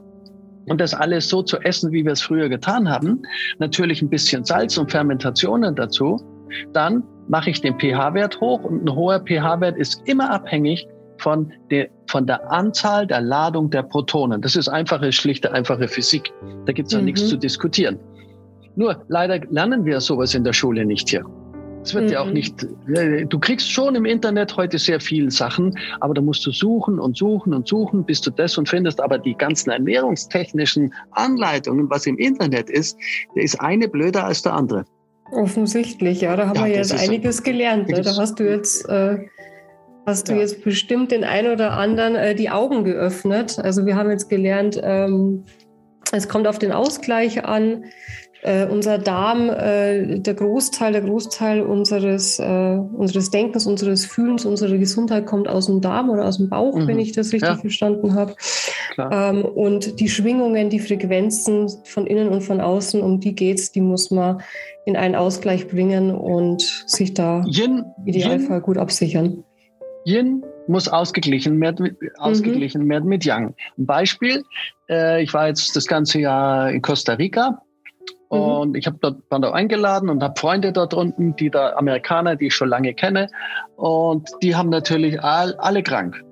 und 0.67 0.81
das 0.81 0.95
alles 0.95 1.29
so 1.29 1.43
zu 1.43 1.59
essen, 1.59 1.93
wie 1.93 2.05
wir 2.05 2.13
es 2.13 2.23
früher 2.23 2.49
getan 2.49 2.89
haben. 2.89 3.23
Natürlich 3.59 4.03
ein 4.03 4.09
bisschen 4.09 4.45
Salz 4.45 4.79
und 4.79 4.91
Fermentationen 4.91 5.75
dazu. 5.75 6.21
Dann 6.73 7.03
mache 7.29 7.51
ich 7.51 7.61
den 7.61 7.79
pH-Wert 7.79 8.41
hoch 8.41 8.65
und 8.65 8.85
ein 8.85 8.95
hoher 8.95 9.21
pH-Wert 9.21 9.77
ist 9.77 10.03
immer 10.07 10.31
abhängig 10.31 10.87
von 11.19 11.53
der, 11.71 11.89
von 12.07 12.27
der 12.27 12.51
Anzahl 12.51 13.07
der 13.07 13.21
Ladung 13.21 13.71
der 13.71 13.83
Protonen. 13.83 14.41
Das 14.41 14.57
ist 14.57 14.69
einfache, 14.69 15.13
schlichte, 15.13 15.53
einfache 15.53 15.87
Physik. 15.87 16.33
Da 16.67 16.73
gibt 16.73 16.89
es 16.89 16.95
ja 16.95 16.99
mhm. 16.99 17.07
nichts 17.07 17.29
zu 17.29 17.37
diskutieren. 17.37 17.99
Nur 18.77 19.05
leider 19.09 19.39
lernen 19.51 19.85
wir 19.85 20.01
sowas 20.01 20.35
in 20.35 20.45
der 20.45 20.53
Schule 20.53 20.85
nicht 20.85 21.11
hier. 21.11 21.25
Es 21.83 21.95
wird 21.95 22.07
mhm. 22.07 22.13
ja 22.13 22.21
auch 22.21 22.27
mhm. 22.27 22.33
nicht, 22.33 22.67
äh, 22.95 23.25
du 23.25 23.39
kriegst 23.39 23.71
schon 23.71 23.95
im 23.95 24.05
Internet 24.05 24.57
heute 24.57 24.79
sehr 24.79 25.01
viele 25.01 25.31
Sachen, 25.31 25.77
aber 26.01 26.15
da 26.15 26.21
musst 26.21 26.45
du 26.47 26.51
suchen 26.51 26.99
und 26.99 27.17
suchen 27.17 27.55
und 27.55 27.67
suchen, 27.67 28.05
bis 28.05 28.21
du 28.21 28.31
das 28.31 28.59
und 28.59 28.69
findest. 28.69 29.01
Aber 29.01 29.19
die 29.19 29.35
ganzen 29.35 29.71
ernährungstechnischen 29.71 30.93
Anleitungen, 31.13 31.89
was 31.91 32.07
im 32.07 32.19
Internet 32.19 32.71
ist, 32.71 32.99
der 33.35 33.45
ist 33.45 33.61
eine 33.61 33.89
blöder 33.89 34.25
als 34.25 34.43
der 34.43 34.55
andere. 34.55 34.85
Offensichtlich, 35.33 36.21
ja. 36.23 36.37
Da 36.37 36.49
haben 36.49 36.57
ja, 36.57 36.67
wir 36.67 36.75
jetzt 36.75 36.93
einiges 36.93 37.43
gelernt. 37.43 37.89
Ne? 37.89 38.01
Da 38.03 38.17
hast 38.17 38.39
du 38.41 38.49
jetzt, 38.49 38.89
äh, 38.89 39.19
hast 40.07 40.29
du 40.29 40.33
ja. 40.33 40.41
jetzt 40.41 40.65
bestimmt 40.65 41.13
den 41.13 41.25
einen 41.25 41.53
oder 41.53 41.73
anderen 41.73 42.15
äh, 42.15 42.35
die 42.35 42.51
Augen 42.51 42.85
geöffnet. 42.85 43.59
Also 43.59 43.87
wir 43.87 43.97
haben 43.97 44.11
jetzt 44.11 44.29
gelernt, 44.29 44.81
ähm, 44.83 45.45
es 46.13 46.29
kommt 46.29 46.49
auf 46.49 46.59
den 46.59 46.73
Ausgleich 46.73 47.45
an 47.45 47.85
äh, 48.43 48.67
unser 48.67 48.99
Darm, 48.99 49.51
äh, 49.51 50.19
der 50.19 50.35
Großteil, 50.35 50.93
der 50.93 51.03
Großteil 51.03 51.61
unseres, 51.61 52.39
äh, 52.39 52.43
unseres 52.43 53.31
Denkens, 53.31 53.67
unseres 53.67 54.07
Fühlens, 54.07 54.47
unsere 54.47 54.79
Gesundheit 54.79 55.27
kommt 55.27 55.47
aus 55.47 55.67
dem 55.67 55.81
Darm 55.81 56.09
oder 56.09 56.25
aus 56.25 56.39
dem 56.39 56.49
Bauch, 56.49 56.77
mhm. 56.77 56.87
wenn 56.87 56.99
ich 56.99 57.13
das 57.13 57.33
richtig 57.33 57.51
ja. 57.51 57.57
verstanden 57.57 58.15
habe. 58.15 58.35
Ähm, 58.99 59.45
und 59.45 60.01
die 60.01 60.09
Schwingungen, 60.09 60.71
die 60.71 60.81
Frequenzen 60.81 61.69
von 61.85 62.07
innen 62.07 62.29
und 62.29 62.41
von 62.41 62.61
außen, 62.61 63.03
um 63.03 63.21
die 63.21 63.35
geht's, 63.35 63.73
die 63.73 63.83
muss 63.83 64.11
man 64.11 64.41
in 64.87 64.97
einen 64.97 65.15
Ausgleich 65.15 65.69
bringen 65.69 66.15
und 66.15 66.63
sich 66.87 67.15
da 67.15 67.45
Yin, 67.47 67.85
idealfall 68.07 68.57
Yin, 68.57 68.63
gut 68.63 68.79
absichern. 68.79 69.45
Yin 70.05 70.43
muss 70.67 70.89
ausgeglichen 70.89 71.61
werden, 71.61 71.97
ausgeglichen 72.19 72.85
mhm. 72.85 72.91
werden 72.91 73.09
mit 73.09 73.25
Yang. 73.25 73.55
Ein 73.77 73.87
Beispiel, 73.87 74.43
äh, 74.89 75.23
ich 75.23 75.35
war 75.35 75.49
jetzt 75.49 75.77
das 75.77 75.87
ganze 75.87 76.21
Jahr 76.21 76.71
in 76.71 76.81
Costa 76.81 77.15
Rica 77.15 77.61
Mhm. 78.31 78.39
Und 78.39 78.77
ich 78.77 78.87
habe 78.87 78.97
dort 79.01 79.23
war 79.29 79.41
da 79.41 79.53
eingeladen 79.53 80.09
und 80.09 80.23
habe 80.23 80.39
Freunde 80.39 80.73
dort 80.73 80.95
unten, 80.95 81.35
die 81.37 81.51
da 81.51 81.75
Amerikaner, 81.75 82.37
die 82.37 82.47
ich 82.47 82.55
schon 82.55 82.69
lange 82.69 82.95
kenne. 82.95 83.29
Und 83.77 84.29
die 84.43 84.55
haben 84.55 84.71
natürlich 84.71 85.21
all, 85.23 85.55
alle 85.57 85.83
krank, 85.83 86.23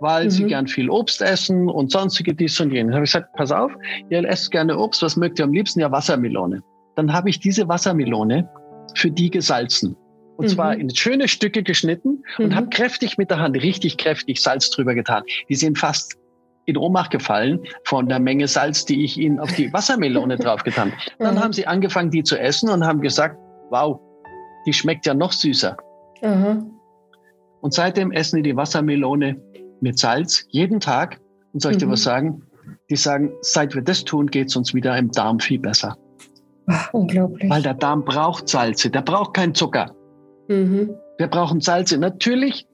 weil 0.00 0.24
mhm. 0.24 0.30
sie 0.30 0.44
gern 0.44 0.66
viel 0.66 0.90
Obst 0.90 1.22
essen 1.22 1.68
und 1.68 1.92
sonstige 1.92 2.34
dies 2.34 2.58
und 2.60 2.72
jenes. 2.72 2.94
habe 2.94 3.04
ich 3.04 3.12
gesagt, 3.12 3.32
pass 3.34 3.52
auf, 3.52 3.72
ihr 4.08 4.24
esst 4.24 4.50
gerne 4.50 4.78
Obst, 4.78 5.02
was 5.02 5.16
mögt 5.16 5.38
ihr 5.38 5.44
am 5.44 5.52
liebsten? 5.52 5.80
Ja, 5.80 5.92
Wassermelone. 5.92 6.62
Dann 6.98 7.12
habe 7.12 7.30
ich 7.30 7.38
diese 7.38 7.68
Wassermelone 7.68 8.50
für 8.96 9.08
die 9.08 9.30
gesalzen. 9.30 9.96
Und 10.36 10.46
mhm. 10.46 10.48
zwar 10.48 10.76
in 10.76 10.92
schöne 10.92 11.28
Stücke 11.28 11.62
geschnitten 11.62 12.24
und 12.38 12.48
mhm. 12.48 12.54
habe 12.56 12.68
kräftig 12.70 13.16
mit 13.18 13.30
der 13.30 13.38
Hand, 13.38 13.54
richtig 13.54 13.98
kräftig 13.98 14.42
Salz 14.42 14.68
drüber 14.70 14.96
getan. 14.96 15.22
Die 15.48 15.54
sind 15.54 15.78
fast 15.78 16.18
in 16.66 16.76
Ohnmacht 16.76 17.12
gefallen 17.12 17.60
von 17.84 18.08
der 18.08 18.18
Menge 18.18 18.48
Salz, 18.48 18.84
die 18.84 19.04
ich 19.04 19.16
ihnen 19.16 19.38
auf 19.38 19.52
die 19.52 19.72
Wassermelone 19.72 20.38
draufgetan 20.38 20.90
habe. 20.90 21.02
Dann 21.20 21.36
mhm. 21.36 21.38
haben 21.38 21.52
sie 21.52 21.68
angefangen, 21.68 22.10
die 22.10 22.24
zu 22.24 22.36
essen 22.36 22.68
und 22.68 22.84
haben 22.84 23.00
gesagt, 23.00 23.38
wow, 23.70 24.00
die 24.66 24.72
schmeckt 24.72 25.06
ja 25.06 25.14
noch 25.14 25.30
süßer. 25.30 25.76
Mhm. 26.20 26.68
Und 27.60 27.74
seitdem 27.74 28.10
essen 28.10 28.42
die 28.42 28.50
die 28.50 28.56
Wassermelone 28.56 29.40
mit 29.80 30.00
Salz 30.00 30.46
jeden 30.48 30.80
Tag. 30.80 31.20
Und 31.52 31.62
soll 31.62 31.70
ich 31.70 31.78
mhm. 31.78 31.82
dir 31.82 31.90
was 31.90 32.02
sagen? 32.02 32.42
Die 32.90 32.96
sagen, 32.96 33.30
seit 33.42 33.76
wir 33.76 33.82
das 33.82 34.02
tun, 34.02 34.26
geht 34.26 34.48
es 34.48 34.56
uns 34.56 34.74
wieder 34.74 34.98
im 34.98 35.12
Darm 35.12 35.38
viel 35.38 35.60
besser. 35.60 35.96
Ach, 36.68 36.92
unglaublich. 36.92 37.50
Weil 37.50 37.62
der 37.62 37.74
Darm 37.74 38.04
braucht 38.04 38.48
Salze, 38.48 38.90
der 38.90 39.02
braucht 39.02 39.34
keinen 39.34 39.54
Zucker. 39.54 39.94
Mhm. 40.48 40.94
Wir 41.18 41.26
brauchen 41.26 41.60
Salze. 41.60 41.98
Natürlich 41.98 42.66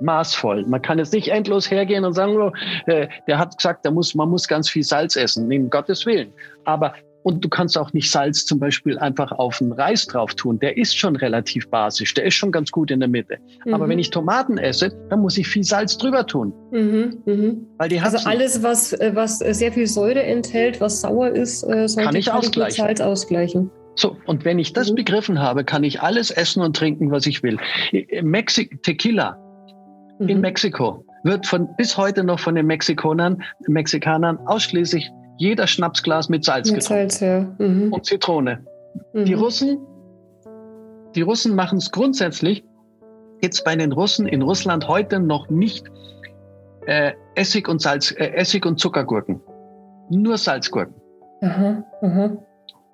maßvoll. 0.00 0.66
Man 0.66 0.82
kann 0.82 0.98
jetzt 0.98 1.12
nicht 1.12 1.28
endlos 1.28 1.70
hergehen 1.70 2.04
und 2.04 2.14
sagen, 2.14 2.36
oh, 2.36 2.52
äh, 2.86 3.08
der 3.26 3.38
hat 3.38 3.56
gesagt, 3.56 3.88
muss, 3.90 4.14
man 4.14 4.28
muss 4.28 4.48
ganz 4.48 4.68
viel 4.68 4.82
Salz 4.82 5.16
essen, 5.16 5.50
um 5.52 5.70
Gottes 5.70 6.04
Willen. 6.06 6.32
Aber 6.64 6.94
und 7.24 7.42
du 7.42 7.48
kannst 7.48 7.76
auch 7.76 7.92
nicht 7.94 8.10
Salz 8.10 8.44
zum 8.44 8.60
Beispiel 8.60 8.98
einfach 8.98 9.32
auf 9.32 9.58
den 9.58 9.72
Reis 9.72 10.06
drauf 10.06 10.34
tun. 10.34 10.58
Der 10.58 10.76
ist 10.76 10.96
schon 10.96 11.16
relativ 11.16 11.68
basisch. 11.70 12.12
Der 12.14 12.24
ist 12.24 12.34
schon 12.34 12.52
ganz 12.52 12.70
gut 12.70 12.90
in 12.90 13.00
der 13.00 13.08
Mitte. 13.08 13.38
Mhm. 13.64 13.74
Aber 13.74 13.88
wenn 13.88 13.98
ich 13.98 14.10
Tomaten 14.10 14.58
esse, 14.58 14.90
dann 15.08 15.20
muss 15.20 15.38
ich 15.38 15.48
viel 15.48 15.64
Salz 15.64 15.96
drüber 15.96 16.26
tun. 16.26 16.52
Mhm, 16.70 17.22
mh. 17.24 17.54
Weil 17.78 17.88
die 17.88 17.98
also 17.98 18.28
alles, 18.28 18.62
was, 18.62 18.92
äh, 18.92 19.12
was 19.14 19.38
sehr 19.38 19.72
viel 19.72 19.86
Säure 19.86 20.22
enthält, 20.22 20.82
was 20.82 21.00
sauer 21.00 21.30
ist, 21.30 21.62
äh, 21.64 21.88
sollte 21.88 22.04
kann 22.04 22.16
ich 22.16 22.30
ausgleichen. 22.30 22.84
Salz 22.84 23.00
ausgleichen. 23.00 23.70
So, 23.96 24.16
und 24.26 24.44
wenn 24.44 24.58
ich 24.58 24.74
das 24.74 24.90
mhm. 24.90 24.96
begriffen 24.96 25.40
habe, 25.40 25.64
kann 25.64 25.82
ich 25.82 26.02
alles 26.02 26.30
essen 26.30 26.62
und 26.62 26.76
trinken, 26.76 27.10
was 27.10 27.26
ich 27.26 27.42
will. 27.42 27.56
Mexik 28.22 28.82
Tequila 28.82 29.38
mhm. 30.18 30.28
in 30.28 30.40
Mexiko 30.42 31.06
wird 31.22 31.46
von, 31.46 31.68
bis 31.78 31.96
heute 31.96 32.22
noch 32.22 32.38
von 32.38 32.54
den 32.54 32.66
Mexikanern, 32.66 33.42
Mexikanern 33.66 34.38
ausschließlich 34.46 35.10
jeder 35.36 35.66
Schnapsglas 35.66 36.28
mit 36.28 36.44
Salz 36.44 36.70
mit 36.70 36.80
getrunken. 36.80 37.10
Salz, 37.10 37.20
ja. 37.20 37.54
Mhm. 37.58 37.92
Und 37.92 38.04
Zitrone. 38.04 38.64
Die 39.12 39.34
mhm. 39.34 39.40
Russen, 39.40 39.78
die 41.14 41.22
Russen 41.22 41.54
machen 41.54 41.78
es 41.78 41.90
grundsätzlich, 41.90 42.64
jetzt 43.42 43.64
bei 43.64 43.74
den 43.76 43.92
Russen 43.92 44.26
in 44.26 44.42
Russland 44.42 44.88
heute 44.88 45.20
noch 45.20 45.50
nicht 45.50 45.86
äh, 46.86 47.12
Essig 47.34 47.68
und 47.68 47.80
Salz, 47.80 48.12
äh, 48.12 48.32
Essig 48.34 48.64
und 48.66 48.78
Zuckergurken. 48.78 49.40
Nur 50.10 50.38
Salzgurken. 50.38 50.94
Aha, 51.42 51.84
aha. 52.02 52.36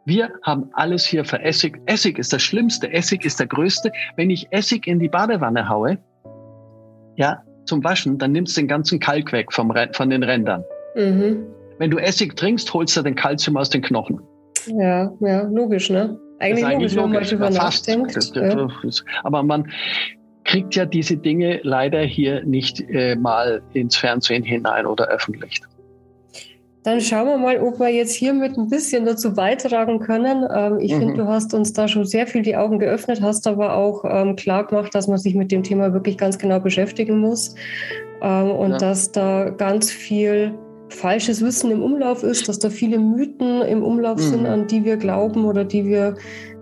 Wir 0.07 0.30
haben 0.43 0.70
alles 0.72 1.05
hier 1.05 1.24
veressigt. 1.24 1.76
Essig 1.86 2.18
ist 2.18 2.32
das 2.32 2.43
Schlimmste. 2.43 2.93
Essig 2.93 3.24
ist 3.24 3.38
der 3.38 3.47
Größte. 3.47 3.93
Wenn 4.16 4.30
ich 4.30 4.49
Essig 4.51 4.86
in 4.86 4.99
die 4.99 5.09
Badewanne 5.09 5.68
haue, 5.68 5.99
ja, 7.16 7.43
zum 7.64 7.84
Waschen, 7.84 8.18
dann 8.18 8.32
nimmst 8.32 8.57
du 8.57 8.62
den 8.62 8.68
ganzen 8.68 8.99
Kalk 8.99 9.32
weg 9.32 9.53
vom, 9.53 9.72
von 9.93 10.11
den 10.11 10.22
Rändern. 10.22 10.64
Mhm. 10.97 11.47
Wenn 11.80 11.90
du 11.90 11.96
Essig 11.96 12.36
trinkst, 12.36 12.74
holst 12.74 12.94
du 12.94 13.00
den 13.00 13.14
Kalzium 13.14 13.56
aus 13.56 13.70
den 13.70 13.80
Knochen. 13.80 14.20
Ja, 14.66 15.10
ja, 15.20 15.42
logisch, 15.44 15.88
ne? 15.88 16.20
Eigentlich, 16.38 16.66
eigentlich 16.66 16.94
logisch, 16.94 17.32
wenn 17.32 17.38
man 17.38 17.54
drüber 17.54 17.64
nachdenkt. 17.64 18.16
Das, 18.16 18.30
das, 18.32 18.54
ja. 18.54 18.68
aber 19.24 19.42
man 19.42 19.66
kriegt 20.44 20.74
ja 20.74 20.84
diese 20.84 21.16
Dinge 21.16 21.60
leider 21.62 22.02
hier 22.02 22.44
nicht 22.44 22.82
äh, 22.90 23.16
mal 23.16 23.62
ins 23.72 23.96
Fernsehen 23.96 24.42
hinein 24.42 24.84
oder 24.84 25.08
öffentlich. 25.08 25.62
Dann 26.82 27.00
schauen 27.00 27.26
wir 27.26 27.38
mal, 27.38 27.58
ob 27.60 27.80
wir 27.80 27.88
jetzt 27.88 28.14
hiermit 28.14 28.58
ein 28.58 28.68
bisschen 28.68 29.06
dazu 29.06 29.32
beitragen 29.32 30.00
können. 30.00 30.46
Ähm, 30.54 30.80
ich 30.80 30.92
mhm. 30.92 30.98
finde, 30.98 31.14
du 31.14 31.28
hast 31.28 31.54
uns 31.54 31.72
da 31.72 31.88
schon 31.88 32.04
sehr 32.04 32.26
viel 32.26 32.42
die 32.42 32.56
Augen 32.56 32.78
geöffnet, 32.78 33.22
hast 33.22 33.46
aber 33.46 33.74
auch 33.76 34.04
ähm, 34.04 34.36
klar 34.36 34.66
gemacht, 34.66 34.94
dass 34.94 35.08
man 35.08 35.16
sich 35.16 35.34
mit 35.34 35.50
dem 35.50 35.62
Thema 35.62 35.94
wirklich 35.94 36.18
ganz 36.18 36.38
genau 36.38 36.60
beschäftigen 36.60 37.20
muss 37.20 37.54
ähm, 38.20 38.50
und 38.50 38.72
ja. 38.72 38.76
dass 38.76 39.12
da 39.12 39.48
ganz 39.48 39.90
viel 39.90 40.54
falsches 40.91 41.43
Wissen 41.43 41.70
im 41.70 41.82
Umlauf 41.82 42.22
ist, 42.22 42.49
dass 42.49 42.59
da 42.59 42.70
viele 42.70 42.99
Mythen 42.99 43.62
im 43.62 43.82
Umlauf 43.82 44.18
mhm. 44.18 44.30
sind, 44.30 44.47
an 44.47 44.66
die 44.66 44.84
wir 44.84 44.97
glauben 44.97 45.45
oder 45.45 45.64
die 45.64 45.86
wir, 45.86 46.16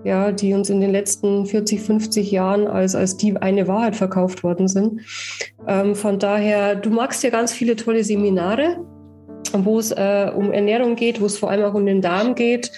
ja, 0.05 0.33
die 0.33 0.55
uns 0.55 0.71
in 0.71 0.81
den 0.81 0.93
letzten 0.93 1.47
40, 1.47 1.81
50 1.81 2.31
Jahren 2.31 2.67
als, 2.67 2.95
als 2.95 3.17
die 3.17 3.37
eine 3.37 3.67
Wahrheit 3.67 3.97
verkauft 3.97 4.45
worden 4.45 4.69
sind. 4.69 5.01
Ähm, 5.67 5.95
von 5.95 6.19
daher, 6.19 6.77
du 6.77 6.91
magst 6.91 7.23
ja 7.25 7.31
ganz 7.31 7.53
viele 7.53 7.77
tolle 7.77 8.05
Seminare 8.05 8.79
wo 9.53 9.79
es 9.79 9.93
äh, 9.93 10.31
um 10.35 10.53
Ernährung 10.53 10.97
geht, 10.97 11.21
wo 11.21 11.27
es 11.27 11.39
vor 11.39 11.51
allem 11.51 11.65
auch 11.65 11.75
um 11.75 11.87
den 11.87 12.03
Darm 12.03 12.35
geht. 12.35 12.71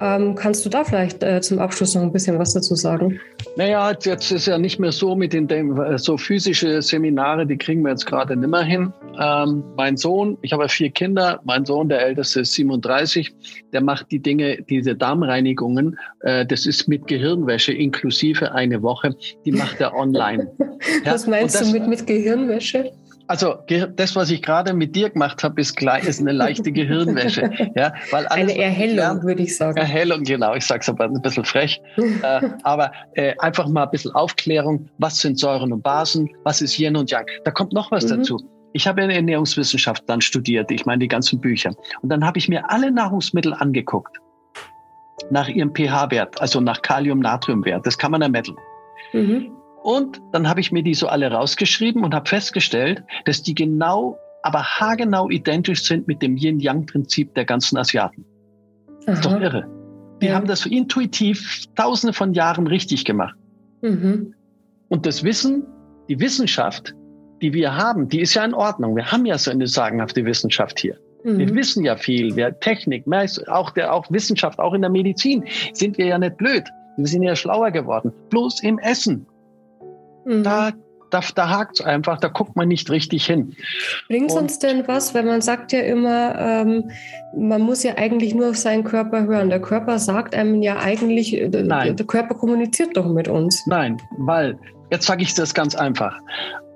Ähm, 0.00 0.34
kannst 0.34 0.64
du 0.64 0.68
da 0.68 0.84
vielleicht 0.84 1.22
äh, 1.22 1.40
zum 1.40 1.58
Abschluss 1.58 1.94
noch 1.94 2.02
ein 2.02 2.12
bisschen 2.12 2.38
was 2.38 2.52
dazu 2.52 2.74
sagen? 2.74 3.20
Naja, 3.56 3.92
jetzt 4.02 4.30
ist 4.32 4.46
ja 4.46 4.58
nicht 4.58 4.80
mehr 4.80 4.90
so 4.90 5.14
mit 5.14 5.32
den 5.32 5.48
äh, 5.48 5.98
so 5.98 6.16
physische 6.16 6.82
Seminare, 6.82 7.46
die 7.46 7.56
kriegen 7.56 7.82
wir 7.82 7.90
jetzt 7.90 8.06
gerade 8.06 8.36
nimmer 8.36 8.62
hin. 8.62 8.92
Ähm, 9.20 9.62
mein 9.76 9.96
Sohn, 9.96 10.36
ich 10.42 10.52
habe 10.52 10.68
vier 10.68 10.90
Kinder, 10.90 11.40
mein 11.44 11.64
Sohn, 11.64 11.88
der 11.88 12.04
älteste 12.04 12.40
ist 12.40 12.52
37, 12.54 13.32
der 13.72 13.82
macht 13.82 14.10
die 14.10 14.18
Dinge, 14.18 14.62
diese 14.68 14.96
Darmreinigungen, 14.96 15.98
äh, 16.20 16.44
das 16.44 16.66
ist 16.66 16.88
mit 16.88 17.06
Gehirnwäsche 17.06 17.72
inklusive 17.72 18.52
eine 18.52 18.82
Woche, 18.82 19.14
die 19.44 19.52
macht 19.52 19.80
er 19.80 19.94
online. 19.94 20.50
was 21.04 21.26
meinst 21.26 21.60
das, 21.60 21.68
du 21.68 21.78
mit, 21.78 21.86
mit 21.86 22.06
Gehirnwäsche? 22.06 22.90
Also 23.26 23.56
das, 23.96 24.16
was 24.16 24.30
ich 24.30 24.42
gerade 24.42 24.74
mit 24.74 24.94
dir 24.94 25.08
gemacht 25.10 25.42
habe, 25.42 25.60
ist, 25.60 25.76
gleich, 25.76 26.04
ist 26.04 26.20
eine 26.20 26.32
leichte 26.32 26.70
Gehirnwäsche. 26.72 27.50
Ja, 27.74 27.94
weil 28.10 28.26
alles, 28.26 28.50
eine 28.50 28.58
Erhellung, 28.58 29.22
würde 29.22 29.42
ich 29.42 29.56
sagen. 29.56 29.78
Erhellung, 29.78 30.24
genau. 30.24 30.54
Ich 30.54 30.66
sage 30.66 30.80
es 30.82 30.88
aber 30.88 31.04
ein 31.04 31.22
bisschen 31.22 31.44
frech. 31.44 31.80
äh, 31.96 32.40
aber 32.62 32.92
äh, 33.14 33.34
einfach 33.38 33.66
mal 33.68 33.84
ein 33.84 33.90
bisschen 33.90 34.12
Aufklärung. 34.12 34.88
Was 34.98 35.18
sind 35.20 35.38
Säuren 35.38 35.72
und 35.72 35.82
Basen? 35.82 36.28
Was 36.44 36.60
ist 36.60 36.78
Yin 36.78 36.96
und 36.96 37.10
Yang? 37.10 37.26
Da 37.44 37.50
kommt 37.50 37.72
noch 37.72 37.90
was 37.90 38.04
mhm. 38.04 38.18
dazu. 38.18 38.40
Ich 38.74 38.86
habe 38.86 39.02
in 39.02 39.10
Ernährungswissenschaft 39.10 40.02
dann 40.06 40.20
studiert. 40.20 40.70
Ich 40.70 40.84
meine 40.84 40.98
die 40.98 41.08
ganzen 41.08 41.40
Bücher. 41.40 41.70
Und 42.02 42.08
dann 42.08 42.24
habe 42.24 42.38
ich 42.38 42.48
mir 42.48 42.68
alle 42.70 42.90
Nahrungsmittel 42.90 43.54
angeguckt. 43.54 44.18
Nach 45.30 45.48
ihrem 45.48 45.72
pH-Wert, 45.72 46.40
also 46.40 46.60
nach 46.60 46.82
Kalium-Natrium-Wert. 46.82 47.86
Das 47.86 47.96
kann 47.96 48.10
man 48.10 48.20
ermitteln. 48.20 48.56
Mhm. 49.12 49.52
Und 49.84 50.22
dann 50.32 50.48
habe 50.48 50.60
ich 50.60 50.72
mir 50.72 50.82
die 50.82 50.94
so 50.94 51.08
alle 51.08 51.30
rausgeschrieben 51.30 52.04
und 52.04 52.14
habe 52.14 52.26
festgestellt, 52.26 53.04
dass 53.26 53.42
die 53.42 53.54
genau, 53.54 54.18
aber 54.42 54.62
haargenau 54.62 55.28
identisch 55.28 55.84
sind 55.84 56.08
mit 56.08 56.22
dem 56.22 56.38
Yin-Yang-Prinzip 56.38 57.34
der 57.34 57.44
ganzen 57.44 57.76
Asiaten. 57.76 58.24
Das 59.04 59.16
ist 59.18 59.26
doch 59.26 59.38
irre. 59.38 59.66
Die 60.22 60.28
ja. 60.28 60.36
haben 60.36 60.46
das 60.46 60.60
so 60.60 60.70
intuitiv 60.70 61.66
tausende 61.74 62.14
von 62.14 62.32
Jahren 62.32 62.66
richtig 62.66 63.04
gemacht. 63.04 63.36
Mhm. 63.82 64.34
Und 64.88 65.04
das 65.04 65.22
Wissen, 65.22 65.66
die 66.08 66.18
Wissenschaft, 66.18 66.94
die 67.42 67.52
wir 67.52 67.76
haben, 67.76 68.08
die 68.08 68.22
ist 68.22 68.32
ja 68.32 68.42
in 68.42 68.54
Ordnung. 68.54 68.96
Wir 68.96 69.12
haben 69.12 69.26
ja 69.26 69.36
so 69.36 69.50
eine 69.50 69.66
sagenhafte 69.66 70.24
Wissenschaft 70.24 70.80
hier. 70.80 70.98
Mhm. 71.24 71.38
Wir 71.38 71.54
wissen 71.54 71.84
ja 71.84 71.96
viel, 71.96 72.34
wir 72.36 72.58
Technik, 72.58 73.04
auch 73.48 73.70
der, 73.72 73.92
auch 73.92 74.10
Wissenschaft, 74.10 74.58
auch 74.58 74.72
in 74.72 74.80
der 74.80 74.90
Medizin 74.90 75.44
sind 75.74 75.98
wir 75.98 76.06
ja 76.06 76.18
nicht 76.18 76.38
blöd. 76.38 76.64
Wir 76.96 77.06
sind 77.06 77.22
ja 77.22 77.36
schlauer 77.36 77.70
geworden. 77.70 78.14
Bloß 78.30 78.62
im 78.62 78.78
Essen. 78.78 79.26
Mhm. 80.24 80.42
Da, 80.42 80.72
da, 81.10 81.20
da 81.34 81.48
hakt 81.48 81.80
es 81.80 81.86
einfach, 81.86 82.18
da 82.18 82.28
guckt 82.28 82.56
man 82.56 82.68
nicht 82.68 82.90
richtig 82.90 83.26
hin. 83.26 83.54
Bringt 84.08 84.30
es 84.30 84.36
uns 84.36 84.58
denn 84.58 84.86
was, 84.88 85.14
wenn 85.14 85.26
man 85.26 85.40
sagt 85.40 85.72
ja 85.72 85.80
immer, 85.80 86.38
ähm, 86.38 86.90
man 87.36 87.62
muss 87.62 87.82
ja 87.82 87.96
eigentlich 87.96 88.34
nur 88.34 88.50
auf 88.50 88.56
seinen 88.56 88.84
Körper 88.84 89.24
hören. 89.24 89.50
Der 89.50 89.60
Körper 89.60 89.98
sagt 89.98 90.34
einem 90.34 90.62
ja 90.62 90.78
eigentlich, 90.78 91.40
äh, 91.40 91.48
Nein. 91.48 91.96
der 91.96 92.06
Körper 92.06 92.34
kommuniziert 92.34 92.96
doch 92.96 93.06
mit 93.06 93.28
uns. 93.28 93.64
Nein, 93.66 93.96
weil, 94.18 94.58
jetzt 94.90 95.06
sage 95.06 95.22
ich 95.22 95.34
das 95.34 95.54
ganz 95.54 95.74
einfach. 95.74 96.18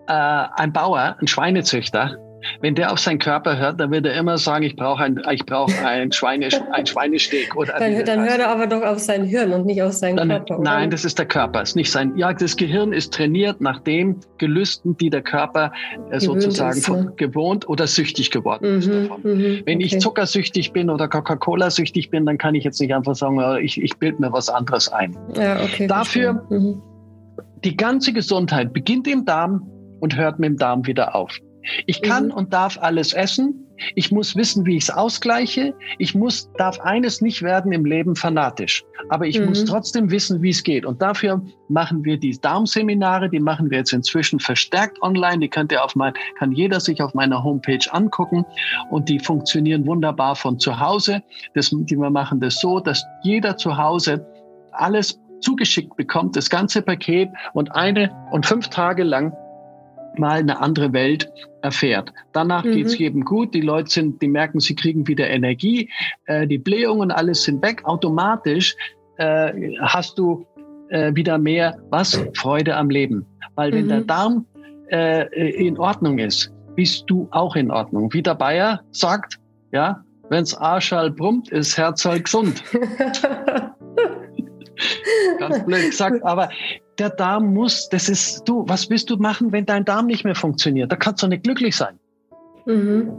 Äh, 0.07 0.13
ein 0.13 0.73
Bauer, 0.73 1.17
ein 1.21 1.27
Schweinezüchter, 1.27 2.17
wenn 2.61 2.75
der 2.75 2.93
auf 2.93 2.99
seinen 2.99 3.19
Körper 3.19 3.59
hört, 3.59 3.81
dann 3.81 3.91
wird 3.91 4.07
er 4.07 4.15
immer 4.15 4.39
sagen, 4.39 4.65
ich 4.65 4.77
brauche 4.77 5.03
ein, 5.03 5.21
ich 5.31 5.45
brauche 5.45 5.73
ein, 5.85 6.13
Schweine, 6.13 6.49
ein 6.73 6.87
Schweinesteg. 6.87 7.57
Oder 7.57 7.75
dann, 7.79 8.05
dann 8.05 8.21
hört 8.21 8.39
er 8.39 8.51
aber 8.51 8.67
doch 8.67 8.83
auf 8.83 8.99
sein 8.99 9.25
Hirn 9.25 9.53
und 9.53 9.67
nicht 9.67 9.83
auf 9.83 9.93
seinen 9.93 10.17
dann, 10.17 10.29
Körper. 10.29 10.59
Oder? 10.59 10.71
Nein, 10.71 10.91
das 10.91 11.05
ist 11.05 11.19
der 11.19 11.27
Körper. 11.27 11.63
Ist 11.63 11.77
nicht 11.77 11.91
sein, 11.91 12.17
ja, 12.17 12.33
das 12.33 12.57
Gehirn 12.57 12.93
ist 12.93 13.13
trainiert 13.13 13.61
nach 13.61 13.81
den 13.81 14.17
Gelüsten, 14.39 14.97
die 14.97 15.11
der 15.11 15.23
Körper 15.23 15.73
äh, 16.11 16.21
sozusagen 16.21 16.79
ist, 16.79 16.89
ja. 16.89 17.07
gewohnt 17.17 17.69
oder 17.69 17.87
süchtig 17.87 18.31
geworden 18.31 18.73
mhm, 18.73 18.79
ist 18.79 18.89
davon. 18.89 19.21
Mhm, 19.23 19.63
wenn 19.65 19.79
okay. 19.79 19.87
ich 19.87 20.01
zuckersüchtig 20.01 20.73
bin 20.73 20.91
oder 20.91 21.09
Coca-Cola-süchtig 21.09 22.11
bin, 22.11 22.27
dann 22.27 22.39
kann 22.39 22.55
ich 22.55 22.65
jetzt 22.65 22.81
nicht 22.81 22.95
einfach 22.95 23.15
sagen, 23.15 23.41
äh, 23.41 23.61
ich, 23.61 23.81
ich 23.83 23.97
bilde 23.97 24.21
mir 24.21 24.33
was 24.33 24.49
anderes 24.49 24.89
ein. 24.93 25.17
Ja, 25.37 25.63
okay, 25.63 25.87
Dafür, 25.87 26.45
mhm. 26.49 26.83
die 27.65 27.77
ganze 27.77 28.13
Gesundheit 28.13 28.73
beginnt 28.73 29.09
im 29.09 29.25
Darm 29.25 29.69
und 30.01 30.17
hört 30.17 30.39
mit 30.39 30.51
dem 30.51 30.57
Darm 30.57 30.87
wieder 30.87 31.15
auf. 31.15 31.39
Ich 31.87 32.03
kann 32.03 32.27
mhm. 32.27 32.33
und 32.33 32.53
darf 32.53 32.79
alles 32.81 33.13
essen. 33.13 33.65
Ich 33.95 34.11
muss 34.11 34.35
wissen, 34.35 34.67
wie 34.67 34.77
ich 34.77 34.85
es 34.85 34.91
ausgleiche. 34.91 35.75
Ich 35.99 36.15
muss, 36.15 36.51
darf 36.57 36.81
eines 36.81 37.21
nicht 37.21 37.43
werden 37.43 37.73
im 37.73 37.85
Leben 37.85 38.17
fanatisch. 38.17 38.85
Aber 39.09 39.27
ich 39.27 39.39
mhm. 39.39 39.47
muss 39.47 39.65
trotzdem 39.65 40.11
wissen, 40.11 40.43
wie 40.43 40.51
es 40.51 40.63
geht. 40.63 40.85
Und 40.85 41.01
dafür 41.01 41.43
machen 41.69 42.05
wir 42.05 42.19
die 42.19 42.39
Darmseminare. 42.41 43.31
Die 43.31 43.41
machen 43.41 43.71
wir 43.71 43.79
jetzt 43.79 43.93
inzwischen 43.93 44.41
verstärkt 44.41 45.01
online. 45.03 45.39
Die 45.39 45.49
könnt 45.49 45.71
ihr 45.71 45.85
auf 45.85 45.95
mein, 45.95 46.13
kann 46.39 46.53
jeder 46.53 46.81
sich 46.81 47.01
auf 47.03 47.15
meiner 47.15 47.43
Homepage 47.43 47.79
angucken. 47.91 48.45
Und 48.91 49.09
die 49.09 49.19
funktionieren 49.19 49.87
wunderbar 49.87 50.35
von 50.35 50.59
zu 50.59 50.81
Hause. 50.81 51.23
Das, 51.55 51.71
die 51.71 51.97
wir 51.97 52.11
machen 52.11 52.41
das 52.41 52.61
so, 52.61 52.81
dass 52.81 53.05
jeder 53.23 53.57
zu 53.57 53.77
Hause 53.77 54.27
alles 54.73 55.21
zugeschickt 55.41 55.97
bekommt, 55.97 56.37
das 56.37 56.51
ganze 56.51 56.83
Paket 56.83 57.29
und 57.53 57.75
eine 57.75 58.11
und 58.33 58.47
fünf 58.47 58.69
Tage 58.69 59.05
lang 59.05 59.33
mal 60.17 60.39
eine 60.39 60.61
andere 60.61 60.93
Welt 60.93 61.31
erfährt. 61.63 62.13
Danach 62.33 62.65
mhm. 62.65 62.73
geht's 62.73 62.99
jedem 62.99 63.25
gut. 63.25 63.55
Die 63.55 63.61
Leute 63.61 63.91
sind, 63.91 64.23
die 64.23 64.29
merken, 64.29 64.61
sie 64.61 64.75
kriegen 64.75 65.07
wieder 65.07 65.29
Energie. 65.29 65.91
Äh, 66.27 66.47
die 66.47 66.59
Blähungen, 66.59 67.11
alles 67.11 67.43
sind 67.43 67.63
weg. 67.63 67.85
Automatisch 67.85 68.77
äh, 69.17 69.77
hast 69.81 70.19
du 70.19 70.47
äh, 70.89 71.15
wieder 71.15 71.39
mehr 71.39 71.79
was? 71.91 72.21
Freude 72.35 72.77
am 72.77 72.91
Leben. 72.91 73.27
Weil 73.55 73.73
wenn 73.73 73.85
mhm. 73.87 73.89
der 73.89 74.01
Darm 74.03 74.47
äh, 74.91 75.27
in 75.67 75.79
Ordnung 75.79 76.19
ist, 76.19 76.53
bist 76.77 77.05
du 77.09 77.29
auch 77.33 77.57
in 77.57 77.71
Ordnung. 77.71 78.13
Wie 78.13 78.23
der 78.23 78.35
Bayer 78.37 78.81
sagt, 78.93 79.39
ja, 79.73 80.05
wenn's 80.29 80.55
Arschall 80.55 81.11
brummt, 81.11 81.51
ist 81.51 81.77
Herzall 81.77 82.21
gesund. 82.21 82.63
Ganz 85.39 85.65
blöd 85.65 85.91
gesagt, 85.91 86.25
aber 86.25 86.49
der 86.99 87.11
Darm 87.11 87.55
muss, 87.55 87.89
das 87.89 88.09
ist 88.09 88.43
du, 88.49 88.65
was 88.67 88.91
willst 88.91 89.11
du 89.11 89.17
machen, 89.17 89.53
wenn 89.53 89.67
dein 89.67 89.85
Darm 89.85 90.07
nicht 90.07 90.25
mehr 90.25 90.35
funktioniert? 90.35 90.91
Da 90.91 90.97
kannst 90.97 91.23
du 91.23 91.29
nicht 91.29 91.45
glücklich 91.45 91.77
sein. 91.77 91.99
Mhm. 92.67 93.13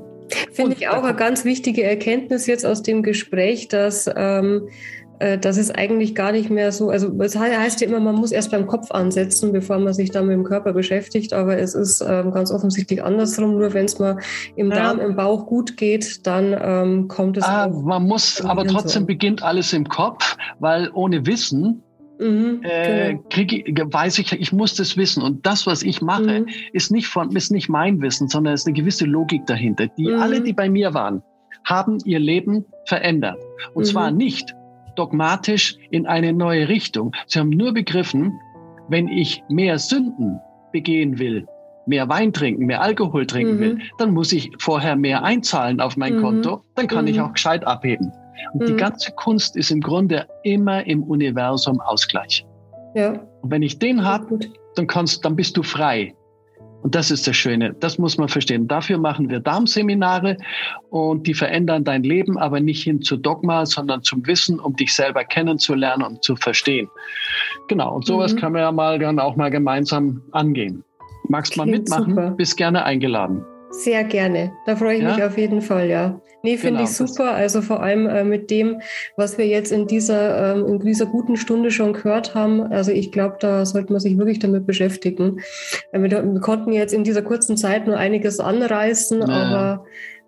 Finde 0.52 0.76
ich 0.78 0.88
auch 0.88 1.04
eine 1.04 1.16
ganz 1.16 1.44
wichtige 1.44 1.84
Erkenntnis 1.84 2.46
jetzt 2.46 2.66
aus 2.66 2.84
dem 2.84 3.02
Gespräch, 3.02 3.68
dass, 3.68 4.10
ähm, 4.16 4.70
äh, 5.18 5.40
dass 5.40 5.58
es 5.58 5.72
eigentlich 5.72 6.14
gar 6.14 6.32
nicht 6.32 6.52
mehr 6.52 6.72
so, 6.72 6.90
also 6.90 7.12
es 7.20 7.36
heißt 7.36 7.82
ja 7.82 7.88
immer, 7.88 8.00
man 8.00 8.16
muss 8.16 8.32
erst 8.32 8.52
beim 8.52 8.68
Kopf 8.68 8.92
ansetzen, 8.92 9.52
bevor 9.52 9.80
man 9.80 9.94
sich 9.94 10.12
dann 10.12 10.28
mit 10.28 10.36
dem 10.36 10.44
Körper 10.44 10.74
beschäftigt, 10.74 11.34
aber 11.34 11.58
es 11.58 11.74
ist 11.74 12.02
ähm, 12.02 12.32
ganz 12.32 12.52
offensichtlich 12.52 13.04
andersrum, 13.04 13.58
nur 13.58 13.74
wenn 13.74 13.86
es 13.86 13.98
mal 13.98 14.18
im 14.56 14.70
Darm, 14.70 15.00
im 15.00 15.16
Bauch 15.16 15.48
gut 15.48 15.78
geht, 15.78 16.28
dann 16.28 16.56
ähm, 16.62 17.08
kommt 17.08 17.38
es. 17.38 17.44
Ah, 17.44 17.68
man 17.68 18.04
muss, 18.04 18.40
aber 18.42 18.66
trotzdem 18.66 19.04
so. 19.04 19.08
beginnt 19.08 19.42
alles 19.42 19.74
im 19.74 19.90
Kopf, 19.90 20.38
weil 20.60 20.92
ohne 20.94 21.26
Wissen 21.26 21.82
Mhm, 22.20 22.60
äh, 22.64 23.14
genau. 23.14 23.24
krieg, 23.30 23.94
weiß 23.94 24.20
ich, 24.20 24.34
ich 24.34 24.52
muss 24.52 24.76
das 24.76 24.98
wissen. 24.98 25.24
Und 25.24 25.46
das, 25.46 25.66
was 25.66 25.84
ich 25.84 26.02
mache, 26.02 26.42
mhm. 26.42 26.48
ist, 26.74 26.92
nicht 26.92 27.08
von, 27.08 27.34
ist 27.36 27.52
nicht 27.52 27.70
mein 27.70 28.02
Wissen, 28.02 28.28
sondern 28.28 28.54
ist 28.54 28.68
eine 28.68 28.76
gewisse 28.76 29.06
Logik 29.06 29.46
dahinter. 29.46 29.88
Die 29.88 30.08
mhm. 30.08 30.20
alle, 30.20 30.42
die 30.42 30.54
bei 30.54 30.70
mir 30.70 30.94
waren, 30.94 31.24
haben 31.64 31.98
ihr 32.04 32.20
Leben 32.20 32.66
verändert. 32.86 33.38
Und 33.74 33.86
zwar 33.86 34.12
mhm. 34.12 34.18
nicht 34.18 34.56
dogmatisch 34.96 35.78
in 35.92 36.08
eine 36.08 36.34
neue 36.34 36.68
Richtung. 36.68 37.14
Sie 37.28 37.40
haben 37.40 37.50
nur 37.50 37.74
begriffen, 37.74 38.34
wenn 38.90 39.08
ich 39.08 39.44
mehr 39.48 39.80
Sünden 39.80 40.40
begehen 40.74 41.20
will, 41.20 41.48
mehr 41.86 42.10
Wein 42.10 42.34
trinken, 42.34 42.66
mehr 42.66 42.82
Alkohol 42.82 43.26
trinken 43.26 43.60
will, 43.60 43.76
mhm. 43.76 43.82
dann 43.98 44.12
muss 44.14 44.34
ich 44.34 44.52
vorher 44.60 44.96
mehr 44.96 45.24
einzahlen 45.24 45.80
auf 45.80 45.96
mein 45.96 46.18
mhm. 46.18 46.22
Konto, 46.22 46.64
dann 46.76 46.88
kann 46.88 47.08
ich 47.08 47.22
auch 47.22 47.34
gescheit 47.34 47.66
abheben. 47.66 48.12
Und 48.54 48.62
mhm. 48.62 48.66
die 48.68 48.76
ganze 48.76 49.12
Kunst 49.12 49.56
ist 49.56 49.72
im 49.72 49.82
Grunde 49.82 50.28
immer 50.44 50.86
im 50.86 51.04
Universum 51.04 51.80
Ausgleich. 51.82 52.46
Ja. 52.96 53.20
Und 53.42 53.52
wenn 53.52 53.62
ich 53.62 53.80
den 53.80 54.04
habe, 54.04 54.40
dann 54.76 54.88
kannst, 54.88 55.26
dann 55.26 55.36
bist 55.36 55.58
du 55.58 55.64
frei. 55.64 56.14
Und 56.82 56.96
das 56.96 57.12
ist 57.12 57.28
das 57.28 57.36
Schöne. 57.36 57.76
Das 57.80 57.98
muss 57.98 58.18
man 58.18 58.30
verstehen. 58.30 58.68
Dafür 58.68 58.98
machen 58.98 59.30
wir 59.30 59.42
Darmseminare 59.42 60.38
und 60.90 61.28
die 61.28 61.34
verändern 61.34 61.84
dein 61.84 62.04
Leben, 62.04 62.38
aber 62.38 62.62
nicht 62.62 62.84
hin 62.84 63.02
zu 63.02 63.18
Dogma, 63.18 63.66
sondern 63.66 64.02
zum 64.04 64.26
Wissen, 64.26 64.60
um 64.60 64.76
dich 64.76 64.96
selber 64.96 65.26
kennenzulernen 65.26 66.04
und 66.04 66.24
zu 66.24 66.38
verstehen. 66.38 66.88
Genau. 67.68 67.96
Und 67.96 68.06
sowas 68.06 68.34
mhm. 68.34 68.38
kann 68.38 68.54
man 68.54 68.62
ja 68.62 68.72
mal 68.72 68.98
dann 68.98 69.20
auch 69.20 69.36
mal 69.36 69.52
gemeinsam 69.52 70.22
angehen. 70.32 70.86
Magst 71.28 71.56
du 71.56 71.60
mal 71.60 71.68
mitmachen? 71.68 72.12
Super. 72.12 72.32
Bist 72.32 72.56
gerne 72.56 72.86
eingeladen. 72.86 73.46
Sehr 73.72 74.04
gerne. 74.04 74.52
Da 74.66 74.76
freue 74.76 74.98
ich 74.98 75.04
ja? 75.04 75.16
mich 75.16 75.24
auf 75.24 75.38
jeden 75.38 75.62
Fall, 75.62 75.90
ja. 75.90 76.20
Nee, 76.42 76.58
finde 76.58 76.80
genau, 76.80 76.90
ich 76.90 76.96
super. 76.96 77.32
Also 77.32 77.62
vor 77.62 77.84
allem 77.84 78.08
äh, 78.08 78.24
mit 78.24 78.50
dem, 78.50 78.82
was 79.18 79.38
wir 79.38 79.46
jetzt 79.46 79.72
in 79.72 79.88
dieser, 79.88 80.56
ähm, 80.56 80.66
in 80.66 80.80
dieser 80.80 81.06
guten 81.06 81.36
Stunde 81.36 81.70
schon 81.70 81.94
gehört 81.94 82.34
haben. 82.34 82.62
Also 82.62 82.92
ich 82.92 83.12
glaube, 83.12 83.38
da 83.40 83.66
sollte 83.66 83.92
man 83.92 84.00
sich 84.00 84.18
wirklich 84.18 84.40
damit 84.40 84.66
beschäftigen. 84.66 85.42
Äh, 85.92 86.02
wir, 86.02 86.10
wir, 86.10 86.40
konnten 86.40 86.72
jetzt 86.72 86.94
in 86.94 87.04
dieser 87.04 87.22
kurzen 87.22 87.58
Zeit 87.58 87.88
nur 87.88 87.98
einiges 87.98 88.40
anreißen, 88.40 89.20
naja. 89.20 89.34
aber 89.34 89.86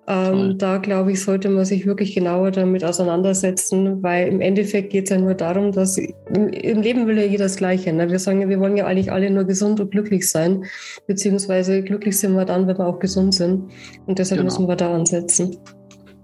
ähm, 0.08 0.58
da 0.58 0.78
glaube 0.78 1.12
ich, 1.12 1.24
sollte 1.24 1.48
man 1.50 1.64
sich 1.64 1.86
wirklich 1.86 2.16
genauer 2.16 2.52
damit 2.52 2.84
auseinandersetzen, 2.84 4.02
weil 4.02 4.28
im 4.28 4.42
Endeffekt 4.42 4.90
geht 4.90 5.06
es 5.06 5.10
ja 5.12 5.18
nur 5.18 5.36
darum, 5.36 5.72
dass 5.72 5.98
im, 5.98 6.50
im, 6.50 6.82
Leben 6.82 7.06
will 7.08 7.18
ja 7.18 7.24
jeder 7.24 7.46
das 7.46 7.56
Gleiche. 7.56 7.94
Ne? 7.94 8.10
Wir 8.10 8.18
sagen 8.18 8.42
ja, 8.42 8.50
wir 8.50 8.60
wollen 8.60 8.76
ja 8.76 8.88
eigentlich 8.88 9.12
alle 9.12 9.30
nur 9.30 9.44
gesund 9.44 9.80
und 9.80 9.92
glücklich 9.92 10.30
sein, 10.30 10.66
beziehungsweise 11.06 11.84
glücklich 11.84 12.18
sind 12.18 12.34
wir 12.34 12.46
dann, 12.46 12.68
wenn 12.68 12.78
wir 12.78 12.88
auch 12.88 13.00
gesund 13.00 13.36
sind. 13.36 13.72
Und 14.08 14.18
deshalb 14.18 14.40
genau. 14.40 14.46
müssen 14.52 14.68
wir 14.68 14.76
da 14.76 14.94
ansetzen. 14.94 15.56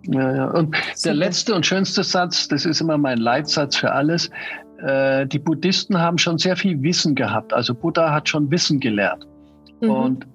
Ja, 0.08 0.36
ja. 0.36 0.52
Und 0.52 0.76
der 1.06 1.14
letzte 1.14 1.54
und 1.54 1.66
schönste 1.66 2.04
Satz, 2.04 2.48
das 2.48 2.66
ist 2.66 2.82
immer 2.82 2.98
mein 2.98 3.20
Leitsatz 3.20 3.76
für 3.76 3.92
alles. 3.92 4.30
Äh, 4.80 5.28
die 5.28 5.40
Buddhisten 5.40 6.00
haben 6.00 6.18
schon 6.18 6.38
sehr 6.40 6.56
viel 6.56 6.82
Wissen 6.82 7.14
gehabt. 7.14 7.54
Also 7.54 7.76
Buddha 7.76 8.12
hat 8.12 8.28
schon 8.28 8.50
Wissen 8.50 8.80
gelehrt. 8.80 9.28
Mhm. 9.82 9.90
Und 9.90 10.28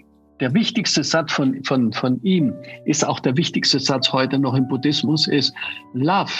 der 0.42 0.52
wichtigste 0.54 1.04
Satz 1.04 1.32
von, 1.32 1.62
von, 1.62 1.92
von 1.92 2.20
ihm 2.24 2.52
ist 2.84 3.06
auch 3.06 3.20
der 3.20 3.36
wichtigste 3.36 3.78
Satz 3.78 4.12
heute 4.12 4.40
noch 4.40 4.54
im 4.54 4.66
Buddhismus, 4.66 5.28
ist 5.28 5.54
Love, 5.94 6.32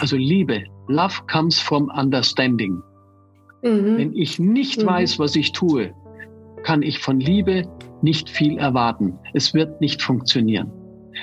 also 0.00 0.16
Liebe. 0.16 0.62
Love 0.86 1.14
comes 1.28 1.58
from 1.58 1.90
understanding. 1.90 2.80
Mhm. 3.64 3.98
Wenn 3.98 4.14
ich 4.14 4.38
nicht 4.38 4.80
mhm. 4.80 4.86
weiß, 4.86 5.18
was 5.18 5.34
ich 5.34 5.50
tue, 5.50 5.92
kann 6.62 6.82
ich 6.82 7.00
von 7.00 7.18
Liebe 7.18 7.64
nicht 8.00 8.30
viel 8.30 8.58
erwarten. 8.58 9.18
Es 9.34 9.52
wird 9.54 9.80
nicht 9.80 10.00
funktionieren. 10.00 10.70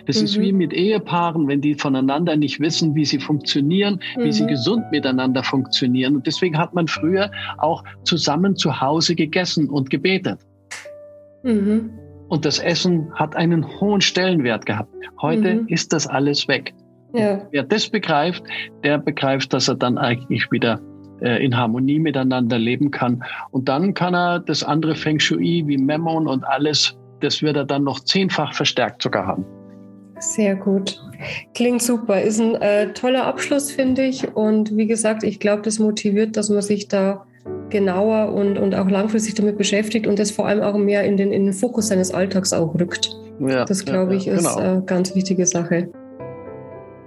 Das 0.06 0.18
mhm. 0.18 0.26
ist 0.26 0.40
wie 0.42 0.52
mit 0.52 0.74
Ehepaaren, 0.74 1.48
wenn 1.48 1.62
die 1.62 1.76
voneinander 1.76 2.36
nicht 2.36 2.60
wissen, 2.60 2.96
wie 2.96 3.06
sie 3.06 3.20
funktionieren, 3.20 4.02
mhm. 4.18 4.24
wie 4.26 4.34
sie 4.34 4.44
mhm. 4.44 4.50
gesund 4.50 4.84
miteinander 4.92 5.42
funktionieren. 5.42 6.18
Und 6.18 6.28
deswegen 6.28 6.58
hat 6.58 6.74
man 6.74 6.90
früher 6.90 7.32
auch 7.60 7.82
zusammen 8.04 8.58
zu 8.58 8.82
Hause 8.82 9.16
gegessen 9.16 9.70
und 9.70 9.90
gebetet. 9.90 10.42
Mhm. 11.44 11.92
Und 12.30 12.46
das 12.46 12.60
Essen 12.60 13.12
hat 13.16 13.36
einen 13.36 13.68
hohen 13.80 14.02
Stellenwert 14.02 14.66
gehabt. 14.66 14.94
Heute 15.22 15.56
mhm. 15.56 15.68
ist 15.68 15.92
das 15.92 16.08
alles 16.08 16.48
weg. 16.48 16.74
Ja. 17.14 17.42
Wer 17.52 17.64
das 17.64 17.90
begreift, 17.90 18.44
der 18.84 19.00
begreift, 19.00 19.52
dass 19.52 19.68
er 19.68 19.76
dann 19.76 19.98
eigentlich 19.98 20.52
wieder 20.52 20.80
äh, 21.22 21.44
in 21.44 21.58
Harmonie 21.58 22.00
miteinander 22.00 22.60
leben 22.60 22.92
kann. 22.92 23.24
Und 23.52 23.68
dann 23.68 23.94
kann 23.94 24.14
er 24.14 24.40
das 24.40 24.64
andere 24.64 24.96
Feng 24.96 25.20
Shui 25.20 25.64
wie 25.66 25.78
Memon 25.78 26.28
und 26.28 26.44
alles, 26.44 26.96
das 27.20 27.42
wird 27.42 27.58
er 27.58 27.66
dann 27.66 27.84
noch 27.84 28.00
zehnfach 28.02 28.54
verstärkt 28.54 29.02
sogar 29.02 29.26
haben. 29.26 29.46
Sehr 30.20 30.56
gut. 30.56 31.02
Klingt 31.56 31.82
super. 31.82 32.22
Ist 32.22 32.40
ein 32.40 32.56
äh, 32.56 32.94
toller 32.94 33.26
Abschluss, 33.26 33.72
finde 33.72 34.04
ich. 34.04 34.36
Und 34.36 34.76
wie 34.76 34.86
gesagt, 34.86 35.24
ich 35.24 35.40
glaube, 35.40 35.62
das 35.64 35.80
motiviert, 35.80 36.38
dass 36.38 36.50
man 36.50 36.62
sich 36.62 36.90
da 36.90 37.26
genauer 37.70 38.34
und, 38.34 38.58
und 38.58 38.76
auch 38.76 38.90
langfristig 38.90 39.36
damit 39.36 39.58
beschäftigt 39.58 40.08
und 40.08 40.20
das 40.20 40.32
vor 40.32 40.48
allem 40.48 40.62
auch 40.62 40.78
mehr 40.78 41.04
in 41.04 41.18
den, 41.18 41.32
in 41.32 41.46
den 41.46 41.54
Fokus 41.54 41.88
seines 41.88 42.12
Alltags 42.12 42.54
auch 42.54 42.76
rückt. 42.76 43.16
Ja, 43.40 43.66
das, 43.66 43.86
glaube 43.86 44.16
ich, 44.16 44.26
ja, 44.26 44.34
ja, 44.34 44.40
genau. 44.40 44.50
ist 44.50 44.58
eine 44.58 44.82
ganz 44.84 45.16
wichtige 45.16 45.46
Sache. 45.46 45.90